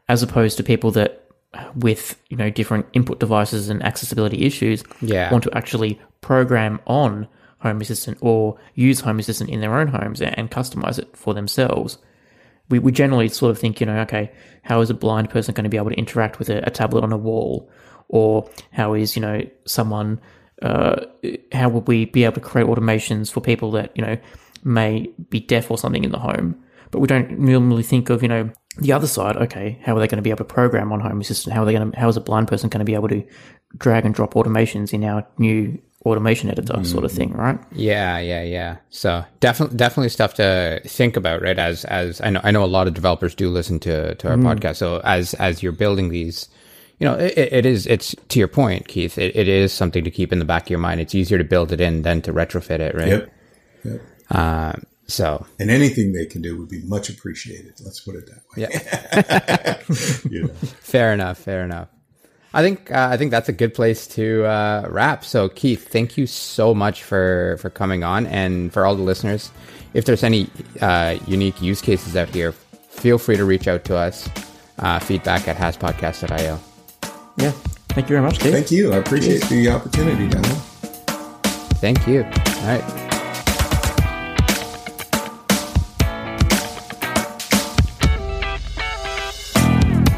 as 0.09 0.23
opposed 0.23 0.57
to 0.57 0.63
people 0.63 0.93
that 0.93 1.27
with, 1.75 2.17
you 2.29 2.37
know, 2.37 2.51
different 2.51 2.87
input 2.93 3.19
devices 3.19 3.69
and 3.69 3.83
accessibility 3.83 4.45
issues 4.45 4.85
yeah. 5.01 5.31
want 5.33 5.43
to 5.43 5.57
actually 5.57 6.01
program 6.21 6.81
on 6.87 7.27
Home 7.59 7.81
Assistant 7.81 8.17
or 8.21 8.57
use 8.75 9.01
Home 9.01 9.19
Assistant 9.19 9.51
in 9.51 9.61
their 9.61 9.77
own 9.77 9.89
homes 9.89 10.21
and, 10.21 10.39
and 10.39 10.51
customize 10.51 10.99
it 11.01 11.17
for 11.17 11.35
themselves. 11.35 11.99
We, 12.69 12.79
we 12.79 12.93
generally 12.93 13.29
sort 13.29 13.51
of 13.51 13.59
think, 13.59 13.81
you 13.81 13.87
know, 13.87 13.99
okay, 14.01 14.31
how 14.63 14.81
is 14.81 14.91
a 14.91 14.95
blind 14.95 15.31
person 15.31 15.55
going 15.55 15.65
to 15.65 15.71
be 15.71 15.77
able 15.77 15.91
to 15.91 15.97
interact 15.97 16.39
with 16.39 16.49
a, 16.49 16.65
a 16.65 16.71
tablet 16.71 17.03
on 17.03 17.13
a 17.13 17.17
wall? 17.17 17.69
Or 18.09 18.49
how 18.73 18.95
is 18.95 19.17
you 19.17 19.23
know 19.23 19.43
someone 19.65 20.21
uh, 20.63 21.05
how 21.53 21.69
would 21.69 21.87
we 21.87 22.07
be 22.07 22.25
able 22.25 22.35
to 22.35 22.41
create 22.41 22.67
automations 22.67 23.31
for 23.31 23.41
people 23.41 23.71
that 23.73 23.93
you 23.95 24.05
know 24.05 24.17
may 24.65 25.09
be 25.31 25.41
deaf 25.41 25.71
or 25.71 25.79
something 25.79 26.05
in 26.05 26.11
the 26.11 26.19
home? 26.19 26.63
But 26.91 27.01
we 27.01 27.09
don't 27.09 27.39
normally 27.39 27.83
think 27.83 28.11
of 28.11 28.23
you 28.23 28.29
know 28.29 28.51
the 28.79 28.93
other 28.93 29.07
side 29.07 29.37
okay 29.37 29.81
how 29.83 29.97
are 29.97 30.01
they 30.01 30.07
going 30.07 30.19
to 30.19 30.23
be 30.23 30.31
able 30.31 30.39
to 30.39 30.45
program 30.45 30.93
on 30.93 31.01
home? 31.01 31.21
Assistant 31.21 31.55
how 31.55 31.63
are 31.63 31.65
they 31.65 31.73
going 31.73 31.91
to 31.91 31.99
how 31.99 32.09
is 32.09 32.17
a 32.17 32.21
blind 32.21 32.49
person 32.49 32.69
going 32.69 32.81
to 32.81 32.85
be 32.85 32.95
able 32.95 33.09
to 33.09 33.25
drag 33.77 34.05
and 34.05 34.15
drop 34.15 34.35
automations 34.35 34.93
in 34.93 35.05
our 35.05 35.27
new 35.39 35.79
automation 36.07 36.49
editor 36.49 36.75
mm. 36.75 36.87
sort 36.87 37.05
of 37.05 37.13
thing 37.13 37.33
right? 37.33 37.59
Yeah 37.73 38.19
yeah 38.19 38.43
yeah. 38.43 38.77
So 38.91 39.25
definitely 39.41 39.77
definitely 39.77 40.09
stuff 40.09 40.35
to 40.35 40.81
think 40.87 41.17
about 41.17 41.43
right? 41.43 41.59
As 41.59 41.85
as 41.85 42.21
i 42.21 42.31
know 42.31 42.41
i 42.45 42.51
know 42.51 42.65
a 42.65 42.67
lot 42.67 42.87
of 42.87 42.95
developers 42.95 43.35
do 43.35 43.51
listen 43.51 43.79
to 43.81 44.15
to 44.15 44.31
our 44.31 44.37
mm. 44.37 44.45
podcast. 44.45 44.77
So 44.77 45.01
as 45.05 45.35
as 45.35 45.63
you're 45.63 45.73
building 45.73 46.09
these 46.09 46.49
you 46.99 47.07
know, 47.07 47.15
it, 47.15 47.37
it 47.37 47.67
is, 47.67 47.87
it's 47.87 48.15
to 48.29 48.39
your 48.39 48.49
point, 48.49 48.89
Keith, 48.89 49.19
it, 49.19 49.37
it 49.37 49.49
is 49.49 49.73
something 49.73 50.05
to 50.05 50.11
keep 50.11 50.33
in 50.33 50.39
the 50.39 50.45
back 50.45 50.65
of 50.65 50.71
your 50.71 50.79
mind. 50.79 51.01
It's 51.01 51.15
easier 51.15 51.39
to 51.39 51.45
build 51.45 51.73
it 51.73 51.81
in 51.81 52.03
than 52.03 52.23
to 52.23 52.33
retrofit 52.33 52.81
it, 52.81 52.95
right? 52.95 53.09
Yep. 53.09 53.33
yep. 53.85 54.01
Uh, 54.31 54.73
so, 55.07 55.47
and 55.61 55.71
anything 55.71 56.13
they 56.13 56.27
can 56.27 56.43
do 56.43 56.57
would 56.59 56.69
be 56.69 56.83
much 56.83 57.09
appreciated. 57.11 57.75
Let's 57.85 58.01
put 58.01 58.17
it 58.17 58.27
that 58.27 58.43
way. 58.51 58.67
Yeah. 60.25 60.31
you 60.31 60.49
know. 60.49 60.55
Fair 60.81 61.13
enough. 61.13 61.39
Fair 61.39 61.65
enough. 61.65 61.89
I 62.53 62.63
think 62.63 62.91
uh, 62.91 63.09
I 63.11 63.17
think 63.17 63.31
that's 63.31 63.49
a 63.49 63.53
good 63.53 63.75
place 63.75 64.07
to 64.09 64.45
uh, 64.47 64.87
wrap. 64.89 65.25
So, 65.25 65.49
Keith, 65.51 65.89
thank 65.89 66.17
you 66.17 66.27
so 66.27 66.75
much 66.75 67.03
for 67.03 67.59
for 67.61 67.71
coming 67.71 68.03
on, 68.03 68.27
and 68.27 68.73
for 68.73 68.87
all 68.87 68.97
the 68.97 69.03
listeners. 69.03 69.51
If 69.95 70.07
there's 70.07 70.25
any 70.25 70.49
uh, 70.81 71.19
unique 71.27 71.61
use 71.61 71.81
cases 71.81 72.17
out 72.17 72.31
here, 72.31 72.53
feel 72.53 73.19
free 73.19 73.37
to 73.37 73.45
reach 73.45 73.69
out 73.69 73.85
to 73.85 73.97
us. 73.97 74.29
Uh, 74.79 74.99
feedback 74.99 75.49
at 75.49 75.57
hasspodcast.io. 75.57 76.59
Yeah. 77.37 77.53
Thank 77.91 78.09
you 78.09 78.17
very 78.17 78.23
much, 78.27 78.39
Dave. 78.39 78.53
Thank 78.53 78.71
you. 78.71 78.93
I 78.93 78.97
appreciate 78.97 79.43
Cheers. 79.43 79.49
the 79.49 79.69
opportunity, 79.71 80.29
Daniel. 80.29 80.57
Thank 81.81 82.07
you. 82.07 82.25
All 82.25 82.67
right. 82.67 83.03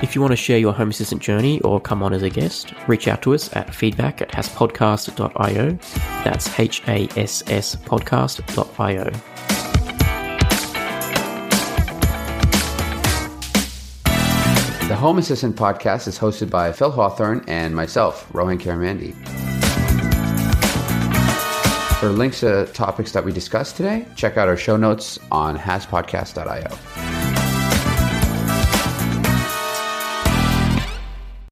If 0.00 0.14
you 0.14 0.22
want 0.22 0.32
to 0.32 0.36
share 0.36 0.58
your 0.58 0.72
Home 0.72 0.88
Assistant 0.90 1.20
journey 1.20 1.60
or 1.60 1.80
come 1.80 2.02
on 2.02 2.14
as 2.14 2.22
a 2.22 2.30
guest, 2.30 2.72
reach 2.86 3.08
out 3.08 3.20
to 3.22 3.34
us 3.34 3.54
at 3.54 3.74
feedback 3.74 4.22
at 4.22 4.30
hasspodcast.io. 4.30 5.78
That's 6.24 6.58
H 6.58 6.82
A 6.88 7.08
S 7.16 7.42
S 7.46 7.76
podcast.io. 7.76 9.12
The 14.89 14.97
Home 14.97 15.19
Assistant 15.19 15.55
podcast 15.55 16.09
is 16.09 16.19
hosted 16.19 16.48
by 16.48 16.73
Phil 16.73 16.90
Hawthorne 16.90 17.44
and 17.47 17.77
myself, 17.77 18.27
Rohan 18.32 18.59
Karamandi. 18.59 19.15
For 22.01 22.09
links 22.09 22.40
to 22.40 22.65
topics 22.73 23.12
that 23.12 23.23
we 23.23 23.31
discussed 23.31 23.77
today, 23.77 24.09
check 24.16 24.39
out 24.39 24.48
our 24.48 24.56
show 24.56 24.78
notes 24.78 25.19
on 25.31 25.59
hasspodcast.io. 25.59 27.27